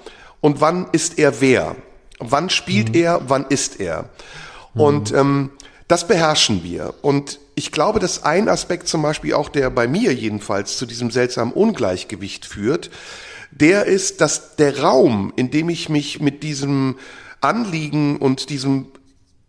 und 0.40 0.60
wann 0.60 0.88
ist 0.92 1.18
er 1.18 1.40
wer? 1.40 1.76
Wann 2.20 2.50
spielt 2.50 2.90
mhm. 2.90 2.94
er, 2.94 3.20
wann 3.28 3.46
ist 3.48 3.80
er? 3.80 4.08
Und 4.74 5.12
mhm. 5.12 5.18
ähm, 5.18 5.50
das 5.88 6.06
beherrschen 6.06 6.62
wir. 6.62 6.94
Und 7.02 7.40
ich 7.58 7.72
glaube, 7.72 7.98
dass 7.98 8.22
ein 8.22 8.48
Aspekt 8.48 8.86
zum 8.86 9.02
Beispiel 9.02 9.34
auch, 9.34 9.48
der 9.48 9.68
bei 9.68 9.88
mir 9.88 10.14
jedenfalls 10.14 10.76
zu 10.76 10.86
diesem 10.86 11.10
seltsamen 11.10 11.52
Ungleichgewicht 11.52 12.46
führt, 12.46 12.88
der 13.50 13.86
ist, 13.86 14.20
dass 14.20 14.54
der 14.54 14.80
Raum, 14.80 15.32
in 15.34 15.50
dem 15.50 15.68
ich 15.68 15.88
mich 15.88 16.20
mit 16.20 16.44
diesem 16.44 16.98
Anliegen 17.40 18.18
und 18.18 18.50
diesem 18.50 18.86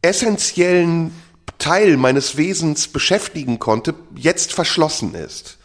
essentiellen 0.02 1.12
Teil 1.60 1.98
meines 1.98 2.36
Wesens 2.36 2.88
beschäftigen 2.88 3.60
konnte, 3.60 3.94
jetzt 4.16 4.54
verschlossen 4.54 5.14
ist 5.14 5.59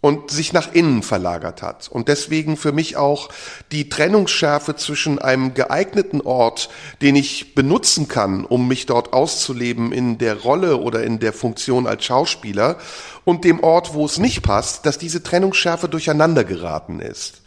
und 0.00 0.30
sich 0.30 0.52
nach 0.52 0.72
innen 0.72 1.02
verlagert 1.02 1.62
hat. 1.62 1.88
Und 1.88 2.08
deswegen 2.08 2.56
für 2.56 2.72
mich 2.72 2.96
auch 2.96 3.28
die 3.72 3.88
Trennungsschärfe 3.88 4.76
zwischen 4.76 5.18
einem 5.18 5.54
geeigneten 5.54 6.20
Ort, 6.20 6.68
den 7.02 7.16
ich 7.16 7.54
benutzen 7.54 8.06
kann, 8.06 8.44
um 8.44 8.68
mich 8.68 8.86
dort 8.86 9.12
auszuleben 9.12 9.92
in 9.92 10.18
der 10.18 10.36
Rolle 10.40 10.76
oder 10.76 11.02
in 11.02 11.18
der 11.18 11.32
Funktion 11.32 11.86
als 11.86 12.04
Schauspieler, 12.04 12.78
und 13.24 13.44
dem 13.44 13.60
Ort, 13.60 13.92
wo 13.92 14.06
es 14.06 14.18
nicht 14.18 14.42
passt, 14.42 14.86
dass 14.86 14.96
diese 14.96 15.22
Trennungsschärfe 15.22 15.88
durcheinander 15.88 16.44
geraten 16.44 17.00
ist. 17.00 17.42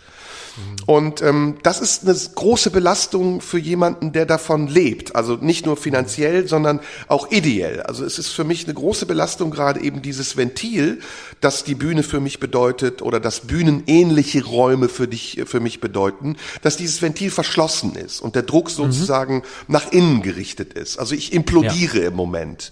Und 0.86 1.22
ähm, 1.22 1.58
das 1.64 1.80
ist 1.80 2.08
eine 2.08 2.18
große 2.36 2.72
Belastung 2.72 3.42
für 3.42 3.60
jemanden, 3.60 4.12
der 4.12 4.26
davon 4.26 4.68
lebt. 4.68 5.16
Also 5.16 5.36
nicht 5.36 5.66
nur 5.66 5.78
finanziell, 5.78 6.48
sondern 6.48 6.80
auch 7.08 7.32
ideell. 7.32 7.82
Also 7.84 8.04
es 8.04 8.18
ist 8.18 8.30
für 8.30 8.44
mich 8.44 8.66
eine 8.66 8.74
große 8.74 9.06
Belastung, 9.06 9.52
gerade 9.52 9.82
eben 9.82 10.02
dieses 10.02 10.38
Ventil, 10.38 11.00
das 11.40 11.64
die 11.64 11.76
Bühne 11.76 12.04
für 12.04 12.20
mich 12.20 12.40
bedeutet 12.40 13.02
oder 13.02 13.20
das 13.20 13.42
bühnenähnliche 13.42 14.44
Räume 14.44 14.90
für 14.90 15.08
dich, 15.08 15.42
für 15.46 15.60
mich 15.60 15.80
bedeuten, 15.80 16.36
dass 16.62 16.78
dieses 16.78 17.02
Ventil 17.02 17.32
verschlossen 17.32 17.96
ist 17.96 18.20
und 18.22 18.36
der 18.36 18.44
Druck 18.44 18.68
mhm. 18.68 18.74
sozusagen 18.74 19.36
mhm. 19.36 19.42
nach 19.68 19.92
innen 19.92 20.22
gerichtet 20.22 20.74
ist. 20.74 20.98
Also 20.98 21.16
ich 21.16 21.34
implodiere 21.34 22.02
ja. 22.02 22.08
im 22.08 22.16
Moment. 22.16 22.72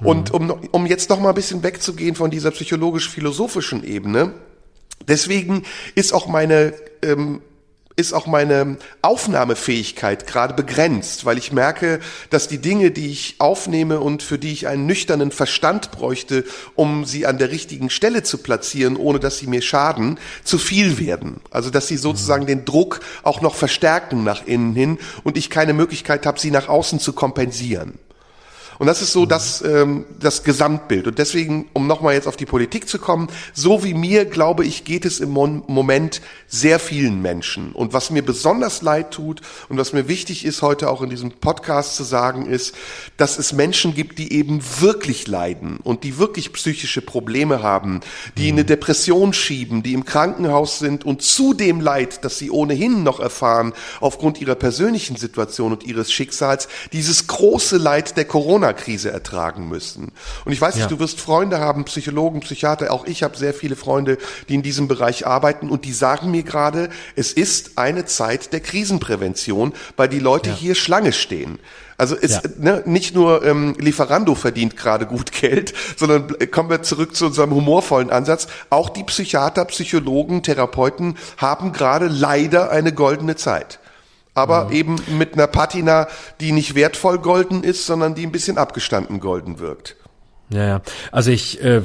Und 0.00 0.32
mhm. 0.32 0.50
um, 0.50 0.68
um 0.72 0.86
jetzt 0.86 1.10
noch 1.10 1.20
mal 1.20 1.28
ein 1.28 1.34
bisschen 1.34 1.62
wegzugehen 1.62 2.14
von 2.14 2.30
dieser 2.30 2.50
psychologisch-philosophischen 2.50 3.84
Ebene, 3.84 4.34
Deswegen 5.08 5.64
ist 5.94 6.12
auch 6.12 6.26
meine 6.26 6.74
ähm, 7.02 7.42
ist 7.96 8.12
auch 8.12 8.26
meine 8.26 8.78
Aufnahmefähigkeit 9.02 10.26
gerade 10.26 10.54
begrenzt, 10.54 11.24
weil 11.24 11.38
ich 11.38 11.52
merke, 11.52 12.00
dass 12.30 12.48
die 12.48 12.58
Dinge, 12.58 12.90
die 12.90 13.10
ich 13.10 13.36
aufnehme 13.38 14.00
und 14.00 14.22
für 14.22 14.38
die 14.38 14.52
ich 14.52 14.66
einen 14.66 14.86
nüchternen 14.86 15.30
Verstand 15.30 15.90
bräuchte, 15.90 16.44
um 16.74 17.04
sie 17.04 17.26
an 17.26 17.38
der 17.38 17.50
richtigen 17.50 17.90
Stelle 17.90 18.22
zu 18.22 18.38
platzieren, 18.38 18.96
ohne 18.96 19.20
dass 19.20 19.38
sie 19.38 19.46
mir 19.46 19.62
schaden, 19.62 20.18
zu 20.44 20.58
viel 20.58 20.98
werden. 20.98 21.40
Also 21.50 21.70
dass 21.70 21.88
sie 21.88 21.96
sozusagen 21.96 22.46
den 22.46 22.64
Druck 22.64 23.00
auch 23.22 23.40
noch 23.40 23.54
verstärken 23.54 24.24
nach 24.24 24.46
innen 24.46 24.74
hin 24.74 24.98
und 25.22 25.36
ich 25.36 25.50
keine 25.50 25.74
Möglichkeit 25.74 26.26
habe, 26.26 26.40
sie 26.40 26.50
nach 26.50 26.68
außen 26.68 26.98
zu 26.98 27.12
kompensieren. 27.12 27.98
Und 28.78 28.86
das 28.86 29.02
ist 29.02 29.12
so 29.12 29.26
das, 29.26 29.62
ähm, 29.62 30.04
das 30.18 30.44
Gesamtbild. 30.44 31.06
Und 31.06 31.18
deswegen, 31.18 31.68
um 31.72 31.86
nochmal 31.86 32.14
jetzt 32.14 32.26
auf 32.26 32.36
die 32.36 32.46
Politik 32.46 32.88
zu 32.88 32.98
kommen, 32.98 33.28
so 33.52 33.84
wie 33.84 33.94
mir, 33.94 34.24
glaube 34.24 34.64
ich, 34.64 34.84
geht 34.84 35.04
es 35.04 35.20
im 35.20 35.30
Moment 35.30 36.20
sehr 36.48 36.78
vielen 36.78 37.22
Menschen. 37.22 37.72
Und 37.72 37.92
was 37.92 38.10
mir 38.10 38.22
besonders 38.22 38.82
leid 38.82 39.10
tut 39.12 39.40
und 39.68 39.78
was 39.78 39.92
mir 39.92 40.08
wichtig 40.08 40.44
ist, 40.44 40.62
heute 40.62 40.90
auch 40.90 41.02
in 41.02 41.10
diesem 41.10 41.32
Podcast 41.32 41.96
zu 41.96 42.04
sagen, 42.04 42.46
ist, 42.46 42.74
dass 43.16 43.38
es 43.38 43.52
Menschen 43.52 43.94
gibt, 43.94 44.18
die 44.18 44.32
eben 44.32 44.60
wirklich 44.80 45.26
leiden 45.26 45.78
und 45.82 46.04
die 46.04 46.18
wirklich 46.18 46.52
psychische 46.52 47.02
Probleme 47.02 47.62
haben, 47.62 48.00
die 48.36 48.48
eine 48.48 48.64
Depression 48.64 49.32
schieben, 49.32 49.82
die 49.82 49.92
im 49.92 50.04
Krankenhaus 50.04 50.78
sind 50.78 51.04
und 51.04 51.22
zu 51.22 51.54
dem 51.54 51.80
Leid, 51.80 52.24
das 52.24 52.38
sie 52.38 52.50
ohnehin 52.50 53.02
noch 53.02 53.20
erfahren, 53.20 53.72
aufgrund 54.00 54.40
ihrer 54.40 54.54
persönlichen 54.54 55.16
Situation 55.16 55.72
und 55.72 55.84
ihres 55.84 56.12
Schicksals, 56.12 56.68
dieses 56.92 57.26
große 57.26 57.76
Leid 57.76 58.16
der 58.16 58.24
Corona 58.24 58.61
Corona-Krise 58.62 59.10
ertragen 59.10 59.68
müssen. 59.68 60.12
Und 60.44 60.52
ich 60.52 60.60
weiß 60.60 60.74
nicht, 60.76 60.84
ja. 60.84 60.88
du 60.88 60.98
wirst 60.98 61.20
Freunde 61.20 61.58
haben, 61.58 61.84
Psychologen, 61.84 62.40
Psychiater, 62.40 62.92
auch 62.92 63.06
ich 63.06 63.22
habe 63.22 63.36
sehr 63.36 63.54
viele 63.54 63.76
Freunde, 63.76 64.18
die 64.48 64.54
in 64.54 64.62
diesem 64.62 64.88
Bereich 64.88 65.26
arbeiten 65.26 65.68
und 65.68 65.84
die 65.84 65.92
sagen 65.92 66.30
mir 66.30 66.44
gerade, 66.44 66.88
es 67.16 67.32
ist 67.32 67.76
eine 67.76 68.04
Zeit 68.04 68.52
der 68.52 68.60
Krisenprävention, 68.60 69.72
weil 69.96 70.08
die 70.08 70.20
Leute 70.20 70.50
ja. 70.50 70.56
hier 70.56 70.74
Schlange 70.74 71.12
stehen. 71.12 71.58
Also 71.98 72.16
ist 72.16 72.42
ja. 72.44 72.50
ne, 72.58 72.82
nicht 72.86 73.14
nur 73.14 73.44
ähm, 73.44 73.76
Lieferando 73.78 74.34
verdient 74.34 74.76
gerade 74.76 75.06
gut 75.06 75.32
Geld, 75.40 75.74
sondern 75.96 76.34
kommen 76.50 76.70
wir 76.70 76.82
zurück 76.82 77.14
zu 77.14 77.26
unserem 77.26 77.54
humorvollen 77.54 78.10
Ansatz. 78.10 78.46
Auch 78.70 78.88
die 78.88 79.04
Psychiater, 79.04 79.64
Psychologen, 79.66 80.42
Therapeuten 80.42 81.16
haben 81.36 81.72
gerade 81.72 82.06
leider 82.06 82.70
eine 82.70 82.92
goldene 82.92 83.36
Zeit 83.36 83.78
aber 84.34 84.66
mhm. 84.66 84.72
eben 84.72 84.96
mit 85.18 85.34
einer 85.34 85.46
Patina, 85.46 86.08
die 86.40 86.52
nicht 86.52 86.74
wertvoll 86.74 87.18
golden 87.18 87.64
ist, 87.64 87.86
sondern 87.86 88.14
die 88.14 88.26
ein 88.26 88.32
bisschen 88.32 88.58
abgestanden 88.58 89.20
golden 89.20 89.58
wirkt. 89.58 89.96
Ja, 90.52 90.66
ja. 90.66 90.82
Also 91.10 91.30
ich, 91.30 91.62
äh, 91.62 91.82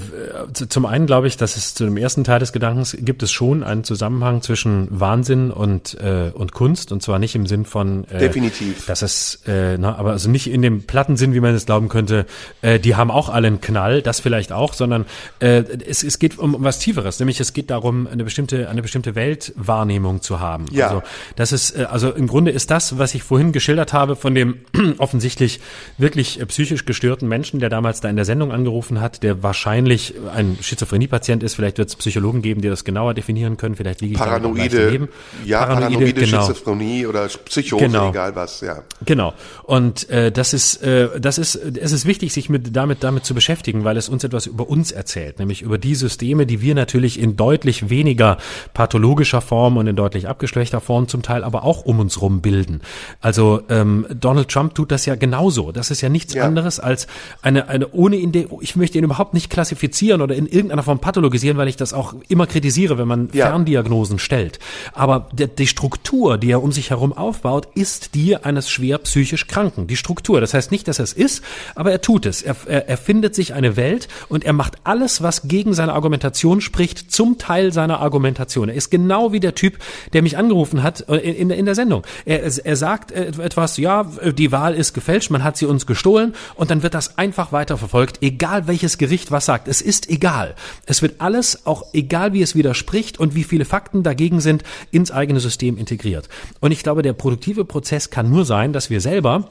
zum 0.53 0.85
einen 0.85 1.05
glaube 1.05 1.27
ich, 1.27 1.37
dass 1.37 1.57
es 1.57 1.73
zu 1.73 1.85
dem 1.85 1.97
ersten 1.97 2.23
Teil 2.23 2.39
des 2.39 2.51
Gedankens 2.51 2.97
gibt 2.99 3.23
es 3.23 3.31
schon 3.31 3.63
einen 3.63 3.83
Zusammenhang 3.83 4.41
zwischen 4.41 4.87
Wahnsinn 4.91 5.51
und 5.51 5.95
äh, 5.99 6.31
und 6.33 6.51
Kunst 6.51 6.91
und 6.91 7.01
zwar 7.01 7.19
nicht 7.19 7.35
im 7.35 7.45
Sinn 7.45 7.65
von 7.65 8.05
äh, 8.05 8.19
definitiv, 8.19 8.85
dass 8.85 9.01
es, 9.01 9.41
äh, 9.47 9.77
na, 9.77 9.95
aber 9.95 10.11
also 10.11 10.29
nicht 10.29 10.49
in 10.49 10.61
dem 10.61 10.83
platten 10.83 11.17
Sinn, 11.17 11.33
wie 11.33 11.39
man 11.39 11.55
es 11.55 11.65
glauben 11.65 11.89
könnte. 11.89 12.25
Äh, 12.61 12.79
die 12.79 12.95
haben 12.95 13.11
auch 13.11 13.29
alle 13.29 13.47
einen 13.47 13.61
Knall, 13.61 14.01
das 14.01 14.19
vielleicht 14.19 14.51
auch, 14.51 14.73
sondern 14.73 15.05
äh, 15.39 15.63
es, 15.87 16.03
es 16.03 16.19
geht 16.19 16.37
um, 16.37 16.55
um 16.55 16.63
was 16.63 16.79
Tieferes, 16.79 17.19
nämlich 17.19 17.39
es 17.39 17.53
geht 17.53 17.69
darum, 17.69 18.07
eine 18.07 18.23
bestimmte 18.23 18.69
eine 18.69 18.81
bestimmte 18.81 19.15
Weltwahrnehmung 19.15 20.21
zu 20.21 20.39
haben. 20.39 20.65
Ja. 20.71 20.87
Also 20.87 21.03
das 21.35 21.51
ist 21.51 21.77
äh, 21.77 21.85
also 21.89 22.11
im 22.11 22.27
Grunde 22.27 22.51
ist 22.51 22.71
das, 22.71 22.97
was 22.97 23.13
ich 23.15 23.23
vorhin 23.23 23.51
geschildert 23.51 23.93
habe 23.93 24.15
von 24.15 24.35
dem 24.35 24.59
offensichtlich 24.97 25.59
wirklich 25.97 26.39
äh, 26.39 26.45
psychisch 26.45 26.85
gestörten 26.85 27.27
Menschen, 27.27 27.59
der 27.59 27.69
damals 27.69 28.01
da 28.01 28.09
in 28.09 28.15
der 28.15 28.25
Sendung 28.25 28.51
angerufen 28.57 29.01
hat, 29.01 29.23
der 29.23 29.43
wahrscheinlich 29.43 30.15
ein 30.33 30.57
Schizophrenie-Patient 30.59 31.43
ist. 31.43 31.55
Vielleicht 31.55 31.77
wird 31.77 31.89
es 31.89 31.95
Psychologen 31.95 32.41
geben, 32.41 32.61
die 32.61 32.69
das 32.69 32.83
genauer 32.83 33.13
definieren 33.13 33.57
können. 33.57 33.75
Vielleicht 33.75 34.01
liege 34.01 34.13
ich 34.13 34.19
Paranoide, 34.19 35.07
ja, 35.45 35.59
paranoide, 35.59 35.95
paranoide 35.95 36.13
genau. 36.13 36.41
Schizophrenie 36.41 37.05
oder 37.05 37.27
Psychose, 37.27 37.85
genau. 37.85 38.09
egal 38.09 38.35
was, 38.35 38.61
ja. 38.61 38.83
Genau. 39.05 39.33
Und 39.63 40.09
äh, 40.09 40.31
das 40.31 40.53
ist, 40.53 40.83
äh, 40.83 41.19
das 41.19 41.37
ist, 41.37 41.55
es 41.55 41.91
ist 41.91 42.05
wichtig, 42.05 42.33
sich 42.33 42.49
mit 42.49 42.75
damit 42.75 43.03
damit 43.03 43.25
zu 43.25 43.33
beschäftigen, 43.33 43.83
weil 43.83 43.97
es 43.97 44.09
uns 44.09 44.23
etwas 44.23 44.45
über 44.45 44.67
uns 44.67 44.91
erzählt, 44.91 45.39
nämlich 45.39 45.61
über 45.61 45.77
die 45.77 45.95
Systeme, 45.95 46.45
die 46.45 46.61
wir 46.61 46.75
natürlich 46.75 47.19
in 47.19 47.35
deutlich 47.35 47.89
weniger 47.89 48.37
pathologischer 48.73 49.41
Form 49.41 49.77
und 49.77 49.87
in 49.87 49.95
deutlich 49.95 50.27
abgeschwächter 50.27 50.81
Form 50.81 51.07
zum 51.07 51.21
Teil 51.21 51.43
aber 51.43 51.63
auch 51.63 51.85
um 51.85 51.99
uns 51.99 52.21
rum 52.21 52.41
bilden. 52.41 52.81
Also 53.21 53.61
ähm, 53.69 54.05
Donald 54.13 54.49
Trump 54.49 54.75
tut 54.75 54.91
das 54.91 55.05
ja 55.05 55.15
genauso. 55.15 55.71
Das 55.71 55.91
ist 55.91 56.01
ja 56.01 56.09
nichts 56.09 56.33
ja. 56.33 56.43
anderes 56.43 56.79
als 56.79 57.07
eine 57.41 57.67
eine 57.69 57.89
ohne 57.91 58.17
der 58.49 58.57
ich 58.61 58.75
möchte 58.75 58.97
ihn 58.97 59.03
überhaupt 59.03 59.33
nicht 59.33 59.49
klassifizieren 59.49 60.21
oder 60.21 60.35
in 60.35 60.47
irgendeiner 60.47 60.83
Form 60.83 60.99
pathologisieren, 60.99 61.57
weil 61.57 61.67
ich 61.67 61.75
das 61.75 61.93
auch 61.93 62.15
immer 62.27 62.47
kritisiere, 62.47 62.97
wenn 62.97 63.07
man 63.07 63.29
ja. 63.33 63.47
Ferndiagnosen 63.47 64.19
stellt. 64.19 64.59
Aber 64.93 65.29
der, 65.31 65.47
die 65.47 65.67
Struktur, 65.67 66.37
die 66.37 66.51
er 66.51 66.63
um 66.63 66.71
sich 66.71 66.89
herum 66.89 67.13
aufbaut, 67.13 67.67
ist 67.75 68.15
die 68.15 68.35
eines 68.35 68.69
schwer 68.69 68.97
psychisch 68.99 69.47
Kranken. 69.47 69.87
Die 69.87 69.97
Struktur. 69.97 70.41
Das 70.41 70.53
heißt 70.53 70.71
nicht, 70.71 70.87
dass 70.87 70.99
er 70.99 71.03
es 71.03 71.13
ist, 71.13 71.43
aber 71.75 71.91
er 71.91 72.01
tut 72.01 72.25
es. 72.25 72.41
Er, 72.41 72.55
er, 72.65 72.89
er 72.89 72.97
findet 72.97 73.35
sich 73.35 73.53
eine 73.53 73.75
Welt 73.75 74.07
und 74.29 74.43
er 74.43 74.53
macht 74.53 74.75
alles, 74.83 75.21
was 75.21 75.47
gegen 75.47 75.73
seine 75.73 75.93
Argumentation 75.93 76.61
spricht, 76.61 77.11
zum 77.11 77.37
Teil 77.37 77.71
seiner 77.71 77.99
Argumentation. 77.99 78.69
Er 78.69 78.75
ist 78.75 78.89
genau 78.89 79.31
wie 79.31 79.39
der 79.39 79.55
Typ, 79.55 79.77
der 80.13 80.21
mich 80.21 80.37
angerufen 80.37 80.83
hat 80.83 81.07
äh, 81.09 81.17
in, 81.17 81.49
in, 81.49 81.65
der 81.65 81.75
Sendung. 81.75 82.03
Er, 82.25 82.43
er 82.43 82.75
sagt 82.75 83.11
etwas, 83.11 83.77
ja, 83.77 84.05
die 84.37 84.51
Wahl 84.51 84.73
ist 84.73 84.93
gefälscht, 84.93 85.31
man 85.31 85.43
hat 85.43 85.57
sie 85.57 85.65
uns 85.65 85.85
gestohlen 85.85 86.33
und 86.55 86.71
dann 86.71 86.83
wird 86.83 86.93
das 86.93 87.17
einfach 87.17 87.51
weiterverfolgt, 87.51 88.17
egal 88.27 88.67
welches 88.67 88.97
Gericht 88.97 89.31
was 89.31 89.45
sagt. 89.45 89.67
Es 89.67 89.81
ist 89.81 90.09
egal. 90.09 90.55
Es 90.85 91.01
wird 91.01 91.21
alles, 91.21 91.65
auch 91.65 91.85
egal 91.93 92.33
wie 92.33 92.41
es 92.41 92.55
widerspricht 92.55 93.19
und 93.19 93.35
wie 93.35 93.45
viele 93.45 93.65
Fakten 93.65 94.03
dagegen 94.03 94.41
sind, 94.41 94.63
ins 94.91 95.11
eigene 95.11 95.39
System 95.39 95.77
integriert. 95.77 96.27
Und 96.59 96.71
ich 96.71 96.83
glaube, 96.83 97.01
der 97.01 97.13
produktive 97.13 97.63
Prozess 97.63 98.09
kann 98.09 98.29
nur 98.29 98.45
sein, 98.45 98.73
dass 98.73 98.89
wir 98.89 99.01
selber 99.01 99.49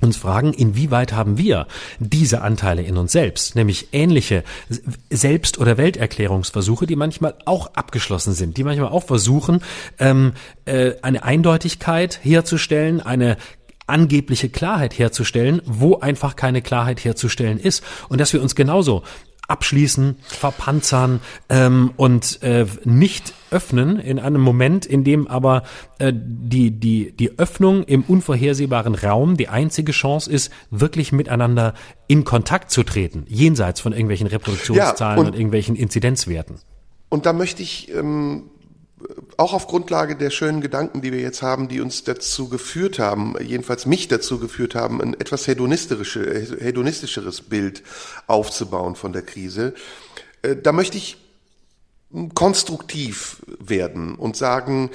uns 0.00 0.16
fragen, 0.16 0.52
inwieweit 0.52 1.12
haben 1.12 1.38
wir 1.38 1.66
diese 1.98 2.42
Anteile 2.42 2.82
in 2.82 2.96
uns 2.96 3.12
selbst, 3.12 3.56
nämlich 3.56 3.88
ähnliche 3.92 4.44
Selbst- 5.10 5.58
oder 5.58 5.76
Welterklärungsversuche, 5.76 6.86
die 6.86 6.94
manchmal 6.94 7.34
auch 7.46 7.74
abgeschlossen 7.74 8.32
sind, 8.32 8.56
die 8.56 8.64
manchmal 8.64 8.90
auch 8.90 9.04
versuchen, 9.04 9.60
ähm, 9.98 10.34
äh, 10.66 10.92
eine 11.02 11.24
Eindeutigkeit 11.24 12.20
herzustellen, 12.22 13.00
eine 13.00 13.38
angebliche 13.88 14.48
Klarheit 14.48 14.98
herzustellen, 14.98 15.62
wo 15.64 15.98
einfach 15.98 16.36
keine 16.36 16.62
Klarheit 16.62 17.04
herzustellen 17.04 17.58
ist. 17.58 17.82
Und 18.08 18.20
dass 18.20 18.32
wir 18.32 18.42
uns 18.42 18.54
genauso 18.54 19.02
abschließen, 19.48 20.16
verpanzern 20.26 21.20
ähm, 21.48 21.92
und 21.96 22.42
äh, 22.42 22.66
nicht 22.84 23.32
öffnen 23.50 23.98
in 23.98 24.18
einem 24.18 24.42
Moment, 24.42 24.84
in 24.84 25.04
dem 25.04 25.26
aber 25.26 25.62
äh, 25.98 26.12
die, 26.14 26.70
die, 26.70 27.12
die 27.12 27.38
Öffnung 27.38 27.82
im 27.84 28.02
unvorhersehbaren 28.02 28.94
Raum 28.94 29.38
die 29.38 29.48
einzige 29.48 29.92
Chance 29.92 30.30
ist, 30.30 30.52
wirklich 30.70 31.12
miteinander 31.12 31.72
in 32.08 32.24
Kontakt 32.24 32.70
zu 32.70 32.82
treten, 32.82 33.24
jenseits 33.26 33.80
von 33.80 33.92
irgendwelchen 33.92 34.26
Reproduktionszahlen 34.26 35.16
ja, 35.16 35.20
und, 35.20 35.28
und, 35.28 35.34
irgendwelchen 35.34 35.76
Inzidenzwerten. 35.76 36.56
Und 37.08 37.24
da 37.24 37.32
möchte 37.32 37.62
ich 37.62 37.90
ähm, 37.94 38.50
auch 39.36 39.52
auf 39.52 39.66
Grundlage 39.66 40.16
der 40.16 40.30
schönen 40.30 40.60
Gedanken, 40.60 41.00
die 41.00 41.12
wir 41.12 41.20
jetzt 41.20 41.42
haben, 41.42 41.68
die 41.68 41.80
uns 41.80 42.04
dazu 42.04 42.48
geführt 42.48 42.98
haben, 42.98 43.34
jedenfalls 43.40 43.86
mich 43.86 44.08
dazu 44.08 44.38
geführt 44.38 44.74
haben, 44.74 45.00
ein 45.00 45.14
etwas 45.14 45.46
hedonistische, 45.46 46.58
hedonistischeres 46.60 47.42
Bild 47.42 47.82
aufzubauen 48.26 48.96
von 48.96 49.12
der 49.12 49.22
Krise. 49.22 49.74
Äh, 50.42 50.56
da 50.56 50.72
möchte 50.72 50.98
ich 50.98 51.16
konstruktiv 52.34 53.42
werden 53.58 54.14
und 54.14 54.36
sagen, 54.36 54.90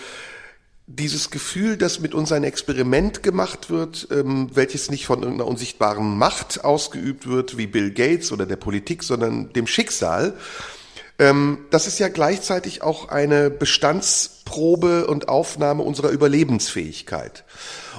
dieses 0.88 1.30
Gefühl, 1.30 1.77
dass 1.77 1.99
mit 1.99 2.13
uns 2.13 2.31
ein 2.31 2.43
Experiment 2.43 3.23
gemacht 3.23 3.69
wird, 3.69 4.07
ähm, 4.11 4.49
welches 4.53 4.91
nicht 4.91 5.05
von 5.05 5.21
irgendeiner 5.21 5.49
unsichtbaren 5.49 6.17
Macht 6.17 6.65
ausgeübt 6.65 7.27
wird, 7.27 7.57
wie 7.57 7.67
Bill 7.67 7.91
Gates 7.91 8.31
oder 8.31 8.45
der 8.45 8.57
Politik, 8.57 9.03
sondern 9.03 9.53
dem 9.53 9.67
Schicksal, 9.67 10.34
das 11.18 11.88
ist 11.88 11.99
ja 11.99 12.10
gleichzeitig 12.10 12.81
auch 12.81 13.10
eine 13.10 13.49
Bestandsprobe 13.49 15.07
und 15.07 15.30
Aufnahme 15.30 15.84
unserer 15.84 16.10
Überlebensfähigkeit. 16.10 17.44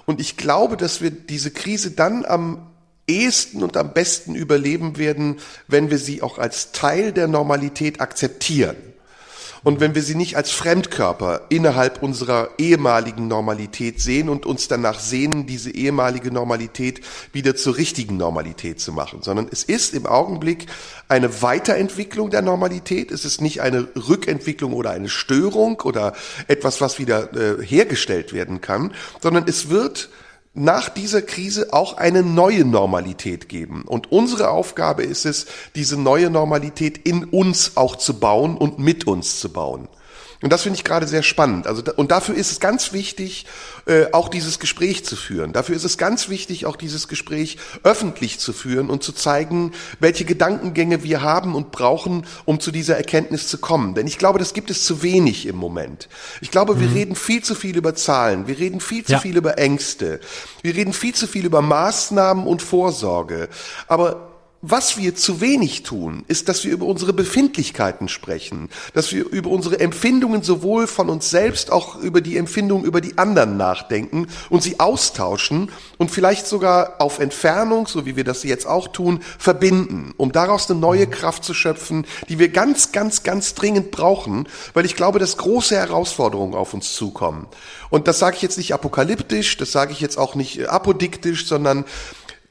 Und 0.04 0.20
ich 0.20 0.36
glaube, 0.36 0.76
dass 0.76 1.00
wir 1.00 1.10
diese 1.10 1.50
Krise 1.50 1.92
dann 1.92 2.24
am 2.24 2.70
ehesten 3.06 3.62
und 3.62 3.76
am 3.76 3.92
besten 3.92 4.34
überleben 4.34 4.98
werden, 4.98 5.36
wenn 5.68 5.90
wir 5.90 5.98
sie 5.98 6.22
auch 6.22 6.38
als 6.38 6.72
Teil 6.72 7.12
der 7.12 7.28
Normalität 7.28 8.00
akzeptieren. 8.00 8.76
Und 9.64 9.80
wenn 9.80 9.94
wir 9.94 10.02
sie 10.02 10.14
nicht 10.14 10.36
als 10.36 10.50
Fremdkörper 10.50 11.40
innerhalb 11.48 12.02
unserer 12.02 12.50
ehemaligen 12.58 13.28
Normalität 13.28 13.98
sehen 13.98 14.28
und 14.28 14.44
uns 14.44 14.68
danach 14.68 15.00
sehnen, 15.00 15.46
diese 15.46 15.70
ehemalige 15.70 16.30
Normalität 16.30 17.00
wieder 17.32 17.56
zur 17.56 17.78
richtigen 17.78 18.18
Normalität 18.18 18.78
zu 18.78 18.92
machen, 18.92 19.22
sondern 19.22 19.48
es 19.50 19.64
ist 19.64 19.94
im 19.94 20.04
Augenblick 20.04 20.66
eine 21.08 21.40
Weiterentwicklung 21.40 22.28
der 22.28 22.42
Normalität. 22.42 23.10
Es 23.10 23.24
ist 23.24 23.40
nicht 23.40 23.62
eine 23.62 23.88
Rückentwicklung 23.96 24.74
oder 24.74 24.90
eine 24.90 25.08
Störung 25.08 25.80
oder 25.80 26.12
etwas, 26.46 26.82
was 26.82 26.98
wieder 26.98 27.32
äh, 27.32 27.64
hergestellt 27.64 28.34
werden 28.34 28.60
kann, 28.60 28.92
sondern 29.22 29.44
es 29.48 29.70
wird 29.70 30.10
nach 30.54 30.88
dieser 30.88 31.20
Krise 31.20 31.72
auch 31.72 31.96
eine 31.96 32.22
neue 32.22 32.64
Normalität 32.64 33.48
geben. 33.48 33.82
Und 33.82 34.12
unsere 34.12 34.50
Aufgabe 34.50 35.02
ist 35.02 35.26
es, 35.26 35.46
diese 35.74 36.00
neue 36.00 36.30
Normalität 36.30 36.98
in 36.98 37.24
uns 37.24 37.76
auch 37.76 37.96
zu 37.96 38.20
bauen 38.20 38.56
und 38.56 38.78
mit 38.78 39.06
uns 39.06 39.40
zu 39.40 39.52
bauen. 39.52 39.88
Und 40.44 40.52
das 40.52 40.60
finde 40.60 40.76
ich 40.76 40.84
gerade 40.84 41.06
sehr 41.06 41.22
spannend. 41.22 41.66
Also 41.66 41.82
und 41.96 42.10
dafür 42.10 42.34
ist 42.34 42.52
es 42.52 42.60
ganz 42.60 42.92
wichtig, 42.92 43.46
äh, 43.86 44.12
auch 44.12 44.28
dieses 44.28 44.58
Gespräch 44.58 45.02
zu 45.02 45.16
führen. 45.16 45.54
Dafür 45.54 45.74
ist 45.74 45.84
es 45.84 45.96
ganz 45.96 46.28
wichtig, 46.28 46.66
auch 46.66 46.76
dieses 46.76 47.08
Gespräch 47.08 47.56
öffentlich 47.82 48.38
zu 48.38 48.52
führen 48.52 48.90
und 48.90 49.02
zu 49.02 49.14
zeigen, 49.14 49.72
welche 50.00 50.26
Gedankengänge 50.26 51.02
wir 51.02 51.22
haben 51.22 51.54
und 51.54 51.72
brauchen, 51.72 52.26
um 52.44 52.60
zu 52.60 52.72
dieser 52.72 52.98
Erkenntnis 52.98 53.48
zu 53.48 53.56
kommen. 53.56 53.94
Denn 53.94 54.06
ich 54.06 54.18
glaube, 54.18 54.38
das 54.38 54.52
gibt 54.52 54.70
es 54.70 54.84
zu 54.84 55.02
wenig 55.02 55.46
im 55.46 55.56
Moment. 55.56 56.10
Ich 56.42 56.50
glaube, 56.50 56.78
wir 56.78 56.88
mhm. 56.88 56.94
reden 56.94 57.16
viel 57.16 57.42
zu 57.42 57.54
viel 57.54 57.78
über 57.78 57.94
Zahlen, 57.94 58.46
wir 58.46 58.58
reden 58.58 58.80
viel 58.80 59.02
zu 59.02 59.12
ja. 59.12 59.20
viel 59.20 59.38
über 59.38 59.56
Ängste, 59.56 60.20
wir 60.60 60.74
reden 60.74 60.92
viel 60.92 61.14
zu 61.14 61.26
viel 61.26 61.46
über 61.46 61.62
Maßnahmen 61.62 62.46
und 62.46 62.60
Vorsorge. 62.60 63.48
Aber 63.88 64.33
was 64.66 64.96
wir 64.96 65.14
zu 65.14 65.42
wenig 65.42 65.82
tun, 65.82 66.24
ist, 66.26 66.48
dass 66.48 66.64
wir 66.64 66.72
über 66.72 66.86
unsere 66.86 67.12
Befindlichkeiten 67.12 68.08
sprechen, 68.08 68.70
dass 68.94 69.12
wir 69.12 69.28
über 69.28 69.50
unsere 69.50 69.78
Empfindungen 69.78 70.42
sowohl 70.42 70.86
von 70.86 71.10
uns 71.10 71.28
selbst, 71.28 71.70
auch 71.70 71.96
über 71.96 72.22
die 72.22 72.38
Empfindungen 72.38 72.86
über 72.86 73.02
die 73.02 73.18
anderen 73.18 73.58
nachdenken 73.58 74.26
und 74.48 74.62
sie 74.62 74.80
austauschen 74.80 75.70
und 75.98 76.10
vielleicht 76.10 76.46
sogar 76.46 76.94
auf 76.98 77.18
Entfernung, 77.18 77.86
so 77.86 78.06
wie 78.06 78.16
wir 78.16 78.24
das 78.24 78.42
jetzt 78.42 78.66
auch 78.66 78.88
tun, 78.88 79.20
verbinden, 79.38 80.14
um 80.16 80.32
daraus 80.32 80.70
eine 80.70 80.80
neue 80.80 81.06
Kraft 81.06 81.44
zu 81.44 81.52
schöpfen, 81.52 82.06
die 82.30 82.38
wir 82.38 82.48
ganz, 82.48 82.92
ganz, 82.92 83.22
ganz 83.22 83.54
dringend 83.54 83.90
brauchen, 83.90 84.48
weil 84.72 84.86
ich 84.86 84.96
glaube, 84.96 85.18
dass 85.18 85.36
große 85.36 85.76
Herausforderungen 85.76 86.54
auf 86.54 86.72
uns 86.72 86.94
zukommen. 86.94 87.46
Und 87.90 88.08
das 88.08 88.18
sage 88.18 88.36
ich 88.36 88.42
jetzt 88.42 88.56
nicht 88.56 88.72
apokalyptisch, 88.72 89.58
das 89.58 89.72
sage 89.72 89.92
ich 89.92 90.00
jetzt 90.00 90.16
auch 90.16 90.34
nicht 90.34 90.68
apodiktisch, 90.68 91.46
sondern 91.46 91.84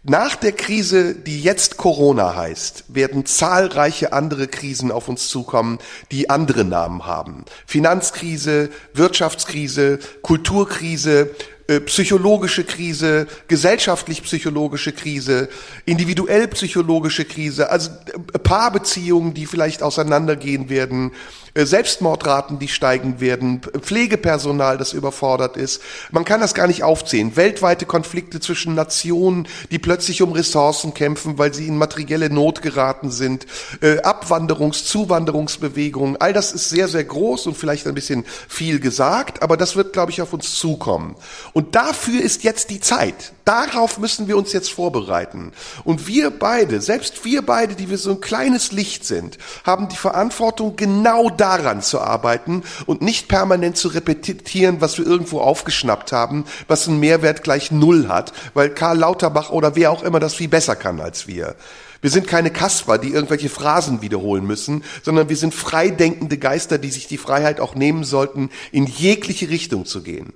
nach 0.06 0.36
der 0.36 0.52
Krise, 0.52 1.16
die 1.16 1.42
jetzt 1.42 1.78
Corona 1.78 2.36
heißt, 2.36 2.84
werden 2.90 3.26
zahlreiche 3.26 4.12
andere 4.12 4.50
Krisen 4.50 4.92
auf 4.92 5.08
uns 5.08 5.30
zukommen, 5.30 5.80
die 6.12 6.30
andere 6.30 6.66
Namen 6.66 7.06
haben. 7.06 7.46
Finanzkrise, 7.66 8.70
Wirtschaftskrise, 8.94 10.00
Kulturkrise, 10.22 11.34
äh, 11.68 11.80
psychologische 11.80 12.66
Krise, 12.66 13.26
gesellschaftlich-psychologische 13.48 14.92
Krise, 14.92 15.48
individuell-psychologische 15.86 17.24
Krise, 17.24 17.70
also 17.70 17.90
äh, 18.34 18.40
Paarbeziehungen, 18.40 19.34
die 19.34 19.46
vielleicht 19.46 19.82
auseinandergehen 19.82 20.68
werden, 20.68 21.14
äh, 21.54 21.66
Selbstmordraten, 21.66 22.60
die 22.60 22.68
steigen 22.68 23.22
werden, 23.22 23.62
Pflegepersonal, 23.80 24.78
das 24.78 24.92
überfordert 24.92 25.56
ist. 25.56 25.82
Man 26.12 26.26
kann 26.26 26.42
das 26.42 26.54
gar 26.54 26.68
nicht 26.68 26.84
aufzählen. 26.84 27.38
Weltweite 27.38 27.86
Konflikte 27.86 28.42
zwischen 28.42 28.76
Nationen, 28.76 29.48
die 29.72 29.80
plötzlich 29.80 30.22
um 30.22 30.34
Ressourcen 30.34 30.94
kämpfen, 30.94 31.38
weil 31.38 31.54
sie 31.54 31.68
in 31.68 31.78
materielle 31.78 32.30
Not 32.30 32.62
geraten 32.62 33.10
sind, 33.10 33.46
Abwanderungs-, 33.82 34.84
Zuwanderungsbewegungen, 34.84 36.18
all 36.20 36.34
das 36.34 36.52
ist 36.52 36.70
sehr, 36.70 36.88
sehr 36.88 37.04
groß 37.04 37.48
und 37.48 37.56
vielleicht 37.56 37.88
ein 37.88 37.94
bisschen 37.94 38.26
viel 38.48 38.80
gesagt, 38.80 39.42
aber 39.42 39.56
das 39.56 39.76
wird, 39.76 39.94
glaube 39.94 40.12
ich, 40.12 40.22
auf 40.22 40.34
uns 40.34 40.56
zukommen. 40.56 41.16
Und 41.54 41.76
dafür 41.76 42.20
ist 42.20 42.44
jetzt 42.44 42.72
die 42.72 42.80
Zeit. 42.80 43.32
Darauf 43.46 44.00
müssen 44.00 44.28
wir 44.28 44.38
uns 44.38 44.54
jetzt 44.54 44.72
vorbereiten. 44.72 45.52
Und 45.84 46.08
wir 46.08 46.32
beide, 46.32 46.82
selbst 46.82 47.24
wir 47.26 47.44
beide, 47.44 47.76
die 47.76 47.92
wir 47.92 48.00
so 48.00 48.12
ein 48.12 48.22
kleines 48.22 48.72
Licht 48.72 49.06
sind, 49.06 49.38
haben 49.64 49.88
die 49.88 49.96
Verantwortung, 49.96 50.76
genau 50.76 51.30
daran 51.30 51.84
zu 51.84 52.02
arbeiten 52.02 52.64
und 52.88 53.04
nicht 53.04 53.28
permanent 53.28 53.78
zu 53.78 53.90
repetieren, 53.90 54.82
was 54.82 54.98
wir 54.98 55.06
irgendwo 55.06 55.42
aufgeschnappt 55.42 56.12
haben, 56.12 56.46
was 56.68 56.88
einen 56.88 57.00
Mehrwert 57.00 57.44
gleich 57.44 57.70
Null 57.70 58.08
hat, 58.08 58.34
weil 58.56 58.72
Karl 58.72 58.98
Lauterbach 58.98 59.52
oder 59.52 59.76
wer 59.76 59.92
auch 59.92 60.02
immer 60.02 60.20
das 60.20 60.34
viel 60.34 60.48
besser 60.48 60.76
kann 60.76 61.00
als 61.00 61.28
wir. 61.28 61.56
Wir 62.02 62.10
sind 62.10 62.28
keine 62.28 62.50
Kasper, 62.50 62.98
die 62.98 63.14
irgendwelche 63.14 63.50
Phrasen 63.50 64.02
wiederholen 64.02 64.46
müssen, 64.46 64.84
sondern 65.04 65.30
wir 65.30 65.38
sind 65.38 65.54
freidenkende 65.54 66.38
Geister, 66.38 66.80
die 66.80 66.90
sich 66.90 67.08
die 67.08 67.18
Freiheit 67.18 67.60
auch 67.60 67.76
nehmen 67.76 68.04
sollten, 68.04 68.50
in 68.72 68.88
jegliche 68.88 69.50
Richtung 69.50 69.86
zu 69.86 70.02
gehen. 70.02 70.34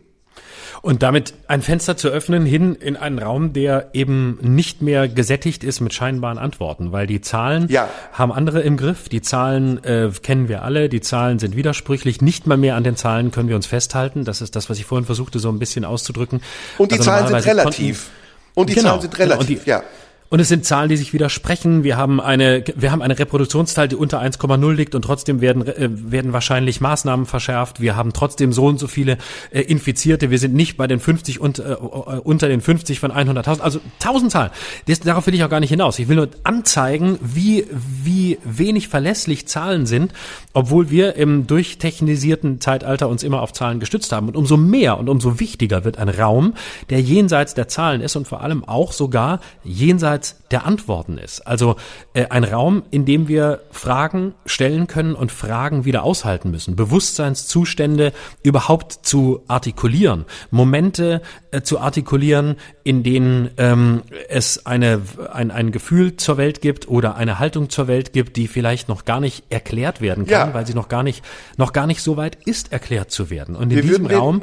Und 0.82 1.04
damit 1.04 1.34
ein 1.48 1.62
Fenster 1.62 1.98
zu 1.98 2.10
öffnen 2.10 2.46
hin 2.46 2.76
in 2.76 2.96
einen 2.96 3.20
Raum, 3.20 3.54
der 3.54 3.90
eben 3.94 4.38
nicht 4.42 4.82
mehr 4.82 5.08
gesättigt 5.08 5.64
ist 5.64 5.80
mit 5.80 5.94
scheinbaren 5.94 6.38
Antworten, 6.38 6.92
weil 6.92 7.08
die 7.08 7.22
Zahlen 7.22 7.68
ja. 7.70 7.90
haben 8.14 8.32
andere 8.32 8.62
im 8.62 8.78
Griff. 8.78 9.10
Die 9.10 9.22
Zahlen 9.22 9.84
äh, 9.84 10.10
kennen 10.22 10.48
wir 10.48 10.64
alle. 10.64 10.90
Die 10.90 11.02
Zahlen 11.02 11.40
sind 11.40 11.56
widersprüchlich. 11.56 12.22
Nicht 12.22 12.48
mal 12.48 12.58
mehr 12.58 12.76
an 12.76 12.84
den 12.84 12.96
Zahlen 12.96 13.32
können 13.32 13.50
wir 13.50 13.56
uns 13.56 13.68
festhalten. 13.68 14.26
Das 14.26 14.42
ist 14.42 14.56
das, 14.56 14.70
was 14.70 14.78
ich 14.78 14.86
vorhin 14.86 15.06
versuchte, 15.06 15.40
so 15.40 15.50
ein 15.50 15.60
bisschen 15.60 15.86
auszudrücken. 15.86 16.42
Und 16.78 16.92
die 16.92 16.96
also 16.96 17.12
Zahlen 17.12 17.28
sind 17.28 17.46
relativ. 17.46 18.10
Und 18.54 18.70
die 18.70 18.76
genau, 18.76 18.90
Zahlen 18.90 19.02
sind 19.02 19.20
relativ, 19.20 19.66
genau, 19.66 19.80
die, 19.80 19.84
ja. 19.84 19.84
Und 20.30 20.42
es 20.42 20.50
sind 20.50 20.66
Zahlen, 20.66 20.90
die 20.90 20.98
sich 20.98 21.14
widersprechen. 21.14 21.84
Wir 21.84 21.96
haben 21.96 22.20
eine, 22.20 22.64
wir 22.76 22.92
haben 22.92 23.02
eine 23.02 23.18
Reproduktionszahl, 23.18 23.88
die 23.88 23.96
unter 23.96 24.22
1,0 24.22 24.74
liegt 24.74 24.94
und 24.94 25.04
trotzdem 25.04 25.40
werden, 25.40 25.66
äh, 25.66 25.90
werden 25.90 26.34
wahrscheinlich 26.34 26.82
Maßnahmen 26.82 27.26
verschärft. 27.26 27.80
Wir 27.80 27.96
haben 27.96 28.12
trotzdem 28.12 28.52
so 28.52 28.66
und 28.66 28.78
so 28.78 28.88
viele 28.88 29.18
äh, 29.52 29.62
Infizierte. 29.62 30.30
Wir 30.30 30.38
sind 30.38 30.54
nicht 30.54 30.76
bei 30.76 30.88
den 30.88 31.00
50 31.00 31.40
und 31.40 31.60
äh, 31.60 31.64
unter 31.64 32.50
den 32.50 32.60
50 32.60 33.00
von 33.00 33.12
100.000. 33.12 33.62
Also 33.62 33.80
1000 34.02 34.32
Zahlen. 34.32 34.52
Das, 34.88 35.00
darauf 35.00 35.28
will 35.28 35.34
ich 35.34 35.46
auch 35.46 35.50
gar 35.50 35.62
nicht 35.62 35.70
hinaus. 35.70 35.98
Ich 35.98 36.10
will 36.10 36.18
nur 36.18 36.30
anzeigen, 36.44 37.18
wie, 37.22 37.66
wie 37.72 38.38
wenig 38.44 38.90
verlässlich 38.90 39.48
Zahlen 39.48 39.86
sind, 39.86 40.12
obwohl 40.52 40.90
wir 40.90 41.16
im 41.16 41.48
durchtechnisierten 41.48 42.60
Zeitalter 42.60 43.08
uns 43.08 43.24
immer 43.24 43.42
auf 43.42 43.54
Zahlen 43.54 43.80
gestützt 43.80 44.12
haben. 44.12 44.28
Und 44.28 44.36
umso 44.36 44.58
mehr 44.58 44.98
und 44.98 45.08
umso 45.08 45.40
wichtiger 45.40 45.86
wird 45.86 45.98
ein 45.98 46.10
Raum, 46.10 46.54
der 46.90 47.00
jenseits 47.00 47.54
der 47.54 47.70
Zahlen 47.70 48.02
ist 48.02 48.18
und 48.18 48.28
vor 48.28 48.42
allem 48.42 48.66
auch 48.66 48.92
sogar 48.92 49.40
jenseits 49.64 50.17
jenseits 50.18 50.38
der 50.52 50.66
Antworten 50.66 51.18
ist. 51.18 51.46
Also 51.46 51.76
äh, 52.14 52.28
ein 52.30 52.44
Raum, 52.44 52.84
in 52.90 53.06
dem 53.06 53.28
wir 53.28 53.62
Fragen 53.72 54.34
stellen 54.46 54.88
können 54.88 55.14
und 55.14 55.32
Fragen 55.32 55.84
wieder 55.84 56.04
aushalten 56.04 56.52
müssen, 56.52 56.76
Bewusstseinszustände 56.76 58.14
überhaupt 58.44 58.94
zu 59.06 59.44
artikulieren, 59.48 60.26
Momente 60.52 61.22
äh, 61.52 61.62
zu 61.62 61.80
artikulieren, 61.80 62.56
in 62.84 63.04
denen 63.04 63.50
ähm, 63.58 64.04
es 64.30 64.66
eine, 64.66 65.02
ein, 65.34 65.52
ein 65.52 65.72
Gefühl 65.72 66.16
zur 66.16 66.38
Welt 66.38 66.62
gibt 66.62 66.88
oder 66.88 67.16
eine 67.16 67.40
Haltung 67.40 67.70
zur 67.70 67.88
Welt 67.88 68.14
gibt, 68.14 68.38
die 68.38 68.48
vielleicht 68.48 68.88
noch 68.88 69.04
gar 69.04 69.20
nicht 69.20 69.44
erklärt 69.50 70.00
werden 70.00 70.26
kann, 70.26 70.50
ja. 70.50 70.54
weil 70.54 70.66
sie 70.66 70.74
noch 70.74 70.88
gar 70.88 71.04
nicht, 71.04 71.24
noch 71.58 71.74
gar 71.74 71.88
nicht 71.88 72.02
so 72.02 72.16
weit 72.16 72.38
ist, 72.46 72.72
erklärt 72.72 73.12
zu 73.12 73.30
werden. 73.30 73.56
Und 73.56 73.64
in 73.64 73.72
wir 73.72 73.82
diesem 73.82 74.06
Raum, 74.06 74.42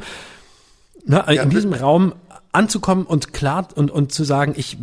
na, 1.06 1.30
ja, 1.30 1.42
in 1.42 1.51
diesem 1.51 1.72
Raum 1.72 2.14
anzukommen 2.55 3.05
und 3.05 3.32
klar 3.32 3.68
und 3.74 3.90
und 3.90 4.12
zu 4.12 4.24
sagen, 4.24 4.55
ich 4.56 4.78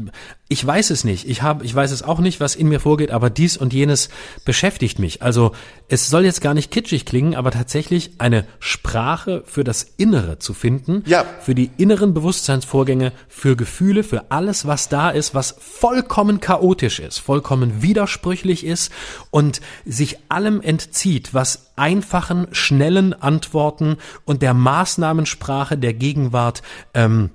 ich 0.47 0.65
weiß 0.65 0.89
es 0.89 1.05
nicht, 1.05 1.29
ich 1.29 1.41
habe 1.41 1.63
ich 1.63 1.73
weiß 1.73 1.91
es 1.91 2.03
auch 2.03 2.19
nicht, 2.19 2.39
was 2.39 2.55
in 2.55 2.67
mir 2.67 2.79
vorgeht, 2.81 3.11
aber 3.11 3.29
dies 3.29 3.55
und 3.55 3.71
jenes 3.73 4.09
beschäftigt 4.43 4.99
mich. 4.99 5.21
Also 5.21 5.53
es 5.87 6.09
soll 6.09 6.25
jetzt 6.25 6.41
gar 6.41 6.53
nicht 6.53 6.71
kitschig 6.71 7.05
klingen, 7.05 7.35
aber 7.35 7.51
tatsächlich 7.51 8.11
eine 8.17 8.45
Sprache 8.59 9.43
für 9.45 9.63
das 9.63 9.83
Innere 9.97 10.39
zu 10.39 10.53
finden, 10.53 11.03
ja. 11.05 11.25
für 11.39 11.55
die 11.55 11.71
inneren 11.77 12.13
Bewusstseinsvorgänge, 12.13 13.13
für 13.29 13.55
Gefühle, 13.55 14.03
für 14.03 14.31
alles, 14.31 14.67
was 14.67 14.89
da 14.89 15.09
ist, 15.09 15.33
was 15.33 15.55
vollkommen 15.59 16.41
chaotisch 16.41 16.99
ist, 16.99 17.19
vollkommen 17.19 17.81
widersprüchlich 17.81 18.65
ist 18.65 18.91
und 19.29 19.61
sich 19.85 20.17
allem 20.27 20.61
entzieht, 20.61 21.33
was 21.33 21.71
einfachen, 21.77 22.47
schnellen 22.51 23.13
Antworten 23.13 23.97
und 24.25 24.41
der 24.41 24.53
Maßnahmensprache 24.53 25.77
der 25.77 25.93
Gegenwart 25.93 26.61
ähm, 26.93 27.29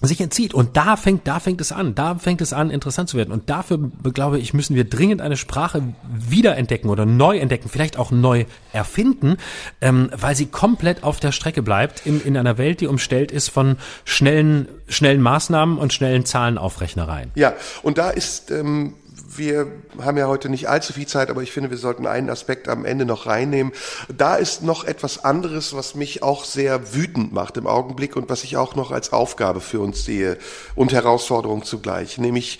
sich 0.00 0.20
entzieht. 0.20 0.54
Und 0.54 0.76
da 0.76 0.96
fängt, 0.96 1.26
da 1.26 1.40
fängt 1.40 1.60
es 1.60 1.72
an. 1.72 1.94
Da 1.94 2.14
fängt 2.16 2.40
es 2.40 2.52
an, 2.52 2.70
interessant 2.70 3.08
zu 3.08 3.16
werden. 3.16 3.32
Und 3.32 3.50
dafür, 3.50 3.90
glaube 4.14 4.38
ich, 4.38 4.54
müssen 4.54 4.76
wir 4.76 4.84
dringend 4.84 5.20
eine 5.20 5.36
Sprache 5.36 5.82
wiederentdecken 6.08 6.88
oder 6.88 7.04
neu 7.04 7.38
entdecken, 7.38 7.68
vielleicht 7.68 7.98
auch 7.98 8.10
neu 8.10 8.44
erfinden, 8.72 9.36
ähm, 9.80 10.10
weil 10.16 10.36
sie 10.36 10.46
komplett 10.46 11.02
auf 11.02 11.18
der 11.18 11.32
Strecke 11.32 11.62
bleibt 11.62 12.06
in, 12.06 12.20
in 12.20 12.36
einer 12.36 12.58
Welt, 12.58 12.80
die 12.80 12.86
umstellt 12.86 13.32
ist 13.32 13.48
von 13.48 13.76
schnellen, 14.04 14.68
schnellen 14.88 15.20
Maßnahmen 15.20 15.78
und 15.78 15.92
schnellen 15.92 16.24
Zahlenaufrechnereien. 16.24 17.32
Ja, 17.34 17.54
und 17.82 17.98
da 17.98 18.10
ist, 18.10 18.50
ähm, 18.52 18.94
wir 19.38 19.70
haben 20.00 20.18
ja 20.18 20.26
heute 20.26 20.48
nicht 20.48 20.68
allzu 20.68 20.92
viel 20.92 21.06
Zeit, 21.06 21.30
aber 21.30 21.42
ich 21.42 21.52
finde, 21.52 21.70
wir 21.70 21.78
sollten 21.78 22.06
einen 22.06 22.30
Aspekt 22.30 22.68
am 22.68 22.84
Ende 22.84 23.04
noch 23.04 23.26
reinnehmen. 23.26 23.72
Da 24.14 24.36
ist 24.36 24.62
noch 24.62 24.84
etwas 24.84 25.24
anderes, 25.24 25.74
was 25.74 25.94
mich 25.94 26.22
auch 26.22 26.44
sehr 26.44 26.94
wütend 26.94 27.32
macht 27.32 27.56
im 27.56 27.66
Augenblick 27.66 28.16
und 28.16 28.28
was 28.28 28.44
ich 28.44 28.56
auch 28.56 28.74
noch 28.74 28.90
als 28.90 29.12
Aufgabe 29.12 29.60
für 29.60 29.80
uns 29.80 30.04
sehe 30.04 30.38
und 30.74 30.92
Herausforderung 30.92 31.64
zugleich, 31.64 32.18
nämlich 32.18 32.58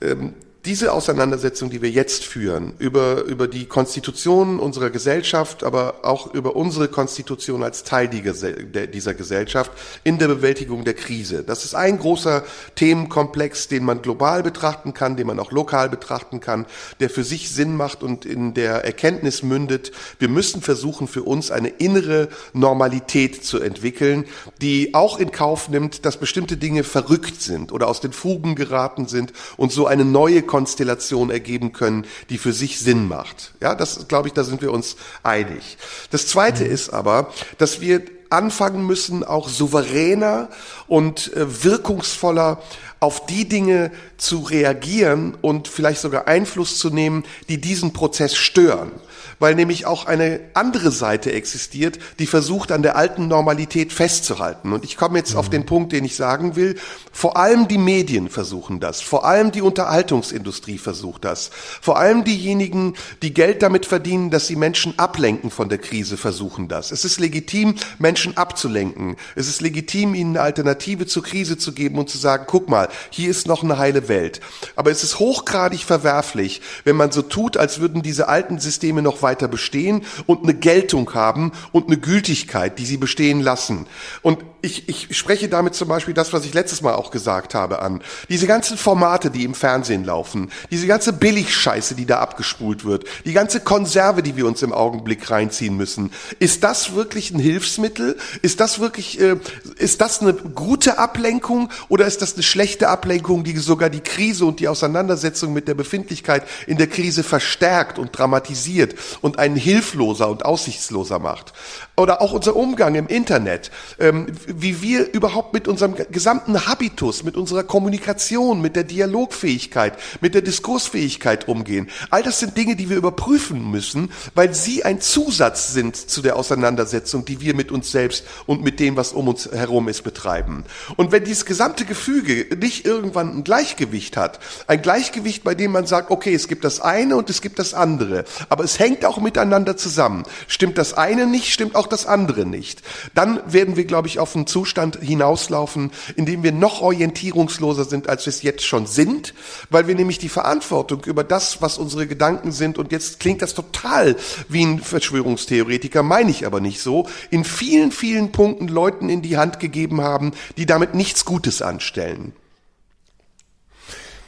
ähm, 0.00 0.34
diese 0.64 0.92
Auseinandersetzung, 0.92 1.70
die 1.70 1.82
wir 1.82 1.90
jetzt 1.90 2.24
führen, 2.24 2.74
über, 2.78 3.22
über 3.22 3.46
die 3.46 3.66
Konstitution 3.66 4.58
unserer 4.58 4.90
Gesellschaft, 4.90 5.62
aber 5.62 6.00
auch 6.02 6.34
über 6.34 6.56
unsere 6.56 6.88
Konstitution 6.88 7.62
als 7.62 7.84
Teil 7.84 8.08
dieser 8.08 9.14
Gesellschaft 9.14 9.70
in 10.02 10.18
der 10.18 10.26
Bewältigung 10.26 10.84
der 10.84 10.94
Krise. 10.94 11.44
Das 11.44 11.64
ist 11.64 11.74
ein 11.76 11.98
großer 11.98 12.42
Themenkomplex, 12.74 13.68
den 13.68 13.84
man 13.84 14.02
global 14.02 14.42
betrachten 14.42 14.94
kann, 14.94 15.16
den 15.16 15.28
man 15.28 15.38
auch 15.38 15.52
lokal 15.52 15.88
betrachten 15.88 16.40
kann, 16.40 16.66
der 16.98 17.08
für 17.08 17.22
sich 17.22 17.50
Sinn 17.50 17.76
macht 17.76 18.02
und 18.02 18.24
in 18.24 18.52
der 18.52 18.84
Erkenntnis 18.84 19.44
mündet, 19.44 19.92
wir 20.18 20.28
müssen 20.28 20.60
versuchen, 20.60 21.06
für 21.06 21.22
uns 21.22 21.52
eine 21.52 21.68
innere 21.68 22.28
Normalität 22.52 23.44
zu 23.44 23.60
entwickeln, 23.60 24.24
die 24.60 24.92
auch 24.94 25.20
in 25.20 25.30
Kauf 25.30 25.68
nimmt, 25.68 26.04
dass 26.04 26.16
bestimmte 26.16 26.56
Dinge 26.56 26.82
verrückt 26.82 27.40
sind 27.40 27.70
oder 27.70 27.86
aus 27.86 28.00
den 28.00 28.12
Fugen 28.12 28.56
geraten 28.56 29.06
sind 29.06 29.32
und 29.56 29.70
so 29.70 29.86
eine 29.86 30.04
neue 30.04 30.42
Konstellation 30.48 31.30
ergeben 31.30 31.72
können, 31.72 32.04
die 32.28 32.38
für 32.38 32.52
sich 32.52 32.80
Sinn 32.80 33.06
macht. 33.06 33.54
Ja, 33.60 33.76
das 33.76 34.08
glaube 34.08 34.26
ich, 34.26 34.34
da 34.34 34.42
sind 34.42 34.60
wir 34.62 34.72
uns 34.72 34.96
einig. 35.22 35.78
Das 36.10 36.26
zweite 36.26 36.64
mhm. 36.64 36.72
ist 36.72 36.90
aber, 36.90 37.32
dass 37.58 37.80
wir 37.80 38.02
anfangen 38.30 38.84
müssen, 38.84 39.22
auch 39.22 39.48
souveräner 39.48 40.48
und 40.88 41.32
äh, 41.34 41.64
wirkungsvoller 41.64 42.60
auf 43.00 43.26
die 43.26 43.48
Dinge 43.48 43.92
zu 44.16 44.40
reagieren 44.40 45.36
und 45.40 45.68
vielleicht 45.68 46.00
sogar 46.00 46.26
Einfluss 46.26 46.78
zu 46.78 46.90
nehmen, 46.90 47.24
die 47.48 47.60
diesen 47.60 47.92
Prozess 47.92 48.34
stören 48.34 48.90
weil 49.38 49.54
nämlich 49.54 49.86
auch 49.86 50.06
eine 50.06 50.40
andere 50.54 50.90
Seite 50.90 51.32
existiert, 51.32 51.98
die 52.18 52.26
versucht, 52.26 52.72
an 52.72 52.82
der 52.82 52.96
alten 52.96 53.28
Normalität 53.28 53.92
festzuhalten. 53.92 54.72
Und 54.72 54.84
ich 54.84 54.96
komme 54.96 55.18
jetzt 55.18 55.32
mhm. 55.32 55.38
auf 55.38 55.50
den 55.50 55.66
Punkt, 55.66 55.92
den 55.92 56.04
ich 56.04 56.16
sagen 56.16 56.56
will. 56.56 56.76
Vor 57.12 57.36
allem 57.36 57.68
die 57.68 57.78
Medien 57.78 58.28
versuchen 58.28 58.80
das, 58.80 59.00
vor 59.00 59.24
allem 59.24 59.52
die 59.52 59.62
Unterhaltungsindustrie 59.62 60.78
versucht 60.78 61.24
das, 61.24 61.50
vor 61.80 61.98
allem 61.98 62.24
diejenigen, 62.24 62.94
die 63.22 63.34
Geld 63.34 63.62
damit 63.62 63.86
verdienen, 63.86 64.30
dass 64.30 64.46
sie 64.46 64.56
Menschen 64.56 64.98
ablenken 64.98 65.50
von 65.50 65.68
der 65.68 65.78
Krise, 65.78 66.16
versuchen 66.16 66.68
das. 66.68 66.90
Es 66.92 67.04
ist 67.04 67.20
legitim, 67.20 67.74
Menschen 67.98 68.36
abzulenken. 68.36 69.16
Es 69.34 69.48
ist 69.48 69.60
legitim, 69.60 70.14
ihnen 70.14 70.36
eine 70.36 70.42
Alternative 70.42 71.06
zur 71.06 71.22
Krise 71.22 71.58
zu 71.58 71.72
geben 71.72 71.98
und 71.98 72.10
zu 72.10 72.18
sagen, 72.18 72.44
guck 72.46 72.68
mal, 72.68 72.88
hier 73.10 73.30
ist 73.30 73.46
noch 73.46 73.62
eine 73.62 73.78
heile 73.78 74.08
Welt. 74.08 74.40
Aber 74.76 74.90
es 74.90 75.02
ist 75.02 75.18
hochgradig 75.18 75.84
verwerflich, 75.84 76.60
wenn 76.84 76.96
man 76.96 77.12
so 77.12 77.22
tut, 77.22 77.56
als 77.56 77.80
würden 77.80 78.02
diese 78.02 78.28
alten 78.28 78.58
Systeme 78.58 79.02
noch 79.02 79.22
weiter 79.22 79.27
bestehen 79.48 80.02
und 80.26 80.42
eine 80.42 80.54
Geltung 80.54 81.12
haben 81.14 81.52
und 81.72 81.86
eine 81.86 81.98
Gültigkeit, 81.98 82.78
die 82.78 82.86
sie 82.86 82.96
bestehen 82.96 83.40
lassen. 83.40 83.86
Und 84.22 84.38
ich, 84.60 84.88
ich 84.88 85.16
spreche 85.16 85.48
damit 85.48 85.74
zum 85.74 85.88
Beispiel 85.88 86.14
das, 86.14 86.32
was 86.32 86.44
ich 86.44 86.52
letztes 86.52 86.82
Mal 86.82 86.94
auch 86.94 87.10
gesagt 87.10 87.54
habe, 87.54 87.80
an. 87.80 88.02
Diese 88.28 88.46
ganzen 88.46 88.76
Formate, 88.76 89.30
die 89.30 89.44
im 89.44 89.54
Fernsehen 89.54 90.04
laufen, 90.04 90.50
diese 90.70 90.86
ganze 90.86 91.12
Billigscheiße, 91.12 91.94
die 91.94 92.06
da 92.06 92.18
abgespult 92.18 92.84
wird, 92.84 93.04
die 93.24 93.32
ganze 93.32 93.60
Konserve, 93.60 94.22
die 94.22 94.36
wir 94.36 94.46
uns 94.46 94.62
im 94.62 94.72
Augenblick 94.72 95.30
reinziehen 95.30 95.76
müssen. 95.76 96.12
Ist 96.40 96.64
das 96.64 96.94
wirklich 96.94 97.30
ein 97.30 97.38
Hilfsmittel? 97.38 98.16
Ist 98.42 98.58
das 98.58 98.80
wirklich, 98.80 99.20
äh, 99.20 99.36
ist 99.76 100.00
das 100.00 100.20
eine 100.20 100.34
gute 100.34 100.98
Ablenkung 100.98 101.70
oder 101.88 102.06
ist 102.06 102.20
das 102.20 102.34
eine 102.34 102.42
schlechte 102.42 102.88
Ablenkung, 102.88 103.44
die 103.44 103.56
sogar 103.58 103.90
die 103.90 104.00
Krise 104.00 104.44
und 104.44 104.58
die 104.58 104.68
Auseinandersetzung 104.68 105.52
mit 105.52 105.68
der 105.68 105.74
Befindlichkeit 105.74 106.42
in 106.66 106.78
der 106.78 106.88
Krise 106.88 107.22
verstärkt 107.22 107.98
und 107.98 108.18
dramatisiert 108.18 108.96
und 109.20 109.38
einen 109.38 109.56
hilfloser 109.56 110.28
und 110.28 110.44
aussichtsloser 110.44 111.20
macht? 111.20 111.52
Oder 111.96 112.20
auch 112.22 112.32
unser 112.32 112.56
Umgang 112.56 112.94
im 112.96 113.06
Internet, 113.06 113.70
ähm, 113.98 114.26
wie 114.48 114.82
wir 114.82 115.12
überhaupt 115.12 115.52
mit 115.52 115.68
unserem 115.68 115.94
gesamten 116.10 116.66
Habitus, 116.66 117.22
mit 117.22 117.36
unserer 117.36 117.62
Kommunikation, 117.62 118.60
mit 118.60 118.76
der 118.76 118.84
Dialogfähigkeit, 118.84 119.98
mit 120.20 120.34
der 120.34 120.42
Diskursfähigkeit 120.42 121.48
umgehen. 121.48 121.88
All 122.10 122.22
das 122.22 122.40
sind 122.40 122.56
Dinge, 122.56 122.76
die 122.76 122.90
wir 122.90 122.96
überprüfen 122.96 123.70
müssen, 123.70 124.10
weil 124.34 124.54
sie 124.54 124.84
ein 124.84 125.00
Zusatz 125.00 125.72
sind 125.72 125.96
zu 125.96 126.22
der 126.22 126.36
Auseinandersetzung, 126.36 127.24
die 127.24 127.40
wir 127.40 127.54
mit 127.54 127.70
uns 127.70 127.90
selbst 127.90 128.24
und 128.46 128.62
mit 128.62 128.80
dem, 128.80 128.96
was 128.96 129.12
um 129.12 129.28
uns 129.28 129.50
herum 129.50 129.88
ist, 129.88 130.02
betreiben. 130.02 130.64
Und 130.96 131.12
wenn 131.12 131.24
dieses 131.24 131.44
gesamte 131.44 131.84
Gefüge 131.84 132.46
nicht 132.56 132.86
irgendwann 132.86 133.38
ein 133.38 133.44
Gleichgewicht 133.44 134.16
hat, 134.16 134.40
ein 134.66 134.82
Gleichgewicht, 134.82 135.44
bei 135.44 135.54
dem 135.54 135.72
man 135.72 135.86
sagt, 135.86 136.10
okay, 136.10 136.34
es 136.34 136.48
gibt 136.48 136.64
das 136.64 136.80
eine 136.80 137.16
und 137.16 137.30
es 137.30 137.40
gibt 137.40 137.58
das 137.58 137.74
andere, 137.74 138.24
aber 138.48 138.64
es 138.64 138.78
hängt 138.78 139.04
auch 139.04 139.18
miteinander 139.18 139.76
zusammen. 139.76 140.24
Stimmt 140.46 140.78
das 140.78 140.94
eine 140.94 141.26
nicht, 141.26 141.52
stimmt 141.52 141.74
auch 141.74 141.86
das 141.86 142.06
andere 142.06 142.46
nicht. 142.46 142.82
Dann 143.14 143.40
werden 143.46 143.76
wir, 143.76 143.84
glaube 143.84 144.08
ich, 144.08 144.18
auf 144.18 144.34
einen 144.38 144.46
Zustand 144.46 144.98
hinauslaufen, 145.00 145.90
in 146.16 146.26
dem 146.26 146.42
wir 146.42 146.52
noch 146.52 146.80
orientierungsloser 146.80 147.84
sind, 147.84 148.08
als 148.08 148.26
wir 148.26 148.30
es 148.30 148.42
jetzt 148.42 148.64
schon 148.64 148.86
sind, 148.86 149.34
weil 149.70 149.86
wir 149.86 149.94
nämlich 149.94 150.18
die 150.18 150.28
Verantwortung 150.28 151.04
über 151.04 151.24
das, 151.24 151.60
was 151.60 151.78
unsere 151.78 152.06
Gedanken 152.06 152.52
sind, 152.52 152.78
und 152.78 152.92
jetzt 152.92 153.20
klingt 153.20 153.42
das 153.42 153.54
total 153.54 154.16
wie 154.48 154.64
ein 154.64 154.80
Verschwörungstheoretiker, 154.80 156.02
meine 156.02 156.30
ich 156.30 156.46
aber 156.46 156.60
nicht 156.60 156.80
so, 156.80 157.06
in 157.30 157.44
vielen, 157.44 157.92
vielen 157.92 158.32
Punkten 158.32 158.68
Leuten 158.68 159.08
in 159.08 159.22
die 159.22 159.36
Hand 159.36 159.60
gegeben 159.60 160.00
haben, 160.00 160.32
die 160.56 160.66
damit 160.66 160.94
nichts 160.94 161.24
Gutes 161.24 161.62
anstellen. 161.62 162.32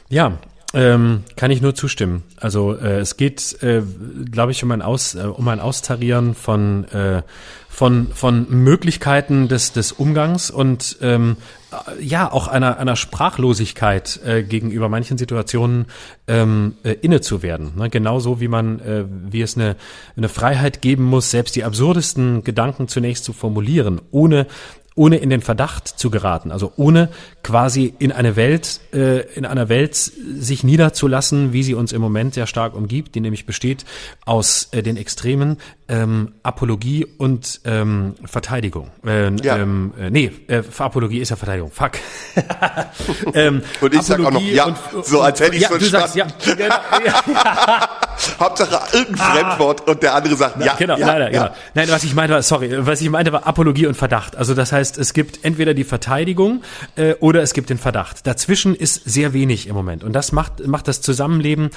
Ja, 0.09 0.37
ähm, 0.73 1.23
kann 1.35 1.51
ich 1.51 1.61
nur 1.61 1.75
zustimmen. 1.75 2.23
Also 2.37 2.75
äh, 2.75 2.99
es 2.99 3.17
geht, 3.17 3.61
äh, 3.61 3.81
glaube 4.31 4.51
ich, 4.51 4.63
um 4.63 4.71
ein, 4.71 4.81
Aus, 4.81 5.15
äh, 5.15 5.19
um 5.19 5.47
ein 5.47 5.59
Austarieren 5.59 6.33
von, 6.33 6.85
äh, 6.85 7.23
von, 7.81 8.09
von 8.13 8.45
Möglichkeiten 8.47 9.47
des, 9.47 9.73
des 9.73 9.91
Umgangs 9.91 10.51
und 10.51 10.97
ähm, 11.01 11.37
äh, 11.71 12.03
ja 12.03 12.31
auch 12.31 12.47
einer, 12.47 12.77
einer 12.77 12.95
Sprachlosigkeit 12.95 14.19
äh, 14.23 14.43
gegenüber 14.43 14.87
manchen 14.87 15.17
Situationen 15.17 15.87
ähm, 16.27 16.75
äh, 16.83 16.91
inne 17.01 17.21
zu 17.21 17.41
werden. 17.41 17.71
Ne? 17.77 17.89
Genauso 17.89 18.39
wie 18.39 18.49
man, 18.49 18.81
äh, 18.81 19.05
wie 19.07 19.41
es 19.41 19.57
eine, 19.57 19.77
eine 20.15 20.29
Freiheit 20.29 20.83
geben 20.83 21.05
muss, 21.05 21.31
selbst 21.31 21.55
die 21.55 21.63
absurdesten 21.63 22.43
Gedanken 22.43 22.87
zunächst 22.87 23.23
zu 23.23 23.33
formulieren, 23.33 23.99
ohne 24.11 24.45
ohne 24.95 25.17
in 25.17 25.29
den 25.29 25.41
Verdacht 25.41 25.87
zu 25.87 26.09
geraten, 26.09 26.51
also 26.51 26.73
ohne 26.75 27.09
quasi 27.43 27.93
in 27.99 28.11
eine 28.11 28.35
Welt, 28.35 28.81
äh, 28.93 29.21
in 29.35 29.45
einer 29.45 29.69
Welt 29.69 29.95
sich 29.95 30.63
niederzulassen, 30.63 31.53
wie 31.53 31.63
sie 31.63 31.75
uns 31.75 31.93
im 31.93 32.01
Moment 32.01 32.33
sehr 32.33 32.45
stark 32.45 32.75
umgibt, 32.75 33.15
die 33.15 33.21
nämlich 33.21 33.45
besteht 33.45 33.85
aus 34.25 34.67
äh, 34.71 34.83
den 34.83 34.97
Extremen 34.97 35.57
ähm, 35.91 36.31
Apologie 36.41 37.05
und 37.17 37.59
ähm, 37.65 38.15
Verteidigung. 38.23 38.91
Äh, 39.05 39.35
ja. 39.43 39.57
ähm, 39.57 39.93
äh, 39.99 40.09
nee, 40.09 40.31
äh, 40.47 40.63
Apologie 40.77 41.19
ist 41.19 41.29
ja 41.29 41.35
Verteidigung. 41.35 41.69
Fuck. 41.69 41.91
ähm, 43.33 43.61
und 43.81 43.93
ich 43.93 44.01
sag 44.01 44.21
auch 44.21 44.31
noch 44.31 44.41
ja, 44.41 44.65
und, 44.67 44.77
so 45.03 45.21
als 45.21 45.41
hätte 45.41 45.57
ich 45.57 45.63
ja. 45.63 45.69
Du 45.69 45.83
sagst, 45.83 46.15
ja, 46.15 46.27
ja. 46.57 46.81
Hauptsache 48.39 48.97
irgendein 48.97 49.21
ah. 49.21 49.31
Fremdwort 49.33 49.87
und 49.89 50.01
der 50.01 50.15
andere 50.15 50.35
sagt 50.35 50.63
ja. 50.63 50.75
Genau, 50.75 50.97
ja, 50.97 51.07
leider, 51.07 51.31
ja. 51.31 51.47
genau. 51.47 51.55
Nein, 51.73 51.89
was 51.91 52.05
ich 52.05 52.15
meinte 52.15 52.35
war, 52.35 52.41
sorry, 52.41 52.69
was 52.85 53.01
ich 53.01 53.09
meinte 53.09 53.33
war 53.33 53.45
Apologie 53.45 53.85
und 53.85 53.95
Verdacht. 53.95 54.37
Also 54.37 54.53
das 54.53 54.71
heißt, 54.71 54.97
es 54.97 55.13
gibt 55.13 55.43
entweder 55.43 55.73
die 55.73 55.83
Verteidigung 55.83 56.63
äh, 56.95 57.15
oder 57.15 57.41
es 57.41 57.53
gibt 57.53 57.69
den 57.69 57.77
Verdacht. 57.77 58.25
Dazwischen 58.25 58.75
ist 58.75 59.03
sehr 59.03 59.33
wenig 59.33 59.67
im 59.67 59.75
Moment 59.75 60.05
und 60.05 60.13
das 60.13 60.31
macht 60.31 60.65
macht 60.65 60.87
das 60.87 61.01
Zusammenleben 61.01 61.71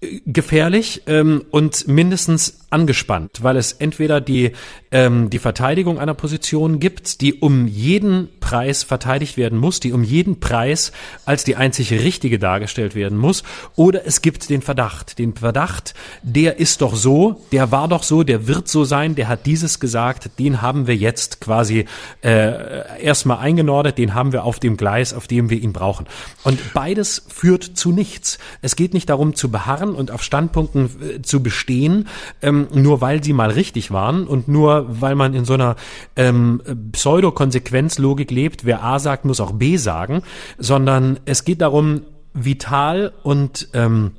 äh, 0.00 0.20
gefährlich 0.24 1.02
ähm, 1.08 1.44
und 1.50 1.88
mindestens 1.88 2.59
angespannt, 2.70 3.42
weil 3.42 3.56
es 3.56 3.72
entweder 3.72 4.20
die, 4.20 4.52
ähm, 4.92 5.28
die 5.28 5.38
Verteidigung 5.38 5.98
einer 5.98 6.14
Position 6.14 6.78
gibt, 6.78 7.20
die 7.20 7.34
um 7.34 7.66
jeden 7.66 8.28
Preis 8.38 8.84
verteidigt 8.84 9.36
werden 9.36 9.58
muss, 9.58 9.80
die 9.80 9.92
um 9.92 10.04
jeden 10.04 10.40
Preis 10.40 10.92
als 11.24 11.44
die 11.44 11.56
einzig 11.56 11.92
richtige 11.92 12.38
dargestellt 12.38 12.94
werden 12.94 13.18
muss, 13.18 13.42
oder 13.76 14.06
es 14.06 14.22
gibt 14.22 14.50
den 14.50 14.62
Verdacht. 14.62 15.18
Den 15.18 15.34
Verdacht, 15.34 15.94
der 16.22 16.58
ist 16.58 16.80
doch 16.80 16.94
so, 16.94 17.42
der 17.52 17.72
war 17.72 17.88
doch 17.88 18.04
so, 18.04 18.22
der 18.22 18.46
wird 18.46 18.68
so 18.68 18.84
sein, 18.84 19.16
der 19.16 19.28
hat 19.28 19.46
dieses 19.46 19.80
gesagt, 19.80 20.30
den 20.38 20.62
haben 20.62 20.86
wir 20.86 20.96
jetzt 20.96 21.40
quasi 21.40 21.86
äh, 22.22 23.02
erstmal 23.02 23.38
eingenordet, 23.38 23.98
den 23.98 24.14
haben 24.14 24.32
wir 24.32 24.44
auf 24.44 24.60
dem 24.60 24.76
Gleis, 24.76 25.12
auf 25.12 25.26
dem 25.26 25.50
wir 25.50 25.60
ihn 25.60 25.72
brauchen. 25.72 26.06
Und 26.44 26.72
beides 26.72 27.26
führt 27.28 27.64
zu 27.64 27.90
nichts. 27.90 28.38
Es 28.62 28.76
geht 28.76 28.94
nicht 28.94 29.10
darum 29.10 29.34
zu 29.34 29.50
beharren 29.50 29.94
und 29.94 30.10
auf 30.10 30.22
Standpunkten 30.22 30.90
äh, 31.16 31.22
zu 31.22 31.42
bestehen, 31.42 32.08
ähm, 32.42 32.59
nur 32.72 33.00
weil 33.00 33.22
sie 33.22 33.32
mal 33.32 33.50
richtig 33.50 33.90
waren 33.90 34.26
und 34.26 34.48
nur 34.48 34.86
weil 34.88 35.14
man 35.14 35.34
in 35.34 35.44
so 35.44 35.54
einer 35.54 35.76
ähm, 36.16 36.62
Pseudo-Konsequenzlogik 36.92 38.30
lebt, 38.30 38.64
wer 38.64 38.82
A 38.84 38.98
sagt, 38.98 39.24
muss 39.24 39.40
auch 39.40 39.52
B 39.52 39.76
sagen, 39.76 40.22
sondern 40.58 41.20
es 41.24 41.44
geht 41.44 41.60
darum, 41.60 42.02
vital 42.32 43.12
und 43.22 43.68
ähm, 43.72 44.12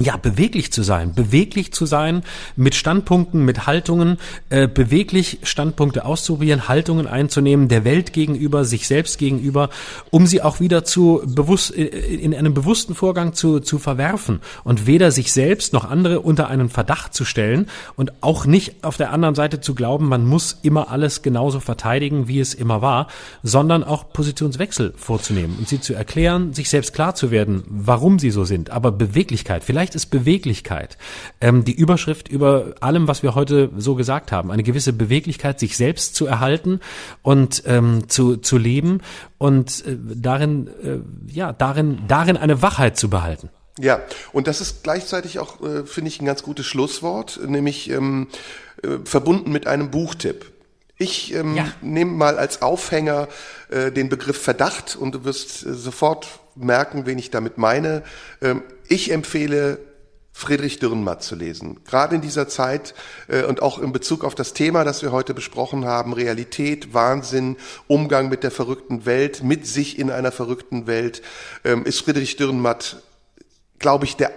ja, 0.00 0.16
beweglich 0.16 0.72
zu 0.72 0.82
sein, 0.82 1.14
beweglich 1.14 1.72
zu 1.72 1.84
sein, 1.84 2.22
mit 2.56 2.74
Standpunkten, 2.74 3.44
mit 3.44 3.66
Haltungen, 3.66 4.16
äh, 4.48 4.66
beweglich 4.66 5.38
Standpunkte 5.42 6.06
auszuprobieren, 6.06 6.68
Haltungen 6.68 7.06
einzunehmen, 7.06 7.68
der 7.68 7.84
Welt 7.84 8.14
gegenüber, 8.14 8.64
sich 8.64 8.86
selbst 8.86 9.18
gegenüber, 9.18 9.68
um 10.10 10.26
sie 10.26 10.40
auch 10.40 10.58
wieder 10.58 10.84
zu 10.84 11.22
bewusst, 11.26 11.76
äh, 11.76 11.84
in 11.84 12.34
einem 12.34 12.54
bewussten 12.54 12.94
Vorgang 12.94 13.34
zu, 13.34 13.60
zu 13.60 13.78
verwerfen 13.78 14.40
und 14.64 14.86
weder 14.86 15.10
sich 15.10 15.32
selbst 15.32 15.74
noch 15.74 15.84
andere 15.84 16.20
unter 16.20 16.48
einen 16.48 16.70
Verdacht 16.70 17.12
zu 17.12 17.26
stellen 17.26 17.66
und 17.94 18.22
auch 18.22 18.46
nicht 18.46 18.82
auf 18.82 18.96
der 18.96 19.12
anderen 19.12 19.34
Seite 19.34 19.60
zu 19.60 19.74
glauben, 19.74 20.08
man 20.08 20.24
muss 20.24 20.58
immer 20.62 20.90
alles 20.90 21.20
genauso 21.20 21.60
verteidigen, 21.60 22.26
wie 22.26 22.40
es 22.40 22.54
immer 22.54 22.80
war, 22.80 23.08
sondern 23.42 23.84
auch 23.84 24.14
Positionswechsel 24.14 24.94
vorzunehmen 24.96 25.56
und 25.58 25.68
sie 25.68 25.80
zu 25.80 25.92
erklären, 25.92 26.54
sich 26.54 26.70
selbst 26.70 26.94
klar 26.94 27.14
zu 27.14 27.30
werden, 27.30 27.64
warum 27.68 28.18
sie 28.18 28.30
so 28.30 28.44
sind, 28.44 28.70
aber 28.70 28.92
Beweglichkeit, 28.92 29.62
vielleicht 29.62 29.89
Vielleicht 29.90 29.96
ist 29.96 30.06
Beweglichkeit 30.06 30.98
ähm, 31.40 31.64
die 31.64 31.74
Überschrift 31.74 32.28
über 32.28 32.74
allem, 32.78 33.08
was 33.08 33.24
wir 33.24 33.34
heute 33.34 33.70
so 33.76 33.96
gesagt 33.96 34.30
haben. 34.30 34.52
Eine 34.52 34.62
gewisse 34.62 34.92
Beweglichkeit, 34.92 35.58
sich 35.58 35.76
selbst 35.76 36.14
zu 36.14 36.26
erhalten 36.26 36.78
und 37.22 37.64
ähm, 37.66 38.08
zu, 38.08 38.36
zu 38.36 38.56
leben 38.56 39.00
und 39.38 39.84
äh, 39.84 39.96
darin, 40.14 40.68
äh, 40.84 40.98
ja, 41.34 41.52
darin, 41.52 42.02
darin 42.06 42.36
eine 42.36 42.62
Wachheit 42.62 42.96
zu 42.98 43.10
behalten. 43.10 43.50
Ja, 43.80 44.00
und 44.32 44.46
das 44.46 44.60
ist 44.60 44.84
gleichzeitig 44.84 45.40
auch, 45.40 45.60
äh, 45.60 45.84
finde 45.84 46.08
ich, 46.08 46.20
ein 46.20 46.26
ganz 46.26 46.44
gutes 46.44 46.66
Schlusswort, 46.66 47.40
nämlich 47.44 47.90
ähm, 47.90 48.28
äh, 48.84 48.98
verbunden 49.04 49.50
mit 49.50 49.66
einem 49.66 49.90
Buchtipp. 49.90 50.52
Ich 50.98 51.34
ähm, 51.34 51.56
ja. 51.56 51.66
nehme 51.80 52.12
mal 52.12 52.38
als 52.38 52.62
Aufhänger 52.62 53.26
äh, 53.70 53.90
den 53.90 54.08
Begriff 54.08 54.40
Verdacht 54.40 54.94
und 54.94 55.16
du 55.16 55.24
wirst 55.24 55.66
äh, 55.66 55.74
sofort 55.74 56.28
merken, 56.54 57.06
wen 57.06 57.18
ich 57.18 57.30
damit 57.30 57.58
meine. 57.58 58.04
Ähm, 58.40 58.62
ich 58.90 59.12
empfehle 59.12 59.78
Friedrich 60.32 60.78
Dürrenmatt 60.78 61.22
zu 61.22 61.34
lesen. 61.34 61.80
Gerade 61.84 62.16
in 62.16 62.20
dieser 62.20 62.48
Zeit 62.48 62.94
äh, 63.28 63.44
und 63.44 63.62
auch 63.62 63.78
in 63.78 63.92
Bezug 63.92 64.24
auf 64.24 64.34
das 64.34 64.52
Thema, 64.52 64.84
das 64.84 65.02
wir 65.02 65.12
heute 65.12 65.32
besprochen 65.32 65.84
haben, 65.84 66.12
Realität, 66.12 66.92
Wahnsinn, 66.92 67.56
Umgang 67.86 68.28
mit 68.28 68.42
der 68.42 68.50
verrückten 68.50 69.06
Welt, 69.06 69.42
mit 69.42 69.66
sich 69.66 69.98
in 69.98 70.10
einer 70.10 70.32
verrückten 70.32 70.86
Welt, 70.86 71.22
ähm, 71.64 71.84
ist 71.84 72.00
Friedrich 72.00 72.36
Dürrenmatt, 72.36 73.02
glaube 73.78 74.04
ich, 74.04 74.16
der 74.16 74.32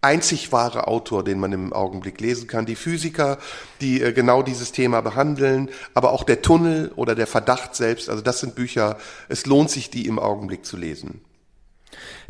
einzig 0.00 0.52
wahre 0.52 0.86
Autor, 0.86 1.24
den 1.24 1.40
man 1.40 1.52
im 1.52 1.72
Augenblick 1.72 2.20
lesen 2.20 2.46
kann. 2.46 2.66
Die 2.66 2.76
Physiker, 2.76 3.38
die 3.80 4.00
äh, 4.00 4.12
genau 4.12 4.42
dieses 4.42 4.72
Thema 4.72 5.02
behandeln, 5.02 5.68
aber 5.94 6.12
auch 6.12 6.24
der 6.24 6.42
Tunnel 6.42 6.92
oder 6.96 7.14
der 7.14 7.26
Verdacht 7.26 7.76
selbst, 7.76 8.08
also 8.08 8.22
das 8.22 8.40
sind 8.40 8.54
Bücher, 8.54 8.98
es 9.28 9.46
lohnt 9.46 9.70
sich, 9.70 9.90
die 9.90 10.06
im 10.06 10.18
Augenblick 10.18 10.64
zu 10.64 10.76
lesen. 10.76 11.20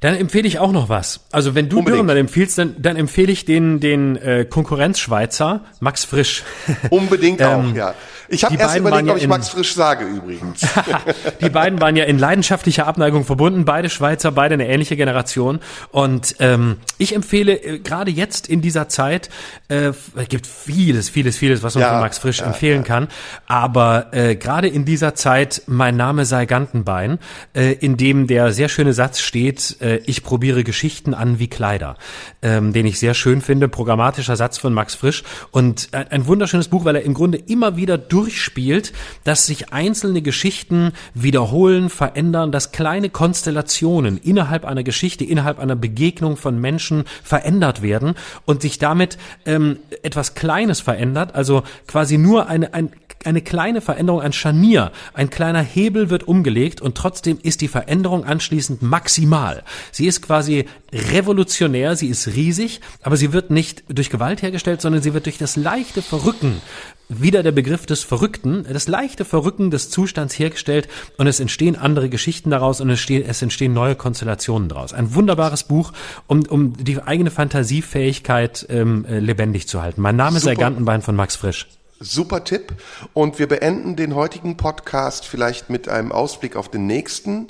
Dann 0.01 0.15
empfehle 0.15 0.47
ich 0.47 0.61
auch 0.61 0.71
noch 0.71 0.89
was. 0.89 1.21
Also 1.33 1.55
wenn 1.57 1.69
du 1.69 1.81
Unbedingt. 1.81 2.09
Dürren 2.09 2.19
empfiehlst, 2.19 2.59
dann, 2.59 2.77
dann 2.79 2.97
empfehle 2.97 3.33
ich 3.33 3.45
den, 3.45 3.81
den 3.81 4.17
äh, 4.17 4.45
Konkurrenzschweizer 4.49 5.65
Max 5.81 6.05
Frisch. 6.05 6.45
Unbedingt 6.91 7.43
auch, 7.45 7.65
ähm, 7.65 7.75
ja. 7.75 7.95
Ich 8.29 8.45
habe 8.45 8.57
erst 8.57 8.77
überlegt, 8.77 9.09
ob 9.09 9.17
ich 9.17 9.27
Max 9.27 9.49
Frisch 9.49 9.75
sage 9.75 10.05
übrigens. 10.05 10.61
die 11.41 11.49
beiden 11.49 11.81
waren 11.81 11.97
ja 11.97 12.05
in 12.05 12.19
leidenschaftlicher 12.19 12.87
Abneigung 12.87 13.25
verbunden, 13.25 13.65
beide 13.65 13.89
Schweizer, 13.89 14.33
beide 14.33 14.55
eine 14.55 14.69
ähnliche 14.69 14.97
Generation. 14.97 15.61
Und 15.91 16.37
ähm, 16.41 16.77
ich 16.99 17.15
empfehle 17.15 17.55
äh, 17.55 17.79
gerade 17.79 18.11
jetzt 18.11 18.47
in 18.47 18.61
dieser 18.61 18.89
Zeit, 18.89 19.31
äh, 19.69 19.93
es 20.17 20.29
gibt 20.29 20.47
vieles, 20.47 21.09
vieles, 21.09 21.39
vieles, 21.39 21.63
was 21.63 21.75
man 21.75 21.83
ja, 21.83 21.91
von 21.91 22.01
Max 22.01 22.19
Frisch 22.19 22.41
ja, 22.41 22.47
empfehlen 22.47 22.83
ja. 22.83 22.87
kann. 22.87 23.09
Aber 23.47 24.09
äh, 24.13 24.37
gerade 24.37 24.69
in 24.69 24.85
dieser 24.85 25.15
Zeit, 25.15 25.63
mein 25.67 25.97
Name 25.97 26.25
sei 26.25 26.47
Gantenbein, 26.47 27.19
äh, 27.55 27.73
in 27.73 27.97
dem 27.97 28.27
der 28.27 28.53
sehr 28.53 28.69
schöne 28.69 28.93
Satz 28.93 29.21
steht, 29.21 29.81
äh, 29.81 29.99
ich 30.07 30.23
probiere 30.23 30.65
Geschichten 30.65 31.15
an 31.15 31.39
wie 31.39 31.49
Kleider, 31.49 31.97
ähm, 32.43 32.73
den 32.73 32.85
ich 32.87 32.99
sehr 32.99 33.15
schön 33.15 33.41
finde, 33.41 33.69
programmatischer 33.69 34.37
Satz 34.37 34.59
von 34.59 34.75
Max 34.75 34.95
Frisch. 34.95 35.25
Und 35.51 35.89
ein, 35.93 36.09
ein 36.09 36.27
wunderschönes 36.27 36.69
Buch, 36.69 36.85
weil 36.85 36.97
er 36.97 37.03
im 37.03 37.15
Grunde 37.15 37.39
immer 37.39 37.77
wieder 37.77 37.97
durchspielt, 38.19 38.93
dass 39.23 39.47
sich 39.47 39.73
einzelne 39.73 40.23
Geschichten 40.23 40.93
wiederholen, 41.15 41.89
verändern, 41.89 42.51
dass 42.51 42.73
kleine 42.73 43.11
Konstellationen 43.11 44.19
innerhalb 44.19 44.65
einer 44.65 44.83
Geschichte, 44.83 45.25
innerhalb 45.25 45.61
einer 45.61 45.77
Begegnung 45.77 46.37
von 46.37 46.61
Menschen 46.61 47.05
verändert 47.23 47.81
werden 47.81 48.17
und 48.45 48.61
sich 48.61 48.81
damit 48.81 49.19
ähm, 49.47 49.79
etwas 50.03 50.35
Kleines 50.35 50.81
verändert, 50.81 51.37
also 51.37 51.63
quasi 51.87 52.19
nur 52.19 52.49
eine, 52.49 52.75
ein, 52.75 52.91
eine 53.25 53.43
kleine 53.43 53.81
Veränderung, 53.81 54.21
ein 54.21 54.33
Scharnier, 54.33 54.93
ein 55.15 55.31
kleiner 55.31 55.63
Hebel 55.63 56.11
wird 56.11 56.27
umgelegt 56.27 56.81
und 56.81 56.97
trotzdem 56.97 57.39
ist 57.43 57.61
die 57.61 57.69
Veränderung 57.69 58.25
anschließend 58.25 58.83
maximal. 58.83 59.65
Sie 59.93 60.07
ist 60.07 60.23
quasi 60.23 60.67
revolutionär, 60.93 61.97
sie 61.97 62.09
ist 62.09 62.29
riesig, 62.29 62.81
aber 63.03 63.17
sie 63.17 63.33
wird 63.33 63.51
nicht 63.51 63.85
durch 63.89 64.11
Gewalt 64.11 64.43
hergestellt, 64.43 64.81
sondern 64.81 65.03
sie 65.03 65.15
wird 65.15 65.27
durch 65.27 65.39
das 65.39 65.57
leichte 65.57 66.03
Verrücken 66.03 66.61
wieder 67.09 67.43
der 67.43 67.53
Begriff 67.53 67.87
des 67.87 68.03
Verrückten, 68.03 68.67
das 68.71 68.87
leichte 68.87 69.25
Verrücken 69.25 69.71
des 69.71 69.91
Zustands 69.91 70.39
hergestellt 70.39 70.89
und 71.17 71.27
es 71.27 71.41
entstehen 71.41 71.77
andere 71.77 72.09
Geschichten 72.11 72.51
daraus 72.51 72.81
und 72.81 72.91
es, 72.91 73.01
stehen, 73.01 73.25
es 73.27 73.41
entstehen 73.41 73.73
neue 73.73 73.95
Konstellationen 73.95 74.69
daraus. 74.69 74.93
Ein 74.93 75.15
wunderbares 75.15 75.65
Buch, 75.65 75.93
um, 76.27 76.45
um 76.47 76.75
die 76.77 77.03
eigene 77.03 77.31
Fantasiefähigkeit 77.31 78.67
ähm, 78.69 79.07
äh, 79.07 79.21
lebendig 79.21 79.69
zu 79.69 79.83
halten. 79.83 80.03
Mein 80.03 80.17
Name 80.17 80.39
Super. 80.39 80.53
ist 80.53 80.59
Ergantenbein 80.59 81.03
von 81.03 81.17
Max 81.17 81.37
Frisch. 81.37 81.67
Super 82.01 82.45
Tipp. 82.45 82.75
Und 83.13 83.39
wir 83.39 83.49
beenden 83.49 83.97
den 83.97 84.15
heutigen 84.15 84.57
Podcast 84.57 85.27
vielleicht 85.27 85.71
mit 85.71 85.89
einem 85.89 86.13
Ausblick 86.13 86.57
auf 86.57 86.71
den 86.71 86.87
nächsten. 86.87 87.49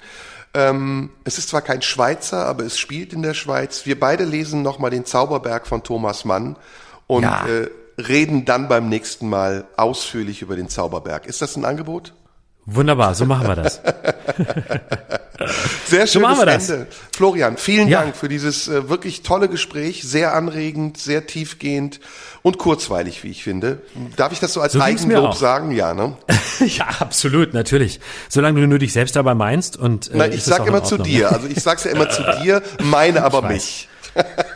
Ähm, 0.54 1.10
es 1.24 1.38
ist 1.38 1.50
zwar 1.50 1.62
kein 1.62 1.82
Schweizer, 1.82 2.46
aber 2.46 2.64
es 2.64 2.78
spielt 2.78 3.12
in 3.12 3.22
der 3.22 3.34
Schweiz. 3.34 3.86
Wir 3.86 3.98
beide 3.98 4.24
lesen 4.24 4.62
nochmal 4.62 4.90
den 4.90 5.04
Zauberberg 5.04 5.66
von 5.66 5.82
Thomas 5.82 6.24
Mann 6.24 6.56
und 7.06 7.22
ja. 7.24 7.46
äh, 7.46 7.68
reden 8.00 8.44
dann 8.44 8.68
beim 8.68 8.88
nächsten 8.88 9.28
Mal 9.28 9.66
ausführlich 9.76 10.42
über 10.42 10.56
den 10.56 10.68
Zauberberg. 10.68 11.26
Ist 11.26 11.42
das 11.42 11.56
ein 11.56 11.64
Angebot? 11.64 12.14
Wunderbar, 12.70 13.14
so 13.14 13.24
machen 13.24 13.48
wir 13.48 13.56
das. 13.56 13.80
Sehr 15.86 16.06
schönes 16.06 16.38
so 16.38 16.74
Ende. 16.74 16.86
Florian, 17.16 17.56
vielen 17.56 17.88
ja. 17.88 18.02
Dank 18.02 18.14
für 18.14 18.28
dieses 18.28 18.68
äh, 18.68 18.90
wirklich 18.90 19.22
tolle 19.22 19.48
Gespräch, 19.48 20.02
sehr 20.02 20.34
anregend, 20.34 20.98
sehr 20.98 21.26
tiefgehend 21.26 21.98
und 22.42 22.58
kurzweilig, 22.58 23.24
wie 23.24 23.30
ich 23.30 23.42
finde. 23.42 23.80
Darf 24.16 24.32
ich 24.32 24.40
das 24.40 24.52
so 24.52 24.60
als 24.60 24.74
so 24.74 24.82
Eigenlob 24.82 25.34
sagen? 25.34 25.70
Ja, 25.70 25.94
ne? 25.94 26.18
ja, 26.66 26.88
absolut, 26.98 27.54
natürlich. 27.54 28.00
Solange 28.28 28.60
du 28.60 28.66
nur 28.66 28.78
dich 28.78 28.92
selbst 28.92 29.16
dabei 29.16 29.34
meinst 29.34 29.78
und 29.78 30.08
äh, 30.08 30.16
Na, 30.16 30.28
ich 30.28 30.44
sag 30.44 30.66
immer 30.66 30.84
zu 30.84 30.98
dir, 30.98 31.32
also 31.32 31.46
ich 31.46 31.62
sag's 31.62 31.84
ja 31.84 31.92
immer 31.92 32.10
zu 32.10 32.22
dir, 32.42 32.62
meine 32.82 33.22
aber 33.24 33.40
mich. 33.42 33.88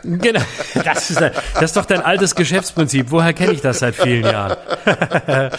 Genau, 0.03 0.41
das 0.83 1.09
ist, 1.11 1.21
das 1.21 1.63
ist 1.63 1.75
doch 1.77 1.85
dein 1.85 2.01
altes 2.01 2.35
Geschäftsprinzip. 2.35 3.07
Woher 3.09 3.33
kenne 3.33 3.53
ich 3.53 3.61
das 3.61 3.79
seit 3.79 3.95
vielen 3.95 4.23
Jahren? 4.25 4.57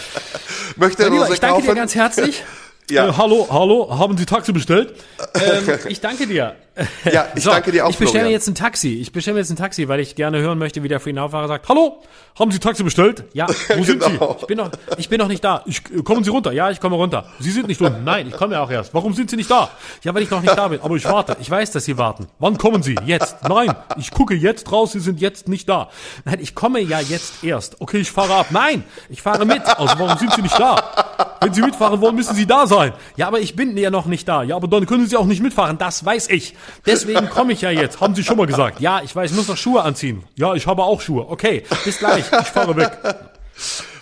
Möchte 0.75 1.03
Lieber, 1.07 1.29
ich 1.29 1.39
danke 1.39 1.55
kaufen? 1.55 1.67
dir 1.67 1.75
ganz 1.75 1.95
herzlich. 1.95 2.43
Ja. 2.89 3.09
Äh, 3.09 3.13
hallo, 3.17 3.47
hallo, 3.49 3.97
haben 3.97 4.15
Sie 4.17 4.25
Taxi 4.25 4.51
bestellt? 4.51 4.93
Ähm, 5.35 5.79
ich 5.89 5.99
danke 5.99 6.27
dir. 6.27 6.55
Ja, 7.11 7.27
ich 7.35 7.43
so, 7.43 7.51
danke 7.51 7.71
dir 7.71 7.85
auch. 7.85 7.89
Ich 7.89 7.97
bestelle 7.97 8.25
mir 8.25 8.31
jetzt 8.31 8.47
ein 8.47 8.55
Taxi. 8.55 8.95
Ich 8.95 9.11
bestelle 9.11 9.35
mir 9.35 9.39
jetzt 9.41 9.49
ein 9.49 9.55
Taxi, 9.55 9.87
weil 9.87 9.99
ich 9.99 10.15
gerne 10.15 10.39
hören 10.39 10.57
möchte, 10.57 10.83
wie 10.83 10.87
der 10.87 10.99
Freenow-Fahrer 10.99 11.47
sagt, 11.47 11.69
hallo, 11.69 12.01
haben 12.37 12.51
Sie 12.51 12.59
Taxi 12.59 12.83
bestellt? 12.83 13.23
Ja, 13.33 13.47
wo 13.77 13.83
sind 13.83 14.03
genau. 14.03 14.33
Sie? 14.33 14.41
Ich 14.41 14.47
bin 14.47 14.57
noch, 14.57 14.71
ich 14.97 15.09
bin 15.09 15.19
noch 15.19 15.27
nicht 15.27 15.43
da. 15.43 15.63
Ich, 15.65 15.81
kommen 16.03 16.23
Sie 16.23 16.29
runter? 16.29 16.51
Ja, 16.51 16.71
ich 16.71 16.79
komme 16.81 16.95
runter. 16.95 17.25
Sie 17.39 17.51
sind 17.51 17.67
nicht 17.67 17.81
unten. 17.81 18.03
Nein, 18.03 18.27
ich 18.27 18.33
komme 18.33 18.55
ja 18.55 18.61
auch 18.61 18.69
erst. 18.69 18.93
Warum 18.93 19.13
sind 19.13 19.29
Sie 19.29 19.37
nicht 19.37 19.49
da? 19.49 19.69
Ja, 20.03 20.13
weil 20.13 20.23
ich 20.23 20.29
noch 20.29 20.41
nicht 20.41 20.57
da 20.57 20.67
bin. 20.67 20.81
Aber 20.81 20.95
ich 20.95 21.05
warte. 21.05 21.37
Ich 21.39 21.49
weiß, 21.49 21.71
dass 21.71 21.85
Sie 21.85 21.97
warten. 21.97 22.27
Wann 22.39 22.57
kommen 22.57 22.83
Sie? 22.83 22.95
Jetzt. 23.05 23.37
Nein, 23.47 23.73
ich 23.97 24.11
gucke 24.11 24.33
jetzt 24.33 24.71
raus. 24.71 24.91
Sie 24.91 24.99
sind 24.99 25.21
jetzt 25.21 25.47
nicht 25.47 25.69
da. 25.69 25.89
Nein, 26.25 26.39
ich 26.41 26.55
komme 26.55 26.81
ja 26.81 26.99
jetzt 26.99 27.43
erst. 27.43 27.79
Okay, 27.79 27.99
ich 27.99 28.11
fahre 28.11 28.35
ab. 28.35 28.47
Nein, 28.49 28.83
ich 29.09 29.21
fahre 29.21 29.45
mit. 29.45 29.61
Also 29.65 29.97
warum 29.97 30.17
sind 30.17 30.33
Sie 30.33 30.41
nicht 30.41 30.59
da? 30.59 31.37
Wenn 31.39 31.53
Sie 31.53 31.61
mitfahren 31.61 32.01
wollen, 32.01 32.15
müssen 32.15 32.35
Sie 32.35 32.45
da 32.45 32.67
sein. 32.67 32.93
Ja, 33.15 33.27
aber 33.27 33.39
ich 33.39 33.55
bin 33.55 33.77
ja 33.77 33.89
noch 33.89 34.07
nicht 34.07 34.27
da. 34.27 34.43
Ja, 34.43 34.55
aber 34.55 34.67
dann 34.67 34.85
können 34.85 35.07
Sie 35.07 35.15
auch 35.15 35.25
nicht 35.25 35.41
mitfahren. 35.41 35.77
Das 35.77 36.03
weiß 36.03 36.29
ich. 36.29 36.55
Deswegen 36.85 37.29
komme 37.29 37.53
ich 37.53 37.61
ja 37.61 37.71
jetzt. 37.71 38.01
Haben 38.01 38.15
Sie 38.15 38.23
schon 38.23 38.37
mal 38.37 38.47
gesagt. 38.47 38.79
Ja, 38.79 39.01
ich 39.03 39.15
weiß, 39.15 39.31
ich 39.31 39.37
muss 39.37 39.47
noch 39.47 39.57
Schuhe 39.57 39.83
anziehen. 39.83 40.23
Ja, 40.35 40.53
ich 40.53 40.67
habe 40.67 40.83
auch 40.83 41.01
Schuhe. 41.01 41.29
Okay, 41.29 41.63
bis 41.83 41.99
gleich. 41.99 42.25
Ich 42.31 42.47
fahre 42.47 42.75
weg. 42.75 42.91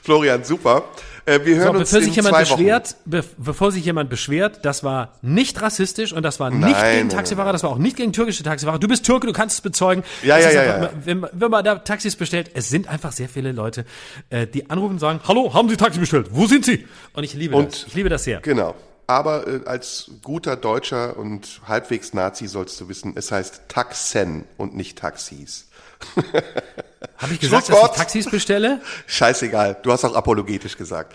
Florian, 0.03 0.44
super. 0.44 0.84
Äh, 1.26 1.45
wir 1.45 1.56
hören 1.56 1.73
so, 1.73 1.80
uns 1.80 1.90
bevor 1.90 1.99
in 1.99 2.06
sich 2.06 2.15
jemand 2.18 2.38
beschwert, 2.38 2.95
be 3.06 3.23
bevor 3.38 3.72
sich 3.72 3.85
jemand 3.85 4.10
beschwert, 4.10 4.60
das 4.64 4.84
war 4.84 5.14
nicht 5.22 5.61
rassistisch 5.61 6.11
und 6.11 6.23
das 6.23 6.40
war 6.41 6.49
nicht 6.49 6.72
nein, 6.72 6.98
gegen 6.98 7.10
Taxifahrer, 7.10 7.53
das 7.53 7.64
war 7.64 7.69
auch 7.69 7.77
nicht 7.77 7.95
gegen 7.95 8.11
türkische 8.11 8.44
Taxifahrer. 8.44 8.77
Du 8.77 8.90
bist 8.90 9.06
Türke, 9.06 9.27
du 9.27 9.34
kannst 9.34 9.56
es 9.56 9.61
bezeugen. 9.61 10.03
Ja, 10.22 10.38
ja, 10.38 10.52
ja, 10.52 10.61
einfach, 10.61 10.81
ja. 10.81 10.90
Wenn, 11.06 11.26
wenn, 11.31 11.52
man 11.52 11.64
da 11.64 11.76
Taxis 11.76 12.18
bestellt, 12.18 12.52
es 12.53 12.68
sind 12.68 12.90
einfach 12.90 13.14
sehr 13.14 13.30
viele 13.30 13.53
Leute, 13.53 13.85
äh, 14.30 14.48
die 14.48 14.69
anrufen 14.69 14.94
und 14.94 14.99
sagen, 14.99 15.22
hallo, 15.26 15.53
haben 15.53 15.69
Sie 15.69 15.77
Taxi 15.77 15.99
bestellt? 15.99 16.27
Wo 16.31 16.45
sind 16.45 16.65
Sie? 16.65 16.85
Und 17.14 17.23
ich 17.23 17.34
liebe 17.35 17.56
und, 17.56 17.72
das. 17.72 17.85
Ich 17.88 17.94
liebe 17.94 18.10
das 18.10 18.26
sehr. 18.26 18.41
Genau. 18.41 18.76
Aber 19.08 19.48
äh, 19.48 19.62
als 19.66 20.12
guter 20.24 20.56
Deutscher 20.56 21.18
und 21.18 21.62
halbwegs 21.68 22.14
Nazi 22.14 22.48
sollst 22.48 22.80
du 22.80 22.90
wissen, 22.90 23.14
es 23.16 23.32
heißt 23.32 23.64
Taxen 23.68 24.46
und 24.58 24.76
nicht 24.76 24.98
Taxis. 24.98 25.68
Habe 27.18 27.34
ich 27.34 27.40
gesagt, 27.40 27.70
dass 27.70 27.82
ich 27.82 27.90
Taxis 27.92 28.30
bestelle? 28.30 28.82
Scheißegal, 29.08 29.78
du 29.82 29.92
hast 29.92 30.04
auch 30.04 30.16
apologetisch 30.16 30.78
gesagt. 30.78 31.14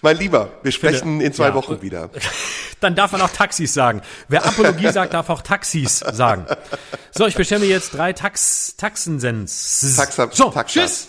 Mein 0.00 0.16
Lieber, 0.16 0.50
wir 0.62 0.72
sprechen 0.72 0.98
Finde, 1.00 1.24
in 1.24 1.32
zwei 1.32 1.48
ja, 1.48 1.54
Wochen 1.54 1.82
wieder. 1.82 2.10
Dann 2.80 2.94
darf 2.94 3.12
man 3.12 3.20
auch 3.20 3.30
Taxis 3.30 3.74
sagen. 3.74 4.00
Wer 4.28 4.46
Apologie 4.46 4.88
sagt, 4.92 5.12
darf 5.12 5.28
auch 5.28 5.42
Taxis 5.42 5.98
sagen. 5.98 6.46
So, 7.10 7.26
ich 7.26 7.34
bestelle 7.34 7.60
mir 7.60 7.70
jetzt 7.70 7.90
drei 7.90 8.12
Tax 8.12 8.74
Taxensens. 8.76 9.96
Taxa, 9.96 10.28
so, 10.32 10.50
Taxas. 10.50 10.72
tschüss. 10.72 11.08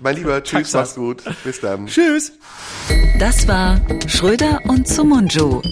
Mein 0.00 0.16
Lieber, 0.16 0.42
tschüss, 0.42 0.70
Taxas. 0.72 0.74
mach's 0.74 0.94
gut. 0.94 1.22
Bis 1.44 1.60
dann. 1.60 1.86
Tschüss. 1.86 2.32
Das 3.18 3.48
war 3.48 3.80
Schröder 4.06 4.60
und 4.64 4.86
Sumunju. 4.86 5.62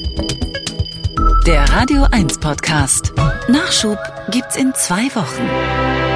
Der 1.47 1.69
Radio 1.71 2.07
1 2.11 2.39
Podcast. 2.39 3.13
Nachschub 3.49 3.99
gibt's 4.31 4.57
in 4.57 4.75
zwei 4.75 5.05
Wochen. 5.15 6.16